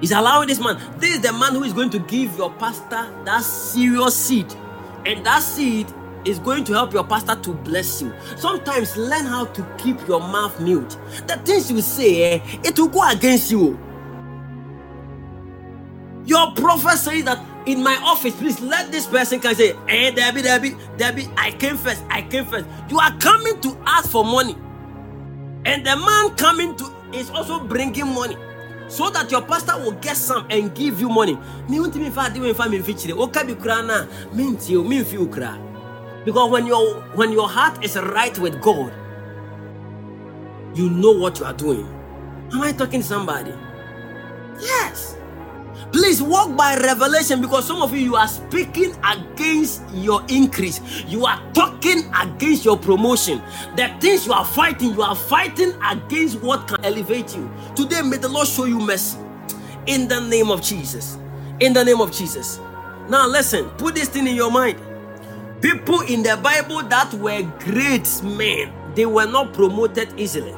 He's 0.00 0.12
allowing 0.12 0.48
this 0.48 0.60
man. 0.60 0.80
This 0.98 1.16
is 1.16 1.20
the 1.20 1.32
man 1.32 1.54
who 1.54 1.64
is 1.64 1.72
going 1.72 1.90
to 1.90 1.98
give 2.00 2.36
your 2.36 2.52
pastor 2.52 3.10
that 3.24 3.42
serious 3.42 4.14
seed. 4.14 4.52
And 5.06 5.24
that 5.24 5.42
seed 5.42 5.86
is 6.24 6.38
going 6.38 6.64
to 6.64 6.72
help 6.72 6.92
your 6.92 7.04
pastor 7.04 7.36
to 7.36 7.52
bless 7.52 8.02
you. 8.02 8.12
Sometimes 8.36 8.96
learn 8.96 9.24
how 9.24 9.46
to 9.46 9.66
keep 9.78 10.06
your 10.06 10.20
mouth 10.20 10.60
mute. 10.60 10.96
The 11.26 11.40
things 11.44 11.70
you 11.70 11.80
say, 11.80 12.34
eh, 12.34 12.58
it 12.64 12.78
will 12.78 12.88
go 12.88 13.08
against 13.08 13.50
you. 13.50 13.78
Your 16.26 16.52
prophet 16.54 16.98
says 16.98 17.24
that 17.24 17.44
in 17.66 17.82
my 17.82 17.96
office, 18.02 18.34
please 18.34 18.60
let 18.60 18.90
this 18.90 19.06
person 19.06 19.40
can 19.40 19.54
say, 19.54 19.74
Hey, 19.86 20.10
Debbie, 20.10 20.42
Debbie, 20.42 20.76
Debbie, 20.96 21.28
I 21.36 21.52
came 21.52 21.76
first, 21.76 22.02
I 22.10 22.22
came 22.22 22.44
first. 22.46 22.66
You 22.90 22.98
are 22.98 23.16
coming 23.18 23.60
to 23.60 23.78
ask 23.86 24.10
for 24.10 24.24
money. 24.24 24.56
And 25.64 25.86
the 25.86 25.96
man 25.96 26.34
coming 26.36 26.76
to 26.76 26.92
is 27.12 27.30
also 27.30 27.60
bringing 27.60 28.06
money 28.08 28.36
so 28.88 29.10
that 29.10 29.30
your 29.30 29.42
pastor 29.42 29.76
will 29.78 29.92
get 29.92 30.16
some 30.16 30.46
and 30.50 30.74
give 30.74 31.00
you 31.00 31.08
money. 31.08 31.38
Me 31.68 31.78
me 31.80 32.10
fa 32.10 32.30
me 32.30 32.52
fa 32.52 32.68
me 32.68 32.78
fichire. 32.78 33.16
Oka 33.18 33.44
bi 33.44 33.54
kura 33.54 33.82
na 33.82 34.06
me 34.32 34.44
ntie 34.44 34.76
o 34.76 34.82
me 34.82 35.02
fi 35.04 35.16
ukra. 35.16 35.58
Because 36.24 36.50
when 36.50 36.66
your 36.66 37.00
when 37.14 37.32
your 37.32 37.48
heart 37.48 37.84
is 37.84 37.96
right 37.96 38.36
with 38.38 38.60
God, 38.60 38.92
you 40.74 40.90
know 40.90 41.12
what 41.12 41.38
you 41.38 41.46
are 41.46 41.52
doing. 41.54 41.86
Am 42.52 42.62
I 42.62 42.72
talking 42.72 43.00
to 43.00 43.06
somebody? 43.06 43.52
Yes. 44.60 45.15
Please 45.96 46.22
walk 46.22 46.54
by 46.54 46.76
revelation 46.76 47.40
because 47.40 47.66
some 47.66 47.80
of 47.80 47.94
you 47.94 48.00
you 48.00 48.16
are 48.16 48.28
speaking 48.28 48.94
against 49.02 49.82
your 49.94 50.22
increase. 50.28 50.78
You 51.06 51.24
are 51.24 51.42
talking 51.54 52.12
against 52.20 52.66
your 52.66 52.76
promotion. 52.76 53.40
The 53.76 53.90
things 53.98 54.26
you 54.26 54.34
are 54.34 54.44
fighting, 54.44 54.90
you 54.90 55.00
are 55.00 55.16
fighting 55.16 55.72
against 55.82 56.42
what 56.42 56.68
can 56.68 56.84
elevate 56.84 57.34
you. 57.34 57.50
Today 57.74 58.02
may 58.02 58.18
the 58.18 58.28
Lord 58.28 58.46
show 58.46 58.66
you 58.66 58.78
mercy 58.78 59.16
in 59.86 60.06
the 60.06 60.20
name 60.20 60.50
of 60.50 60.60
Jesus. 60.60 61.16
In 61.60 61.72
the 61.72 61.82
name 61.82 62.02
of 62.02 62.12
Jesus. 62.12 62.60
Now 63.08 63.26
listen, 63.26 63.70
put 63.78 63.94
this 63.94 64.10
thing 64.10 64.26
in 64.26 64.36
your 64.36 64.50
mind. 64.50 64.78
People 65.62 66.02
in 66.02 66.22
the 66.22 66.36
Bible 66.42 66.82
that 66.90 67.14
were 67.14 67.40
great 67.60 68.22
men, 68.22 68.70
they 68.94 69.06
were 69.06 69.24
not 69.26 69.54
promoted 69.54 70.12
easily. 70.20 70.54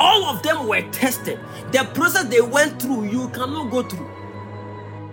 All 0.00 0.24
of 0.24 0.42
them 0.42 0.66
were 0.66 0.82
tested. 0.90 1.38
The 1.70 1.88
process 1.94 2.24
they 2.24 2.40
went 2.40 2.82
through, 2.82 3.04
you 3.04 3.28
cannot 3.28 3.70
go 3.70 3.84
through. 3.84 4.10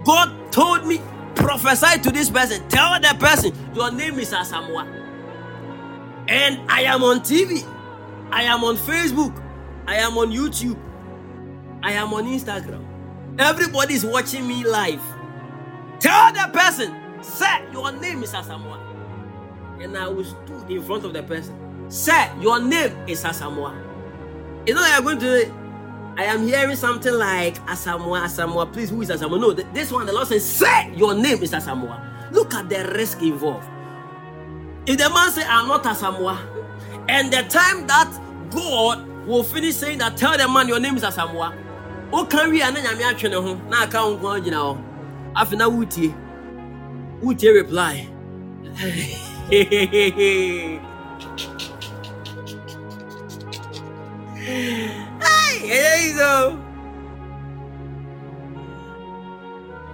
God 0.03 0.52
told 0.52 0.86
me, 0.86 1.02
prophesy 1.36 1.99
to 2.02 2.11
this 2.11 2.30
person, 2.30 2.68
tell 2.69 2.99
the 2.99 3.15
person, 3.19 3.53
your 3.73 3.91
name 3.91 4.19
is 4.19 4.32
Asamoah. 4.32 4.99
And 6.28 6.60
I 6.69 6.82
am 6.84 7.03
on 7.03 7.19
TV, 7.22 7.65
I 8.32 8.44
am 8.44 8.64
on 8.64 8.78
Facebook, 8.78 9.36
I 9.88 9.95
am 9.95 10.18
on 10.18 10.32
YouTube, 10.32 10.80
I 11.84 11.94
am 11.94 12.14
on 12.14 12.26
Instagram. 12.26 12.86
Everybody 13.40 13.95
is 13.95 14.06
watching 14.06 14.48
me 14.48 14.64
live. 14.64 15.02
Tell 15.99 16.34
the 16.34 16.49
person, 16.53 16.95
say, 17.22 17.64
your 17.72 17.91
name 17.91 18.23
is 18.23 18.34
Asamoah 18.34 18.91
and 19.84 19.98
I 19.98 20.07
will 20.07 20.23
stood 20.23 20.69
in 20.69 20.82
front 20.84 21.06
of 21.06 21.14
the 21.14 21.23
person. 21.23 21.90
Sir, 21.90 22.32
your 22.40 22.61
name 22.61 22.95
is 23.07 23.23
Asamoah. 23.23 23.76
You 24.68 24.76
know, 24.76 24.86
you 24.86 24.94
are 24.94 25.02
going 25.02 25.19
to. 25.19 25.60
I 26.17 26.25
am 26.25 26.47
hearing 26.47 26.75
something 26.75 27.13
like 27.13 27.55
Asamoah, 27.65 28.25
Asamoah. 28.25 28.71
Please, 28.71 28.89
who 28.89 29.01
is 29.01 29.09
Asamoah? 29.09 29.39
No, 29.39 29.51
this 29.53 29.91
one, 29.91 30.05
the 30.05 30.13
Lord 30.13 30.27
says, 30.27 30.45
say 30.45 30.93
your 30.95 31.13
name 31.15 31.41
is 31.41 31.51
Asamoah. 31.51 32.31
Look 32.31 32.53
at 32.53 32.69
the 32.69 32.91
risk 32.95 33.21
involved. 33.21 33.67
If 34.85 34.97
the 34.97 35.09
man 35.09 35.31
say, 35.31 35.43
I'm 35.45 35.67
not 35.67 35.83
Asamoah, 35.83 36.39
and 37.09 37.31
the 37.31 37.43
time 37.43 37.88
that 37.88 38.11
God 38.51 39.07
will 39.25 39.43
finish 39.43 39.75
saying 39.75 39.99
that, 39.99 40.17
tell 40.17 40.38
the 40.38 40.47
man 40.47 40.67
your 40.67 40.79
name 40.79 40.97
is 40.97 41.03
Asamoah. 41.03 41.55
O 42.13 42.25
kan 42.25 42.49
wi 42.49 42.61
ana 42.61 42.81
nyame 42.81 43.03
atwe 43.03 43.33
ho 43.33 43.53
na 43.69 43.83
aka 43.83 44.03
wo 44.03 44.17
nko 44.17 44.39
gyina 44.43 44.57
hɔ. 44.57 44.77
Afi 45.35 45.55
na. 45.57 45.69
Wutie 47.21 47.53
reply. 47.53 48.07
hey, 55.60 56.14
so. 56.15 56.60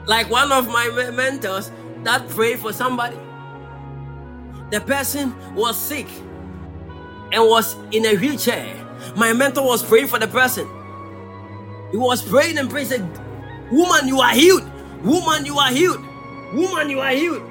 Like 0.06 0.30
one 0.30 0.52
of 0.52 0.68
my 0.68 0.90
mentors 1.14 1.72
that 2.04 2.28
prayed 2.30 2.60
for 2.60 2.72
somebody. 2.72 3.18
The 4.72 4.82
person 4.82 5.34
was 5.56 5.78
sick 5.78 6.08
and 7.32 7.44
was 7.44 7.76
in 7.92 8.06
a 8.06 8.16
wheelchair. 8.16 8.76
My 9.16 9.34
mentor 9.34 9.66
was 9.66 9.84
praying 9.84 10.08
for 10.08 10.20
the 10.20 10.28
person. 10.28 10.68
He 11.92 11.98
was 11.98 12.22
praying 12.22 12.58
and 12.58 12.70
praying, 12.70 12.88
said, 12.88 13.20
Woman, 13.72 14.08
you 14.08 14.20
are 14.20 14.34
healed. 14.34 14.70
Woman, 15.04 15.46
you 15.46 15.58
are 15.58 15.72
healed. 15.72 16.04
Woman, 16.54 16.90
you 16.90 17.00
are 17.00 17.12
healed. 17.12 17.44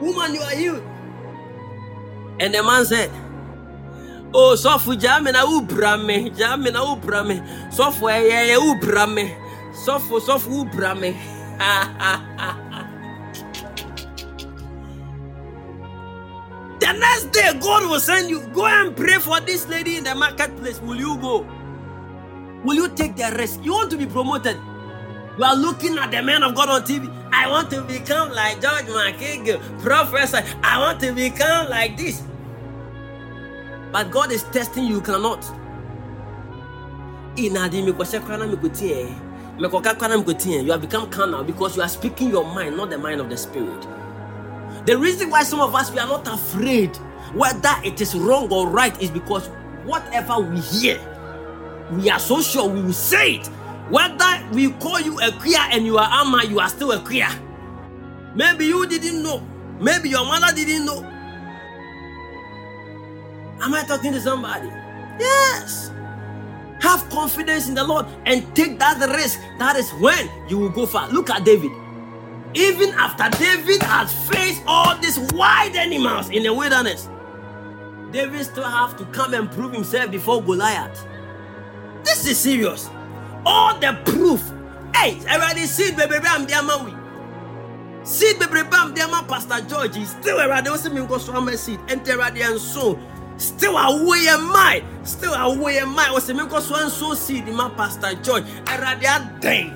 Woman, 0.00 0.34
you 0.34 0.40
are 0.40 0.56
healed. 0.56 0.82
And 2.40 2.54
the 2.54 2.62
man 2.62 2.84
said, 2.84 3.10
Oh, 4.34 4.54
sɔfo 4.56 4.94
gyaa 4.98 5.22
me 5.22 5.30
na 5.32 5.44
wobra 5.44 5.96
me 6.02 6.30
gyaa 6.30 6.56
me 6.58 6.70
na 6.70 6.80
wobra 6.84 7.22
me 7.26 7.40
sɔfo 7.70 8.08
ɛyɛyɛ 8.08 8.56
me 9.14 9.22
me 11.00 11.16
the 16.80 16.92
next 16.98 17.30
day 17.32 17.52
god 17.60 17.88
will 17.88 18.00
send 18.00 18.28
you. 18.30 18.40
Go 18.52 18.66
and 18.66 18.96
pray 18.96 19.18
for 19.18 19.38
this 19.40 19.68
lady 19.68 19.96
in 19.96 20.04
the 20.04 20.14
marketplace. 20.14 20.80
Will 20.80 20.96
you 20.96 21.16
go? 21.18 21.46
Will 22.64 22.74
you 22.74 22.88
take 22.88 23.16
the 23.16 23.34
risk? 23.38 23.60
You 23.62 23.72
want 23.72 23.90
to 23.92 23.96
be 23.96 24.06
promoted? 24.06 24.56
You 25.38 25.44
are 25.44 25.56
looking 25.56 25.96
at 25.98 26.10
the 26.10 26.22
man 26.22 26.42
of 26.42 26.54
god 26.54 26.68
on 26.68 26.82
tv 26.82 27.08
i 27.32 27.48
want 27.48 27.70
to 27.70 27.80
become 27.82 28.30
like 28.32 28.60
george 28.60 28.84
mceagle 28.84 29.58
professor. 29.82 30.42
I 30.62 30.78
want 30.78 31.00
to 31.00 31.12
become 31.12 31.70
like 31.70 31.96
this 31.96 32.22
but 33.92 34.10
God 34.10 34.32
is 34.32 34.42
testing 34.44 34.84
you, 34.84 34.96
you 34.96 35.00
cannot. 35.02 35.42
Inadi 37.36 37.82
mekɔhyɛ 37.84 38.26
na 40.08 40.62
you 40.62 40.70
have 40.72 40.80
become 40.80 41.08
carnal 41.10 41.44
because 41.44 41.76
you 41.76 41.82
are 41.82 41.88
speaking 41.88 42.30
your 42.30 42.44
mind 42.54 42.76
not 42.76 42.90
the 42.90 42.98
mind 42.98 43.20
of 43.20 43.28
the 43.28 43.36
spirit. 43.36 43.86
The 44.86 44.96
reason 44.96 45.30
why 45.30 45.42
some 45.42 45.60
of 45.60 45.74
us 45.74 45.90
we 45.92 45.98
are 45.98 46.06
not 46.06 46.26
afraid 46.26 46.96
whether 47.34 47.72
it 47.84 48.00
is 48.00 48.14
wrong 48.14 48.50
or 48.52 48.68
right 48.68 49.00
is 49.00 49.10
because 49.10 49.48
whatever 49.84 50.40
we 50.40 50.60
hear 50.60 50.98
we 51.92 52.10
are 52.10 52.18
so 52.18 52.40
sure 52.40 52.68
we 52.68 52.82
will 52.82 52.92
say 52.92 53.36
it. 53.36 53.46
Whether 53.90 54.42
we 54.52 54.70
call 54.72 55.00
you 55.00 55.18
a 55.20 55.32
queer 55.32 55.60
and 55.70 55.84
you 55.84 55.98
are 55.98 56.08
ama 56.10 56.44
you 56.44 56.60
are 56.60 56.68
still 56.68 56.92
a 56.92 57.00
queer 57.00 57.28
maybe 58.34 58.66
you 58.66 58.86
didn't 58.86 59.22
know. 59.22 59.46
Maybe 59.80 60.08
your 60.10 60.24
mother 60.24 60.54
didn't 60.54 60.86
know 60.86 61.11
Am 63.62 63.72
I 63.74 63.84
talking 63.84 64.12
to 64.12 64.20
somebody? 64.20 64.66
Yes. 65.20 65.92
Have 66.80 67.08
confidence 67.10 67.68
in 67.68 67.74
the 67.74 67.84
Lord 67.84 68.06
and 68.26 68.42
take 68.56 68.78
that 68.80 68.98
risk. 69.08 69.38
That 69.58 69.76
is 69.76 69.88
when 69.94 70.28
you 70.48 70.58
will 70.58 70.68
go 70.68 70.84
far. 70.84 71.08
Look 71.10 71.30
at 71.30 71.44
David. 71.44 71.70
Even 72.54 72.90
after 72.90 73.30
David 73.38 73.80
had 73.82 74.06
faced 74.10 74.62
all 74.66 74.98
these 74.98 75.18
wild 75.32 75.76
animals 75.76 76.28
in 76.30 76.42
the 76.42 76.52
wilderness, 76.52 77.08
David 78.10 78.44
still 78.44 78.64
have 78.64 78.96
to 78.98 79.04
come 79.06 79.32
and 79.32 79.50
prove 79.50 79.72
himself 79.72 80.10
before 80.10 80.42
Goliath. 80.42 81.06
This 82.02 82.26
is 82.26 82.38
serious. 82.38 82.90
All 83.46 83.78
the 83.78 83.98
proof. 84.04 84.42
Hey, 84.94 85.20
already 85.30 85.66
see 85.66 85.92
baby 85.92 86.16
the 86.18 86.62
man 86.66 86.98
Seed 88.04 88.40
baby 88.40 88.62
bam 88.68 88.92
man 88.92 89.24
Pastor 89.26 89.60
George 89.68 89.96
is 89.96 90.10
still 90.10 90.40
already 90.40 90.68
also 90.68 90.90
me 90.90 91.06
go 91.06 91.18
so 91.18 91.46
seed 91.54 91.78
already 92.10 92.42
and 92.42 92.60
so 92.60 92.98
still 93.42 93.76
away 93.76 94.26
in 94.28 94.42
mind 94.52 94.84
still 95.02 95.34
away 95.34 95.78
in 95.78 95.88
mind 95.88 96.12
was 96.12 96.32
me 96.32 96.46
cause 96.46 96.70
one 96.70 96.88
so 96.88 97.12
see 97.14 97.40
the 97.40 97.52
man 97.52 97.70
pastor 97.72 98.14
george. 98.22 98.44
Erade 98.66 99.40
day 99.40 99.72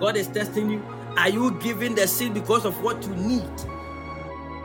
god 0.00 0.16
is 0.16 0.28
testing 0.28 0.70
you. 0.70 0.82
Are 1.16 1.28
you 1.30 1.58
giving 1.60 1.94
the 1.94 2.06
seed 2.06 2.34
because 2.34 2.66
of 2.66 2.82
what 2.82 3.02
you 3.06 3.14
need? 3.14 3.48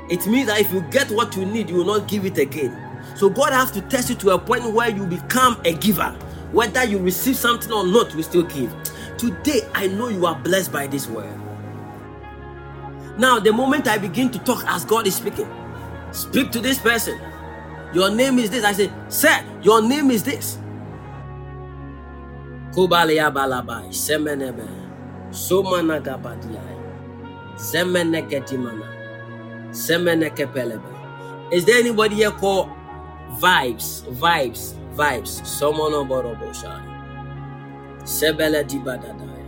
It 0.10 0.28
means 0.28 0.48
that 0.48 0.60
if 0.60 0.72
you 0.74 0.82
get 0.92 1.10
what 1.12 1.36
you 1.36 1.46
need 1.46 1.70
you 1.70 1.78
will 1.78 1.86
not 1.86 2.08
give 2.08 2.26
it 2.26 2.38
again. 2.38 2.78
So 3.16 3.30
god 3.30 3.52
has 3.54 3.72
to 3.72 3.82
test 3.82 4.10
you 4.10 4.16
to 4.16 4.32
a 4.32 4.40
point 4.40 4.72
where 4.74 4.90
you 4.90 5.06
become 5.06 5.60
a 5.66 5.74
giver. 5.74 6.10
Whether 6.52 6.84
you 6.84 6.98
receive 6.98 7.36
something 7.38 7.72
or 7.72 7.86
not 7.86 8.14
you 8.16 8.24
still 8.24 8.44
give. 8.44 8.74
Today 9.18 9.62
i 9.74 9.88
know 9.88 10.08
you 10.08 10.26
are 10.26 10.36
blessed 10.36 10.72
by 10.72 10.88
this 10.88 11.08
word. 11.08 11.38
Now 13.18 13.40
the 13.40 13.52
moment 13.52 13.88
i 13.88 13.98
begin 13.98 14.30
to 14.32 14.40
talk 14.40 14.64
as 14.68 14.86
god 14.86 15.08
is 15.08 15.16
speaking 15.16 15.50
speak 16.12 16.52
to 16.52 16.60
this 16.60 16.78
person 16.78 17.18
your 17.94 18.10
name 18.10 18.40
is 18.40 18.50
this. 18.50 18.64
I 18.64 18.74
say, 18.74 18.92
Sir, 19.10 19.44
your 19.62 19.82
name 19.82 20.12
is 20.12 20.24
this. 20.24 20.58
Kubalia 22.74 23.32
balabai, 23.32 23.90
semenebe, 23.90 24.68
somana 25.32 26.00
gabadia, 26.02 26.62
zemeneketimana, 27.56 28.88
semenekepelebe. 29.72 31.54
Is 31.54 31.66
there 31.66 31.80
anybody 31.80 32.16
here 32.16 32.32
called 32.32 32.70
Vibes? 33.40 34.04
Vibes, 34.14 34.74
Vibes. 34.96 35.46
Someone 35.46 35.92
oboroboshai. 35.92 36.82
Sebele 38.04 38.64
dibadadaya. 38.64 39.46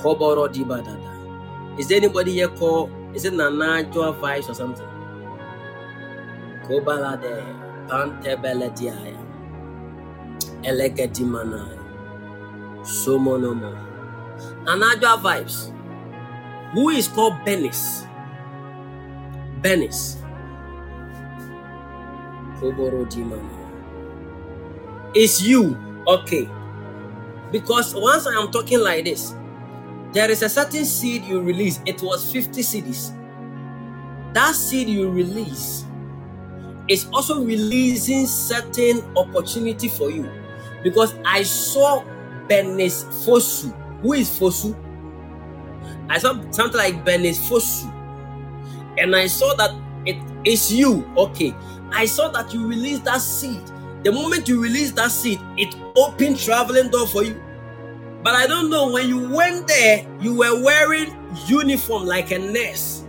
Koboro 0.00 0.48
dibadadaya. 0.48 1.78
Is 1.78 1.88
there 1.88 1.98
anybody 1.98 2.32
here 2.34 2.48
called, 2.48 2.90
is 3.14 3.24
it 3.24 3.32
Nanajua 3.32 4.18
Vibes 4.20 4.48
or 4.48 4.54
something? 4.54 4.86
Kobalade, 6.66 7.44
Pantebeletiaya, 7.86 9.16
Eleketimana, 10.64 11.78
Somonomo. 12.82 13.72
Nanajua 14.64 15.16
vibes. 15.22 15.72
Who 16.72 16.90
is 16.90 17.06
called 17.06 17.34
Benis? 17.44 18.04
Benis. 19.62 20.16
Koborodimana. 22.58 23.54
It's 25.14 25.40
you. 25.40 25.78
Okay. 26.08 26.48
Because 27.52 27.94
once 27.94 28.26
I 28.26 28.34
am 28.42 28.50
talking 28.50 28.80
like 28.80 29.04
this, 29.04 29.34
there 30.12 30.30
is 30.32 30.42
a 30.42 30.48
certain 30.48 30.84
seed 30.84 31.24
you 31.24 31.40
release. 31.40 31.80
It 31.86 32.02
was 32.02 32.30
50 32.32 32.60
cedis. 32.60 33.14
That 34.34 34.56
seed 34.56 34.88
you 34.88 35.08
release 35.08 35.85
is 36.88 37.06
also 37.12 37.42
releasing 37.42 38.26
certain 38.26 39.02
opportunity 39.16 39.88
for 39.88 40.10
you 40.10 40.30
because 40.82 41.14
I 41.24 41.42
saw 41.42 42.04
Benes 42.48 43.04
Fosu. 43.24 43.74
Who 44.02 44.12
is 44.12 44.30
Fosu? 44.30 44.74
I 46.08 46.18
saw 46.18 46.40
something 46.50 46.78
like 46.78 47.04
Benes 47.04 47.38
Fosu, 47.38 47.90
and 48.98 49.16
I 49.16 49.26
saw 49.26 49.54
that 49.54 49.74
it 50.04 50.16
is 50.44 50.72
you. 50.72 51.04
Okay, 51.16 51.54
I 51.90 52.06
saw 52.06 52.28
that 52.28 52.54
you 52.54 52.66
released 52.66 53.04
that 53.04 53.20
seed. 53.20 53.60
The 54.04 54.12
moment 54.12 54.48
you 54.48 54.62
release 54.62 54.92
that 54.92 55.10
seed, 55.10 55.40
it 55.56 55.74
opened 55.96 56.38
traveling 56.38 56.90
door 56.90 57.08
for 57.08 57.24
you. 57.24 57.42
But 58.22 58.34
I 58.34 58.46
don't 58.46 58.70
know 58.70 58.90
when 58.92 59.08
you 59.08 59.28
went 59.28 59.66
there, 59.66 60.06
you 60.20 60.34
were 60.34 60.62
wearing 60.62 61.16
uniform 61.46 62.06
like 62.06 62.30
a 62.30 62.38
nurse. 62.38 63.02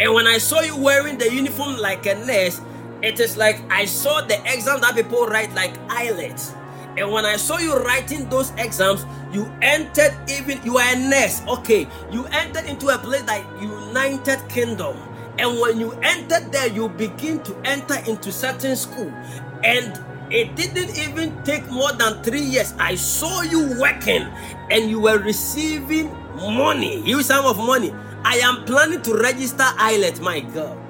And 0.00 0.12
when 0.14 0.26
I 0.26 0.38
saw 0.38 0.60
you 0.60 0.76
wearing 0.76 1.18
the 1.18 1.32
uniform 1.32 1.76
like 1.76 2.06
a 2.06 2.14
nurse, 2.14 2.60
it 3.02 3.20
is 3.20 3.36
like 3.36 3.60
I 3.70 3.84
saw 3.84 4.20
the 4.22 4.40
exam 4.52 4.80
that 4.80 4.94
people 4.94 5.26
write 5.26 5.52
like 5.54 5.74
IELTS. 5.88 6.56
And 6.96 7.10
when 7.10 7.24
I 7.24 7.36
saw 7.36 7.58
you 7.58 7.74
writing 7.76 8.28
those 8.28 8.50
exams, 8.58 9.06
you 9.32 9.50
entered 9.62 10.14
even 10.28 10.62
you 10.62 10.78
are 10.78 10.94
a 10.94 10.98
nurse. 10.98 11.42
Okay, 11.48 11.88
you 12.10 12.26
entered 12.26 12.66
into 12.66 12.88
a 12.88 12.98
place 12.98 13.24
like 13.24 13.44
United 13.60 14.46
Kingdom. 14.48 14.96
And 15.38 15.58
when 15.58 15.80
you 15.80 15.92
entered 16.02 16.52
there, 16.52 16.68
you 16.68 16.90
begin 16.90 17.42
to 17.44 17.56
enter 17.64 17.96
into 18.06 18.30
certain 18.30 18.76
school. 18.76 19.10
And 19.64 19.98
it 20.30 20.54
didn't 20.54 20.96
even 20.98 21.42
take 21.44 21.66
more 21.70 21.92
than 21.92 22.22
three 22.22 22.42
years. 22.42 22.74
I 22.78 22.94
saw 22.94 23.42
you 23.42 23.80
working 23.80 24.28
and 24.70 24.90
you 24.90 25.00
were 25.00 25.18
receiving 25.18 26.12
money, 26.36 27.00
huge 27.02 27.26
sum 27.26 27.46
of 27.46 27.56
money. 27.56 27.92
I 28.24 28.36
am 28.36 28.64
planning 28.64 29.02
to 29.02 29.14
register 29.14 29.64
IELTS, 29.64 30.20
my 30.20 30.40
God. 30.40 30.81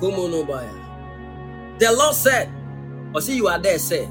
Come 0.00 0.14
on, 0.14 0.32
Obaya. 0.32 0.72
The 1.78 1.92
Lord 1.92 2.14
said, 2.14 2.50
or 3.14 3.20
see 3.20 3.36
you 3.36 3.48
are 3.48 3.58
there, 3.58 3.78
say. 3.78 4.08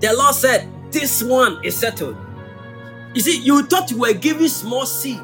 The 0.00 0.14
Lord 0.14 0.34
said, 0.34 0.68
This 0.90 1.22
one 1.22 1.64
is 1.64 1.76
settled. 1.76 2.16
You 3.14 3.20
see, 3.20 3.40
you 3.40 3.62
thought 3.64 3.90
you 3.90 3.98
were 3.98 4.12
giving 4.12 4.48
small 4.48 4.86
seed. 4.86 5.22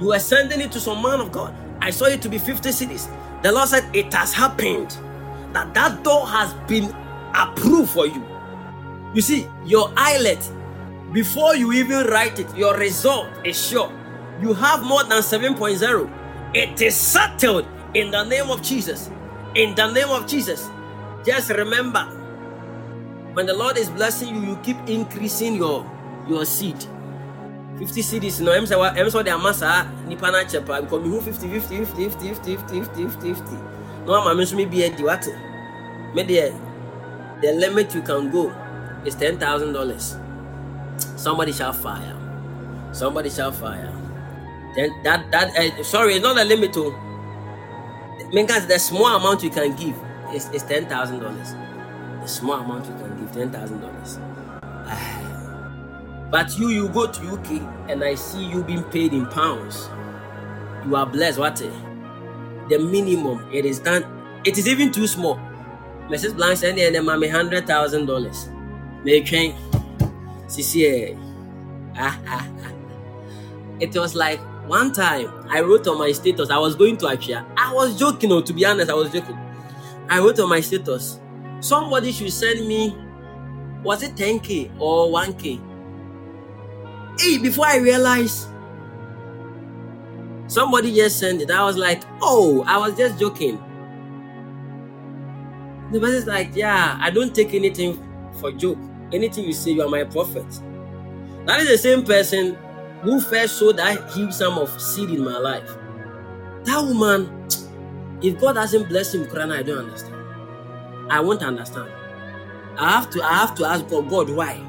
You 0.00 0.08
were 0.08 0.18
sending 0.18 0.60
it 0.60 0.72
to 0.72 0.80
some 0.80 1.02
man 1.02 1.20
of 1.20 1.30
God. 1.32 1.54
I 1.80 1.90
saw 1.90 2.06
it 2.06 2.22
to 2.22 2.28
be 2.28 2.38
50 2.38 2.70
cedis. 2.70 3.08
The 3.42 3.52
Lord 3.52 3.68
said, 3.68 3.94
It 3.94 4.12
has 4.14 4.32
happened. 4.32 4.96
That 5.52 5.72
that 5.74 6.02
door 6.02 6.26
has 6.26 6.52
been 6.68 6.94
approved 7.34 7.90
for 7.90 8.06
you. 8.06 8.24
You 9.14 9.20
see, 9.22 9.46
your 9.64 9.88
IELTS, 9.90 10.50
before 11.12 11.54
you 11.54 11.72
even 11.72 12.06
write 12.08 12.40
it, 12.40 12.56
your 12.56 12.76
result 12.76 13.28
is 13.44 13.68
sure. 13.68 13.92
You 14.40 14.52
have 14.54 14.82
more 14.82 15.04
than 15.04 15.22
7.0. 15.22 16.23
It 16.54 16.80
is 16.80 16.94
settled 16.96 17.66
in 17.94 18.10
the 18.10 18.22
name 18.24 18.48
of 18.48 18.62
Jesus. 18.62 19.10
In 19.54 19.74
the 19.74 19.90
name 19.90 20.08
of 20.08 20.26
Jesus. 20.26 20.70
Just 21.26 21.50
remember, 21.50 22.04
when 23.34 23.46
the 23.46 23.54
Lord 23.54 23.76
is 23.76 23.90
blessing 23.90 24.34
you, 24.36 24.50
you 24.50 24.56
keep 24.62 24.76
increasing 24.86 25.56
your 25.56 25.84
your 26.28 26.44
seed. 26.44 26.78
50 27.78 28.02
cedis 28.02 28.40
no 28.40 28.52
em 28.52 28.66
say 28.66 28.76
wa 28.76 28.94
em 28.94 29.10
so 29.10 29.20
de 29.22 29.30
amasa 29.30 29.90
nipa 30.06 30.30
na 30.30 30.44
chepa 30.44 30.80
because 30.80 31.02
me 31.02 31.08
who 31.10 31.20
50 31.20 31.58
50 31.58 31.84
50 31.84 32.34
50 32.38 32.54
50 32.54 32.84
50 32.86 33.08
50 33.18 33.34
50 33.34 34.06
no 34.06 34.14
ama 34.14 34.32
me 34.32 34.46
so 34.46 34.54
me 34.54 34.64
be 34.64 34.84
e 34.86 34.90
di 34.90 35.02
what 35.02 35.26
me 36.14 36.22
the 37.42 37.52
limit 37.52 37.92
you 37.94 38.02
can 38.02 38.30
go 38.30 38.52
is 39.04 39.16
$10,000 39.16 39.42
somebody 41.18 41.52
shall 41.52 41.72
fire 41.72 42.16
somebody 42.92 43.28
shall 43.28 43.50
fire 43.52 43.92
then 44.76 44.90
that 45.02 45.30
that 45.30 45.56
uh, 45.56 45.82
sorry 45.82 46.14
it's 46.14 46.22
not 46.22 46.38
a 46.38 46.44
limit 46.44 46.72
to 46.72 46.94
because 48.32 48.66
the 48.66 48.78
small 48.78 49.14
amount 49.16 49.42
you 49.42 49.50
can 49.50 49.74
give 49.76 49.94
is, 50.34 50.48
is 50.50 50.62
$10,000 50.64 52.20
the 52.22 52.26
small 52.28 52.60
amount 52.60 52.86
you 52.86 52.94
can 52.94 53.16
give 53.18 53.30
$10,000 53.32 55.20
But 56.34 56.58
you, 56.58 56.68
you 56.70 56.88
go 56.88 57.06
to 57.06 57.20
UK 57.34 57.62
and 57.88 58.02
I 58.02 58.16
see 58.16 58.44
you 58.44 58.64
being 58.64 58.82
paid 58.84 59.12
in 59.12 59.24
pounds. 59.26 59.88
You 60.84 60.96
are 60.96 61.06
blessed. 61.06 61.38
What? 61.38 61.62
eh? 61.62 61.70
The 62.68 62.78
minimum 62.80 63.48
it 63.52 63.64
is 63.64 63.78
done. 63.78 64.04
It 64.44 64.58
is 64.58 64.66
even 64.66 64.90
too 64.90 65.06
small. 65.06 65.36
Mrs. 66.08 66.34
Blanche 66.34 66.64
"And 66.64 66.76
then 66.76 67.04
mommy 67.04 67.28
hundred 67.28 67.68
thousand 67.68 68.06
dollars. 68.06 68.48
Make 69.04 69.26
train. 69.26 69.54
CCA. 70.48 71.16
Ah, 71.96 72.18
ah, 72.26 72.48
ah. 72.64 72.72
It 73.78 73.94
was 73.94 74.16
like 74.16 74.40
one 74.66 74.92
time 74.92 75.30
I 75.50 75.60
wrote 75.60 75.86
on 75.86 75.98
my 75.98 76.12
status. 76.12 76.50
I 76.50 76.58
was 76.58 76.74
going 76.74 76.96
to 76.98 77.06
Akria. 77.06 77.46
I 77.56 77.72
was 77.72 77.98
joking. 77.98 78.32
or 78.32 78.42
to 78.42 78.52
be 78.52 78.64
honest, 78.64 78.90
I 78.90 78.94
was 78.94 79.12
joking. 79.12 79.38
I 80.08 80.18
wrote 80.18 80.38
on 80.40 80.48
my 80.48 80.60
status. 80.60 81.20
Somebody 81.60 82.12
should 82.12 82.32
send 82.32 82.66
me. 82.66 82.96
Was 83.82 84.02
it 84.02 84.14
10k 84.14 84.70
or 84.80 85.08
1k? 85.08 85.60
Hey, 87.20 87.38
before 87.38 87.66
I 87.66 87.76
realized, 87.76 88.48
somebody 90.46 90.94
just 90.94 91.18
sent 91.18 91.42
it. 91.42 91.50
I 91.50 91.62
was 91.64 91.76
like, 91.76 92.02
oh, 92.22 92.64
I 92.66 92.78
was 92.78 92.96
just 92.96 93.18
joking. 93.20 93.58
The 95.92 96.00
person's 96.00 96.26
like, 96.26 96.56
yeah, 96.56 96.98
I 97.00 97.10
don't 97.10 97.34
take 97.34 97.54
anything 97.54 98.02
for 98.40 98.50
joke. 98.50 98.78
Anything 99.12 99.44
you 99.44 99.52
say, 99.52 99.72
you 99.72 99.82
are 99.82 99.88
my 99.88 100.04
prophet. 100.04 100.46
That 101.46 101.60
is 101.60 101.68
the 101.68 101.78
same 101.78 102.04
person 102.04 102.56
who 103.04 103.20
first 103.20 103.58
sowed 103.58 103.76
that 103.76 104.10
huge 104.12 104.32
sum 104.32 104.58
of 104.58 104.68
seed 104.80 105.10
in 105.10 105.24
my 105.24 105.38
life. 105.38 105.76
That 106.64 106.82
woman, 106.82 107.48
if 108.22 108.40
God 108.40 108.56
hasn't 108.56 108.88
blessed 108.88 109.14
him, 109.14 109.26
Quran, 109.26 109.56
I 109.56 109.62
don't 109.62 109.86
understand. 109.86 110.14
I 111.10 111.20
won't 111.20 111.42
understand. 111.42 111.90
I 112.78 112.90
have 112.90 113.10
to, 113.10 113.22
I 113.22 113.34
have 113.34 113.54
to 113.56 113.66
ask 113.66 113.86
God, 113.88 114.08
God, 114.10 114.30
why? 114.30 114.60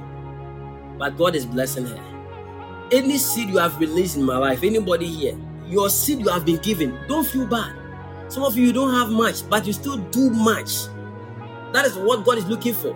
But 0.98 1.18
God 1.18 1.36
is 1.36 1.46
blessing 1.46 1.86
her 1.88 2.16
any 2.92 3.18
seed 3.18 3.50
you 3.50 3.58
have 3.58 3.80
released 3.80 4.18
in 4.18 4.24
my 4.24 4.38
life, 4.38 4.64
anybody 4.64 5.08
here, 5.08 5.38
your 5.68 5.90
seed 5.90 6.20
you 6.20 6.30
have 6.30 6.46
been 6.46 6.58
given, 6.58 6.98
don't 7.08 7.26
feel 7.26 7.48
bad. 7.48 7.74
Some 8.28 8.44
of 8.44 8.58
you 8.58 8.72
don't 8.74 8.94
have 8.94 9.10
much, 9.10 9.48
but 9.50 9.66
you 9.66 9.74
still 9.74 9.98
do 9.98 10.30
much. 10.30 10.86
That 11.74 11.86
is 11.86 11.96
what 11.96 12.26
God 12.26 12.38
is 12.38 12.46
looking 12.46 12.74
for. 12.74 12.96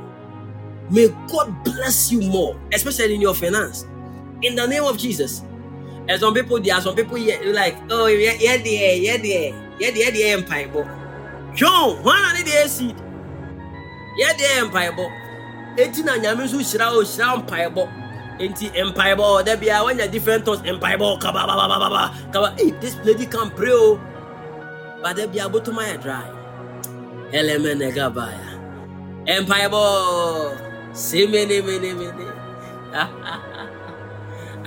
May 0.90 1.07
God 1.28 1.64
bless 1.64 2.11
you 2.11 2.22
more, 2.22 2.60
especially 2.74 3.16
in 3.16 3.22
your 3.22 3.36
finance 3.36 3.86
in 4.41 4.56
the 4.56 4.68
name 4.68 4.84
of 4.84 4.98
Jesus. 4.98 5.44
And 6.07 6.20
some 6.20 6.34
people, 6.34 6.60
there 6.60 6.76
are 6.76 6.82
some 6.82 6.95
people 6.95 7.16
here, 7.16 7.40
like, 7.53 7.78
oh, 7.90 8.07
yeah, 8.07 8.34
yeah, 8.40 8.57
there, 8.57 8.95
yeah, 8.95 9.18
there, 9.18 9.53
yeah, 9.80 9.91
there, 9.91 10.11
the 10.11 10.24
empire. 10.24 10.68
But 10.68 10.88
John, 11.56 12.02
one 12.03 12.36
of 12.36 12.45
the 12.45 12.68
seed, 12.68 12.95
yeah, 14.18 14.34
the 14.34 14.48
empire. 14.57 14.91
But 14.91 15.10
18 15.80 16.10
and 16.10 16.24
Yamisu 16.24 16.60
Shirao 16.60 17.03
Shram 17.03 17.48
Piebo. 17.48 17.88
Enti 18.40 18.74
empire 18.74 19.18
ball, 19.18 19.44
there 19.44 19.57
be 19.57 19.68
a 19.68 19.84
one 19.84 19.98
different 19.98 20.45
thoughts, 20.45 20.61
empire 20.66 20.98
ball, 20.98 21.18
kaba, 21.20 21.45
baba, 21.45 21.68
baba, 21.68 22.16
kaba. 22.32 22.56
Hey, 22.57 22.72
this 22.80 22.95
lady 23.03 23.26
can 23.26 23.52
pray, 23.52 23.72
oh, 23.74 23.99
but 25.03 25.18
there 25.18 25.28
be 25.28 25.40
a 25.40 25.49
botomaya 25.49 26.02
dry. 26.02 26.24
Element 27.34 27.82
negabaya. 27.82 29.28
Empire 29.28 29.68
ball, 29.68 30.56
see 30.94 31.28
many, 31.28 31.60
many, 31.61 31.94
many 31.94 33.45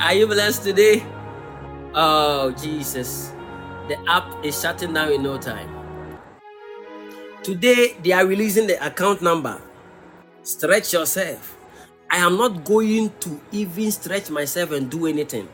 are 0.01 0.15
you 0.15 0.27
blessed 0.27 0.65
today 0.65 1.05
oh 1.95 2.53
jesus 2.53 3.33
the 3.89 3.97
app 4.09 4.45
is 4.45 4.61
shutting 4.61 4.93
down 4.95 5.13
in 5.13 5.23
no 5.23 5.39
time 5.39 5.71
today 7.43 7.97
they 8.05 8.13
are 8.13 8.27
releasing 8.27 8.67
the 8.67 8.87
account 8.87 9.23
number 9.23 9.61
stretch 10.43 10.93
yourself 10.93 11.57
I 12.11 12.19
am 12.19 12.37
not 12.37 12.65
going 12.65 13.11
to 13.21 13.41
even 13.53 13.91
stretch 13.91 14.31
myself 14.31 14.73
and 14.73 14.91
do 14.91 15.07
anything. 15.07 15.49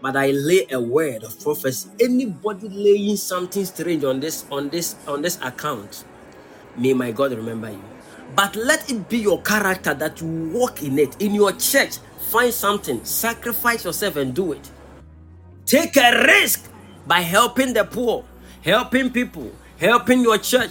But 0.00 0.16
I 0.16 0.30
lay 0.30 0.66
a 0.70 0.80
word 0.80 1.24
of 1.24 1.38
prophecy. 1.40 1.90
Anybody 2.00 2.68
laying 2.68 3.16
something 3.16 3.64
strange 3.64 4.04
on 4.04 4.20
this 4.20 4.46
on 4.52 4.68
this 4.70 4.96
on 5.08 5.22
this 5.22 5.38
account, 5.42 6.04
may 6.76 6.94
my 6.94 7.10
God 7.12 7.32
remember 7.32 7.70
you. 7.70 7.82
But 8.36 8.56
let 8.56 8.90
it 8.90 9.08
be 9.08 9.18
your 9.18 9.42
character 9.42 9.94
that 9.94 10.20
you 10.20 10.28
walk 10.54 10.82
in 10.84 10.98
it. 10.98 11.20
In 11.20 11.34
your 11.34 11.52
church, 11.52 11.98
find 12.30 12.52
something, 12.54 13.04
sacrifice 13.04 13.84
yourself 13.84 14.16
and 14.16 14.34
do 14.34 14.52
it. 14.52 14.70
Take 15.66 15.96
a 15.96 16.24
risk 16.26 16.70
by 17.06 17.20
helping 17.20 17.72
the 17.72 17.84
poor, 17.84 18.24
helping 18.62 19.10
people, 19.10 19.50
helping 19.78 20.20
your 20.20 20.38
church. 20.38 20.70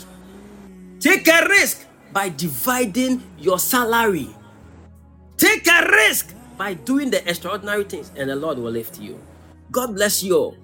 Take 1.00 1.28
a 1.28 1.48
risk 1.48 1.86
by 2.12 2.30
dividing 2.30 3.24
your 3.38 3.60
salary. 3.60 4.30
Take 5.38 5.68
a 5.68 5.88
risk 5.90 6.34
by 6.58 6.74
doing 6.74 7.10
the 7.10 7.28
extraordinary 7.30 7.84
things, 7.86 8.12
and 8.16 8.30
the 8.30 8.36
Lord 8.36 8.58
will 8.58 8.72
lift 8.72 9.00
you. 9.00 9.20
God 9.72 9.96
bless 9.96 10.24
you 10.24 10.36
all, 10.36 10.58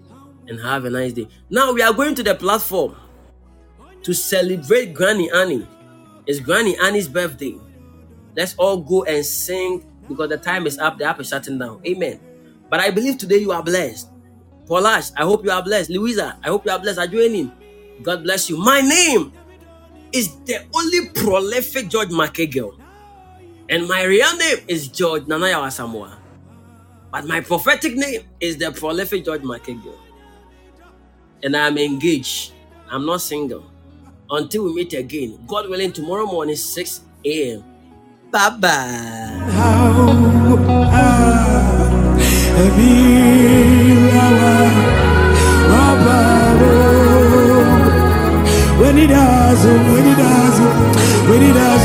and 0.48 0.60
have 0.60 0.86
a 0.86 0.90
nice 0.90 1.14
day. 1.14 1.28
Now 1.50 1.72
we 1.74 1.82
are 1.82 1.94
going 1.94 2.16
to 2.16 2.24
the 2.24 2.36
platform 2.36 2.96
to 4.04 4.14
celebrate 4.14 4.94
Granny 4.94 5.32
Annie. 5.32 5.68
It's 6.28 6.40
Granny 6.40 6.76
Annie's 6.82 7.08
birthday. 7.08 7.56
Let's 8.36 8.56
all 8.58 8.78
go 8.78 9.04
and 9.04 9.26
sing 9.26 9.86
because 10.08 10.30
the 10.30 10.38
time 10.38 10.68
is 10.68 10.78
up. 10.80 10.98
The 10.98 11.06
app 11.06 11.20
is 11.20 11.30
shutting 11.30 11.58
down. 11.60 11.82
Amen. 11.88 12.20
But 12.70 12.80
I 12.80 12.92
believe 12.92 13.18
today 13.18 13.38
you 13.38 13.52
are 13.52 13.64
blessed. 13.64 14.10
Paulash, 14.68 15.12
I 15.18 15.24
hope 15.24 15.44
you 15.46 15.52
are 15.52 15.64
blessed. 15.64 15.90
Louisa, 15.92 16.38
I 16.44 16.50
hope 16.50 16.66
you 16.66 16.72
are 16.72 16.80
blessed. 16.80 17.00
Are 17.00 17.08
joining? 17.08 17.52
God 18.02 18.24
bless 18.24 18.50
you. 18.50 18.58
My 18.58 18.82
name 18.82 19.34
is 20.12 20.36
the 20.46 20.66
only 20.76 21.10
prolific 21.10 21.90
George 21.90 22.10
McEagle. 22.10 22.80
And 23.70 23.88
my 23.88 24.04
real 24.04 24.36
name 24.38 24.58
is 24.68 24.88
George 24.90 25.28
Nana 25.28 25.50
Yaw 25.50 25.68
Asamoah. 25.68 26.18
But 27.12 27.26
my 27.28 27.42
prophetic 27.42 27.96
name 27.96 28.22
is 28.40 28.58
the 28.58 28.72
prolific 28.72 29.26
George 29.26 29.42
McEagle. 29.42 29.98
And 31.44 31.56
I'm 31.56 31.78
engaged. 31.78 32.54
I'm 32.90 33.06
not 33.06 33.22
single. 33.22 33.66
Until 34.30 34.66
we 34.66 34.74
meet 34.76 34.94
again, 34.94 35.40
God 35.48 35.70
willing, 35.70 35.94
tomorrow 35.94 36.26
morning, 36.26 36.56
6 36.56 37.02
a.m. 37.26 37.64
Bye-bye. 38.36 39.06
When 48.82 49.08
does, 49.08 49.66
when 49.66 50.08
does, 50.18 50.60
when 51.30 51.54
does. 51.54 51.85